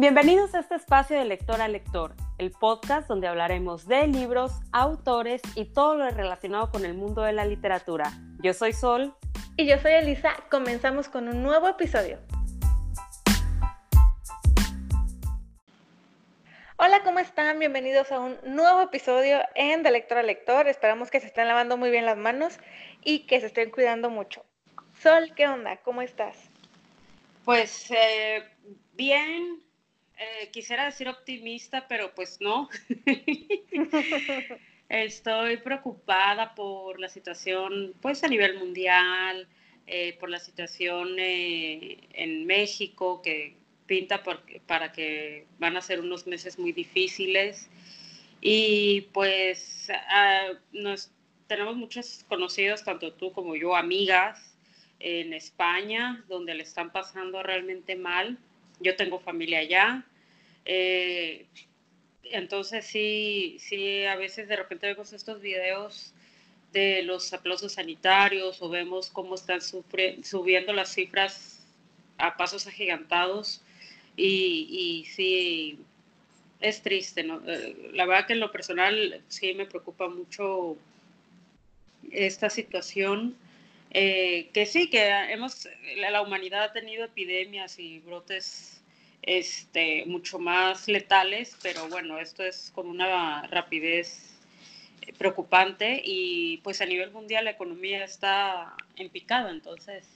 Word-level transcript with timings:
Bienvenidos 0.00 0.54
a 0.54 0.60
este 0.60 0.76
espacio 0.76 1.18
de 1.18 1.26
lector 1.26 1.60
a 1.60 1.68
lector, 1.68 2.14
el 2.38 2.52
podcast 2.52 3.06
donde 3.06 3.28
hablaremos 3.28 3.86
de 3.86 4.06
libros, 4.06 4.50
autores 4.72 5.42
y 5.54 5.66
todo 5.66 5.94
lo 5.94 6.08
relacionado 6.08 6.70
con 6.70 6.86
el 6.86 6.94
mundo 6.94 7.20
de 7.20 7.34
la 7.34 7.44
literatura. 7.44 8.10
Yo 8.42 8.54
soy 8.54 8.72
Sol. 8.72 9.14
Y 9.58 9.66
yo 9.66 9.76
soy 9.76 9.92
Elisa. 9.92 10.32
Comenzamos 10.50 11.10
con 11.10 11.28
un 11.28 11.42
nuevo 11.42 11.68
episodio. 11.68 12.18
Hola, 16.78 17.02
¿cómo 17.04 17.18
están? 17.18 17.58
Bienvenidos 17.58 18.10
a 18.10 18.20
un 18.20 18.38
nuevo 18.46 18.80
episodio 18.80 19.40
en 19.54 19.82
De 19.82 19.90
Lector 19.90 20.16
a 20.16 20.22
Lector. 20.22 20.66
Esperamos 20.66 21.10
que 21.10 21.20
se 21.20 21.26
estén 21.26 21.46
lavando 21.46 21.76
muy 21.76 21.90
bien 21.90 22.06
las 22.06 22.16
manos 22.16 22.58
y 23.04 23.26
que 23.26 23.38
se 23.40 23.48
estén 23.48 23.70
cuidando 23.70 24.08
mucho. 24.08 24.46
Sol, 25.02 25.34
¿qué 25.36 25.46
onda? 25.46 25.76
¿Cómo 25.76 26.00
estás? 26.00 26.38
Pues 27.44 27.90
eh, 27.90 28.48
bien, 28.94 29.60
eh, 30.22 30.50
quisiera 30.50 30.84
decir 30.84 31.08
optimista, 31.08 31.88
pero 31.88 32.14
pues 32.14 32.42
no. 32.42 32.68
Estoy 34.90 35.56
preocupada 35.56 36.54
por 36.54 37.00
la 37.00 37.08
situación, 37.08 37.94
pues 38.02 38.22
a 38.22 38.28
nivel 38.28 38.58
mundial, 38.58 39.48
eh, 39.86 40.18
por 40.20 40.28
la 40.28 40.38
situación 40.38 41.16
eh, 41.18 42.06
en 42.12 42.44
México, 42.44 43.22
que 43.22 43.56
pinta 43.86 44.22
para 44.66 44.92
que 44.92 45.46
van 45.58 45.78
a 45.78 45.80
ser 45.80 46.00
unos 46.00 46.26
meses 46.26 46.58
muy 46.58 46.72
difíciles. 46.72 47.70
Y 48.42 49.08
pues 49.12 49.88
nos, 50.72 51.10
tenemos 51.46 51.76
muchos 51.76 52.26
conocidos, 52.28 52.84
tanto 52.84 53.14
tú 53.14 53.32
como 53.32 53.56
yo, 53.56 53.74
amigas 53.74 54.54
en 54.98 55.32
España, 55.32 56.22
donde 56.28 56.52
le 56.52 56.62
están 56.62 56.92
pasando 56.92 57.42
realmente 57.42 57.96
mal. 57.96 58.36
Yo 58.80 58.96
tengo 58.96 59.18
familia 59.18 59.60
allá, 59.60 60.06
eh, 60.72 61.46
entonces 62.22 62.86
sí, 62.86 63.56
sí, 63.58 64.04
a 64.04 64.14
veces 64.14 64.46
de 64.46 64.54
repente 64.54 64.86
vemos 64.86 65.12
estos 65.12 65.40
videos 65.40 66.14
de 66.72 67.02
los 67.02 67.32
aplausos 67.32 67.72
sanitarios 67.72 68.62
o 68.62 68.68
vemos 68.68 69.10
cómo 69.10 69.34
están 69.34 69.60
subiendo 69.60 70.72
las 70.72 70.94
cifras 70.94 71.66
a 72.18 72.36
pasos 72.36 72.68
agigantados 72.68 73.62
y, 74.16 74.68
y 74.70 75.06
sí, 75.06 75.80
es 76.60 76.82
triste, 76.82 77.24
¿no? 77.24 77.42
Eh, 77.48 77.90
la 77.92 78.06
verdad 78.06 78.28
que 78.28 78.34
en 78.34 78.40
lo 78.40 78.52
personal 78.52 79.24
sí 79.26 79.52
me 79.54 79.66
preocupa 79.66 80.08
mucho 80.08 80.76
esta 82.12 82.48
situación. 82.48 83.34
Eh, 83.90 84.50
que 84.52 84.66
sí, 84.66 84.88
que 84.88 85.08
hemos, 85.32 85.68
la 85.96 86.22
humanidad 86.22 86.62
ha 86.62 86.72
tenido 86.72 87.04
epidemias 87.04 87.80
y 87.80 87.98
brotes 87.98 88.79
este, 89.22 90.04
mucho 90.06 90.38
más 90.38 90.88
letales, 90.88 91.56
pero 91.62 91.88
bueno, 91.88 92.18
esto 92.18 92.42
es 92.42 92.70
con 92.74 92.88
una 92.88 93.46
rapidez 93.48 94.38
eh, 95.02 95.12
preocupante 95.18 96.00
y 96.04 96.58
pues 96.58 96.80
a 96.80 96.86
nivel 96.86 97.10
mundial 97.10 97.44
la 97.44 97.52
economía 97.52 98.04
está 98.04 98.74
en 98.96 99.10
picada, 99.10 99.50
entonces 99.50 100.06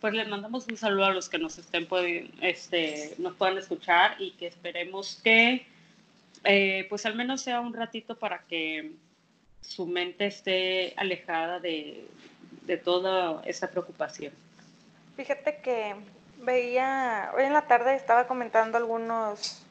pues 0.00 0.14
les 0.14 0.28
mandamos 0.28 0.66
un 0.68 0.76
saludo 0.76 1.06
a 1.06 1.12
los 1.12 1.28
que 1.28 1.38
nos 1.38 1.58
estén 1.58 1.88
este, 2.40 3.14
nos 3.18 3.34
puedan 3.34 3.58
escuchar 3.58 4.14
y 4.20 4.30
que 4.32 4.46
esperemos 4.46 5.20
que 5.24 5.66
eh, 6.44 6.86
pues 6.88 7.04
al 7.04 7.16
menos 7.16 7.40
sea 7.40 7.60
un 7.60 7.74
ratito 7.74 8.16
para 8.16 8.44
que 8.44 8.92
su 9.60 9.86
mente 9.86 10.26
esté 10.26 10.94
alejada 10.96 11.58
de, 11.58 12.06
de 12.62 12.76
toda 12.76 13.42
esta 13.44 13.68
preocupación. 13.68 14.32
Fíjate 15.16 15.58
que 15.62 15.96
veía, 16.40 17.32
hoy 17.36 17.44
en 17.44 17.52
la 17.52 17.62
tarde 17.62 17.94
estaba 17.94 18.26
comentando 18.26 18.78
algunos, 18.78 19.64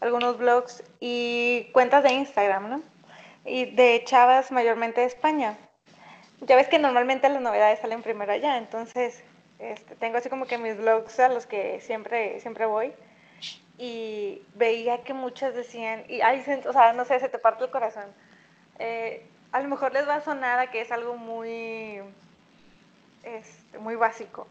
algunos 0.00 0.38
blogs 0.38 0.82
y 1.00 1.70
cuentas 1.72 2.02
de 2.02 2.12
Instagram, 2.12 2.70
¿no? 2.70 2.82
Y 3.44 3.66
de 3.74 4.02
chavas 4.04 4.50
mayormente 4.52 5.00
de 5.00 5.06
España. 5.06 5.56
Ya 6.40 6.56
ves 6.56 6.68
que 6.68 6.78
normalmente 6.78 7.28
las 7.28 7.42
novedades 7.42 7.80
salen 7.80 8.02
primero 8.02 8.32
allá, 8.32 8.56
entonces 8.58 9.22
este, 9.58 9.96
tengo 9.96 10.18
así 10.18 10.28
como 10.28 10.46
que 10.46 10.58
mis 10.58 10.76
blogs 10.76 11.18
a 11.20 11.28
los 11.28 11.46
que 11.46 11.80
siempre, 11.80 12.40
siempre 12.40 12.66
voy. 12.66 12.92
Y 13.76 14.42
veía 14.54 15.02
que 15.02 15.14
muchas 15.14 15.54
decían, 15.54 16.04
y 16.08 16.20
ay, 16.20 16.44
o 16.66 16.72
sea, 16.72 16.92
no 16.92 17.04
sé, 17.04 17.18
se 17.18 17.28
te 17.28 17.38
parte 17.38 17.64
el 17.64 17.70
corazón. 17.70 18.04
Eh, 18.78 19.26
a 19.52 19.60
lo 19.60 19.68
mejor 19.68 19.92
les 19.92 20.06
va 20.08 20.16
a 20.16 20.20
sonar 20.20 20.58
a 20.58 20.70
que 20.70 20.80
es 20.80 20.92
algo 20.92 21.16
muy, 21.16 22.00
este, 23.24 23.78
muy 23.78 23.96
básico 23.96 24.46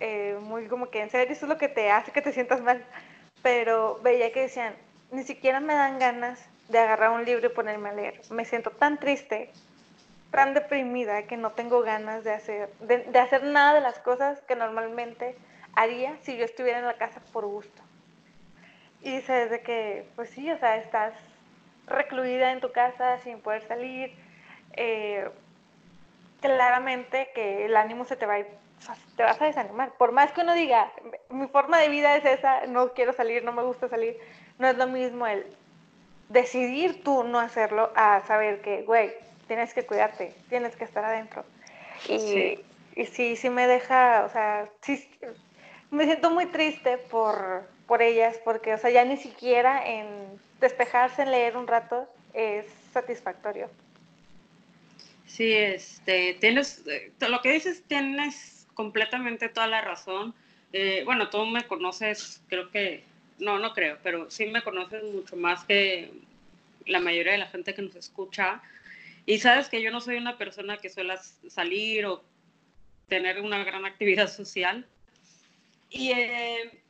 eh, 0.00 0.38
muy 0.40 0.66
como 0.66 0.90
que 0.90 1.02
en 1.02 1.10
serio 1.10 1.32
eso 1.32 1.46
es 1.46 1.48
lo 1.48 1.58
que 1.58 1.68
te 1.68 1.90
hace 1.90 2.12
que 2.12 2.22
te 2.22 2.32
sientas 2.32 2.60
mal. 2.60 2.84
Pero 3.42 4.00
veía 4.02 4.32
que 4.32 4.42
decían, 4.42 4.74
ni 5.10 5.22
siquiera 5.22 5.60
me 5.60 5.74
dan 5.74 5.98
ganas 5.98 6.44
de 6.68 6.78
agarrar 6.78 7.10
un 7.10 7.24
libro 7.24 7.46
y 7.46 7.50
ponerme 7.50 7.90
a 7.90 7.92
leer. 7.92 8.20
Me 8.30 8.44
siento 8.44 8.70
tan 8.70 8.98
triste, 8.98 9.50
tan 10.30 10.54
deprimida 10.54 11.24
que 11.24 11.36
no 11.36 11.52
tengo 11.52 11.82
ganas 11.82 12.24
de 12.24 12.32
hacer, 12.32 12.70
de, 12.80 13.18
hacer 13.18 13.44
nada 13.44 13.74
de 13.74 13.80
las 13.80 13.98
cosas 13.98 14.40
que 14.42 14.56
normalmente 14.56 15.36
haría 15.74 16.16
si 16.22 16.36
yo 16.36 16.44
estuviera 16.44 16.78
en 16.78 16.86
la 16.86 16.96
casa 16.96 17.20
por 17.32 17.46
gusto. 17.46 17.82
Y 19.02 19.16
dice 19.16 19.32
desde 19.32 19.60
que, 19.60 20.06
pues 20.16 20.30
sí, 20.30 20.50
o 20.50 20.58
sea, 20.58 20.76
estás 20.76 21.12
recluida 21.86 22.52
en 22.52 22.60
tu 22.60 22.72
casa 22.72 23.18
sin 23.18 23.40
poder 23.40 23.66
salir. 23.68 24.14
Eh, 24.72 25.28
claramente 26.40 27.30
que 27.34 27.66
el 27.66 27.76
ánimo 27.76 28.04
se 28.04 28.16
te 28.16 28.26
va 28.26 28.34
a 28.34 28.38
ir 28.40 28.63
te 29.16 29.22
vas 29.22 29.40
a 29.40 29.46
desanimar. 29.46 29.92
Por 29.92 30.12
más 30.12 30.32
que 30.32 30.40
uno 30.40 30.54
diga, 30.54 30.92
mi 31.30 31.46
forma 31.48 31.78
de 31.78 31.88
vida 31.88 32.16
es 32.16 32.24
esa, 32.24 32.66
no 32.66 32.92
quiero 32.92 33.12
salir, 33.12 33.44
no 33.44 33.52
me 33.52 33.62
gusta 33.62 33.88
salir, 33.88 34.16
no 34.58 34.68
es 34.68 34.76
lo 34.76 34.86
mismo 34.86 35.26
el 35.26 35.46
decidir 36.28 37.02
tú 37.02 37.24
no 37.24 37.38
hacerlo 37.38 37.92
a 37.94 38.20
saber 38.26 38.60
que, 38.60 38.82
güey, 38.82 39.12
tienes 39.46 39.74
que 39.74 39.84
cuidarte, 39.84 40.34
tienes 40.48 40.76
que 40.76 40.84
estar 40.84 41.04
adentro. 41.04 41.44
Y 42.08 42.18
sí, 42.18 42.64
y 42.96 43.06
sí, 43.06 43.36
sí 43.36 43.50
me 43.50 43.66
deja, 43.66 44.24
o 44.24 44.28
sea, 44.30 44.68
sí, 44.80 45.08
me 45.90 46.04
siento 46.04 46.30
muy 46.30 46.46
triste 46.46 46.98
por, 46.98 47.68
por 47.86 48.02
ellas, 48.02 48.38
porque, 48.44 48.74
o 48.74 48.78
sea, 48.78 48.90
ya 48.90 49.04
ni 49.04 49.16
siquiera 49.16 49.86
en 49.86 50.06
despejarse, 50.60 51.22
en 51.22 51.30
leer 51.30 51.56
un 51.56 51.66
rato, 51.66 52.08
es 52.32 52.66
satisfactorio. 52.92 53.70
Sí, 55.26 55.52
este, 55.52 56.34
tienes, 56.34 56.86
eh, 56.86 57.12
lo 57.28 57.40
que 57.40 57.52
dices, 57.52 57.82
tienes 57.88 58.53
completamente 58.74 59.48
toda 59.48 59.66
la 59.66 59.80
razón. 59.80 60.34
Eh, 60.72 61.02
bueno, 61.04 61.30
tú 61.30 61.44
me 61.46 61.66
conoces, 61.66 62.42
creo 62.48 62.70
que, 62.70 63.04
no, 63.38 63.58
no 63.58 63.72
creo, 63.72 63.98
pero 64.02 64.30
sí 64.30 64.46
me 64.46 64.62
conoces 64.62 65.02
mucho 65.04 65.36
más 65.36 65.64
que 65.64 66.10
la 66.86 67.00
mayoría 67.00 67.32
de 67.32 67.38
la 67.38 67.46
gente 67.46 67.74
que 67.74 67.82
nos 67.82 67.96
escucha. 67.96 68.60
Y 69.26 69.38
sabes 69.38 69.68
que 69.68 69.80
yo 69.80 69.90
no 69.90 70.00
soy 70.00 70.16
una 70.16 70.36
persona 70.36 70.76
que 70.78 70.90
suele 70.90 71.14
salir 71.48 72.06
o 72.06 72.22
tener 73.08 73.40
una 73.40 73.62
gran 73.64 73.84
actividad 73.86 74.28
social. 74.28 74.86
Y, 75.90 76.10
eh, 76.10 76.82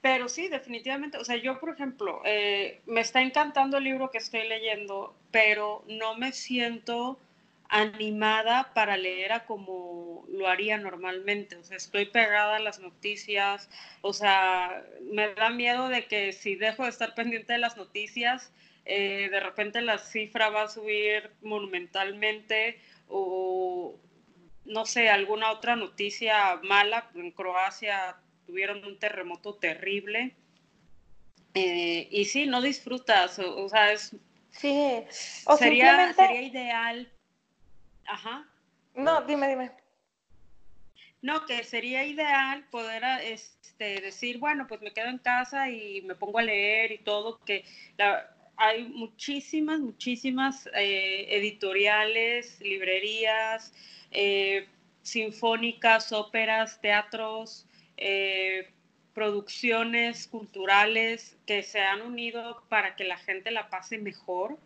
pero 0.00 0.28
sí, 0.28 0.48
definitivamente, 0.48 1.18
o 1.18 1.24
sea, 1.24 1.36
yo, 1.36 1.60
por 1.60 1.70
ejemplo, 1.70 2.22
eh, 2.24 2.80
me 2.86 3.00
está 3.00 3.22
encantando 3.22 3.78
el 3.78 3.84
libro 3.84 4.10
que 4.10 4.18
estoy 4.18 4.48
leyendo, 4.48 5.14
pero 5.30 5.84
no 5.86 6.16
me 6.16 6.32
siento 6.32 7.18
animada 7.72 8.70
para 8.74 8.98
leer 8.98 9.32
a 9.32 9.46
como 9.46 10.26
lo 10.28 10.46
haría 10.46 10.76
normalmente. 10.76 11.56
O 11.56 11.64
sea, 11.64 11.78
estoy 11.78 12.04
pegada 12.04 12.56
a 12.56 12.60
las 12.60 12.80
noticias, 12.80 13.70
o 14.02 14.12
sea, 14.12 14.84
me 15.10 15.34
da 15.34 15.48
miedo 15.48 15.88
de 15.88 16.06
que 16.06 16.34
si 16.34 16.54
dejo 16.54 16.84
de 16.84 16.90
estar 16.90 17.14
pendiente 17.14 17.54
de 17.54 17.58
las 17.58 17.78
noticias, 17.78 18.52
eh, 18.84 19.28
de 19.30 19.40
repente 19.40 19.80
la 19.80 19.96
cifra 19.96 20.50
va 20.50 20.64
a 20.64 20.68
subir 20.68 21.30
monumentalmente 21.40 22.78
o 23.08 23.98
no 24.66 24.84
sé, 24.84 25.08
alguna 25.08 25.50
otra 25.50 25.74
noticia 25.74 26.60
mala. 26.62 27.10
En 27.14 27.30
Croacia 27.30 28.16
tuvieron 28.46 28.84
un 28.84 28.98
terremoto 28.98 29.54
terrible. 29.54 30.36
Eh, 31.54 32.06
y 32.10 32.26
sí, 32.26 32.46
no 32.46 32.60
disfrutas, 32.60 33.38
o, 33.38 33.68
sea, 33.70 33.92
es... 33.92 34.14
Sí, 34.50 35.04
o 35.46 35.56
sería, 35.56 36.12
sería 36.12 36.42
ideal 36.42 37.10
Ajá. 38.06 38.46
No, 38.94 39.22
dime, 39.22 39.48
dime. 39.48 39.70
No, 41.22 41.46
que 41.46 41.62
sería 41.62 42.04
ideal 42.04 42.64
poder 42.70 43.02
este, 43.22 44.00
decir, 44.00 44.38
bueno, 44.38 44.66
pues 44.66 44.80
me 44.82 44.92
quedo 44.92 45.06
en 45.06 45.18
casa 45.18 45.70
y 45.70 46.02
me 46.02 46.16
pongo 46.16 46.40
a 46.40 46.42
leer 46.42 46.90
y 46.90 46.98
todo, 46.98 47.38
que 47.44 47.64
hay 48.56 48.84
muchísimas, 48.84 49.80
muchísimas 49.80 50.68
eh, 50.74 51.26
editoriales, 51.30 52.60
librerías, 52.60 53.72
eh, 54.10 54.66
sinfónicas, 55.02 56.12
óperas, 56.12 56.80
teatros, 56.80 57.66
eh, 57.96 58.68
producciones 59.14 60.26
culturales 60.26 61.36
que 61.46 61.62
se 61.62 61.80
han 61.80 62.02
unido 62.02 62.62
para 62.68 62.96
que 62.96 63.04
la 63.04 63.18
gente 63.18 63.50
la 63.50 63.68
pase 63.68 63.98
mejor 63.98 64.58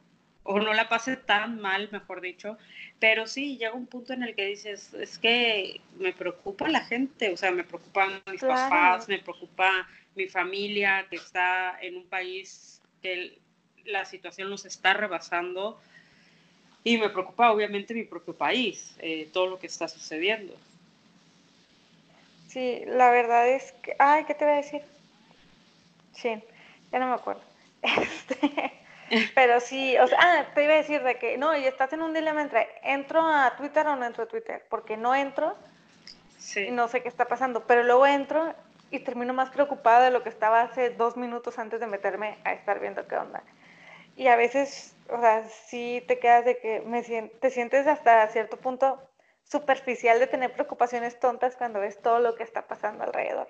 o 0.44 0.60
no 0.60 0.72
la 0.72 0.88
pase 0.88 1.16
tan 1.16 1.60
mal, 1.60 1.88
mejor 1.90 2.20
dicho, 2.20 2.56
pero 2.98 3.26
sí 3.26 3.58
llega 3.58 3.75
un 3.75 3.87
punto 3.87 4.12
en 4.12 4.22
el 4.22 4.34
que 4.34 4.46
dices, 4.46 4.94
es 4.94 5.19
que 5.19 5.81
me 5.98 6.12
preocupa 6.12 6.69
la 6.69 6.81
gente, 6.81 7.32
o 7.32 7.37
sea, 7.37 7.50
me 7.50 7.64
preocupan 7.64 8.22
mis 8.31 8.40
papás, 8.40 9.08
me 9.08 9.19
preocupa 9.19 9.87
mi 10.14 10.28
familia 10.28 11.06
que 11.10 11.16
está 11.16 11.78
en 11.81 11.96
un 11.96 12.06
país 12.06 12.81
que 13.02 13.38
la 13.84 14.04
situación 14.04 14.48
nos 14.48 14.64
está 14.64 14.94
rebasando 14.94 15.78
y 16.84 16.98
me 16.98 17.10
preocupa 17.10 17.52
obviamente 17.52 17.93
mi 17.94 18.04
propio 18.04 18.34
país, 18.34 18.94
eh, 18.98 19.28
todo 19.32 19.46
lo 19.48 19.58
que 19.58 19.66
está 19.66 19.88
sucediendo. 19.88 20.54
Sí, 22.48 22.82
la 22.87 23.10
verdad 23.10 23.48
es 23.48 23.72
que, 23.82 23.94
ay, 23.98 24.25
¿qué 24.25 24.34
te 24.34 24.44
voy 24.44 24.54
a 24.54 24.56
decir? 24.58 24.82
Sí, 26.14 26.31
ya 26.90 26.98
no 26.98 27.08
me 27.08 27.14
acuerdo. 27.14 27.43
Este, 27.82 28.72
pero 29.35 29.61
sí, 29.61 29.97
o 29.99 30.06
sea, 30.06 30.19
ah, 30.20 30.47
te 30.55 30.64
iba 30.64 30.75
a 30.75 30.76
decir 30.76 31.03
de 31.03 31.19
que, 31.19 31.38
no, 31.38 31.56
y 31.56 31.64
estás 31.64 31.93
en 31.93 32.03
un 32.03 32.12
dilema 32.12 32.43
entre, 32.43 32.69
¿entro 32.82 33.20
a 33.20 33.55
Twitter 33.56 33.87
o 33.87 33.97
no 33.97 34.05
entro 34.05 34.25
a 34.25 34.29
Twitter? 34.29 34.64
Porque 34.69 34.97
no 34.97 35.14
entro 35.14 35.56
y 36.55 36.70
no 36.70 36.88
sé 36.88 37.03
qué 37.03 37.08
está 37.08 37.26
pasando, 37.26 37.67
pero 37.67 37.82
luego 37.82 38.06
entro 38.06 38.55
y 38.91 39.00
termino 39.00 39.32
más 39.32 39.50
preocupada 39.50 40.05
de 40.05 40.11
lo 40.11 40.23
que 40.23 40.29
estaba 40.29 40.62
hace 40.62 40.91
dos 40.91 41.17
minutos 41.17 41.58
antes 41.58 41.81
de 41.81 41.87
meterme 41.87 42.38
a 42.44 42.53
estar 42.53 42.79
viendo 42.81 43.06
qué 43.06 43.17
onda. 43.17 43.43
Y 44.17 44.29
a 44.29 44.37
veces, 44.37 44.97
o 45.11 45.20
sea, 45.20 45.44
sí 45.49 46.03
te 46.06 46.19
quedas 46.19 46.44
de 46.44 46.58
que 46.58 46.81
me 46.81 47.03
te 47.03 47.50
sientes 47.50 47.87
hasta 47.87 48.26
cierto 48.29 48.56
punto 48.56 49.03
superficial 49.44 50.19
de 50.19 50.26
tener 50.26 50.53
preocupaciones 50.53 51.20
tontas 51.20 51.56
cuando 51.56 51.81
ves 51.81 52.00
todo 52.00 52.20
lo 52.20 52.35
que 52.35 52.43
está 52.43 52.67
pasando 52.67 53.05
alrededor. 53.05 53.49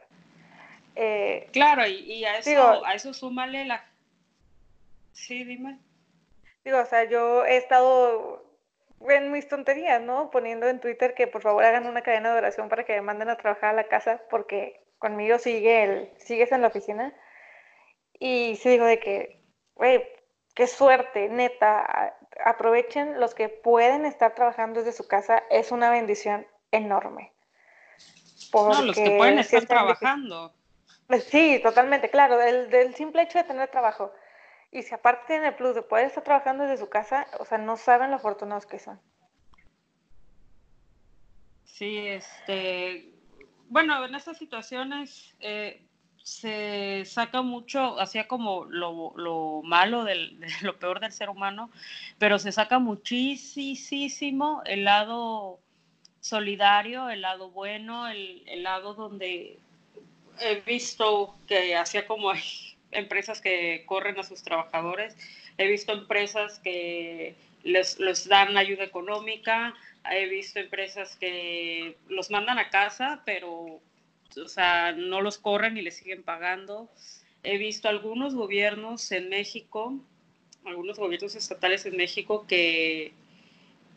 Eh, 0.95 1.49
claro, 1.53 1.87
y, 1.87 2.25
a, 2.25 2.39
eso, 2.39 2.85
a 2.85 2.95
eso 2.95 3.13
súmale 3.13 3.65
la... 3.65 3.85
Sí, 5.17 5.45
dime. 5.45 5.79
Digo, 6.65 6.79
o 6.79 6.85
sea, 6.85 7.05
yo 7.05 7.45
he 7.45 7.57
estado 7.57 8.45
en 9.09 9.33
mis 9.33 9.49
tonterías, 9.49 10.01
¿no? 10.03 10.31
Poniendo 10.31 10.69
en 10.69 10.81
Twitter 10.81 11.15
que 11.15 11.27
por 11.27 11.43
favor 11.43 11.65
hagan 11.65 11.87
una 11.87 12.03
cadena 12.03 12.33
de 12.33 12.39
oración 12.39 12.69
para 12.69 12.85
que 12.85 12.95
me 12.95 13.03
manden 13.03 13.31
a 13.31 13.37
trabajar 13.37 13.71
a 13.71 13.77
la 13.77 13.89
casa 13.89 14.23
porque 14.31 14.85
conmigo 14.99 15.39
sigue 15.39 15.85
el, 15.85 16.13
sigues 16.19 16.53
en 16.53 16.61
la 16.61 16.69
oficina. 16.69 17.15
Y 18.19 18.57
sí 18.57 18.69
digo 18.71 18.85
de 18.85 18.99
que, 18.99 19.43
güey, 19.75 20.05
qué 20.55 20.67
suerte, 20.67 21.29
neta, 21.29 22.17
aprovechen 22.45 23.19
los 23.19 23.35
que 23.35 23.49
pueden 23.49 24.05
estar 24.05 24.35
trabajando 24.35 24.81
desde 24.81 24.97
su 24.97 25.09
casa, 25.09 25.43
es 25.51 25.73
una 25.73 25.91
bendición 25.91 26.47
enorme. 26.73 27.33
no, 28.53 28.83
los 28.83 28.97
que 28.97 29.17
pueden 29.17 29.39
estar 29.39 29.65
trabajando. 29.67 30.53
Sí, 31.29 31.61
totalmente, 31.63 32.11
claro, 32.11 32.37
del, 32.39 32.69
del, 32.71 32.95
simple 32.95 33.23
hecho 33.23 33.39
de 33.39 33.45
tener 33.45 33.71
trabajo. 33.71 34.13
Y 34.73 34.83
si 34.83 34.95
aparte 34.95 35.27
tienen 35.29 35.47
el 35.47 35.55
plus 35.55 35.75
de 35.75 35.83
poder 35.83 36.07
estar 36.07 36.25
trabajando 36.25 36.65
desde 36.65 36.79
su 36.79 36.89
casa, 36.89 37.27
o 37.39 37.45
sea, 37.45 37.59
no 37.59 37.77
saben 37.77 38.11
lo 38.11 38.17
afortunados 38.17 38.67
que 38.67 38.79
son. 38.79 39.01
Sí, 41.65 41.99
este, 42.07 43.13
bueno, 43.69 44.05
en 44.05 44.15
estas 44.15 44.39
situaciones 44.39 45.35
eh, 45.41 45.87
se 46.27 47.05
saca 47.05 47.43
mucho, 47.43 48.01
hacía 48.01 48.27
como 48.27 48.65
lo, 48.65 49.63
malo, 49.63 50.03
del, 50.05 50.41
de 50.41 50.49
lo 50.63 50.79
peor 50.79 51.01
del 51.01 51.13
ser 51.13 51.31
humano, 51.31 51.71
pero 52.19 52.39
se 52.39 52.51
saca 52.51 52.79
muchísimo 52.79 54.63
el 54.65 54.85
lado 54.85 55.61
solidario, 56.21 57.09
el 57.11 57.23
lado 57.23 57.51
bueno, 57.51 58.09
el, 58.09 58.63
lado 58.63 58.95
donde 58.95 59.61
he 60.41 60.61
visto 60.63 61.37
que 61.47 61.77
hacía 61.77 62.07
como 62.07 62.33
empresas 62.91 63.41
que 63.41 63.85
corren 63.87 64.19
a 64.19 64.23
sus 64.23 64.43
trabajadores, 64.43 65.17
he 65.59 65.67
visto 65.69 65.93
empresas 65.93 66.61
que 66.61 67.35
les, 67.63 67.99
les 67.99 68.29
dan 68.29 68.57
ayuda 68.57 68.85
económica, 68.85 69.75
he 70.11 70.27
visto 70.27 70.61
empresas 70.61 71.17
que 71.17 71.97
los 72.09 72.31
mandan 72.31 72.59
a 72.59 72.71
casa, 72.71 73.23
pero 73.25 73.81
o 74.37 74.49
sea, 74.49 74.93
no 74.93 75.21
los 75.21 75.39
corren 75.39 75.77
y 75.77 75.83
les 75.83 75.97
siguen 75.97 76.23
pagando. 76.23 76.91
He 77.43 77.59
visto 77.59 77.89
algunos 77.89 78.35
gobiernos 78.35 79.11
en 79.13 79.29
México, 79.29 79.99
algunos 80.65 80.99
gobiernos 80.99 81.35
estatales 81.35 81.87
en 81.87 81.97
México 81.97 82.47
que, 82.47 83.13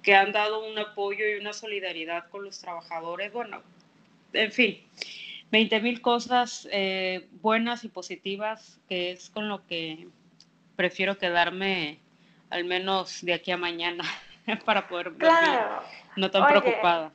que 0.03 0.15
han 0.15 0.31
dado 0.31 0.69
un 0.69 0.77
apoyo 0.77 1.27
y 1.27 1.39
una 1.39 1.53
solidaridad 1.53 2.29
con 2.29 2.43
los 2.43 2.59
trabajadores. 2.59 3.33
Bueno, 3.33 3.61
en 4.33 4.51
fin, 4.51 4.83
20 5.51 5.79
mil 5.81 6.01
cosas 6.01 6.67
eh, 6.71 7.27
buenas 7.41 7.83
y 7.83 7.89
positivas, 7.89 8.79
que 8.87 9.11
es 9.11 9.29
con 9.29 9.49
lo 9.49 9.65
que 9.65 10.07
prefiero 10.75 11.17
quedarme 11.17 11.99
al 12.49 12.65
menos 12.65 13.23
de 13.23 13.33
aquí 13.33 13.51
a 13.51 13.57
mañana 13.57 14.03
para 14.65 14.87
poder 14.87 15.13
claro. 15.13 15.83
no 16.15 16.29
tan 16.31 16.47
preocupada. 16.47 17.11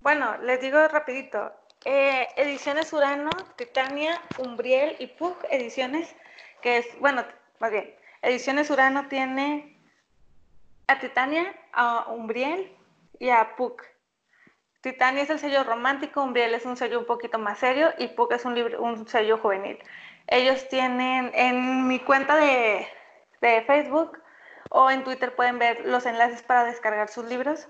Bueno, 0.00 0.36
les 0.42 0.60
digo 0.60 0.86
rapidito, 0.88 1.52
eh, 1.84 2.28
ediciones 2.36 2.92
Urano, 2.92 3.30
Titania, 3.56 4.20
Umbriel 4.38 4.96
y 4.98 5.06
Pug 5.06 5.36
Ediciones, 5.50 6.14
que 6.60 6.78
es, 6.78 6.86
bueno, 7.00 7.24
más 7.58 7.70
bien, 7.70 7.94
Ediciones 8.22 8.70
Urano 8.70 9.08
tiene 9.08 9.78
a 10.86 10.98
Titania, 10.98 11.54
a 11.72 12.06
Umbriel 12.08 12.72
y 13.18 13.30
a 13.30 13.54
Pug. 13.56 13.82
Titania 14.84 15.22
es 15.22 15.30
el 15.30 15.38
sello 15.38 15.64
romántico, 15.64 16.22
Umbriel 16.22 16.54
es 16.54 16.66
un 16.66 16.76
sello 16.76 16.98
un 16.98 17.06
poquito 17.06 17.38
más 17.38 17.58
serio 17.58 17.94
y 17.96 18.08
Pug 18.08 18.34
es 18.34 18.44
un, 18.44 18.54
libro, 18.54 18.82
un 18.82 19.08
sello 19.08 19.38
juvenil. 19.38 19.78
Ellos 20.26 20.68
tienen 20.68 21.32
en 21.34 21.88
mi 21.88 22.00
cuenta 22.00 22.36
de, 22.36 22.86
de 23.40 23.62
Facebook 23.62 24.18
o 24.68 24.90
en 24.90 25.02
Twitter 25.02 25.34
pueden 25.34 25.58
ver 25.58 25.86
los 25.86 26.04
enlaces 26.04 26.42
para 26.42 26.64
descargar 26.64 27.08
sus 27.08 27.24
libros 27.24 27.66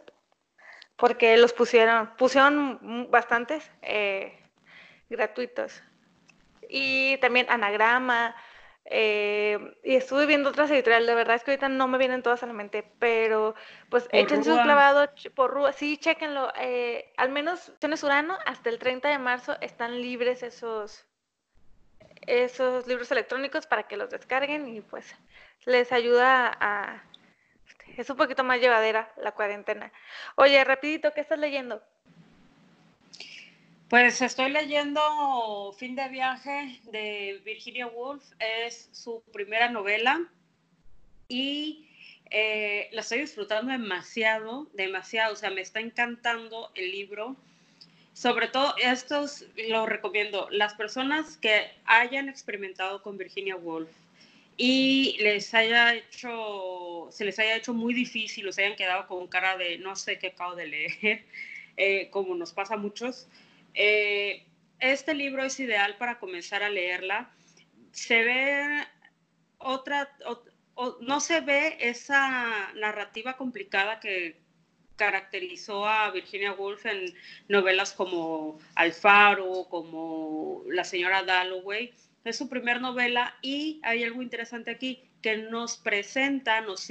porque 0.96 1.36
los 1.36 1.52
pusieron, 1.52 2.16
pusieron 2.16 3.08
bastantes 3.12 3.70
eh, 3.82 4.36
gratuitos. 5.08 5.84
Y 6.68 7.18
también 7.18 7.46
anagrama, 7.48 8.34
eh, 8.86 9.76
y 9.82 9.94
estuve 9.96 10.26
viendo 10.26 10.50
otras 10.50 10.70
editoriales, 10.70 11.08
de 11.08 11.14
verdad 11.14 11.36
es 11.36 11.44
que 11.44 11.52
ahorita 11.52 11.68
no 11.68 11.88
me 11.88 11.96
vienen 11.96 12.22
todas 12.22 12.42
a 12.42 12.46
la 12.46 12.52
mente, 12.52 12.84
pero 12.98 13.54
pues 13.88 14.08
échense 14.12 14.52
un 14.52 14.62
clavado 14.62 15.08
por 15.34 15.52
Rúa, 15.52 15.72
sí, 15.72 15.96
chéquenlo, 15.96 16.52
eh, 16.58 17.12
al 17.16 17.30
menos 17.30 17.72
en 17.80 17.94
Urano, 18.04 18.36
hasta 18.44 18.68
el 18.68 18.78
30 18.78 19.08
de 19.08 19.18
marzo 19.18 19.56
están 19.62 20.02
libres 20.02 20.42
esos, 20.42 21.06
esos 22.26 22.86
libros 22.86 23.10
electrónicos 23.10 23.66
para 23.66 23.84
que 23.84 23.96
los 23.96 24.10
descarguen 24.10 24.68
y 24.68 24.82
pues 24.82 25.14
les 25.64 25.90
ayuda 25.90 26.54
a, 26.60 27.02
es 27.96 28.10
un 28.10 28.16
poquito 28.16 28.44
más 28.44 28.60
llevadera 28.60 29.12
la 29.16 29.32
cuarentena. 29.32 29.92
Oye, 30.36 30.62
rapidito, 30.62 31.12
¿qué 31.12 31.20
estás 31.22 31.38
leyendo? 31.38 31.82
Pues 33.88 34.22
estoy 34.22 34.50
leyendo 34.50 35.74
Fin 35.78 35.94
de 35.94 36.08
Viaje 36.08 36.80
de 36.90 37.40
Virginia 37.44 37.86
Woolf, 37.86 38.24
es 38.38 38.88
su 38.92 39.22
primera 39.30 39.68
novela 39.68 40.26
y 41.28 41.86
eh, 42.30 42.88
la 42.92 43.02
estoy 43.02 43.20
disfrutando 43.20 43.72
demasiado, 43.72 44.66
demasiado, 44.72 45.34
o 45.34 45.36
sea, 45.36 45.50
me 45.50 45.60
está 45.60 45.80
encantando 45.80 46.70
el 46.74 46.90
libro. 46.90 47.36
Sobre 48.14 48.48
todo, 48.48 48.74
estos 48.78 49.44
lo 49.68 49.84
recomiendo, 49.84 50.48
las 50.50 50.74
personas 50.74 51.36
que 51.36 51.70
hayan 51.84 52.30
experimentado 52.30 53.02
con 53.02 53.18
Virginia 53.18 53.56
Woolf, 53.56 53.90
y 54.56 55.16
les 55.20 55.52
haya 55.52 55.94
hecho, 55.94 57.08
se 57.10 57.24
les 57.24 57.38
haya 57.38 57.56
hecho 57.56 57.74
muy 57.74 57.92
difícil, 57.92 58.48
o 58.48 58.52
se 58.52 58.64
hayan 58.64 58.76
quedado 58.76 59.06
con 59.08 59.26
cara 59.26 59.58
de 59.58 59.78
no 59.78 59.94
sé 59.94 60.18
qué 60.18 60.28
acabo 60.28 60.54
de 60.54 60.66
leer, 60.66 61.24
eh, 61.76 62.08
como 62.10 62.34
nos 62.34 62.52
pasa 62.52 62.74
a 62.74 62.78
muchos. 62.78 63.28
Eh, 63.74 64.46
este 64.80 65.14
libro 65.14 65.44
es 65.44 65.58
ideal 65.60 65.96
para 65.96 66.18
comenzar 66.18 66.62
a 66.62 66.70
leerla. 66.70 67.30
Se 67.92 68.22
ve 68.22 68.84
otra, 69.58 70.16
no 71.00 71.20
se 71.20 71.40
ve 71.40 71.76
esa 71.80 72.72
narrativa 72.74 73.36
complicada 73.36 74.00
que 74.00 74.42
caracterizó 74.96 75.86
a 75.86 76.10
Virginia 76.10 76.52
Woolf 76.52 76.86
en 76.86 77.14
novelas 77.48 77.92
como 77.92 78.58
Alfaro, 78.74 79.66
como 79.68 80.62
La 80.68 80.84
señora 80.84 81.24
Dalloway 81.24 81.92
es 82.24 82.38
su 82.38 82.48
primer 82.48 82.80
novela 82.80 83.36
y 83.42 83.80
hay 83.82 84.02
algo 84.02 84.22
interesante 84.22 84.70
aquí 84.70 85.02
que 85.22 85.36
nos 85.36 85.76
presenta, 85.76 86.60
nos, 86.62 86.88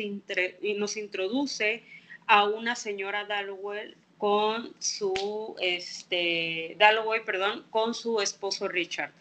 nos 0.77 0.97
introduce 0.97 1.83
a 2.27 2.45
una 2.45 2.75
señora 2.75 3.25
Dalloway 3.25 3.95
con 4.23 4.73
su, 4.79 5.53
este, 5.59 6.77
Dalloway, 6.79 7.25
perdón, 7.25 7.65
con 7.69 7.93
su 7.93 8.21
esposo 8.21 8.69
Richard, 8.69 9.11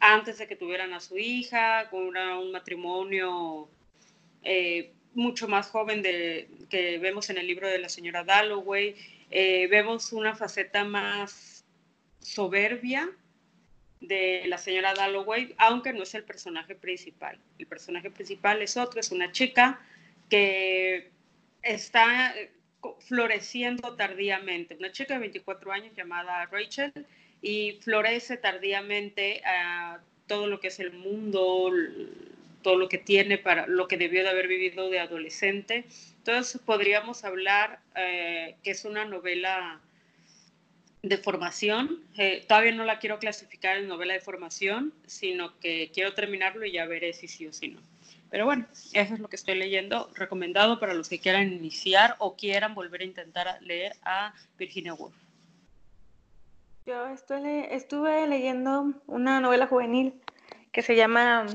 antes 0.00 0.36
de 0.36 0.46
que 0.46 0.54
tuvieran 0.54 0.92
a 0.92 1.00
su 1.00 1.16
hija, 1.16 1.88
con 1.88 2.14
un 2.14 2.52
matrimonio 2.52 3.70
eh, 4.42 4.92
mucho 5.14 5.48
más 5.48 5.68
joven 5.68 6.02
de, 6.02 6.50
que 6.68 6.98
vemos 6.98 7.30
en 7.30 7.38
el 7.38 7.46
libro 7.46 7.68
de 7.68 7.78
la 7.78 7.88
señora 7.88 8.22
Dalloway. 8.22 8.94
Eh, 9.30 9.66
vemos 9.68 10.12
una 10.12 10.36
faceta 10.36 10.84
más 10.84 11.64
soberbia 12.20 13.08
de 14.02 14.42
la 14.46 14.58
señora 14.58 14.92
Dalloway, 14.92 15.54
aunque 15.56 15.94
no 15.94 16.02
es 16.02 16.14
el 16.14 16.24
personaje 16.24 16.74
principal. 16.74 17.38
El 17.58 17.66
personaje 17.66 18.10
principal 18.10 18.60
es 18.60 18.76
otro, 18.76 19.00
es 19.00 19.10
una 19.10 19.32
chica 19.32 19.80
que 20.28 21.10
está 21.62 22.34
floreciendo 23.00 23.94
tardíamente. 23.96 24.76
Una 24.78 24.92
chica 24.92 25.14
de 25.14 25.20
24 25.20 25.72
años 25.72 25.94
llamada 25.96 26.46
Rachel 26.46 26.92
y 27.42 27.78
florece 27.82 28.36
tardíamente 28.36 29.42
a 29.44 30.00
todo 30.26 30.46
lo 30.46 30.60
que 30.60 30.68
es 30.68 30.80
el 30.80 30.92
mundo, 30.92 31.70
todo 32.62 32.76
lo 32.76 32.88
que 32.88 32.98
tiene 32.98 33.38
para 33.38 33.66
lo 33.66 33.88
que 33.88 33.96
debió 33.96 34.22
de 34.22 34.30
haber 34.30 34.48
vivido 34.48 34.88
de 34.88 34.98
adolescente. 34.98 35.84
Entonces 36.18 36.60
podríamos 36.64 37.24
hablar 37.24 37.80
eh, 37.94 38.56
que 38.62 38.70
es 38.70 38.84
una 38.84 39.04
novela 39.04 39.80
de 41.02 41.18
formación. 41.18 42.00
Eh, 42.16 42.44
todavía 42.48 42.72
no 42.72 42.84
la 42.84 42.98
quiero 42.98 43.18
clasificar 43.18 43.76
en 43.76 43.88
novela 43.88 44.14
de 44.14 44.20
formación, 44.20 44.94
sino 45.06 45.58
que 45.60 45.90
quiero 45.92 46.14
terminarlo 46.14 46.64
y 46.64 46.72
ya 46.72 46.86
veré 46.86 47.12
si 47.12 47.28
sí 47.28 47.46
o 47.46 47.52
si 47.52 47.68
no. 47.68 47.80
Pero 48.30 48.46
bueno, 48.46 48.66
eso 48.92 49.14
es 49.14 49.20
lo 49.20 49.28
que 49.28 49.36
estoy 49.36 49.54
leyendo, 49.54 50.10
recomendado 50.14 50.80
para 50.80 50.94
los 50.94 51.08
que 51.08 51.20
quieran 51.20 51.52
iniciar 51.52 52.16
o 52.18 52.36
quieran 52.36 52.74
volver 52.74 53.02
a 53.02 53.04
intentar 53.04 53.58
leer 53.60 53.92
a 54.02 54.34
Virginia 54.58 54.94
Woolf. 54.94 55.14
Yo 56.86 57.06
estuve 57.08 58.26
leyendo 58.26 58.92
una 59.06 59.40
novela 59.40 59.66
juvenil 59.66 60.20
que 60.72 60.82
se 60.82 60.96
llama 60.96 61.46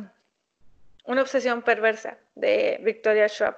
Una 1.03 1.21
obsesión 1.21 1.61
perversa 1.61 2.17
de 2.35 2.79
Victoria 2.83 3.27
Schwab. 3.27 3.55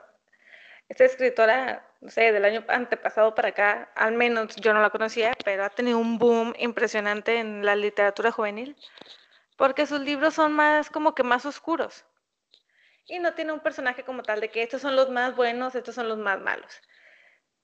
Esta 0.89 1.05
escritora, 1.05 1.87
no 2.01 2.09
sé, 2.09 2.33
del 2.33 2.43
año 2.43 2.65
antepasado 2.67 3.33
para 3.35 3.49
acá, 3.49 3.89
al 3.95 4.13
menos 4.13 4.55
yo 4.57 4.73
no 4.73 4.81
la 4.81 4.89
conocía, 4.89 5.33
pero 5.45 5.63
ha 5.63 5.69
tenido 5.69 5.99
un 5.99 6.17
boom 6.17 6.53
impresionante 6.59 7.39
en 7.39 7.65
la 7.65 7.75
literatura 7.75 8.31
juvenil, 8.31 8.75
porque 9.55 9.85
sus 9.85 10.01
libros 10.01 10.33
son 10.33 10.51
más 10.51 10.89
como 10.89 11.15
que 11.15 11.23
más 11.23 11.45
oscuros 11.45 12.03
y 13.07 13.19
no 13.19 13.33
tiene 13.33 13.51
un 13.51 13.59
personaje 13.59 14.03
como 14.03 14.23
tal 14.23 14.41
de 14.41 14.49
que 14.49 14.63
estos 14.63 14.81
son 14.81 14.95
los 14.95 15.09
más 15.09 15.35
buenos, 15.35 15.75
estos 15.75 15.95
son 15.95 16.07
los 16.07 16.17
más 16.17 16.39
malos. 16.39 16.81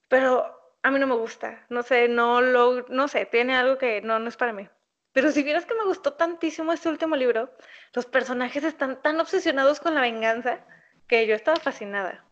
Pero 0.08 0.58
a 0.84 0.92
mí 0.92 1.00
no 1.00 1.08
me 1.08 1.16
gusta, 1.16 1.66
no 1.70 1.84
sé, 1.84 2.08
no 2.08 2.42
lo, 2.42 2.86
no 2.90 3.08
sé, 3.08 3.26
tiene 3.26 3.56
algo 3.56 3.78
que 3.78 4.02
no, 4.02 4.20
no 4.20 4.30
es 4.30 4.38
para 4.38 4.54
mí. 4.54 4.68
Pero 5.12 5.32
si 5.32 5.44
vieras 5.44 5.66
que 5.66 5.74
me 5.74 5.86
gustó 5.86 6.14
tantísimo 6.14 6.72
este 6.74 6.90
último 6.90 7.16
libro, 7.16 7.52
los 7.94 8.06
personajes 8.06 8.64
están 8.64 9.02
tan 9.02 9.20
obsesionados 9.20 9.80
con 9.80 9.96
la 9.96 10.02
venganza 10.02 10.60
que 11.08 11.26
yo 11.26 11.36
estaba 11.36 11.60
fascinada. 11.60 12.24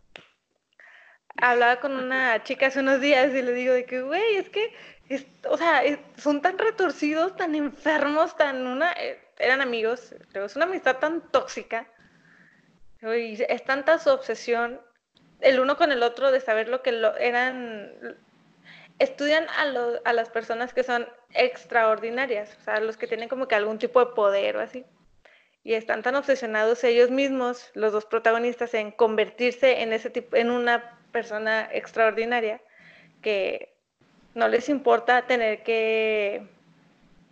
Hablaba 1.37 1.79
con 1.79 1.95
una 1.97 2.43
chica 2.43 2.67
hace 2.67 2.79
unos 2.79 3.01
días 3.01 3.33
y 3.33 3.41
le 3.41 3.51
digo 3.53 3.73
de 3.73 3.85
que, 3.85 4.01
güey, 4.01 4.35
es 4.35 4.49
que, 4.49 4.73
o 5.49 5.57
sea, 5.57 5.81
son 6.17 6.41
tan 6.41 6.57
retorcidos, 6.57 7.35
tan 7.35 7.55
enfermos, 7.55 8.37
tan 8.37 8.65
una, 8.67 8.93
eh, 8.93 9.19
eran 9.37 9.61
amigos, 9.61 10.15
pero 10.31 10.45
es 10.45 10.55
una 10.55 10.65
amistad 10.65 10.97
tan 10.97 11.29
tóxica 11.31 11.87
es 13.11 13.63
tanta 13.63 13.99
su 13.99 14.09
obsesión 14.09 14.81
el 15.41 15.59
uno 15.59 15.77
con 15.77 15.91
el 15.91 16.03
otro 16.03 16.31
de 16.31 16.39
saber 16.39 16.67
lo 16.69 16.81
que 16.81 16.91
lo, 16.91 17.15
eran 17.17 18.17
estudian 18.99 19.45
a, 19.49 20.09
a 20.09 20.13
las 20.13 20.29
personas 20.29 20.73
que 20.73 20.83
son 20.83 21.07
extraordinarias, 21.33 22.55
o 22.59 22.63
sea, 22.63 22.79
los 22.79 22.97
que 22.97 23.07
tienen 23.07 23.29
como 23.29 23.47
que 23.47 23.55
algún 23.55 23.77
tipo 23.77 23.99
de 23.99 24.13
poder 24.13 24.57
o 24.57 24.61
así. 24.61 24.85
Y 25.63 25.73
están 25.73 26.03
tan 26.03 26.15
obsesionados 26.15 26.83
ellos 26.83 27.09
mismos, 27.09 27.71
los 27.73 27.91
dos 27.91 28.05
protagonistas, 28.05 28.73
en 28.73 28.91
convertirse 28.91 29.81
en 29.81 29.93
ese 29.93 30.09
tipo, 30.09 30.35
en 30.37 30.51
una 30.51 30.97
persona 31.11 31.67
extraordinaria, 31.71 32.61
que 33.21 33.75
no 34.35 34.47
les 34.47 34.69
importa 34.69 35.25
tener 35.27 35.63
que 35.63 36.47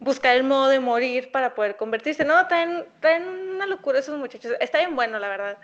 buscar 0.03 0.36
el 0.36 0.43
modo 0.43 0.67
de 0.67 0.79
morir 0.79 1.31
para 1.31 1.55
poder 1.55 1.77
convertirse. 1.77 2.25
No, 2.25 2.48
traen, 2.48 2.86
traen 3.00 3.27
una 3.27 3.65
locura 3.65 4.00
esos 4.00 4.17
muchachos. 4.17 4.53
Está 4.60 4.79
bien 4.79 4.95
bueno, 4.95 5.19
la 5.19 5.29
verdad. 5.29 5.57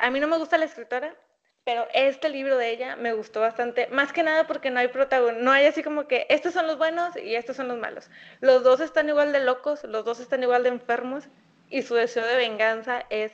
A 0.00 0.10
mí 0.10 0.20
no 0.20 0.28
me 0.28 0.38
gusta 0.38 0.58
la 0.58 0.64
escritora, 0.64 1.14
pero 1.64 1.86
este 1.94 2.28
libro 2.28 2.56
de 2.56 2.70
ella 2.70 2.96
me 2.96 3.12
gustó 3.12 3.40
bastante, 3.40 3.86
más 3.88 4.12
que 4.12 4.22
nada 4.22 4.46
porque 4.46 4.70
no 4.70 4.80
hay 4.80 4.88
protagonista, 4.88 5.44
no 5.44 5.52
hay 5.52 5.66
así 5.66 5.82
como 5.82 6.08
que 6.08 6.26
estos 6.28 6.54
son 6.54 6.66
los 6.66 6.78
buenos 6.78 7.16
y 7.16 7.34
estos 7.34 7.56
son 7.56 7.68
los 7.68 7.78
malos. 7.78 8.10
Los 8.40 8.64
dos 8.64 8.80
están 8.80 9.08
igual 9.08 9.32
de 9.32 9.40
locos, 9.40 9.84
los 9.84 10.04
dos 10.04 10.18
están 10.20 10.42
igual 10.42 10.62
de 10.62 10.70
enfermos 10.70 11.28
y 11.68 11.82
su 11.82 11.94
deseo 11.94 12.26
de 12.26 12.36
venganza 12.36 13.04
es 13.10 13.32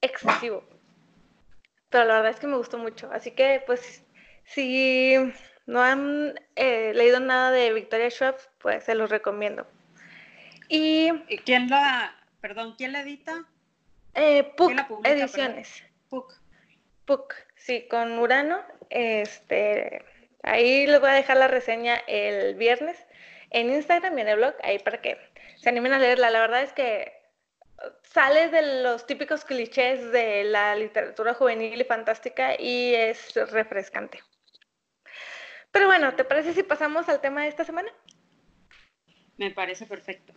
excesivo. 0.00 0.64
Pero 1.90 2.04
la 2.06 2.14
verdad 2.14 2.30
es 2.32 2.40
que 2.40 2.46
me 2.46 2.56
gustó 2.56 2.78
mucho, 2.78 3.10
así 3.12 3.30
que 3.32 3.62
pues 3.66 4.04
si 4.44 5.32
no 5.66 5.82
han 5.82 6.40
eh, 6.56 6.92
leído 6.94 7.20
nada 7.20 7.50
de 7.50 7.72
Victoria 7.72 8.10
Schwab, 8.10 8.36
pues 8.58 8.84
se 8.84 8.94
los 8.94 9.10
recomiendo. 9.10 9.66
Y, 10.68 11.10
quién 11.44 11.68
la, 11.68 12.14
perdón, 12.40 12.74
quién 12.76 12.92
la 12.92 13.00
edita? 13.00 13.44
Eh, 14.14 14.44
Puck 14.56 14.72
Ediciones. 15.04 15.82
Puck. 16.08 16.34
Puck, 17.04 17.34
sí, 17.56 17.86
con 17.88 18.18
Urano. 18.18 18.62
Este, 18.90 20.04
ahí 20.42 20.86
les 20.86 21.00
voy 21.00 21.10
a 21.10 21.14
dejar 21.14 21.36
la 21.36 21.48
reseña 21.48 21.96
el 22.06 22.54
viernes 22.54 22.96
en 23.50 23.70
Instagram 23.70 24.18
y 24.18 24.22
en 24.22 24.28
el 24.28 24.36
blog, 24.36 24.54
ahí 24.62 24.78
para 24.78 25.00
que 25.00 25.18
se 25.56 25.68
animen 25.68 25.92
a 25.92 25.98
leerla. 25.98 26.30
La 26.30 26.40
verdad 26.40 26.62
es 26.62 26.72
que 26.72 27.12
sale 28.02 28.48
de 28.48 28.82
los 28.82 29.06
típicos 29.06 29.44
clichés 29.44 30.12
de 30.12 30.44
la 30.44 30.74
literatura 30.76 31.34
juvenil 31.34 31.80
y 31.80 31.84
fantástica 31.84 32.58
y 32.58 32.94
es 32.94 33.34
refrescante. 33.50 34.20
Pero 35.74 35.86
bueno, 35.86 36.14
¿te 36.14 36.22
parece 36.22 36.54
si 36.54 36.62
pasamos 36.62 37.08
al 37.08 37.20
tema 37.20 37.42
de 37.42 37.48
esta 37.48 37.64
semana? 37.64 37.90
Me 39.36 39.50
parece 39.50 39.86
perfecto. 39.86 40.32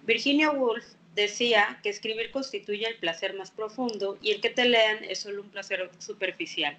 Virginia 0.00 0.50
Woolf 0.50 0.84
decía 1.14 1.78
que 1.84 1.90
escribir 1.90 2.32
constituye 2.32 2.88
el 2.88 2.96
placer 2.96 3.34
más 3.34 3.52
profundo 3.52 4.18
y 4.20 4.32
el 4.32 4.40
que 4.40 4.50
te 4.50 4.64
lean 4.64 5.04
es 5.04 5.20
solo 5.20 5.42
un 5.42 5.50
placer 5.50 5.88
superficial. 6.00 6.76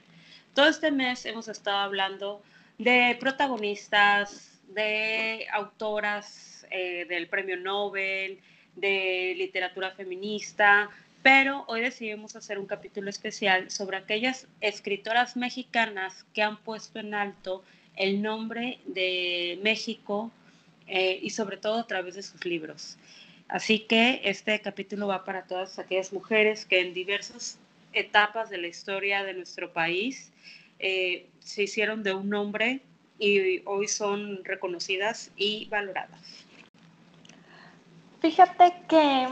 Todo 0.53 0.67
este 0.67 0.91
mes 0.91 1.25
hemos 1.25 1.47
estado 1.47 1.77
hablando 1.77 2.43
de 2.79 3.15
protagonistas, 3.17 4.59
de 4.67 5.47
autoras 5.53 6.67
eh, 6.69 7.05
del 7.05 7.29
premio 7.29 7.55
Nobel, 7.55 8.41
de 8.75 9.35
literatura 9.37 9.91
feminista, 9.91 10.89
pero 11.23 11.65
hoy 11.67 11.81
decidimos 11.81 12.35
hacer 12.35 12.57
un 12.57 12.65
capítulo 12.65 13.09
especial 13.09 13.69
sobre 13.69 13.97
aquellas 13.97 14.47
escritoras 14.59 15.37
mexicanas 15.37 16.25
que 16.33 16.41
han 16.41 16.57
puesto 16.57 16.99
en 16.99 17.13
alto 17.13 17.63
el 17.95 18.21
nombre 18.21 18.79
de 18.85 19.59
México 19.61 20.31
eh, 20.87 21.19
y 21.21 21.29
sobre 21.29 21.57
todo 21.57 21.79
a 21.79 21.87
través 21.87 22.15
de 22.15 22.23
sus 22.23 22.43
libros. 22.45 22.97
Así 23.47 23.79
que 23.79 24.21
este 24.23 24.59
capítulo 24.61 25.07
va 25.07 25.23
para 25.23 25.43
todas 25.43 25.77
aquellas 25.77 26.11
mujeres 26.13 26.65
que 26.65 26.79
en 26.79 26.93
diversas 26.93 27.59
etapas 27.93 28.49
de 28.49 28.57
la 28.57 28.67
historia 28.67 29.23
de 29.23 29.33
nuestro 29.33 29.73
país 29.73 30.31
eh, 30.79 31.27
se 31.39 31.63
hicieron 31.63 32.01
de 32.01 32.13
un 32.13 32.29
nombre 32.29 32.81
y 33.19 33.61
hoy 33.65 33.87
son 33.87 34.43
reconocidas 34.43 35.31
y 35.35 35.65
valoradas. 35.65 36.45
Fíjate 38.21 38.73
que 38.87 39.27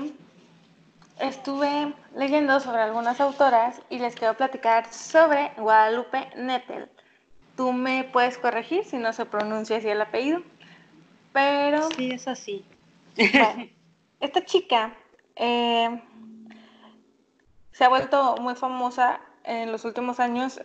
estuve 1.19 1.93
leyendo 2.15 2.59
sobre 2.59 2.81
algunas 2.81 3.19
autoras 3.21 3.81
y 3.89 3.99
les 3.99 4.15
quiero 4.15 4.35
platicar 4.35 4.91
sobre 4.91 5.51
Guadalupe 5.57 6.29
Nettel. 6.35 6.89
Tú 7.55 7.73
me 7.73 8.05
puedes 8.05 8.37
corregir 8.37 8.85
si 8.85 8.97
no 8.97 9.11
se 9.13 9.25
pronuncia 9.25 9.77
así 9.77 9.89
el 9.89 10.01
apellido, 10.01 10.41
pero... 11.33 11.89
Sí, 11.91 12.11
es 12.11 12.27
así. 12.27 12.65
esta 14.19 14.45
chica 14.45 14.93
eh, 15.35 16.01
se 17.71 17.83
ha 17.83 17.89
vuelto 17.89 18.37
muy 18.37 18.55
famosa 18.55 19.19
en 19.43 19.71
los 19.71 19.83
últimos 19.85 20.19
años. 20.19 20.61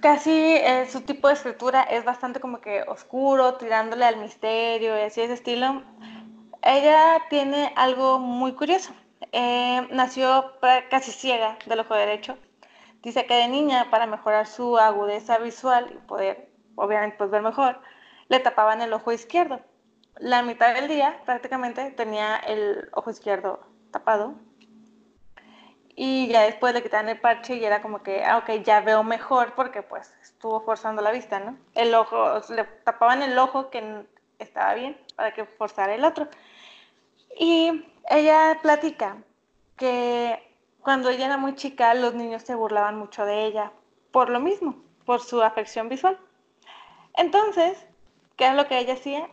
Casi 0.00 0.30
eh, 0.30 0.86
su 0.90 1.00
tipo 1.02 1.28
de 1.28 1.34
escritura 1.34 1.82
es 1.82 2.04
bastante 2.04 2.40
como 2.40 2.60
que 2.60 2.82
oscuro, 2.82 3.54
tirándole 3.54 4.04
al 4.04 4.18
misterio 4.18 4.98
y 4.98 5.02
así 5.02 5.22
ese 5.22 5.34
estilo 5.34 5.82
ella 6.62 7.22
tiene 7.28 7.72
algo 7.76 8.18
muy 8.18 8.52
curioso. 8.52 8.92
Eh, 9.32 9.86
nació 9.90 10.54
casi 10.90 11.12
ciega 11.12 11.58
del 11.66 11.80
ojo 11.80 11.94
derecho. 11.94 12.36
Dice 13.02 13.24
que 13.26 13.34
de 13.34 13.48
niña, 13.48 13.90
para 13.90 14.06
mejorar 14.06 14.46
su 14.46 14.76
agudeza 14.78 15.38
visual 15.38 15.90
y 15.90 16.06
poder, 16.06 16.50
obviamente, 16.74 17.16
pues, 17.16 17.30
ver 17.30 17.42
mejor, 17.42 17.80
le 18.28 18.40
tapaban 18.40 18.82
el 18.82 18.92
ojo 18.92 19.12
izquierdo. 19.12 19.60
La 20.16 20.42
mitad 20.42 20.74
del 20.74 20.88
día 20.88 21.20
prácticamente 21.24 21.90
tenía 21.92 22.36
el 22.36 22.90
ojo 22.92 23.10
izquierdo 23.10 23.60
tapado. 23.90 24.34
Y 25.96 26.28
ya 26.28 26.42
después 26.42 26.72
le 26.74 26.82
quitaban 26.82 27.08
el 27.08 27.20
parche 27.20 27.56
y 27.56 27.64
era 27.64 27.82
como 27.82 28.02
que, 28.02 28.24
ah, 28.24 28.38
ok, 28.38 28.62
ya 28.62 28.80
veo 28.80 29.02
mejor 29.02 29.54
porque 29.54 29.82
pues 29.82 30.14
estuvo 30.22 30.60
forzando 30.62 31.02
la 31.02 31.10
vista, 31.10 31.40
¿no? 31.40 31.58
El 31.74 31.94
ojo, 31.94 32.40
le 32.50 32.64
tapaban 32.64 33.22
el 33.22 33.38
ojo 33.38 33.70
que 33.70 34.06
estaba 34.44 34.74
bien 34.74 34.98
para 35.16 35.32
que 35.32 35.44
forzara 35.44 35.94
el 35.94 36.04
otro. 36.04 36.28
Y 37.38 37.84
ella 38.08 38.58
platica 38.62 39.18
que 39.76 40.42
cuando 40.80 41.10
ella 41.10 41.26
era 41.26 41.36
muy 41.36 41.54
chica 41.54 41.94
los 41.94 42.14
niños 42.14 42.42
se 42.42 42.54
burlaban 42.54 42.98
mucho 42.98 43.24
de 43.24 43.44
ella 43.44 43.72
por 44.10 44.30
lo 44.30 44.40
mismo, 44.40 44.76
por 45.04 45.20
su 45.20 45.42
afección 45.42 45.88
visual. 45.88 46.18
Entonces, 47.14 47.86
¿qué 48.36 48.48
es 48.48 48.54
lo 48.54 48.66
que 48.66 48.78
ella 48.78 48.94
hacía? 48.94 49.28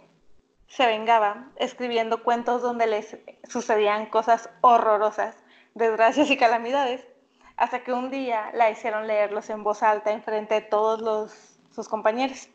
se 0.68 0.86
vengaba 0.86 1.48
escribiendo 1.56 2.24
cuentos 2.24 2.62
donde 2.62 2.88
les 2.88 3.18
sucedían 3.48 4.08
cosas 4.08 4.50
horrorosas, 4.62 5.36
desgracias 5.74 6.30
y 6.30 6.38
calamidades, 6.38 7.06
hasta 7.56 7.84
que 7.84 7.94
un 7.94 8.12
día 8.12 8.52
la 8.54 8.70
hicieron 8.70 9.08
leerlos 9.08 9.50
en 9.50 9.64
voz 9.64 9.82
alta 9.82 10.12
en 10.12 10.22
frente 10.22 10.56
de 10.56 10.62
todos 10.62 11.02
los, 11.02 11.58
sus 11.74 11.88
compañeros. 11.88 12.50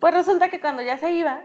Pues 0.00 0.14
resulta 0.14 0.48
que 0.48 0.60
cuando 0.60 0.82
ya 0.82 0.96
se 0.96 1.12
iba, 1.12 1.42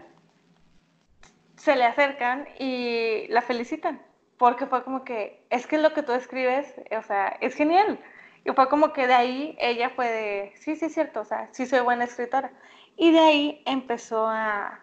se 1.56 1.76
le 1.76 1.84
acercan 1.84 2.48
y 2.58 3.26
la 3.28 3.42
felicitan, 3.42 4.02
porque 4.38 4.66
fue 4.66 4.82
como 4.82 5.04
que, 5.04 5.46
es 5.50 5.66
que 5.66 5.76
lo 5.76 5.92
que 5.92 6.02
tú 6.02 6.12
escribes, 6.12 6.74
o 6.90 7.02
sea, 7.02 7.36
es 7.40 7.54
genial. 7.54 8.00
Y 8.44 8.52
fue 8.52 8.68
como 8.68 8.92
que 8.94 9.06
de 9.06 9.14
ahí 9.14 9.56
ella 9.60 9.90
fue 9.90 10.08
de, 10.08 10.52
sí, 10.56 10.74
sí 10.76 10.86
es 10.86 10.94
cierto, 10.94 11.20
o 11.20 11.24
sea, 11.24 11.48
sí 11.52 11.66
soy 11.66 11.80
buena 11.80 12.04
escritora. 12.04 12.50
Y 12.96 13.12
de 13.12 13.18
ahí 13.18 13.62
empezó 13.66 14.26
a, 14.26 14.80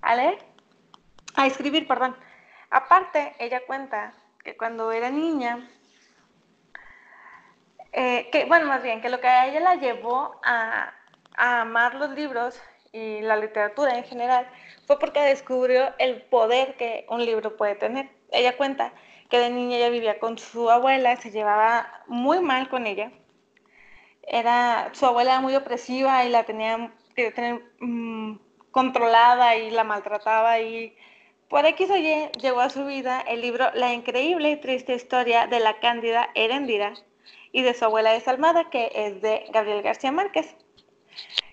a 0.00 0.16
leer, 0.16 0.38
a 1.36 1.46
escribir, 1.46 1.86
perdón. 1.86 2.16
Aparte, 2.70 3.36
ella 3.38 3.60
cuenta 3.66 4.14
que 4.42 4.56
cuando 4.56 4.90
era 4.90 5.10
niña, 5.10 5.68
eh, 7.92 8.28
que, 8.32 8.46
bueno, 8.46 8.66
más 8.66 8.82
bien, 8.82 9.00
que 9.00 9.10
lo 9.10 9.20
que 9.20 9.28
a 9.28 9.46
ella 9.46 9.60
la 9.60 9.74
llevó 9.76 10.40
a, 10.44 10.92
a 11.36 11.60
amar 11.60 11.94
los 11.94 12.10
libros 12.10 12.60
y 12.96 13.20
la 13.20 13.36
literatura 13.36 13.98
en 13.98 14.04
general 14.04 14.48
fue 14.86 14.98
porque 14.98 15.20
descubrió 15.20 15.92
el 15.98 16.22
poder 16.22 16.76
que 16.76 17.04
un 17.10 17.24
libro 17.24 17.56
puede 17.56 17.74
tener. 17.74 18.08
Ella 18.32 18.56
cuenta 18.56 18.92
que 19.28 19.38
de 19.38 19.50
niña 19.50 19.76
ella 19.76 19.90
vivía 19.90 20.18
con 20.18 20.38
su 20.38 20.70
abuela, 20.70 21.16
se 21.16 21.30
llevaba 21.30 22.04
muy 22.06 22.40
mal 22.40 22.68
con 22.68 22.86
ella. 22.86 23.12
Era, 24.22 24.90
su 24.92 25.04
abuela 25.06 25.32
era 25.32 25.40
muy 25.40 25.54
opresiva 25.54 26.24
y 26.24 26.30
la 26.30 26.44
tenía 26.44 26.90
que 27.14 27.30
tener 27.32 27.62
mm, 27.80 28.38
controlada 28.70 29.56
y 29.56 29.70
la 29.70 29.84
maltrataba 29.84 30.60
y 30.60 30.96
por 31.48 31.64
X 31.66 31.90
o 31.90 31.96
Y 31.96 32.30
llegó 32.40 32.60
a 32.60 32.70
su 32.70 32.84
vida 32.86 33.20
el 33.20 33.40
libro 33.40 33.70
La 33.74 33.92
increíble 33.92 34.50
y 34.50 34.56
triste 34.56 34.94
historia 34.94 35.46
de 35.46 35.60
la 35.60 35.78
cándida 35.80 36.30
Herendira 36.34 36.94
y 37.52 37.62
de 37.62 37.74
su 37.74 37.84
abuela 37.84 38.12
desalmada, 38.12 38.68
que 38.70 38.90
es 38.94 39.20
de 39.22 39.44
Gabriel 39.52 39.82
García 39.82 40.12
Márquez. 40.12 40.56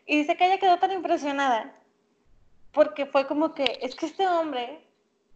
Y 0.05 0.17
dice 0.17 0.36
que 0.36 0.45
ella 0.45 0.60
quedó 0.60 0.77
tan 0.77 0.91
impresionada 0.91 1.74
porque 2.74 3.05
fue 3.05 3.27
como 3.27 3.53
que, 3.53 3.79
es 3.81 3.95
que 3.95 4.07
este 4.07 4.27
hombre 4.27 4.86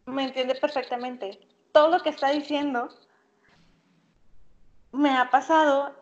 me 0.06 0.24
entiende 0.24 0.56
perfectamente. 0.56 1.40
Todo 1.72 1.90
lo 1.90 2.02
que 2.02 2.10
está 2.10 2.30
diciendo 2.30 2.90
me 4.92 5.16
ha 5.16 5.30
pasado 5.30 5.96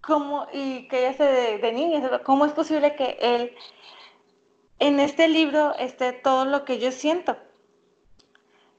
como, 0.00 0.48
y 0.52 0.88
que 0.88 1.06
ella 1.06 1.16
se 1.16 1.24
de, 1.58 1.72
niña, 1.72 2.22
¿cómo 2.24 2.44
es 2.44 2.52
posible 2.52 2.96
que 2.96 3.16
él 3.20 3.54
en 4.80 4.98
este 4.98 5.28
libro 5.28 5.74
esté 5.76 6.12
todo 6.12 6.44
lo 6.44 6.64
que 6.64 6.78
yo 6.78 6.90
siento? 6.90 7.36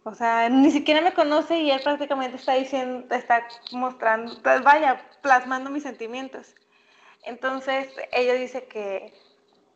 O 0.03 0.13
sea, 0.13 0.49
ni 0.49 0.69
siquiera 0.69 0.99
me 0.99 1.13
conoce 1.13 1.59
y 1.59 1.71
él 1.71 1.79
prácticamente 1.81 2.35
está 2.35 2.55
diciendo, 2.55 3.15
está 3.15 3.47
mostrando, 3.71 4.35
vaya, 4.63 5.01
plasmando 5.21 5.69
mis 5.69 5.83
sentimientos. 5.83 6.55
Entonces, 7.25 7.87
ella 8.11 8.33
dice 8.33 8.65
que, 8.65 9.13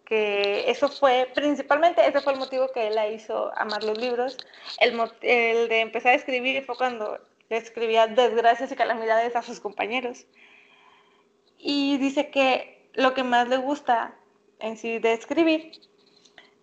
que 0.06 0.70
eso 0.70 0.89
fue, 0.89 1.30
principalmente 1.34 2.06
ese 2.06 2.22
fue 2.22 2.34
el 2.34 2.39
motivo 2.39 2.72
que 2.74 2.89
la 2.89 3.08
hizo 3.08 3.51
amar 3.58 3.84
los 3.84 3.98
libros. 3.98 4.38
El, 4.80 5.00
el 5.22 5.70
de 5.70 5.80
empezar 5.82 6.13
a 6.13 6.16
escribir 6.16 6.63
fue 6.66 6.75
cuando 6.75 7.20
escribía 7.50 8.08
desgracias 8.08 8.72
y 8.72 8.75
calamidades 8.75 9.36
a 9.36 9.42
sus 9.42 9.60
compañeros. 9.60 10.25
Y 11.58 11.98
dice 11.98 12.30
que 12.30 12.89
lo 12.94 13.13
que 13.13 13.24
más 13.24 13.48
le 13.48 13.58
gusta 13.58 14.16
en 14.60 14.77
sí 14.77 15.00
de 15.00 15.13
escribir 15.13 15.72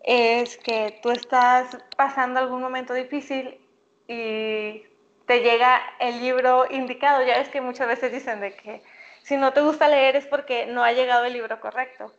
es 0.03 0.59
que 0.59 0.99
tú 1.03 1.11
estás 1.11 1.79
pasando 1.97 2.41
algún 2.41 2.61
momento 2.61 2.93
difícil 2.93 3.59
y 4.07 4.83
te 5.27 5.41
llega 5.41 5.81
el 5.99 6.21
libro 6.21 6.67
indicado. 6.71 7.25
Ya 7.25 7.39
ves 7.39 7.49
que 7.49 7.61
muchas 7.61 7.89
veces 7.89 8.13
dicen 8.13 8.41
de 8.41 8.55
que 8.55 8.83
si 9.25 9.37
no 9.37 9.53
te 9.53 9.61
gusta 9.61 9.89
leer 9.89 10.15
es 10.15 10.27
porque 10.27 10.67
no 10.67 10.85
ha 10.85 10.93
llegado 10.93 11.25
el 11.25 11.33
libro 11.33 11.59
correcto. 11.59 12.13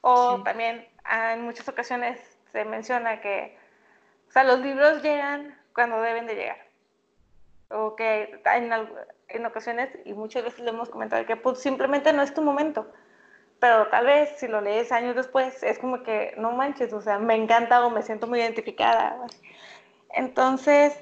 O 0.00 0.42
también 0.42 0.88
ah, 1.04 1.34
en 1.34 1.42
muchas 1.42 1.68
ocasiones 1.68 2.18
se 2.50 2.64
menciona 2.64 3.20
que 3.20 3.56
o 4.28 4.32
sea, 4.32 4.42
los 4.42 4.58
libros 4.60 5.02
llegan 5.02 5.56
cuando 5.72 6.00
deben 6.00 6.26
de 6.26 6.34
llegar. 6.34 6.66
O 7.70 7.94
que 7.94 8.40
en, 8.54 8.72
en 9.28 9.46
ocasiones, 9.46 9.90
y 10.04 10.14
muchas 10.14 10.42
veces 10.42 10.60
le 10.60 10.70
hemos 10.70 10.88
comentado, 10.88 11.24
que 11.26 11.36
pues, 11.36 11.60
simplemente 11.60 12.12
no 12.12 12.22
es 12.22 12.34
tu 12.34 12.42
momento 12.42 12.90
pero 13.60 13.88
tal 13.88 14.06
vez 14.06 14.30
si 14.38 14.46
lo 14.46 14.60
lees 14.60 14.92
años 14.92 15.16
después 15.16 15.62
es 15.62 15.78
como 15.78 16.02
que 16.02 16.34
no 16.36 16.52
manches, 16.52 16.92
o 16.92 17.00
sea, 17.00 17.18
me 17.18 17.34
encanta 17.34 17.84
o 17.84 17.90
me 17.90 18.02
siento 18.02 18.26
muy 18.26 18.40
identificada. 18.40 19.18
Entonces, 20.10 20.96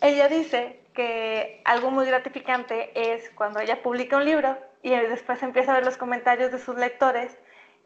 ella 0.00 0.28
dice 0.28 0.80
que 0.94 1.60
algo 1.64 1.90
muy 1.90 2.06
gratificante 2.06 3.12
es 3.14 3.30
cuando 3.30 3.60
ella 3.60 3.82
publica 3.82 4.16
un 4.16 4.24
libro 4.24 4.56
y 4.82 4.90
después 4.90 5.42
empieza 5.42 5.72
a 5.72 5.74
ver 5.74 5.84
los 5.84 5.96
comentarios 5.96 6.52
de 6.52 6.58
sus 6.58 6.76
lectores 6.76 7.36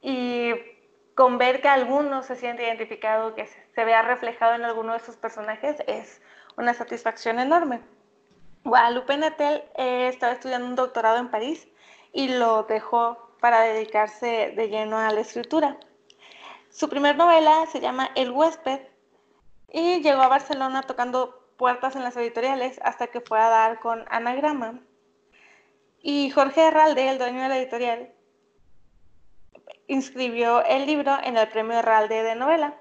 y 0.03 0.53
con 1.15 1.39
ver 1.39 1.61
que 1.61 1.69
alguno 1.69 2.23
se 2.23 2.37
siente 2.37 2.65
identificado, 2.65 3.35
que 3.35 3.47
se 3.47 3.85
vea 3.85 4.03
reflejado 4.03 4.55
en 4.55 4.65
alguno 4.65 4.93
de 4.93 5.01
sus 5.01 5.17
personajes, 5.17 5.83
es 5.87 6.23
una 6.57 6.75
satisfacción 6.75 7.41
enorme. 7.41 7.81
Guadalupe 8.65 9.17
Nettel 9.17 9.65
eh, 9.77 10.09
estaba 10.09 10.33
estudiando 10.33 10.67
un 10.69 10.77
doctorado 10.77 11.19
en 11.19 11.31
París 11.31 11.67
y 12.13 12.29
lo 12.29 12.65
dejó 12.65 13.33
para 13.41 13.63
dedicarse 13.63 14.53
de 14.55 14.69
lleno 14.69 14.99
a 14.99 15.11
la 15.11 15.21
escritura. 15.21 15.77
Su 16.71 16.89
primer 16.89 17.17
novela 17.17 17.67
se 17.67 17.81
llama 17.81 18.11
El 18.15 18.31
huésped 18.31 18.81
y 19.73 20.01
llegó 20.03 20.23
a 20.23 20.29
Barcelona 20.29 20.83
tocando 20.83 21.48
puertas 21.59 21.97
en 21.97 22.05
las 22.05 22.17
editoriales 22.17 22.81
hasta 22.83 23.09
que 23.09 23.21
fue 23.21 23.39
a 23.39 23.51
dar 23.51 23.81
con 23.81 24.07
Anagrama. 24.09 24.81
Y 26.01 26.31
Jorge 26.31 26.69
Herralde, 26.69 27.11
el 27.11 27.19
dueño 27.19 27.43
de 27.43 27.49
la 27.49 27.59
editorial, 27.59 28.15
inscribió 29.89 30.65
el 30.65 30.87
libro 30.87 31.19
en 31.23 31.37
el 31.37 31.49
premio 31.49 31.79
Herralde 31.79 32.23
de 32.23 32.35
novela 32.37 32.75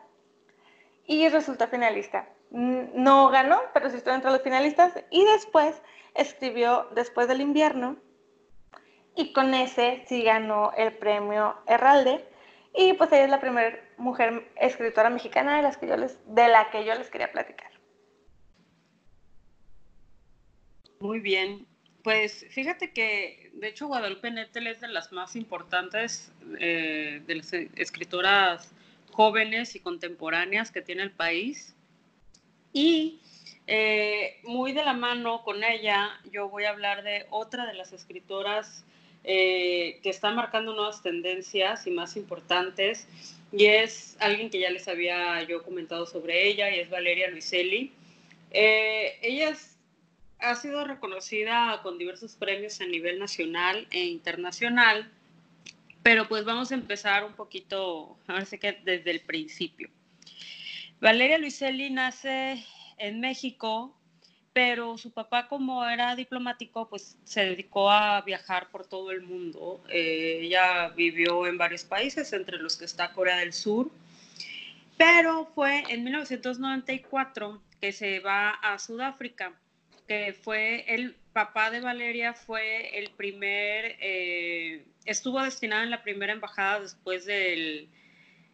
y 1.06 1.28
resultó 1.28 1.68
finalista. 1.68 2.30
No 2.52 3.30
ganó, 3.30 3.60
pero 3.74 3.90
sí 3.90 3.98
estuvo 3.98 4.13
entre 4.13 4.32
los 4.32 4.42
finalistas 4.42 4.94
y 5.10 5.26
después 5.26 5.82
escribió 6.16 6.88
Después 6.94 7.28
del 7.28 7.42
invierno 7.42 7.98
y 9.16 9.34
con 9.34 9.54
ese 9.54 10.04
sí 10.08 10.22
ganó 10.22 10.72
el 10.78 10.94
premio 10.94 11.58
Herralde 11.66 12.24
y 12.74 12.94
pues 12.94 13.12
ella 13.12 13.26
es 13.26 13.32
la 13.32 13.42
primera 13.42 13.76
mujer 13.98 14.52
escritora 14.56 15.10
mexicana 15.10 15.58
de, 15.58 15.63
las 15.63 15.78
que 15.78 15.88
yo 15.88 15.98
les, 15.98 16.20
de 16.28 16.48
la 16.48 16.70
que 16.70 16.86
yo 16.86 16.94
les 16.94 17.10
quería 17.10 17.32
platicar. 17.32 17.77
Muy 20.99 21.19
bien. 21.19 21.65
Pues 22.03 22.45
fíjate 22.49 22.91
que, 22.91 23.51
de 23.53 23.67
hecho, 23.67 23.88
Guadalupe 23.88 24.31
Nettel 24.31 24.67
es 24.67 24.81
de 24.81 24.88
las 24.88 25.12
más 25.12 25.36
importantes 25.36 26.31
eh, 26.60 27.21
de 27.25 27.36
las 27.36 27.53
escritoras 27.53 28.73
jóvenes 29.12 29.75
y 29.75 29.79
contemporáneas 29.79 30.71
que 30.71 30.81
tiene 30.81 31.03
el 31.03 31.12
país. 31.12 31.75
Y 32.71 33.19
eh, 33.67 34.38
muy 34.43 34.71
de 34.71 34.86
la 34.86 34.93
mano 34.93 35.43
con 35.43 35.63
ella, 35.63 36.10
yo 36.31 36.49
voy 36.49 36.63
a 36.63 36.69
hablar 36.69 37.03
de 37.03 37.25
otra 37.29 37.65
de 37.65 37.73
las 37.73 37.91
escritoras 37.91 38.86
eh, 39.23 39.99
que 40.03 40.10
está 40.10 40.31
marcando 40.31 40.73
nuevas 40.73 41.03
tendencias 41.03 41.86
y 41.86 41.91
más 41.91 42.15
importantes. 42.15 43.07
Y 43.51 43.65
es 43.65 44.15
alguien 44.19 44.49
que 44.49 44.60
ya 44.60 44.69
les 44.69 44.88
había 44.88 45.43
yo 45.43 45.63
comentado 45.63 46.05
sobre 46.05 46.47
ella, 46.47 46.73
y 46.73 46.79
es 46.79 46.89
Valeria 46.89 47.29
Luiselli. 47.29 47.91
Eh, 48.51 49.17
ella 49.21 49.49
ha 50.39 50.56
sido 50.56 50.84
reconocida 50.86 51.80
con 51.84 51.97
diversos 51.97 52.36
premios 52.36 52.80
a 52.82 52.86
nivel 52.86 53.19
nacional 53.19 53.88
e 53.91 54.06
internacional, 54.06 55.12
pero 56.04 56.28
pues 56.28 56.45
vamos 56.45 56.71
a 56.71 56.76
empezar 56.76 57.23
un 57.23 57.34
poquito, 57.34 58.17
a 58.28 58.34
ver 58.34 58.45
si 58.45 58.58
que 58.58 58.80
desde 58.84 59.12
el 59.12 59.21
principio. 59.21 59.89
Valeria 61.00 61.38
Luiselli 61.38 61.89
nace 61.89 62.63
en 62.97 63.19
México 63.19 63.97
pero 64.58 64.97
su 64.97 65.12
papá 65.12 65.47
como 65.47 65.86
era 65.86 66.15
diplomático, 66.15 66.89
pues 66.89 67.15
se 67.26 67.41
dedicó 67.45 67.91
a 67.91 68.23
viajar 68.23 68.71
por 68.71 68.88
todo 68.88 69.12
el 69.12 69.21
mundo. 69.21 69.84
Eh, 69.88 70.39
ella 70.41 70.89
vivió 70.95 71.45
en 71.45 71.60
varios 71.60 71.84
países, 71.84 72.34
entre 72.34 72.58
los 72.58 72.76
que 72.76 72.86
está 72.86 73.13
Corea 73.13 73.38
del 73.38 73.54
Sur, 73.54 73.91
pero 74.97 75.45
fue 75.54 75.84
en 75.89 76.04
1994 76.04 77.62
que 77.80 77.91
se 77.91 78.19
va 78.19 78.50
a 78.50 78.80
Sudáfrica, 78.80 79.54
que 80.08 80.34
fue 80.34 80.86
el 80.93 81.15
papá 81.34 81.70
de 81.70 81.82
Valeria, 81.82 82.34
fue 82.34 82.98
el 82.98 83.12
primer, 83.12 83.98
eh, 84.00 84.86
estuvo 85.06 85.41
destinado 85.43 85.84
en 85.84 85.91
la 85.91 86.04
primera 86.04 86.34
embajada 86.34 86.80
después 86.80 87.26
del, 87.26 87.89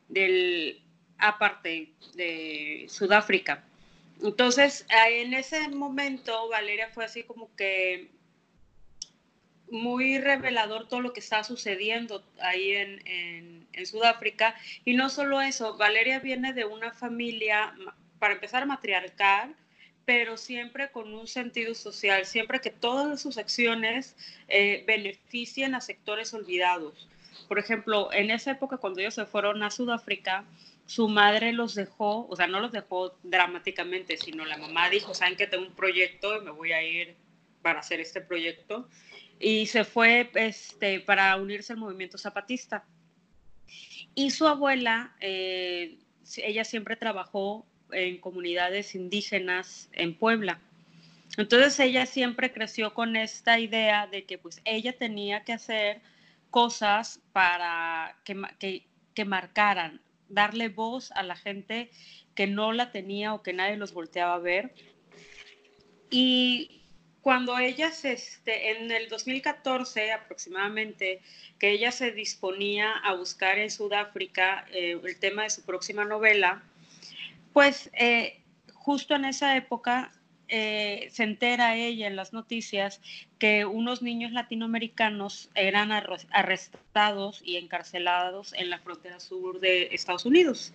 del 0.09 0.81
aparte 1.17 1.93
de 2.15 2.85
Sudáfrica. 2.89 3.63
Entonces, 4.21 4.85
en 4.89 5.33
ese 5.33 5.67
momento 5.69 6.49
Valeria 6.49 6.89
fue 6.89 7.05
así 7.05 7.23
como 7.23 7.53
que 7.55 8.09
muy 9.69 10.19
revelador 10.19 10.87
todo 10.87 11.01
lo 11.01 11.13
que 11.13 11.19
está 11.19 11.43
sucediendo 11.43 12.23
ahí 12.41 12.71
en, 12.71 13.01
en, 13.05 13.85
Sudáfrica. 13.85 14.55
Y 14.85 14.93
no 14.93 15.09
solo 15.09 15.41
eso, 15.41 15.77
Valeria 15.77 16.19
viene 16.19 16.53
de 16.53 16.63
una 16.63 16.93
familia, 16.93 17.73
para 18.19 18.35
empezar, 18.35 18.65
matriarcal, 18.65 19.55
pero 20.05 20.37
siempre 20.37 20.91
con 20.91 21.13
un 21.13 21.27
sentido 21.27 21.73
social, 21.75 22.25
siempre 22.25 22.59
que 22.59 22.69
todas 22.69 23.21
sus 23.21 23.37
acciones 23.37 24.15
eh, 24.47 24.83
beneficien 24.85 25.75
a 25.75 25.81
sectores 25.81 26.33
olvidados. 26.33 27.07
Por 27.47 27.59
ejemplo, 27.59 28.11
en 28.11 28.31
esa 28.31 28.51
época 28.51 28.77
cuando 28.77 28.99
ellos 28.99 29.15
se 29.15 29.25
fueron 29.25 29.63
a 29.63 29.71
Sudáfrica, 29.71 30.45
su 30.85 31.07
madre 31.07 31.53
los 31.53 31.75
dejó, 31.75 32.27
o 32.27 32.35
sea, 32.35 32.47
no 32.47 32.59
los 32.59 32.71
dejó 32.71 33.17
dramáticamente, 33.23 34.17
sino 34.17 34.45
la 34.45 34.57
mamá 34.57 34.89
dijo, 34.89 35.13
saben 35.13 35.37
que 35.37 35.47
tengo 35.47 35.65
un 35.65 35.73
proyecto 35.73 36.37
y 36.37 36.43
me 36.43 36.51
voy 36.51 36.73
a 36.73 36.83
ir 36.83 37.15
para 37.61 37.79
hacer 37.79 37.99
este 37.99 38.21
proyecto. 38.21 38.87
Y 39.39 39.65
se 39.67 39.83
fue 39.85 40.29
este, 40.35 40.99
para 40.99 41.35
unirse 41.37 41.73
al 41.73 41.79
movimiento 41.79 42.17
zapatista. 42.17 42.85
Y 44.13 44.31
su 44.31 44.47
abuela, 44.47 45.15
eh, 45.21 45.97
ella 46.37 46.63
siempre 46.65 46.95
trabajó 46.95 47.65
en 47.93 48.17
comunidades 48.17 48.95
indígenas 48.95 49.89
en 49.93 50.15
Puebla. 50.15 50.59
Entonces 51.37 51.79
ella 51.79 52.05
siempre 52.05 52.51
creció 52.51 52.93
con 52.93 53.15
esta 53.15 53.59
idea 53.59 54.07
de 54.07 54.25
que 54.25 54.37
pues 54.37 54.61
ella 54.65 54.97
tenía 54.97 55.43
que 55.43 55.53
hacer 55.53 56.01
cosas 56.51 57.19
para 57.31 58.15
que, 58.23 58.39
que, 58.59 58.85
que 59.15 59.25
marcaran, 59.25 60.01
darle 60.29 60.69
voz 60.69 61.11
a 61.13 61.23
la 61.23 61.35
gente 61.35 61.89
que 62.35 62.47
no 62.47 62.71
la 62.71 62.91
tenía 62.91 63.33
o 63.33 63.41
que 63.41 63.53
nadie 63.53 63.77
los 63.77 63.93
volteaba 63.93 64.35
a 64.35 64.39
ver. 64.39 64.73
Y 66.09 66.83
cuando 67.23 67.57
ella 67.57 67.89
se, 67.91 68.13
este, 68.13 68.71
en 68.71 68.91
el 68.91 69.07
2014 69.07 70.11
aproximadamente, 70.11 71.21
que 71.57 71.71
ella 71.71 71.91
se 71.91 72.11
disponía 72.11 72.91
a 72.97 73.13
buscar 73.13 73.57
en 73.57 73.71
Sudáfrica 73.71 74.65
eh, 74.71 74.99
el 75.01 75.19
tema 75.19 75.43
de 75.43 75.49
su 75.49 75.63
próxima 75.63 76.03
novela, 76.03 76.61
pues 77.53 77.89
eh, 77.93 78.41
justo 78.73 79.15
en 79.15 79.25
esa 79.25 79.55
época 79.55 80.11
eh, 80.49 81.07
se 81.11 81.23
entera 81.23 81.75
ella 81.75 82.07
en 82.07 82.15
las 82.15 82.33
noticias 82.33 83.01
que 83.39 83.65
unos 83.65 84.01
niños 84.01 84.31
latinoamericanos 84.33 85.49
eran 85.55 85.91
arrestados 85.91 87.41
y 87.43 87.57
encarcelados 87.57 88.53
en 88.53 88.69
la 88.69 88.79
frontera 88.79 89.19
sur 89.19 89.59
de 89.59 89.89
Estados 89.91 90.25
Unidos. 90.25 90.73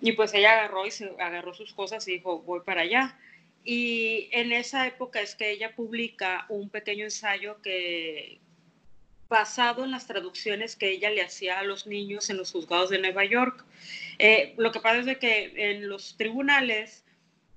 Y 0.00 0.12
pues 0.12 0.34
ella 0.34 0.52
agarró 0.52 0.86
y 0.86 0.90
se 0.90 1.10
agarró 1.18 1.54
sus 1.54 1.72
cosas 1.72 2.06
y 2.06 2.12
dijo, 2.12 2.40
voy 2.40 2.60
para 2.60 2.82
allá. 2.82 3.18
Y 3.64 4.28
en 4.32 4.52
esa 4.52 4.86
época 4.86 5.20
es 5.20 5.34
que 5.34 5.50
ella 5.50 5.74
publica 5.74 6.46
un 6.48 6.70
pequeño 6.70 7.04
ensayo 7.04 7.60
que, 7.60 8.38
basado 9.28 9.84
en 9.84 9.90
las 9.90 10.06
traducciones 10.06 10.76
que 10.76 10.90
ella 10.90 11.10
le 11.10 11.22
hacía 11.22 11.58
a 11.58 11.62
los 11.62 11.86
niños 11.86 12.30
en 12.30 12.36
los 12.36 12.52
juzgados 12.52 12.90
de 12.90 12.98
Nueva 12.98 13.24
York. 13.24 13.64
Eh, 14.18 14.54
lo 14.56 14.72
que 14.72 14.80
pasa 14.80 15.10
es 15.10 15.18
que 15.18 15.52
en 15.56 15.88
los 15.88 16.16
tribunales 16.16 17.04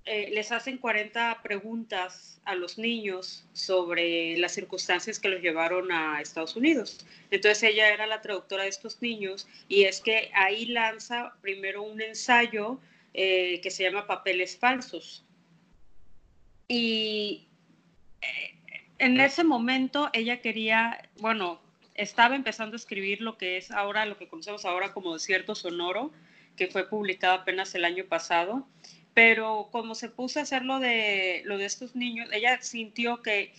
eh, 0.05 0.31
les 0.33 0.51
hacen 0.51 0.79
40 0.79 1.41
preguntas 1.43 2.41
a 2.43 2.55
los 2.55 2.77
niños 2.77 3.45
sobre 3.53 4.35
las 4.37 4.53
circunstancias 4.53 5.19
que 5.19 5.29
los 5.29 5.41
llevaron 5.41 5.91
a 5.91 6.21
Estados 6.21 6.55
Unidos. 6.55 7.05
Entonces 7.29 7.63
ella 7.63 7.93
era 7.93 8.07
la 8.07 8.21
traductora 8.21 8.63
de 8.63 8.69
estos 8.69 9.01
niños 9.01 9.47
y 9.67 9.83
es 9.83 10.01
que 10.01 10.31
ahí 10.33 10.65
lanza 10.65 11.35
primero 11.41 11.83
un 11.83 12.01
ensayo 12.01 12.79
eh, 13.13 13.61
que 13.61 13.69
se 13.69 13.83
llama 13.83 14.07
Papeles 14.07 14.57
Falsos. 14.57 15.23
Y 16.67 17.47
en 19.01 19.19
ese 19.19 19.43
momento 19.43 20.11
ella 20.13 20.41
quería, 20.41 21.09
bueno, 21.19 21.59
estaba 21.95 22.35
empezando 22.35 22.75
a 22.75 22.77
escribir 22.77 23.19
lo 23.19 23.35
que 23.35 23.57
es 23.57 23.71
ahora, 23.71 24.05
lo 24.05 24.15
que 24.15 24.27
conocemos 24.27 24.63
ahora 24.63 24.93
como 24.93 25.15
Desierto 25.15 25.55
Sonoro, 25.55 26.11
que 26.55 26.67
fue 26.67 26.87
publicado 26.87 27.33
apenas 27.33 27.73
el 27.73 27.83
año 27.83 28.05
pasado, 28.05 28.67
pero 29.15 29.69
como 29.71 29.95
se 29.95 30.07
puso 30.07 30.37
a 30.37 30.43
hacer 30.43 30.63
lo 30.63 30.79
de, 30.79 31.41
lo 31.45 31.57
de 31.57 31.65
estos 31.65 31.95
niños, 31.95 32.29
ella 32.31 32.61
sintió 32.61 33.23
que 33.23 33.55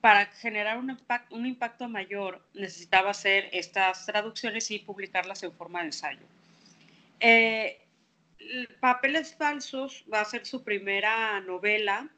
para 0.00 0.26
generar 0.26 0.78
un 0.78 0.90
impacto, 0.90 1.34
un 1.34 1.46
impacto 1.46 1.88
mayor 1.88 2.40
necesitaba 2.54 3.10
hacer 3.10 3.50
estas 3.52 4.06
traducciones 4.06 4.70
y 4.70 4.78
publicarlas 4.78 5.42
en 5.42 5.52
forma 5.52 5.80
de 5.80 5.86
ensayo. 5.86 6.26
Eh, 7.18 7.80
Papeles 8.78 9.34
Falsos 9.34 10.04
va 10.12 10.20
a 10.20 10.24
ser 10.24 10.46
su 10.46 10.62
primera 10.62 11.40
novela 11.40 12.08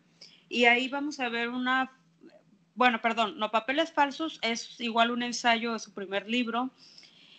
y 0.50 0.66
ahí 0.66 0.88
vamos 0.88 1.18
a 1.18 1.30
ver 1.30 1.48
una 1.48 1.97
bueno, 2.78 3.02
perdón, 3.02 3.40
No 3.40 3.50
Papeles 3.50 3.90
Falsos 3.90 4.38
es 4.40 4.80
igual 4.80 5.10
un 5.10 5.24
ensayo 5.24 5.72
de 5.72 5.80
su 5.80 5.92
primer 5.92 6.30
libro 6.30 6.70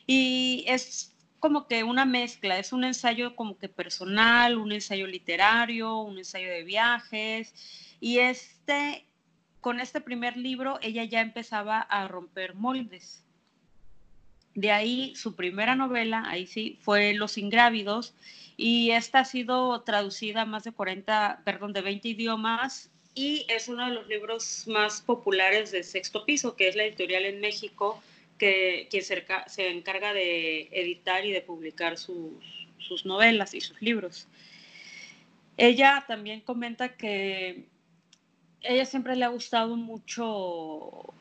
y 0.06 0.66
es 0.68 1.16
como 1.40 1.66
que 1.66 1.86
una 1.86 2.04
mezcla, 2.04 2.60
es 2.60 2.74
un 2.74 2.84
ensayo 2.84 3.38
como 3.38 3.58
que 3.58 3.70
personal, 3.70 4.58
un 4.58 4.74
ensayo 4.74 5.08
literario, 5.08 6.00
un 6.00 6.18
ensayo 6.18 6.50
de 6.50 6.66
viajes 6.66 7.54
y 8.02 8.18
este, 8.18 9.06
con 9.62 9.80
este 9.80 10.02
primer 10.02 10.36
libro 10.36 10.78
ella 10.82 11.06
ya 11.06 11.22
empezaba 11.22 11.80
a 11.80 12.06
romper 12.10 12.54
moldes. 12.56 13.24
De 14.56 14.74
ahí 14.74 15.16
su 15.16 15.38
primera 15.38 15.74
novela, 15.74 16.26
ahí 16.28 16.48
sí, 16.48 16.80
fue 16.82 17.14
Los 17.14 17.38
Ingrávidos 17.38 18.14
y 18.58 18.92
esta 18.92 19.20
ha 19.20 19.26
sido 19.26 19.84
traducida 19.84 20.42
a 20.42 20.46
más 20.46 20.66
de 20.66 20.74
40, 20.74 21.44
perdón, 21.46 21.72
de 21.72 21.82
20 21.82 22.10
idiomas 22.10 22.92
y 23.20 23.46
es 23.50 23.68
uno 23.68 23.86
de 23.86 23.94
los 23.94 24.08
libros 24.08 24.64
más 24.66 25.02
populares 25.02 25.72
de 25.72 25.84
sexto 25.84 26.24
piso, 26.24 26.56
que 26.56 26.70
es 26.70 26.78
la 26.78 26.86
editorial 26.86 27.26
en 27.26 27.42
México, 27.42 28.02
que 28.38 28.88
quien 28.90 29.04
se, 29.04 29.70
encarga 29.70 30.14
de 30.14 30.70
editar 30.72 31.26
y 31.26 31.34
de 31.34 31.42
publicar 31.42 31.98
sus, 31.98 32.32
sus 32.78 33.06
novelas 33.06 33.54
y 33.54 33.60
sus 33.60 33.82
libros. 33.82 34.30
Ella 35.58 36.06
también 36.08 36.40
comenta 36.40 36.96
que 36.96 37.66
ella 38.62 38.86
siempre 38.86 39.18
le 39.18 39.26
ha 39.26 39.28
gustado 39.28 39.76
mucho 39.76 41.14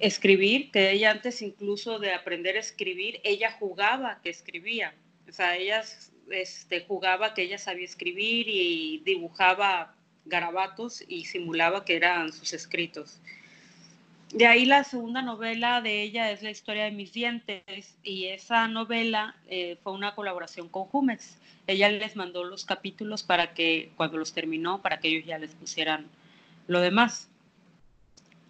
escribir, 0.00 0.70
que 0.70 0.90
ella 0.90 1.12
antes 1.12 1.40
incluso 1.40 1.98
de 1.98 2.12
aprender 2.12 2.56
a 2.56 2.60
escribir, 2.60 3.22
ella 3.24 3.52
jugaba 3.52 4.20
que 4.22 4.28
escribía. 4.28 4.94
O 5.26 5.32
sea, 5.32 5.56
ella 5.56 5.82
este, 6.30 6.82
jugaba 6.82 7.32
que 7.32 7.40
ella 7.40 7.56
sabía 7.56 7.86
escribir 7.86 8.48
y 8.50 9.00
dibujaba 9.02 9.96
garabatos 10.24 11.02
y 11.06 11.24
simulaba 11.24 11.84
que 11.84 11.96
eran 11.96 12.32
sus 12.32 12.52
escritos. 12.52 13.20
De 14.32 14.46
ahí 14.46 14.64
la 14.64 14.82
segunda 14.82 15.22
novela 15.22 15.80
de 15.80 16.02
ella 16.02 16.30
es 16.32 16.42
La 16.42 16.50
historia 16.50 16.84
de 16.84 16.90
mis 16.90 17.12
dientes 17.12 17.94
y 18.02 18.26
esa 18.26 18.66
novela 18.66 19.36
eh, 19.46 19.78
fue 19.82 19.92
una 19.92 20.14
colaboración 20.14 20.68
con 20.68 20.86
Jumex. 20.86 21.38
Ella 21.68 21.88
les 21.88 22.16
mandó 22.16 22.42
los 22.42 22.64
capítulos 22.64 23.22
para 23.22 23.54
que 23.54 23.92
cuando 23.96 24.18
los 24.18 24.32
terminó, 24.32 24.82
para 24.82 24.98
que 24.98 25.08
ellos 25.08 25.24
ya 25.24 25.38
les 25.38 25.54
pusieran 25.54 26.06
lo 26.66 26.80
demás. 26.80 27.28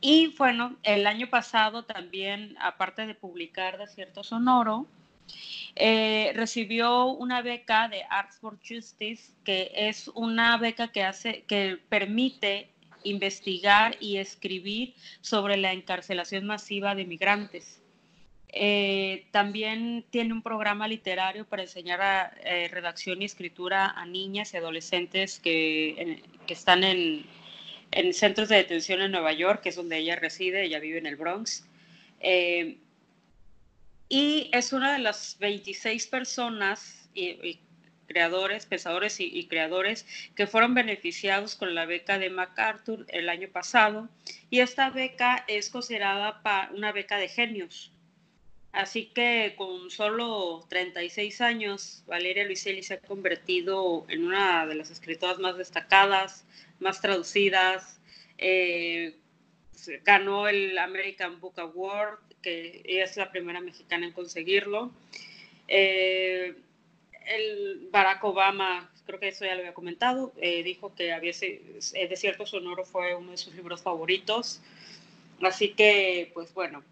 Y 0.01 0.35
bueno, 0.39 0.77
el 0.83 1.07
año 1.07 1.29
pasado 1.29 1.83
también, 1.83 2.57
aparte 2.61 3.07
de 3.07 3.15
publicar 3.15 3.79
Desierto 3.79 4.23
Sonoro, 4.23 4.87
eh, 5.77 6.33
recibió 6.35 7.07
una 7.07 7.43
beca 7.43 7.89
de 7.89 8.05
Arts 8.09 8.39
for 8.39 8.59
Justice, 8.59 9.33
que 9.45 9.73
es 9.75 10.09
una 10.09 10.57
beca 10.57 10.93
que, 10.93 11.03
hace, 11.03 11.43
que 11.43 11.79
permite 11.89 12.69
investigar 13.03 13.97
y 14.01 14.19
escribir 14.19 14.95
sobre 15.21 15.57
la 15.57 15.73
encarcelación 15.73 16.47
masiva 16.47 16.95
de 16.95 17.05
migrantes. 17.05 17.81
Eh, 18.57 19.27
también 19.33 20.05
tiene 20.11 20.33
un 20.33 20.43
programa 20.43 20.87
literario 20.87 21.45
para 21.45 21.63
enseñar 21.63 22.39
eh, 22.45 22.69
redacción 22.71 23.21
y 23.21 23.25
escritura 23.25 23.91
a 23.91 24.07
niñas 24.07 24.55
y 24.55 24.59
adolescentes 24.59 25.41
que, 25.41 26.23
que 26.47 26.55
están 26.55 26.85
en, 26.85 27.27
en, 27.91 28.15
centros 28.15 28.49
de 28.49 28.57
detención 28.57 29.01
en 29.01 29.11
Nueva 29.11 29.33
York, 29.33 29.63
que 29.63 29.71
es 29.71 29.77
donde 29.77 29.99
ella 29.99 30.15
reside, 30.15 30.65
ella 30.65 30.79
vive 30.79 30.99
en 30.99 31.07
el 31.07 31.17
Bronx 31.17 31.67
y 34.09 34.51
es 34.53 34.73
una 34.73 34.93
de 34.93 34.99
las 34.99 35.39
26 35.39 36.07
personas 36.09 37.09
y, 37.15 37.61
creadores, 38.07 38.67
pensadores 38.67 39.19
y, 39.19 39.47
creadores 39.47 40.07
que 40.37 40.47
fueron 40.47 40.75
beneficiados 40.75 41.55
con 41.57 41.75
la 41.75 41.87
beca 41.87 42.19
de 42.19 42.31
MacArthur 42.31 43.07
el 43.09 43.29
año 43.29 43.49
pasado. 43.49 44.09
Y 44.51 44.61
esta 44.61 44.91
beca 44.91 45.45
es 45.49 45.71
considerada 45.71 46.43
una 46.75 46.93
beca 46.93 47.17
de 47.17 47.29
genios. 47.29 47.93
Así 48.73 49.07
que 49.07 49.55
con 49.57 49.89
solo 49.91 50.67
36 50.69 51.41
años, 51.41 52.03
Valeria 52.07 52.45
Luiselli 52.45 52.83
se 52.83 52.95
ha 52.95 53.01
convertido 53.01 54.05
en 54.09 54.27
una 54.27 54.67
de 54.67 54.75
las 54.75 54.91
escritoras 54.91 55.39
más 55.39 55.57
destacadas, 55.57 56.45
más 56.81 57.01
traducidas. 57.01 58.01
Eh, 58.37 59.17
ganó 60.05 60.49
el 60.49 60.77
American 60.77 61.41
Book 61.41 61.59
Award 61.61 62.34
que 62.45 62.83
ella 62.85 63.05
es 63.05 63.17
la 63.17 63.33
primera 63.33 63.61
mexicana 63.61 64.07
en 64.07 64.13
conseguirlo. 64.13 64.93
Eh, 65.67 66.55
el 67.27 67.89
Barack 67.91 68.23
Obama, 68.23 68.91
creo 69.07 69.19
que 69.19 69.29
eso 69.29 69.47
ya 69.47 69.55
lo 69.55 69.61
había 69.61 69.73
comentado, 69.73 70.33
eh, 70.37 70.63
dijo 70.63 70.95
que 70.95 71.13
había, 71.13 71.33
eh, 71.41 72.09
Desierto 72.09 72.45
Sonoro 72.45 72.85
fue 72.85 73.15
uno 73.15 73.31
de 73.31 73.39
sus 73.39 73.55
libros 73.55 73.83
favoritos. 73.83 74.61
Así 75.41 75.71
que, 75.71 76.31
pues 76.35 76.53
bueno, 76.53 76.85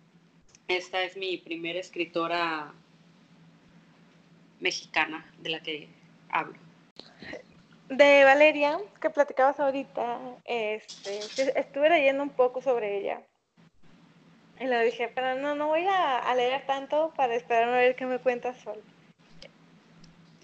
esta 0.68 1.02
es 1.02 1.16
mi 1.18 1.36
primera 1.36 1.78
escritora 1.78 2.72
mexicana 4.58 5.30
de 5.38 5.50
la 5.50 5.60
que 5.60 5.88
hablo. 6.30 6.58
De 7.90 8.24
Valeria, 8.24 8.78
que 9.02 9.10
platicabas 9.10 9.60
ahorita, 9.60 10.18
este, 10.46 11.60
estuve 11.60 11.90
leyendo 11.90 12.22
un 12.22 12.30
poco 12.30 12.62
sobre 12.62 12.98
ella. 12.98 13.20
Y 14.62 14.66
le 14.66 14.84
dije, 14.84 15.10
pero 15.12 15.34
no, 15.34 15.56
no 15.56 15.66
voy 15.66 15.84
a, 15.88 16.32
leer 16.36 16.64
tanto 16.66 17.12
para 17.16 17.34
esperar 17.34 17.68
a 17.68 17.78
ver 17.78 17.96
qué 17.96 18.06
me 18.06 18.20
cuentas 18.20 18.56
solo. 18.58 18.80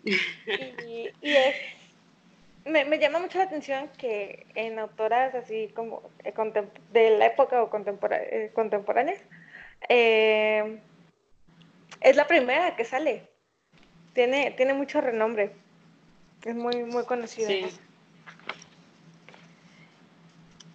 y, 0.02 1.12
es, 1.22 1.56
me, 2.64 2.98
llama 2.98 3.20
mucho 3.20 3.38
la 3.38 3.44
atención 3.44 3.88
que 3.96 4.44
en 4.56 4.80
autoras 4.80 5.36
así 5.36 5.68
como 5.68 6.02
eh, 6.24 6.34
de 6.92 7.10
la 7.16 7.26
época 7.26 7.62
o 7.62 7.70
eh, 7.70 8.50
contemporáneas, 8.52 9.20
eh, 9.88 10.80
es 12.00 12.16
la 12.16 12.26
primera 12.26 12.74
que 12.74 12.84
sale. 12.84 13.28
Tiene, 14.14 14.50
tiene 14.52 14.74
mucho 14.74 15.00
renombre. 15.00 15.52
Es 16.44 16.56
muy, 16.56 16.82
muy 16.82 17.04
conocida. 17.04 17.68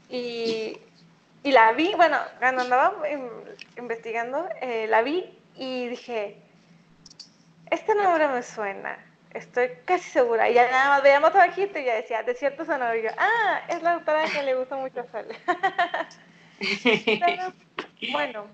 Y, 0.10 0.78
la 1.52 1.74
vi, 1.74 1.94
bueno, 1.96 2.18
cuando 2.40 2.62
andaba 2.62 2.94
investigando, 3.78 4.48
eh, 4.62 4.88
la 4.88 5.02
vi 5.02 5.38
y 5.56 5.88
dije, 5.88 6.38
este 7.70 7.96
nombre 7.96 8.28
me 8.28 8.44
suena, 8.44 8.98
estoy 9.34 9.72
casi 9.86 10.10
segura. 10.10 10.50
Y 10.50 10.54
ya 10.54 10.70
nada 10.70 10.90
más 10.90 11.04
veíamos 11.04 11.36
abajito 11.36 11.80
y 11.80 11.86
ya 11.86 11.96
decía, 11.96 12.24
Desierto 12.24 12.66
Sonoro. 12.66 12.96
Y 12.96 13.04
yo, 13.04 13.10
ah, 13.18 13.62
es 13.68 13.82
la 13.82 13.94
autora 13.94 14.26
que 14.26 14.44
le 14.44 14.56
gusta 14.56 14.76
mucho 14.76 15.02
a 15.02 15.06
Sale. 15.06 15.36
bueno, 18.12 18.48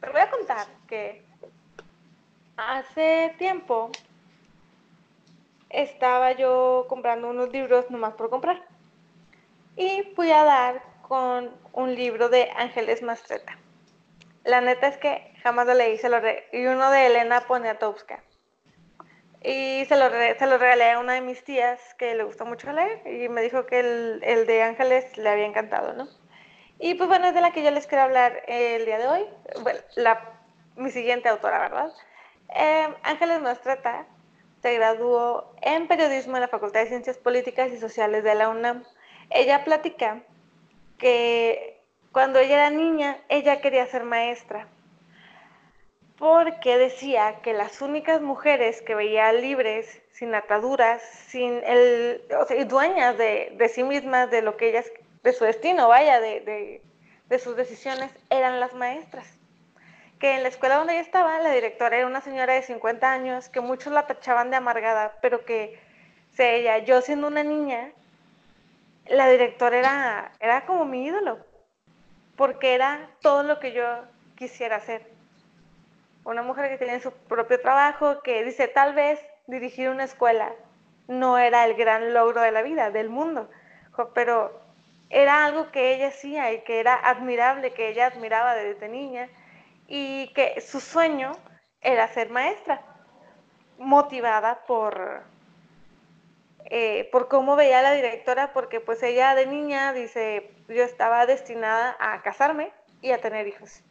te 0.00 0.10
voy 0.10 0.20
a 0.20 0.30
contar 0.30 0.66
que 0.86 1.22
hace 2.56 3.34
tiempo 3.38 3.90
estaba 5.70 6.32
yo 6.32 6.86
comprando 6.88 7.30
unos 7.30 7.50
libros 7.50 7.90
nomás 7.90 8.14
por 8.14 8.30
comprar. 8.30 8.62
Y 9.76 10.02
fui 10.16 10.30
a 10.32 10.44
dar 10.44 10.82
con 11.02 11.50
un 11.78 11.94
libro 11.94 12.28
de 12.28 12.50
Ángeles 12.56 13.02
Mastreta. 13.02 13.56
La 14.42 14.60
neta 14.60 14.88
es 14.88 14.96
que 14.98 15.32
jamás 15.44 15.64
lo 15.68 15.74
leí, 15.74 15.96
se 15.96 16.08
lo 16.08 16.18
y 16.52 16.66
uno 16.66 16.90
de 16.90 17.06
Elena 17.06 17.42
Poniatowska. 17.42 18.20
Y 19.44 19.84
se 19.84 19.94
lo, 19.94 20.10
se 20.10 20.46
lo 20.46 20.58
regalé 20.58 20.90
a 20.90 20.98
una 20.98 21.12
de 21.12 21.20
mis 21.20 21.44
tías 21.44 21.78
que 21.94 22.16
le 22.16 22.24
gustó 22.24 22.44
mucho 22.44 22.72
leer 22.72 23.06
y 23.06 23.28
me 23.28 23.42
dijo 23.42 23.64
que 23.66 23.78
el, 23.78 24.20
el 24.24 24.44
de 24.48 24.64
Ángeles 24.64 25.16
le 25.16 25.28
había 25.28 25.46
encantado, 25.46 25.92
¿no? 25.92 26.08
Y 26.80 26.94
pues 26.94 27.08
bueno, 27.08 27.28
es 27.28 27.34
de 27.34 27.42
la 27.42 27.52
que 27.52 27.62
yo 27.62 27.70
les 27.70 27.86
quiero 27.86 28.02
hablar 28.02 28.42
el 28.48 28.84
día 28.84 28.98
de 28.98 29.06
hoy. 29.06 29.26
Bueno, 29.62 29.78
la, 29.94 30.32
mi 30.74 30.90
siguiente 30.90 31.28
autora, 31.28 31.60
¿verdad? 31.60 31.92
Eh, 32.56 32.88
Ángeles 33.04 33.40
Mastreta 33.40 34.04
se 34.62 34.74
graduó 34.74 35.54
en 35.62 35.86
periodismo 35.86 36.36
en 36.38 36.40
la 36.40 36.48
Facultad 36.48 36.80
de 36.80 36.88
Ciencias 36.88 37.18
Políticas 37.18 37.70
y 37.70 37.78
Sociales 37.78 38.24
de 38.24 38.34
la 38.34 38.48
UNAM. 38.48 38.82
Ella 39.30 39.62
platica 39.64 40.24
que 40.98 41.80
cuando 42.12 42.38
ella 42.38 42.54
era 42.54 42.70
niña, 42.70 43.18
ella 43.28 43.60
quería 43.60 43.86
ser 43.86 44.04
maestra, 44.04 44.68
porque 46.18 46.76
decía 46.76 47.36
que 47.42 47.52
las 47.52 47.80
únicas 47.80 48.20
mujeres 48.20 48.82
que 48.82 48.96
veía 48.96 49.32
libres, 49.32 50.02
sin 50.10 50.34
ataduras, 50.34 51.00
sin 51.28 51.62
el, 51.64 52.22
o 52.36 52.44
sea, 52.44 52.64
dueñas 52.64 53.16
de, 53.16 53.54
de, 53.56 53.68
sí 53.68 53.84
mismas, 53.84 54.30
de 54.30 54.42
lo 54.42 54.56
que 54.56 54.70
ellas, 54.70 54.90
de 55.22 55.32
su 55.32 55.44
destino, 55.44 55.86
vaya, 55.88 56.20
de, 56.20 56.82
de, 57.28 57.38
sus 57.38 57.54
decisiones, 57.54 58.10
eran 58.30 58.58
las 58.58 58.74
maestras. 58.74 59.38
Que 60.18 60.34
en 60.34 60.42
la 60.42 60.48
escuela 60.48 60.78
donde 60.78 60.94
ella 60.94 61.02
estaba, 61.02 61.38
la 61.38 61.52
directora 61.52 61.98
era 61.98 62.06
una 62.08 62.20
señora 62.20 62.54
de 62.54 62.62
50 62.62 63.12
años, 63.12 63.48
que 63.48 63.60
muchos 63.60 63.92
la 63.92 64.08
tachaban 64.08 64.50
de 64.50 64.56
amargada, 64.56 65.18
pero 65.22 65.44
que 65.44 65.78
se 66.34 66.56
ella, 66.56 66.78
yo 66.78 67.00
siendo 67.00 67.28
una 67.28 67.44
niña, 67.44 67.92
la 69.10 69.28
directora 69.28 69.78
era, 69.78 70.32
era 70.40 70.66
como 70.66 70.84
mi 70.84 71.06
ídolo, 71.06 71.38
porque 72.36 72.74
era 72.74 73.10
todo 73.20 73.42
lo 73.42 73.58
que 73.58 73.72
yo 73.72 73.84
quisiera 74.36 74.76
hacer. 74.76 75.10
Una 76.24 76.42
mujer 76.42 76.68
que 76.70 76.78
tenía 76.78 77.00
su 77.00 77.12
propio 77.12 77.60
trabajo, 77.60 78.22
que 78.22 78.44
dice, 78.44 78.68
tal 78.68 78.94
vez 78.94 79.20
dirigir 79.46 79.88
una 79.88 80.04
escuela 80.04 80.52
no 81.06 81.38
era 81.38 81.64
el 81.64 81.74
gran 81.74 82.12
logro 82.12 82.42
de 82.42 82.52
la 82.52 82.62
vida, 82.62 82.90
del 82.90 83.08
mundo, 83.08 83.48
pero 84.14 84.60
era 85.10 85.46
algo 85.46 85.70
que 85.70 85.94
ella 85.94 86.08
hacía 86.08 86.52
y 86.52 86.62
que 86.62 86.80
era 86.80 86.94
admirable, 86.94 87.72
que 87.72 87.88
ella 87.88 88.06
admiraba 88.06 88.54
desde 88.54 88.88
niña 88.88 89.28
y 89.86 90.32
que 90.34 90.60
su 90.60 90.80
sueño 90.80 91.32
era 91.80 92.08
ser 92.08 92.28
maestra, 92.30 92.82
motivada 93.78 94.66
por, 94.66 95.22
eh, 96.70 97.08
por 97.10 97.28
cómo 97.28 97.56
veía 97.56 97.80
a 97.80 97.82
la 97.82 97.92
directora, 97.92 98.52
porque 98.52 98.80
pues 98.80 99.02
ella 99.02 99.34
de 99.34 99.46
niña 99.46 99.92
dice, 99.92 100.50
yo 100.68 100.82
estaba 100.82 101.26
destinada 101.26 101.96
a 101.98 102.22
casarme 102.22 102.72
y 103.00 103.12
a 103.12 103.20
tener 103.20 103.46
hijos. 103.46 103.82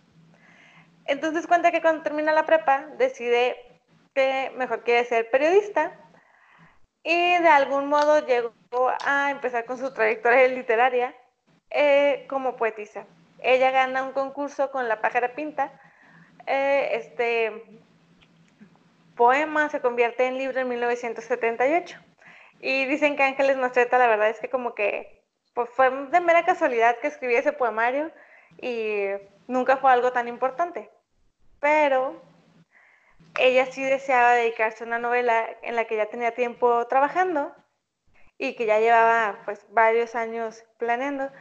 Entonces 1.06 1.48
cuenta 1.48 1.72
que 1.72 1.82
cuando 1.82 2.04
termina 2.04 2.34
la 2.34 2.46
prepa 2.46 2.86
decide 2.98 3.80
que 4.14 4.52
mejor 4.56 4.84
quiere 4.84 5.06
ser 5.06 5.30
periodista 5.30 5.94
y 7.04 7.38
de 7.38 7.48
algún 7.48 7.88
modo 7.88 8.26
llegó 8.26 8.54
a 9.06 9.32
empezar 9.32 9.66
con 9.66 9.78
su 9.78 9.94
trayectoria 9.94 10.48
literaria 10.48 11.16
eh, 11.70 12.26
como 12.30 12.58
poetisa. 12.58 13.06
Ella 13.40 13.72
gana 13.72 14.04
un 14.04 14.12
concurso 14.12 14.72
con 14.72 14.88
La 14.88 15.00
Pájara 15.00 15.34
Pinta 15.36 15.72
eh, 16.48 16.96
este 16.96 17.82
poema 19.18 19.68
se 19.70 19.82
convierte 19.82 20.26
en 20.26 20.38
libro 20.38 20.62
en 20.62 20.70
1978. 20.70 22.00
Y 22.60 22.86
dicen 22.86 23.16
que 23.16 23.24
Ángeles 23.24 23.58
Mastreta, 23.58 23.98
la 23.98 24.08
verdad 24.08 24.30
es 24.30 24.40
que 24.40 24.50
como 24.50 24.74
que 24.74 25.24
pues 25.54 25.70
fue 25.72 25.90
de 25.90 26.22
mera 26.22 26.46
casualidad 26.46 26.98
que 27.00 27.08
escribí 27.08 27.36
ese 27.36 27.52
poemario 27.52 28.12
y 28.62 29.08
nunca 29.48 29.78
fue 29.78 29.92
algo 29.92 30.12
tan 30.12 30.28
importante. 30.28 30.92
Pero 31.60 32.22
ella 33.40 33.66
sí 33.68 33.84
deseaba 33.84 34.34
dedicarse 34.34 34.84
a 34.84 34.88
una 34.88 35.00
novela 35.00 35.48
en 35.64 35.76
la 35.76 35.86
que 35.86 35.96
ya 35.96 36.08
tenía 36.08 36.36
tiempo 36.36 36.86
trabajando 36.88 37.56
y 38.38 38.56
que 38.56 38.66
ya 38.66 38.80
llevaba 38.80 39.40
pues 39.46 39.66
varios 39.70 40.16
años 40.16 40.64
planeando. 40.78 41.32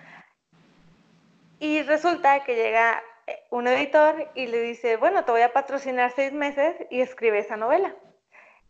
Y 1.59 1.83
resulta 1.83 2.45
que 2.45 2.55
llega 2.55 3.03
un 3.51 3.67
editor 3.67 4.31
y 4.35 4.47
le 4.47 4.61
dice, 4.61 4.97
bueno, 4.97 5.25
te 5.25 5.33
voy 5.33 5.43
a 5.43 5.53
patrocinar 5.53 6.13
seis 6.13 6.33
meses 6.33 6.77
y 6.91 7.01
escribe 7.01 7.39
esa 7.39 7.57
novela. 7.57 7.95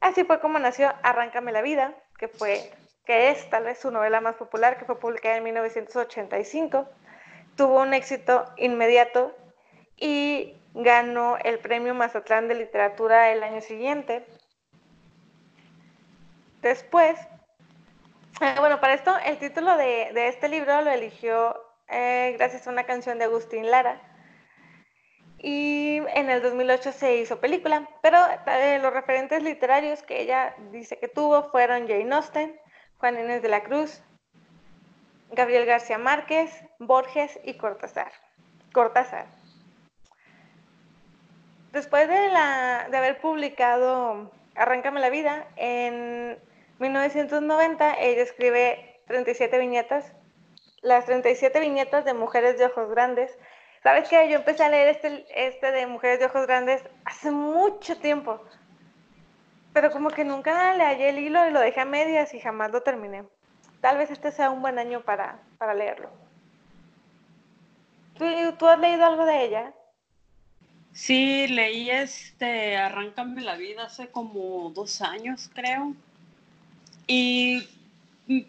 Así 0.00 0.24
fue 0.24 0.40
como 0.40 0.58
nació 0.58 0.92
Arráncame 1.02 1.52
la 1.52 1.62
vida, 1.62 1.94
que 2.18 2.28
fue, 2.28 2.72
que 3.04 3.30
es 3.30 3.48
tal 3.50 3.64
vez 3.64 3.78
su 3.78 3.90
novela 3.90 4.20
más 4.20 4.36
popular, 4.36 4.78
que 4.78 4.84
fue 4.84 4.98
publicada 4.98 5.36
en 5.36 5.44
1985. 5.44 6.88
Tuvo 7.56 7.80
un 7.80 7.94
éxito 7.94 8.44
inmediato 8.56 9.34
y 9.96 10.54
ganó 10.74 11.38
el 11.38 11.58
premio 11.58 11.94
Mazatlán 11.94 12.48
de 12.48 12.54
Literatura 12.54 13.32
el 13.32 13.42
año 13.42 13.60
siguiente. 13.60 14.26
Después, 16.62 17.18
eh, 18.40 18.54
bueno, 18.58 18.80
para 18.80 18.94
esto 18.94 19.14
el 19.24 19.38
título 19.38 19.76
de, 19.76 20.10
de 20.12 20.28
este 20.28 20.48
libro 20.48 20.80
lo 20.82 20.90
eligió 20.90 21.66
eh, 21.88 22.34
gracias 22.36 22.66
a 22.66 22.70
una 22.70 22.84
canción 22.84 23.18
de 23.18 23.24
Agustín 23.24 23.70
Lara, 23.70 24.00
y 25.38 26.00
en 26.14 26.30
el 26.30 26.42
2008 26.42 26.92
se 26.92 27.16
hizo 27.16 27.40
película, 27.40 27.88
pero 28.02 28.18
eh, 28.46 28.78
los 28.80 28.92
referentes 28.92 29.42
literarios 29.42 30.02
que 30.02 30.22
ella 30.22 30.54
dice 30.70 30.98
que 30.98 31.08
tuvo 31.08 31.50
fueron 31.50 31.86
Jane 31.86 32.14
Austen, 32.14 32.58
Juan 32.98 33.18
Inés 33.18 33.42
de 33.42 33.48
la 33.48 33.62
Cruz, 33.62 34.02
Gabriel 35.30 35.66
García 35.66 35.98
Márquez, 35.98 36.50
Borges 36.78 37.38
y 37.44 37.54
Cortázar. 37.54 38.12
Cortázar. 38.72 39.26
Después 41.72 42.08
de, 42.08 42.14
de 42.14 42.96
haber 42.96 43.20
publicado 43.20 44.30
Arráncame 44.56 45.00
la 45.00 45.10
vida, 45.10 45.46
en 45.56 46.38
1990 46.78 47.94
ella 48.00 48.22
escribe 48.22 49.00
37 49.06 49.58
viñetas, 49.58 50.14
las 50.80 51.04
37 51.04 51.60
viñetas 51.60 52.06
de 52.06 52.14
Mujeres 52.14 52.58
de 52.58 52.64
Ojos 52.64 52.88
Grandes, 52.88 53.36
¿Sabes 53.86 54.08
qué? 54.08 54.28
Yo 54.28 54.38
empecé 54.38 54.64
a 54.64 54.68
leer 54.68 54.88
este, 54.88 55.24
este 55.32 55.70
de 55.70 55.86
Mujeres 55.86 56.18
de 56.18 56.26
Ojos 56.26 56.44
Grandes 56.48 56.82
hace 57.04 57.30
mucho 57.30 57.96
tiempo, 57.96 58.42
pero 59.72 59.92
como 59.92 60.10
que 60.10 60.24
nunca 60.24 60.74
le 60.74 60.82
hallé 60.82 61.10
el 61.10 61.20
hilo 61.20 61.46
y 61.46 61.52
lo 61.52 61.60
dejé 61.60 61.82
a 61.82 61.84
medias 61.84 62.34
y 62.34 62.40
jamás 62.40 62.72
lo 62.72 62.82
terminé. 62.82 63.22
Tal 63.80 63.96
vez 63.96 64.10
este 64.10 64.32
sea 64.32 64.50
un 64.50 64.60
buen 64.60 64.80
año 64.80 65.02
para, 65.02 65.40
para 65.56 65.72
leerlo. 65.72 66.10
¿Tú, 68.18 68.24
¿Tú, 68.58 68.66
has 68.66 68.80
leído 68.80 69.06
algo 69.06 69.24
de 69.24 69.44
ella? 69.44 69.72
Sí, 70.92 71.46
leí 71.46 71.88
este 71.88 72.76
Arráncame 72.76 73.40
la 73.42 73.54
vida 73.54 73.84
hace 73.84 74.10
como 74.10 74.68
dos 74.70 75.00
años, 75.00 75.48
creo. 75.54 75.94
Y, 77.06 77.64
mm, 78.26 78.40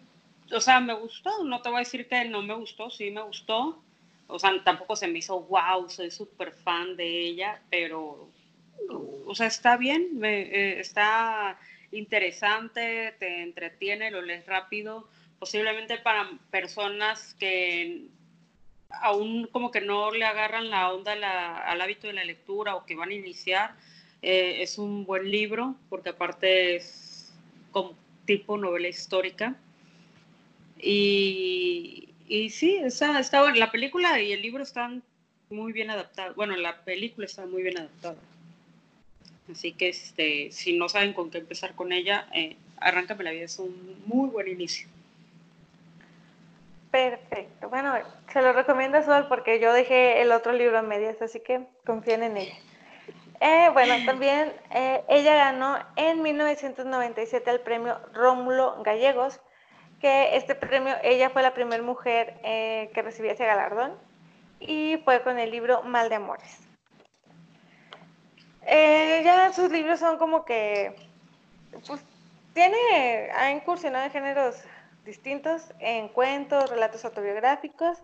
o 0.52 0.60
sea, 0.60 0.80
me 0.80 0.94
gustó. 0.94 1.44
No 1.44 1.62
te 1.62 1.68
voy 1.68 1.76
a 1.76 1.84
decir 1.84 2.08
que 2.08 2.24
no 2.24 2.42
me 2.42 2.54
gustó, 2.54 2.90
sí 2.90 3.12
me 3.12 3.22
gustó 3.22 3.84
o 4.28 4.38
sea, 4.38 4.52
tampoco 4.62 4.94
se 4.94 5.08
me 5.08 5.18
hizo, 5.18 5.40
wow, 5.40 5.88
soy 5.88 6.10
súper 6.10 6.52
fan 6.52 6.96
de 6.96 7.20
ella, 7.20 7.60
pero, 7.70 8.30
o 9.26 9.34
sea, 9.34 9.46
está 9.46 9.76
bien, 9.76 10.18
me, 10.18 10.42
eh, 10.42 10.80
está 10.80 11.58
interesante, 11.90 13.14
te 13.18 13.42
entretiene, 13.42 14.10
lo 14.10 14.22
lees 14.22 14.46
rápido, 14.46 15.08
posiblemente 15.38 15.98
para 15.98 16.30
personas 16.50 17.34
que 17.40 18.06
aún 18.90 19.46
como 19.50 19.70
que 19.70 19.80
no 19.80 20.10
le 20.10 20.24
agarran 20.24 20.70
la 20.70 20.92
onda 20.92 21.12
al 21.12 21.80
hábito 21.80 22.06
de 22.06 22.12
la 22.12 22.24
lectura 22.24 22.76
o 22.76 22.84
que 22.84 22.96
van 22.96 23.10
a 23.10 23.14
iniciar, 23.14 23.74
eh, 24.22 24.62
es 24.62 24.78
un 24.78 25.04
buen 25.04 25.30
libro, 25.30 25.74
porque 25.88 26.10
aparte 26.10 26.76
es 26.76 27.32
como 27.70 27.96
tipo 28.24 28.58
novela 28.58 28.88
histórica. 28.88 29.56
Y, 30.80 32.07
y 32.28 32.50
sí, 32.50 32.76
está, 32.76 33.18
está, 33.18 33.50
la 33.54 33.70
película 33.70 34.20
y 34.20 34.32
el 34.32 34.42
libro 34.42 34.62
están 34.62 35.02
muy 35.50 35.72
bien 35.72 35.90
adaptados. 35.90 36.36
Bueno, 36.36 36.56
la 36.56 36.82
película 36.84 37.26
está 37.26 37.46
muy 37.46 37.62
bien 37.62 37.78
adaptada. 37.78 38.16
Así 39.50 39.72
que 39.72 39.88
este, 39.88 40.50
si 40.52 40.76
no 40.76 40.88
saben 40.88 41.14
con 41.14 41.30
qué 41.30 41.38
empezar 41.38 41.74
con 41.74 41.92
ella, 41.92 42.28
eh, 42.34 42.56
Arráncame 42.80 43.24
la 43.24 43.30
vida 43.32 43.44
es 43.44 43.58
un 43.58 44.02
muy 44.06 44.28
buen 44.28 44.48
inicio. 44.48 44.88
Perfecto. 46.90 47.68
Bueno, 47.68 47.94
se 48.32 48.40
lo 48.40 48.52
recomiendo 48.52 48.98
a 48.98 49.02
Sol 49.02 49.26
porque 49.28 49.60
yo 49.60 49.72
dejé 49.72 50.22
el 50.22 50.32
otro 50.32 50.52
libro 50.52 50.78
a 50.78 50.82
medias, 50.82 51.20
así 51.20 51.40
que 51.40 51.66
confíen 51.84 52.22
en 52.22 52.36
ella. 52.36 52.56
Eh, 53.40 53.68
bueno, 53.72 53.94
también 54.06 54.52
eh, 54.70 55.02
ella 55.08 55.34
ganó 55.34 55.78
en 55.96 56.22
1997 56.22 57.50
el 57.50 57.60
premio 57.60 57.98
Rómulo 58.14 58.82
Gallegos, 58.82 59.40
que 60.00 60.36
este 60.36 60.54
premio, 60.54 60.94
ella 61.02 61.30
fue 61.30 61.42
la 61.42 61.54
primera 61.54 61.82
mujer 61.82 62.38
eh, 62.44 62.90
que 62.94 63.02
recibía 63.02 63.32
ese 63.32 63.46
galardón 63.46 63.94
y 64.60 64.98
fue 65.04 65.22
con 65.22 65.38
el 65.38 65.50
libro 65.50 65.82
Mal 65.82 66.08
de 66.08 66.16
Amores. 66.16 66.58
ya 68.64 69.52
sus 69.52 69.70
libros 69.70 70.00
son 70.00 70.18
como 70.18 70.44
que, 70.44 70.94
pues, 71.86 72.02
tiene, 72.54 73.30
ha 73.36 73.50
incursionado 73.50 74.04
en 74.04 74.10
géneros 74.10 74.56
distintos, 75.04 75.72
en 75.78 76.08
cuentos, 76.08 76.68
relatos 76.70 77.04
autobiográficos 77.04 77.98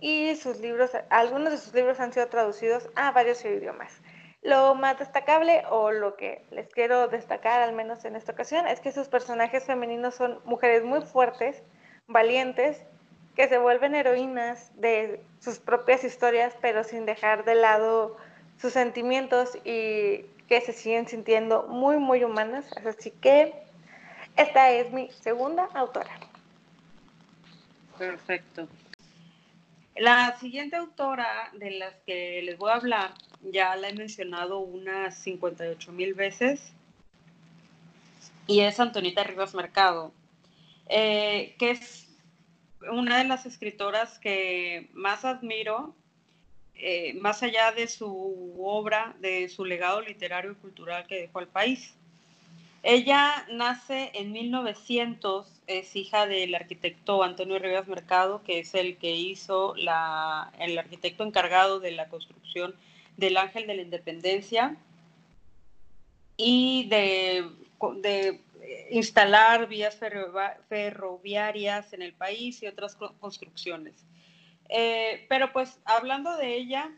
y 0.00 0.34
sus 0.36 0.58
libros, 0.58 0.90
algunos 1.10 1.52
de 1.52 1.58
sus 1.58 1.74
libros 1.74 2.00
han 2.00 2.12
sido 2.12 2.26
traducidos 2.28 2.88
a 2.96 3.12
varios 3.12 3.44
idiomas. 3.44 3.92
Lo 4.42 4.74
más 4.74 4.98
destacable 4.98 5.62
o 5.68 5.90
lo 5.90 6.16
que 6.16 6.44
les 6.50 6.68
quiero 6.68 7.08
destacar, 7.08 7.60
al 7.60 7.74
menos 7.74 8.04
en 8.04 8.16
esta 8.16 8.32
ocasión, 8.32 8.66
es 8.66 8.80
que 8.80 8.92
sus 8.92 9.08
personajes 9.08 9.64
femeninos 9.64 10.14
son 10.14 10.40
mujeres 10.44 10.82
muy 10.82 11.02
fuertes, 11.02 11.62
valientes, 12.06 12.82
que 13.36 13.48
se 13.48 13.58
vuelven 13.58 13.94
heroínas 13.94 14.72
de 14.80 15.22
sus 15.40 15.58
propias 15.58 16.04
historias, 16.04 16.54
pero 16.60 16.84
sin 16.84 17.06
dejar 17.06 17.44
de 17.44 17.54
lado 17.54 18.16
sus 18.58 18.72
sentimientos 18.72 19.56
y 19.64 20.24
que 20.48 20.60
se 20.60 20.72
siguen 20.72 21.06
sintiendo 21.06 21.64
muy, 21.64 21.98
muy 21.98 22.24
humanas. 22.24 22.66
Así 22.84 23.10
que 23.10 23.54
esta 24.36 24.70
es 24.70 24.90
mi 24.90 25.10
segunda 25.10 25.68
autora. 25.74 26.10
Perfecto. 27.98 28.66
La 29.96 30.36
siguiente 30.38 30.76
autora 30.76 31.50
de 31.52 31.72
las 31.72 31.94
que 32.06 32.40
les 32.42 32.56
voy 32.56 32.70
a 32.70 32.74
hablar, 32.74 33.10
ya 33.42 33.76
la 33.76 33.88
he 33.88 33.94
mencionado 33.94 34.58
unas 34.58 35.16
58 35.18 35.92
mil 35.92 36.14
veces, 36.14 36.72
y 38.46 38.60
es 38.60 38.80
Antonita 38.80 39.22
Rivas 39.24 39.54
Mercado, 39.54 40.12
eh, 40.88 41.54
que 41.58 41.70
es 41.70 42.08
una 42.90 43.18
de 43.18 43.24
las 43.24 43.46
escritoras 43.46 44.18
que 44.18 44.88
más 44.92 45.24
admiro, 45.24 45.94
eh, 46.74 47.14
más 47.14 47.42
allá 47.42 47.72
de 47.72 47.86
su 47.86 48.56
obra, 48.58 49.14
de 49.20 49.48
su 49.48 49.64
legado 49.64 50.00
literario 50.00 50.52
y 50.52 50.56
cultural 50.56 51.06
que 51.06 51.20
dejó 51.20 51.38
al 51.38 51.48
país. 51.48 51.94
Ella 52.82 53.46
nace 53.52 54.10
en 54.14 54.32
1900, 54.32 55.60
es 55.66 55.94
hija 55.94 56.26
del 56.26 56.54
arquitecto 56.54 57.22
Antonio 57.22 57.58
Rivas 57.58 57.86
Mercado, 57.86 58.42
que 58.42 58.60
es 58.60 58.74
el 58.74 58.96
que 58.96 59.14
hizo 59.14 59.74
la, 59.76 60.50
el 60.58 60.78
arquitecto 60.78 61.22
encargado 61.22 61.78
de 61.78 61.90
la 61.90 62.08
construcción 62.08 62.74
del 63.20 63.36
Ángel 63.36 63.66
de 63.66 63.74
la 63.76 63.82
Independencia 63.82 64.76
y 66.36 66.88
de, 66.88 67.48
de 67.96 68.40
instalar 68.90 69.68
vías 69.68 69.98
ferroviarias 70.68 71.92
en 71.92 72.02
el 72.02 72.14
país 72.14 72.62
y 72.62 72.66
otras 72.66 72.96
construcciones. 72.96 73.94
Eh, 74.68 75.26
pero 75.28 75.52
pues 75.52 75.78
hablando 75.84 76.36
de 76.36 76.54
ella, 76.54 76.90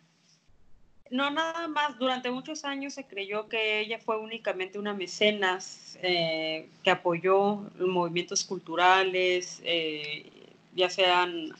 no 1.10 1.30
nada 1.30 1.68
más, 1.68 1.98
durante 1.98 2.30
muchos 2.30 2.64
años 2.64 2.94
se 2.94 3.04
creyó 3.04 3.48
que 3.48 3.80
ella 3.80 3.98
fue 3.98 4.18
únicamente 4.18 4.78
una 4.78 4.94
mecenas 4.94 5.98
eh, 6.02 6.68
que 6.82 6.90
apoyó 6.90 7.70
movimientos 7.78 8.44
culturales, 8.44 9.60
eh, 9.64 10.30
ya 10.74 10.88
sean 10.88 11.50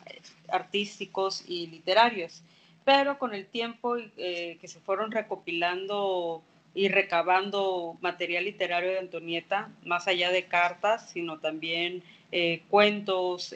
artísticos 0.48 1.44
y 1.46 1.66
literarios, 1.66 2.42
pero 2.85 3.18
con 3.18 3.35
el 3.35 3.47
tiempo 3.47 3.97
eh, 3.97 4.59
que 4.61 4.68
se 4.68 4.81
fueron 4.81 5.11
recopilando 5.11 6.42
y 6.75 6.88
recabando 6.88 7.97
material 8.01 8.45
literario 8.45 8.90
de 8.90 8.99
Antonieta, 8.99 9.71
más 9.85 10.09
allá 10.09 10.31
de 10.31 10.47
cartas, 10.47 11.11
sino 11.11 11.38
también 11.38 12.03
cuentos, 12.71 13.55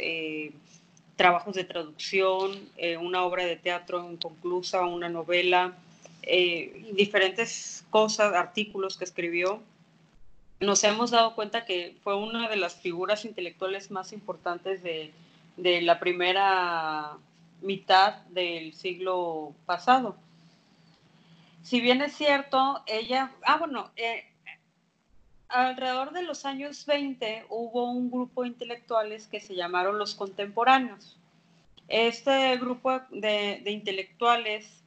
trabajos 1.17 1.55
de 1.55 1.65
traducción, 1.65 2.69
una 3.01 3.25
obra 3.25 3.47
de 3.47 3.57
teatro 3.57 4.07
inconclusa, 4.13 4.83
una 4.83 5.09
novela, 5.09 5.75
eh, 6.29 6.91
diferentes 6.95 7.85
cosas, 7.89 8.35
artículos 8.35 8.97
que 8.97 9.05
escribió, 9.05 9.63
nos 10.59 10.83
hemos 10.83 11.13
dado 11.13 11.37
cuenta 11.37 11.65
que 11.65 11.95
fue 12.03 12.17
una 12.17 12.49
de 12.49 12.57
las 12.57 12.75
figuras 12.75 13.25
intelectuales 13.25 13.93
más 13.93 14.13
importantes 14.13 14.83
de, 14.83 15.13
la 15.57 16.01
primera 16.01 17.17
mitad 17.61 18.23
del 18.27 18.75
siglo 18.75 19.55
pasado. 19.67 20.17
Si 21.63 21.81
bien 21.81 22.01
es 22.01 22.15
cierto, 22.15 22.83
ella, 22.87 23.33
ah, 23.43 23.57
bueno, 23.59 23.91
eh, 23.97 24.25
alrededor 25.49 26.13
de 26.13 26.23
los 26.23 26.45
años 26.45 26.87
20 26.87 27.47
hubo 27.49 27.91
un 27.91 28.11
grupo 28.11 28.43
de 28.43 28.49
intelectuales 28.49 29.27
que 29.27 29.41
se 29.41 29.55
llamaron 29.55 29.99
los 29.99 30.15
contemporáneos. 30.15 31.17
Este 31.89 32.57
grupo 32.59 33.01
de, 33.11 33.63
intelectuales 33.67 34.83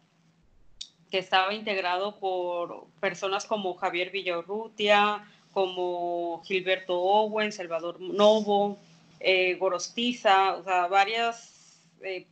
que 1.12 1.17
estaba 1.17 1.53
integrado 1.53 2.19
por 2.19 2.88
personas 2.99 3.45
como 3.45 3.73
Javier 3.73 4.12
Villarrutia, 4.12 5.25
como 5.53 6.41
Gilberto 6.45 6.99
Owen, 6.99 7.51
Salvador 7.51 7.99
Novo, 7.99 8.77
eh, 9.19 9.55
Gorostiza, 9.55 10.55
o 10.55 10.63
sea, 10.63 10.88
varias 10.88 11.82
eh, 12.03 12.25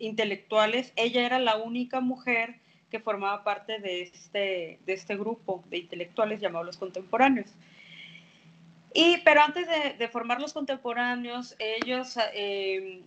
intelectuales. 0.00 0.92
Ella 0.96 1.24
era 1.24 1.38
la 1.38 1.56
única 1.56 2.00
mujer 2.00 2.56
que 2.90 2.98
formaba 2.98 3.44
parte 3.44 3.78
de 3.78 4.02
este, 4.02 4.80
de 4.84 4.92
este 4.92 5.16
grupo 5.16 5.62
de 5.70 5.78
intelectuales 5.78 6.40
llamados 6.40 6.66
los 6.66 6.76
contemporáneos. 6.76 7.48
Y, 8.92 9.18
pero 9.18 9.42
antes 9.42 9.68
de, 9.98 10.08
formar 10.08 10.40
los 10.40 10.52
contemporáneos, 10.52 11.54
ellos 11.60 12.18
eh, 12.34 13.02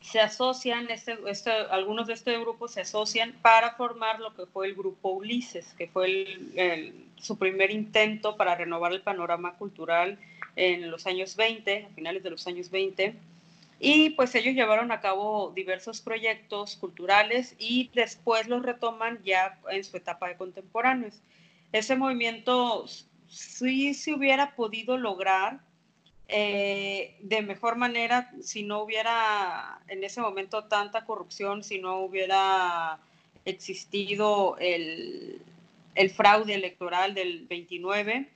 se 0.00 0.20
asocian, 0.20 0.88
este, 0.90 1.18
este, 1.26 1.50
algunos 1.50 2.06
de 2.06 2.14
estos 2.14 2.38
grupos 2.40 2.72
se 2.72 2.82
asocian 2.82 3.32
para 3.42 3.72
formar 3.72 4.20
lo 4.20 4.34
que 4.34 4.46
fue 4.46 4.68
el 4.68 4.74
grupo 4.74 5.10
Ulises, 5.10 5.74
que 5.76 5.88
fue 5.88 6.92
su 7.16 7.36
primer 7.36 7.72
intento 7.72 8.36
para 8.36 8.54
renovar 8.54 8.92
el 8.92 9.02
panorama 9.02 9.54
cultural 9.54 10.18
en 10.54 10.90
los 10.90 11.06
años 11.06 11.34
20, 11.36 11.86
a 11.90 11.94
finales 11.94 12.22
de 12.22 12.30
los 12.30 12.46
años 12.46 12.70
20. 12.70 13.14
Y 13.84 14.10
pues 14.10 14.32
ellos 14.36 14.54
llevaron 14.54 14.92
a 14.92 15.00
cabo 15.00 15.50
diversos 15.56 16.00
proyectos 16.00 16.76
culturales 16.76 17.56
y 17.58 17.90
después 17.92 18.46
los 18.46 18.62
retoman 18.62 19.20
ya 19.24 19.58
en 19.72 19.82
su 19.82 19.96
etapa 19.96 20.28
de 20.28 20.36
contemporáneos. 20.36 21.20
Ese 21.72 21.96
movimiento 21.96 22.84
sí 23.26 23.92
se 23.94 24.14
hubiera 24.14 24.54
podido 24.54 24.96
lograr 24.98 25.62
eh, 26.28 27.16
de 27.22 27.42
mejor 27.42 27.74
manera 27.74 28.30
si 28.40 28.62
no 28.62 28.84
hubiera 28.84 29.80
en 29.88 30.04
ese 30.04 30.20
momento 30.20 30.62
tanta 30.66 31.04
corrupción, 31.04 31.64
si 31.64 31.80
no 31.80 32.02
hubiera 32.02 33.00
existido 33.44 34.56
el, 34.60 35.42
el 35.96 36.10
fraude 36.10 36.54
electoral 36.54 37.14
del 37.14 37.48
29. 37.48 38.30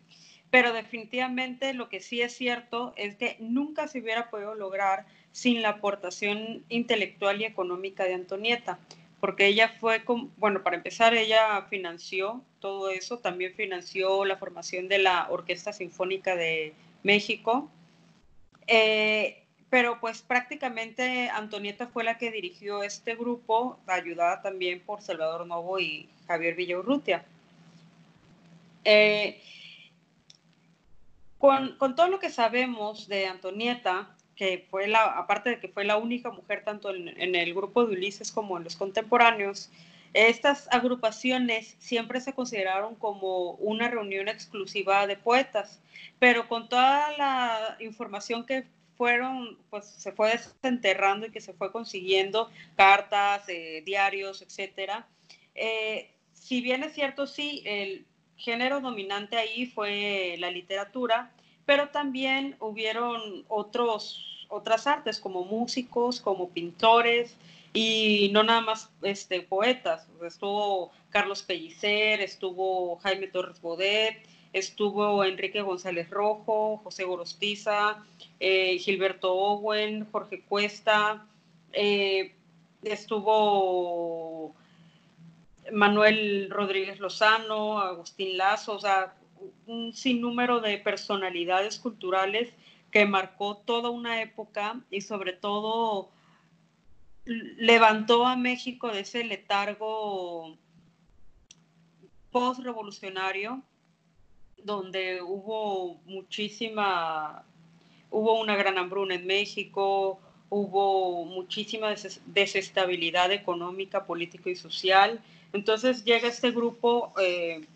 Pero 0.51 0.72
definitivamente 0.72 1.72
lo 1.72 1.88
que 1.88 2.01
sí 2.01 2.20
es 2.20 2.36
cierto 2.36 2.94
es 2.97 3.14
que 3.14 3.36
nunca 3.38 3.86
se 3.86 4.01
hubiera 4.01 4.28
podido 4.28 4.57
lograr 4.57 5.07
sin 5.37 5.61
la 5.61 5.68
aportación 5.68 6.64
intelectual 6.70 7.43
y 7.43 7.45
económica 7.45 8.05
de 8.05 8.14
Antonieta, 8.14 8.78
porque 9.20 9.45
ella 9.45 9.68
fue, 9.78 10.03
bueno, 10.39 10.62
para 10.62 10.76
empezar, 10.78 11.12
ella 11.12 11.66
financió 11.68 12.43
todo 12.59 12.89
eso, 12.89 13.18
también 13.18 13.53
financió 13.53 14.24
la 14.24 14.39
formación 14.39 14.89
de 14.89 14.97
la 14.97 15.26
Orquesta 15.28 15.74
Sinfónica 15.74 16.37
de 16.37 16.72
México, 17.03 17.70
eh, 18.66 19.43
pero 19.68 20.01
pues 20.01 20.22
prácticamente 20.22 21.28
Antonieta 21.28 21.87
fue 21.87 22.03
la 22.03 22.16
que 22.16 22.30
dirigió 22.30 22.82
este 22.82 23.14
grupo, 23.14 23.78
ayudada 23.87 24.41
también 24.41 24.80
por 24.80 25.03
Salvador 25.03 25.47
Novo 25.47 25.78
y 25.78 26.09
Javier 26.26 26.55
Villaurrutia. 26.55 27.26
Eh, 28.84 29.43
con, 31.37 31.76
todo 31.95 32.09
lo 32.09 32.18
que 32.20 32.30
sabemos 32.30 33.07
de 33.07 33.26
Antonieta, 33.26 34.16
que 34.37 34.66
fue 34.70 34.87
la, 34.87 35.03
aparte 35.03 35.51
de 35.51 35.61
que 35.61 35.68
fue 35.68 35.84
la 35.84 35.97
única 35.97 36.30
mujer 36.30 36.62
tanto 36.64 36.95
en, 36.95 37.34
el 37.34 37.55
grupo 37.55 37.84
de 37.84 37.95
Ulises 37.95 38.30
como 38.30 38.57
en 38.59 38.64
los 38.64 38.76
contemporáneos, 38.76 39.70
estas 40.12 40.68
agrupaciones 40.70 41.74
siempre 41.78 42.20
se 42.20 42.34
consideraron 42.34 42.95
como 42.95 43.53
una 43.53 43.89
reunión 43.89 44.28
exclusiva 44.28 45.07
de 45.07 45.16
poetas, 45.16 45.80
pero 46.18 46.49
con 46.49 46.68
toda 46.68 47.16
la 47.18 47.76
información 47.80 48.47
que 48.47 48.66
fueron, 48.97 49.59
pues 49.68 49.87
se 49.87 50.12
fue 50.12 50.30
desenterrando 50.30 51.26
y 51.26 51.30
que 51.30 51.41
se 51.41 51.53
fue 51.53 51.70
consiguiendo, 51.70 52.51
cartas, 52.76 53.47
eh, 53.49 53.82
diarios, 53.84 54.41
etcétera. 54.41 55.07
Eh, 55.55 56.11
si 56.32 56.61
bien 56.61 56.82
es 56.82 56.95
cierto, 56.95 57.26
sí, 57.26 57.62
el 57.66 58.07
género 58.37 58.80
dominante 58.80 59.37
ahí 59.37 59.66
fue 59.66 60.37
la 60.39 60.51
literatura, 60.51 61.32
pero 61.67 61.89
también 61.89 62.57
hubieron 62.61 63.45
otros, 63.49 64.47
otras 64.49 64.87
artes 64.87 65.19
como 65.19 65.45
músicos, 65.45 66.21
como 66.21 66.49
pintores 66.51 67.37
y 67.73 68.31
no 68.33 68.45
nada 68.45 68.61
más 68.62 68.91
este, 69.03 69.43
poetas. 69.43 70.09
Estuvo 70.25 70.93
Carlos 71.11 71.43
Pellicer, 71.43 72.21
estuvo 72.21 72.97
Jaime 72.99 73.27
Torres 73.27 73.61
Bodet, 73.61 74.17
estuvo 74.53 75.25
Enrique 75.25 75.61
González 75.61 76.09
Rojo, 76.09 76.79
José 76.85 77.05
Gorostiza, 77.05 78.05
eh, 78.41 78.79
Gilberto 78.79 79.35
Owen, 79.35 80.07
Jorge 80.11 80.43
Cuesta, 80.49 81.27
eh, 81.73 82.33
estuvo 82.83 84.55
Manuel 85.73 86.49
Rodríguez 86.49 87.01
Lozano, 87.01 87.81
Agustín 87.81 88.39
Lazo, 88.39 88.75
o 88.75 88.81
sea, 88.81 89.14
un 89.66 89.93
sinnúmero 89.93 90.61
de 90.61 90.78
personalidades 90.78 91.78
culturales 91.78 92.53
que 92.91 93.05
marcó 93.07 93.57
toda 93.59 93.91
una 93.91 94.22
época 94.22 94.80
y 94.91 95.01
sobre 95.01 95.32
todo 95.32 96.11
levantó 97.24 98.26
a 98.26 98.37
México 98.37 98.89
de 98.89 99.01
ese 99.01 99.24
letargo 99.24 100.57
post-revolucionario 102.30 103.62
donde 104.62 105.22
hubo 105.22 105.95
muchísima, 106.07 107.45
hubo 108.11 108.41
una 108.41 108.57
gran 108.57 108.78
hambruna 108.78 109.14
en 109.14 109.26
México, 109.26 110.20
hubo 110.49 111.24
muchísima 111.24 111.95
desestabilidad 112.26 113.32
económica, 113.32 114.07
política 114.07 114.51
y 114.51 114.57
social. 114.57 115.20
Entonces 115.53 116.05
llega 116.05 116.28
este 116.28 116.51
grupo 116.51 117.12
eh, 117.20 117.66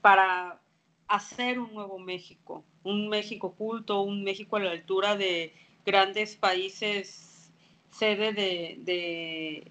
para 0.00 0.60
hacer 1.08 1.58
un 1.58 1.72
nuevo 1.74 1.98
México, 1.98 2.64
un 2.82 3.08
México 3.08 3.54
culto, 3.56 4.02
un 4.02 4.24
México 4.24 4.56
a 4.56 4.60
la 4.60 4.70
altura 4.72 5.16
de 5.16 5.52
grandes 5.84 6.36
países 6.36 7.50
sede 7.90 8.32
de, 8.32 9.64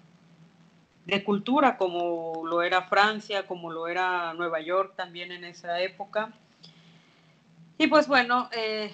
de 1.06 1.24
cultura, 1.24 1.76
como 1.76 2.42
lo 2.44 2.62
era 2.62 2.82
Francia, 2.82 3.46
como 3.46 3.70
lo 3.70 3.86
era 3.86 4.34
Nueva 4.34 4.60
York 4.60 4.94
también 4.96 5.30
en 5.30 5.44
esa 5.44 5.80
época. 5.80 6.32
Y 7.78 7.86
pues 7.86 8.08
bueno, 8.08 8.50
eh, 8.52 8.90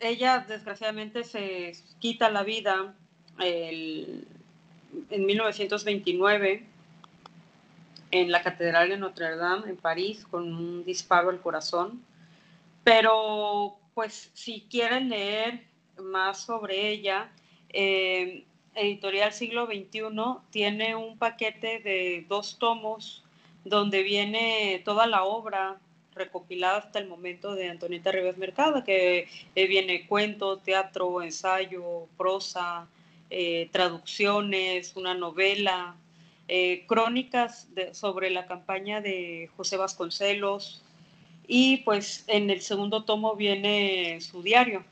ella 0.00 0.44
desgraciadamente 0.46 1.22
se 1.22 1.72
quita 2.00 2.28
la 2.28 2.42
vida 2.42 2.94
en 3.38 4.26
1929 5.10 6.66
en 8.14 8.30
la 8.30 8.44
Catedral 8.44 8.88
de 8.90 8.96
Notre 8.96 9.34
Dame 9.34 9.68
en 9.68 9.76
París 9.76 10.24
con 10.30 10.54
un 10.54 10.84
disparo 10.84 11.30
al 11.30 11.40
corazón. 11.40 12.00
Pero 12.84 13.76
pues 13.92 14.30
si 14.34 14.60
quieren 14.70 15.08
leer 15.08 15.64
más 15.98 16.44
sobre 16.44 16.90
ella, 16.90 17.32
eh, 17.70 18.44
Editorial 18.76 19.32
Siglo 19.32 19.66
XXI 19.66 20.02
tiene 20.50 20.94
un 20.94 21.18
paquete 21.18 21.80
de 21.80 22.24
dos 22.28 22.56
tomos 22.60 23.24
donde 23.64 24.04
viene 24.04 24.80
toda 24.84 25.08
la 25.08 25.24
obra 25.24 25.78
recopilada 26.14 26.78
hasta 26.78 27.00
el 27.00 27.08
momento 27.08 27.56
de 27.56 27.68
Antonieta 27.68 28.12
Rivas 28.12 28.36
Mercado, 28.36 28.84
que 28.84 29.26
eh, 29.56 29.66
viene 29.66 30.06
cuento, 30.06 30.58
teatro, 30.58 31.20
ensayo, 31.20 32.06
prosa, 32.16 32.86
eh, 33.30 33.68
traducciones, 33.72 34.94
una 34.94 35.14
novela, 35.14 35.96
eh, 36.48 36.84
crónicas 36.86 37.68
sobre 37.92 38.30
la 38.30 38.46
campaña 38.46 39.00
de 39.00 39.50
José 39.56 39.76
Vasconcelos 39.76 40.82
y 41.46 41.78
pues 41.78 42.24
en 42.26 42.50
el 42.50 42.60
segundo 42.60 43.04
tomo 43.04 43.34
viene 43.36 44.20
su 44.20 44.42
diario. 44.42 44.84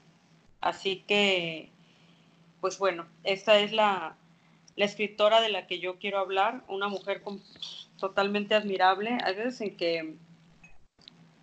Así 0.60 1.02
que, 1.06 1.68
pues 2.60 2.78
bueno, 2.78 3.06
esta 3.24 3.58
es 3.58 3.72
la, 3.72 4.16
la 4.76 4.84
escritora 4.84 5.40
de 5.40 5.48
la 5.48 5.66
que 5.66 5.78
yo 5.78 5.98
quiero 5.98 6.18
hablar, 6.18 6.62
una 6.68 6.88
mujer 6.88 7.22
totalmente 7.98 8.54
admirable. 8.54 9.18
Hay 9.24 9.34
veces 9.34 9.60
en 9.60 9.76
que 9.76 10.14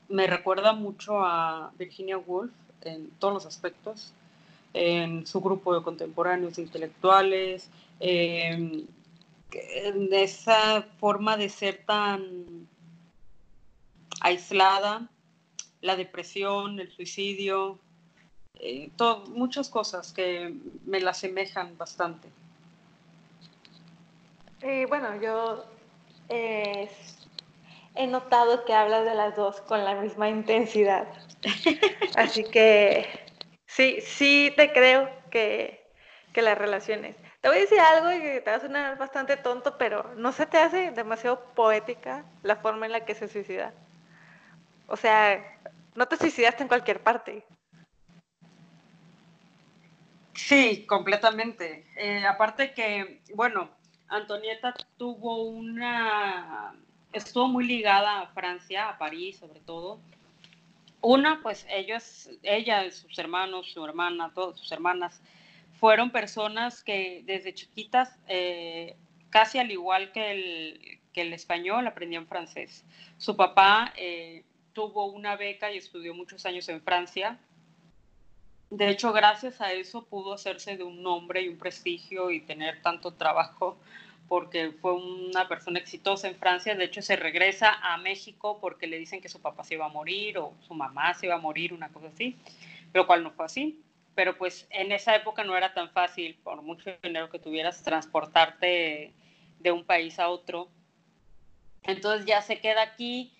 me 0.07 0.25
recuerda 0.25 0.73
mucho 0.73 1.19
a 1.23 1.71
Virginia 1.77 2.17
Woolf 2.17 2.51
en 2.81 3.09
todos 3.19 3.33
los 3.33 3.45
aspectos, 3.45 4.13
en 4.73 5.25
su 5.27 5.41
grupo 5.41 5.75
de 5.75 5.83
contemporáneos 5.83 6.57
intelectuales, 6.57 7.69
esa 9.51 10.83
forma 10.99 11.37
de 11.37 11.49
ser 11.49 11.83
tan 11.85 12.67
aislada, 14.21 15.09
la 15.81 15.95
depresión, 15.95 16.79
el 16.79 16.91
suicidio, 16.91 17.79
eh, 18.55 18.89
muchas 19.29 19.69
cosas 19.69 20.11
que 20.11 20.53
me 20.85 20.99
la 20.99 21.11
asemejan 21.11 21.77
bastante. 21.77 22.29
Bueno, 24.89 25.21
yo 25.21 25.65
eh, 26.27 26.89
he 27.95 28.07
notado 28.07 28.65
que 28.65 28.73
hablas 28.73 29.05
de 29.05 29.15
las 29.15 29.35
dos 29.35 29.61
con 29.61 29.85
la 29.85 29.95
misma 29.95 30.29
intensidad. 30.29 31.07
Así 32.15 32.43
que 32.43 33.07
sí, 33.65 33.99
sí 34.01 34.51
te 34.57 34.73
creo 34.73 35.09
que, 35.31 35.87
que 36.33 36.41
las 36.41 36.57
relaciones. 36.57 37.15
Te 37.41 37.47
voy 37.47 37.57
a 37.57 37.61
decir 37.61 37.79
algo 37.79 38.11
y 38.11 38.41
te 38.41 38.49
va 38.49 38.57
a 38.57 38.59
sonar 38.59 38.97
bastante 38.97 39.37
tonto, 39.37 39.77
pero 39.77 40.13
¿no 40.15 40.31
se 40.31 40.45
te 40.45 40.57
hace 40.57 40.91
demasiado 40.91 41.39
poética 41.55 42.25
la 42.43 42.57
forma 42.57 42.85
en 42.85 42.91
la 42.91 43.05
que 43.05 43.15
se 43.15 43.27
suicida? 43.27 43.73
O 44.87 44.97
sea, 44.97 45.41
no 45.95 46.05
te 46.07 46.17
suicidaste 46.17 46.63
en 46.63 46.67
cualquier 46.67 47.01
parte. 47.01 47.45
Sí, 50.33 50.85
completamente. 50.85 51.85
Eh, 51.95 52.25
aparte 52.25 52.73
que, 52.73 53.21
bueno, 53.35 53.69
Antonieta 54.09 54.73
tuvo 54.97 55.43
una 55.43 56.73
estuvo 57.13 57.47
muy 57.47 57.65
ligada 57.65 58.21
a 58.21 58.27
Francia, 58.27 58.89
a 58.89 58.97
París 58.97 59.37
sobre 59.37 59.59
todo. 59.61 59.99
Una, 61.01 61.41
pues 61.41 61.65
ellos, 61.69 62.29
ella, 62.43 62.89
sus 62.91 63.17
hermanos, 63.17 63.71
su 63.71 63.85
hermana, 63.85 64.31
todas 64.33 64.59
sus 64.59 64.71
hermanas, 64.71 65.21
fueron 65.79 66.11
personas 66.11 66.83
que 66.83 67.23
desde 67.25 67.53
chiquitas, 67.53 68.17
eh, 68.27 68.95
casi 69.29 69.59
al 69.59 69.71
igual 69.71 70.11
que 70.11 70.31
el, 70.31 70.99
que 71.13 71.21
el 71.21 71.33
español, 71.33 71.87
aprendían 71.87 72.27
francés. 72.27 72.83
Su 73.17 73.35
papá 73.35 73.93
eh, 73.95 74.43
tuvo 74.73 75.05
una 75.05 75.35
beca 75.35 75.71
y 75.71 75.77
estudió 75.77 76.13
muchos 76.13 76.45
años 76.45 76.67
en 76.69 76.81
Francia. 76.81 77.39
De 78.69 78.89
hecho, 78.89 79.13
gracias 79.13 79.61
a 79.61 79.71
eso 79.73 80.05
pudo 80.05 80.33
hacerse 80.33 80.77
de 80.77 80.83
un 80.83 81.01
nombre 81.01 81.41
y 81.41 81.47
un 81.47 81.57
prestigio 81.57 82.29
y 82.29 82.41
tener 82.41 82.81
tanto 82.81 83.13
trabajo 83.13 83.79
porque 84.27 84.71
fue 84.79 84.93
una 84.93 85.47
persona 85.47 85.79
exitosa 85.79 86.27
en 86.27 86.35
Francia, 86.35 86.75
de 86.75 86.83
hecho 86.83 87.01
se 87.01 87.15
regresa 87.15 87.73
a 87.81 87.97
México 87.97 88.59
porque 88.61 88.85
le 88.85 88.99
dicen 88.99 89.21
que 89.21 89.27
su 89.27 89.41
papá 89.41 89.63
se 89.63 89.73
iba 89.73 89.87
a 89.87 89.89
morir 89.89 90.37
o 90.37 90.53
su 90.67 90.75
mamá 90.75 91.15
se 91.15 91.25
iba 91.25 91.33
a 91.33 91.39
morir, 91.39 91.73
una 91.73 91.89
cosa 91.89 92.09
así, 92.09 92.35
lo 92.93 93.07
cual 93.07 93.23
no 93.23 93.31
fue 93.31 93.45
así. 93.45 93.81
Pero 94.19 94.37
pues 94.37 94.67
en 94.69 94.91
esa 94.91 95.15
época 95.15 95.45
no 95.45 95.55
era 95.55 95.73
tan 95.73 95.91
fácil, 95.91 96.37
por 96.43 96.61
mucho 96.61 96.91
dinero 97.01 97.29
que 97.29 97.39
tuvieras, 97.39 97.81
transportarte 97.83 99.13
de 99.59 99.71
un 99.71 99.85
país 99.85 100.19
a 100.19 100.27
otro. 100.27 100.67
Entonces 101.83 102.25
ya 102.25 102.41
se 102.41 102.59
queda 102.59 102.81
aquí, 102.81 103.33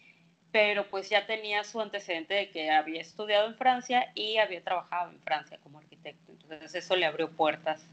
pero 0.54 0.90
pues 0.90 1.10
ya 1.10 1.26
tenía 1.26 1.66
su 1.66 1.82
antecedente 1.82 2.34
de 2.34 2.50
que 2.50 2.72
había 2.72 3.02
estudiado 3.02 3.48
en 3.48 3.56
Francia 3.56 4.14
y 4.16 4.38
había 4.38 4.64
trabajado 4.64 5.12
en 5.12 5.20
Francia 5.20 5.60
como 5.62 5.80
arquitecto. 5.80 6.32
Entonces 6.32 6.74
eso 6.74 6.96
le 6.96 7.06
abrió 7.06 7.30
puertas, 7.30 7.86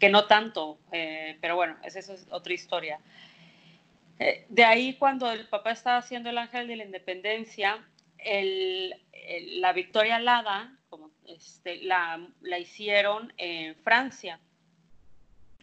que 0.00 0.08
no 0.08 0.26
tanto, 0.26 0.76
eh, 0.90 1.38
pero 1.40 1.54
bueno, 1.54 1.76
esa 1.84 2.00
es 2.00 2.26
otra 2.30 2.52
historia. 2.52 2.98
Eh, 4.18 4.44
de 4.48 4.64
ahí 4.64 4.94
cuando 4.94 5.30
el 5.30 5.46
papá 5.46 5.70
estaba 5.70 5.98
haciendo 5.98 6.30
el 6.30 6.38
ángel 6.38 6.66
de 6.66 6.74
la 6.74 6.84
independencia, 6.84 7.86
la 8.26 9.72
Victoria 9.72 10.18
como 10.18 10.76
este, 11.26 11.82
la, 11.82 12.26
la 12.40 12.58
hicieron 12.58 13.32
en 13.36 13.74
Francia, 13.76 14.38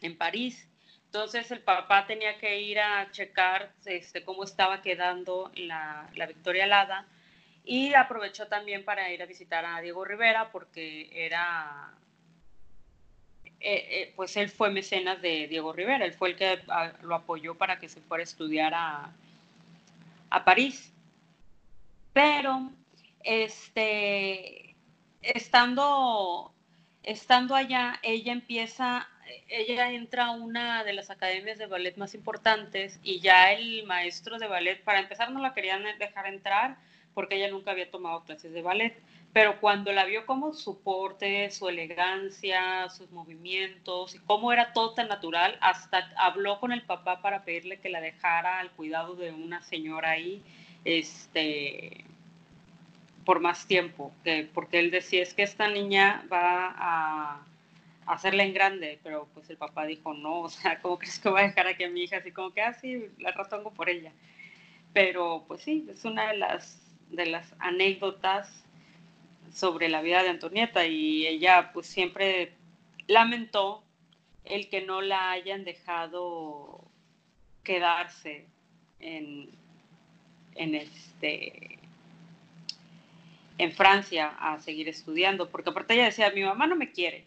en 0.02 0.18
París. 0.18 0.68
Entonces 1.06 1.52
el 1.52 1.60
papá 1.60 2.08
tenía 2.08 2.38
que 2.38 2.62
ir 2.62 2.80
a 2.80 3.12
checar 3.12 3.74
este, 3.86 4.24
cómo 4.24 4.44
estaba 4.44 4.82
quedando 4.82 5.52
la, 5.56 6.10
la 6.16 6.26
Victoria 6.26 6.64
Alada 6.64 7.06
y 7.64 7.94
aprovechó 7.94 8.48
también 8.48 8.84
para 8.84 9.12
ir 9.12 9.22
a 9.22 9.26
visitar 9.26 9.66
a 9.66 9.82
Diego 9.82 10.04
Rivera 10.06 10.52
porque 10.52 11.10
era, 11.14 11.94
eh, 13.60 13.88
eh, 13.90 14.14
pues 14.16 14.36
él 14.38 14.50
fue 14.50 14.72
mecenas 14.72 15.22
de 15.22 15.48
Diego 15.48 15.74
Rivera, 15.74 16.06
él 16.06 16.14
fue 16.14 16.30
el 16.30 16.36
que 16.36 16.60
lo 17.04 17.16
apoyó 17.16 17.56
para 17.56 17.78
que 17.78 17.90
se 17.90 18.02
fuera 18.02 18.22
a 18.22 18.24
estudiar 18.24 18.74
a, 18.74 19.12
a 20.30 20.44
París. 20.44 20.92
Pero, 22.14 22.72
este, 23.24 24.71
estando, 25.22 26.54
estando 27.04 27.56
allá, 27.56 28.00
ella 28.04 28.34
empieza 28.34 29.08
ella 29.48 29.92
entra 29.92 30.28
a 30.28 30.32
una 30.32 30.84
de 30.84 30.94
las 30.94 31.10
academias 31.10 31.58
de 31.58 31.68
ballet 31.68 31.96
más 31.98 32.14
importantes 32.14 33.00
y 33.04 33.20
ya 33.20 33.54
el 33.54 33.86
maestro 33.86 34.38
de 34.38 34.48
ballet, 34.48 34.84
para 34.84 35.00
empezar, 35.00 35.32
no 35.32 35.40
la 35.40 35.54
querían 35.54 35.84
dejar 36.00 36.28
entrar 36.28 36.78
porque 37.14 37.36
ella 37.36 37.50
nunca 37.50 37.72
había 37.72 37.92
tomado 37.92 38.24
clases 38.24 38.54
de 38.54 38.62
ballet, 38.62 38.98
pero 39.34 39.60
cuando 39.60 39.92
la 39.92 40.06
vio 40.06 40.26
como 40.26 40.54
su 40.54 40.82
porte, 40.82 41.50
su 41.52 41.68
elegancia, 41.68 42.90
sus 42.90 43.12
movimientos 43.12 44.16
y 44.16 44.20
cómo 44.20 44.54
era 44.54 44.72
todo 44.74 44.94
tan 44.94 45.10
natural, 45.10 45.58
hasta 45.62 46.12
habló 46.18 46.60
con 46.60 46.72
el 46.72 46.84
papá 46.84 47.22
para 47.22 47.44
pedirle 47.44 47.80
que 47.80 47.90
la 47.90 48.02
dejara 48.02 48.60
al 48.60 48.72
cuidado 48.72 49.16
de 49.16 49.32
una 49.32 49.62
señora 49.62 50.12
ahí, 50.12 50.42
este, 50.86 52.06
por 53.26 53.40
más 53.40 53.68
tiempo, 53.68 54.12
porque 54.54 54.80
él 54.80 54.92
decía, 54.92 55.22
es 55.22 55.34
que 55.34 55.44
esta 55.44 55.68
niña 55.68 56.26
va 56.32 56.74
a 56.78 57.46
hacerla 58.06 58.44
en 58.44 58.54
grande, 58.54 59.00
pero 59.04 59.28
pues 59.34 59.50
el 59.50 59.58
papá 59.58 59.86
dijo, 59.86 60.14
no, 60.14 60.42
o 60.42 60.50
sea, 60.50 60.80
¿cómo 60.82 60.98
crees 60.98 61.20
que 61.20 61.30
voy 61.30 61.42
a 61.42 61.46
dejar 61.46 61.68
aquí 61.68 61.84
a 61.84 61.90
mi 61.90 62.04
hija? 62.04 62.18
Así 62.18 62.32
como 62.32 62.52
que, 62.52 62.62
ah, 62.62 62.76
la 63.20 63.32
ratongo 63.32 63.72
por 63.72 63.90
ella. 63.90 64.12
Pero 64.94 65.46
pues 65.48 65.62
sí, 65.62 65.88
es 65.90 66.04
una 66.04 66.32
de 66.32 66.38
las, 66.38 66.82
de 67.10 67.26
las 67.26 67.54
anécdotas 67.60 68.66
sobre 69.54 69.90
la 69.90 70.02
vida 70.02 70.24
de 70.24 70.30
Antonieta 70.30 70.86
y 70.86 71.28
ella 71.28 71.72
pues 71.74 71.88
siempre 71.88 72.54
lamentó 73.08 73.84
el 74.44 74.70
que 74.70 74.82
no 74.82 75.02
la 75.02 75.32
hayan 75.32 75.64
dejado 75.64 76.84
quedarse 77.64 78.46
en, 79.00 79.50
en 80.56 80.76
este 80.76 81.81
en 83.62 83.72
Francia 83.72 84.36
a 84.40 84.60
seguir 84.60 84.90
estudiando, 84.90 85.50
porque 85.50 85.70
aparte 85.70 85.94
ella 85.94 86.06
decía, 86.06 86.32
mi 86.32 86.44
mamá 86.44 86.66
no 86.66 86.76
me 86.76 86.92
quiere, 86.92 87.26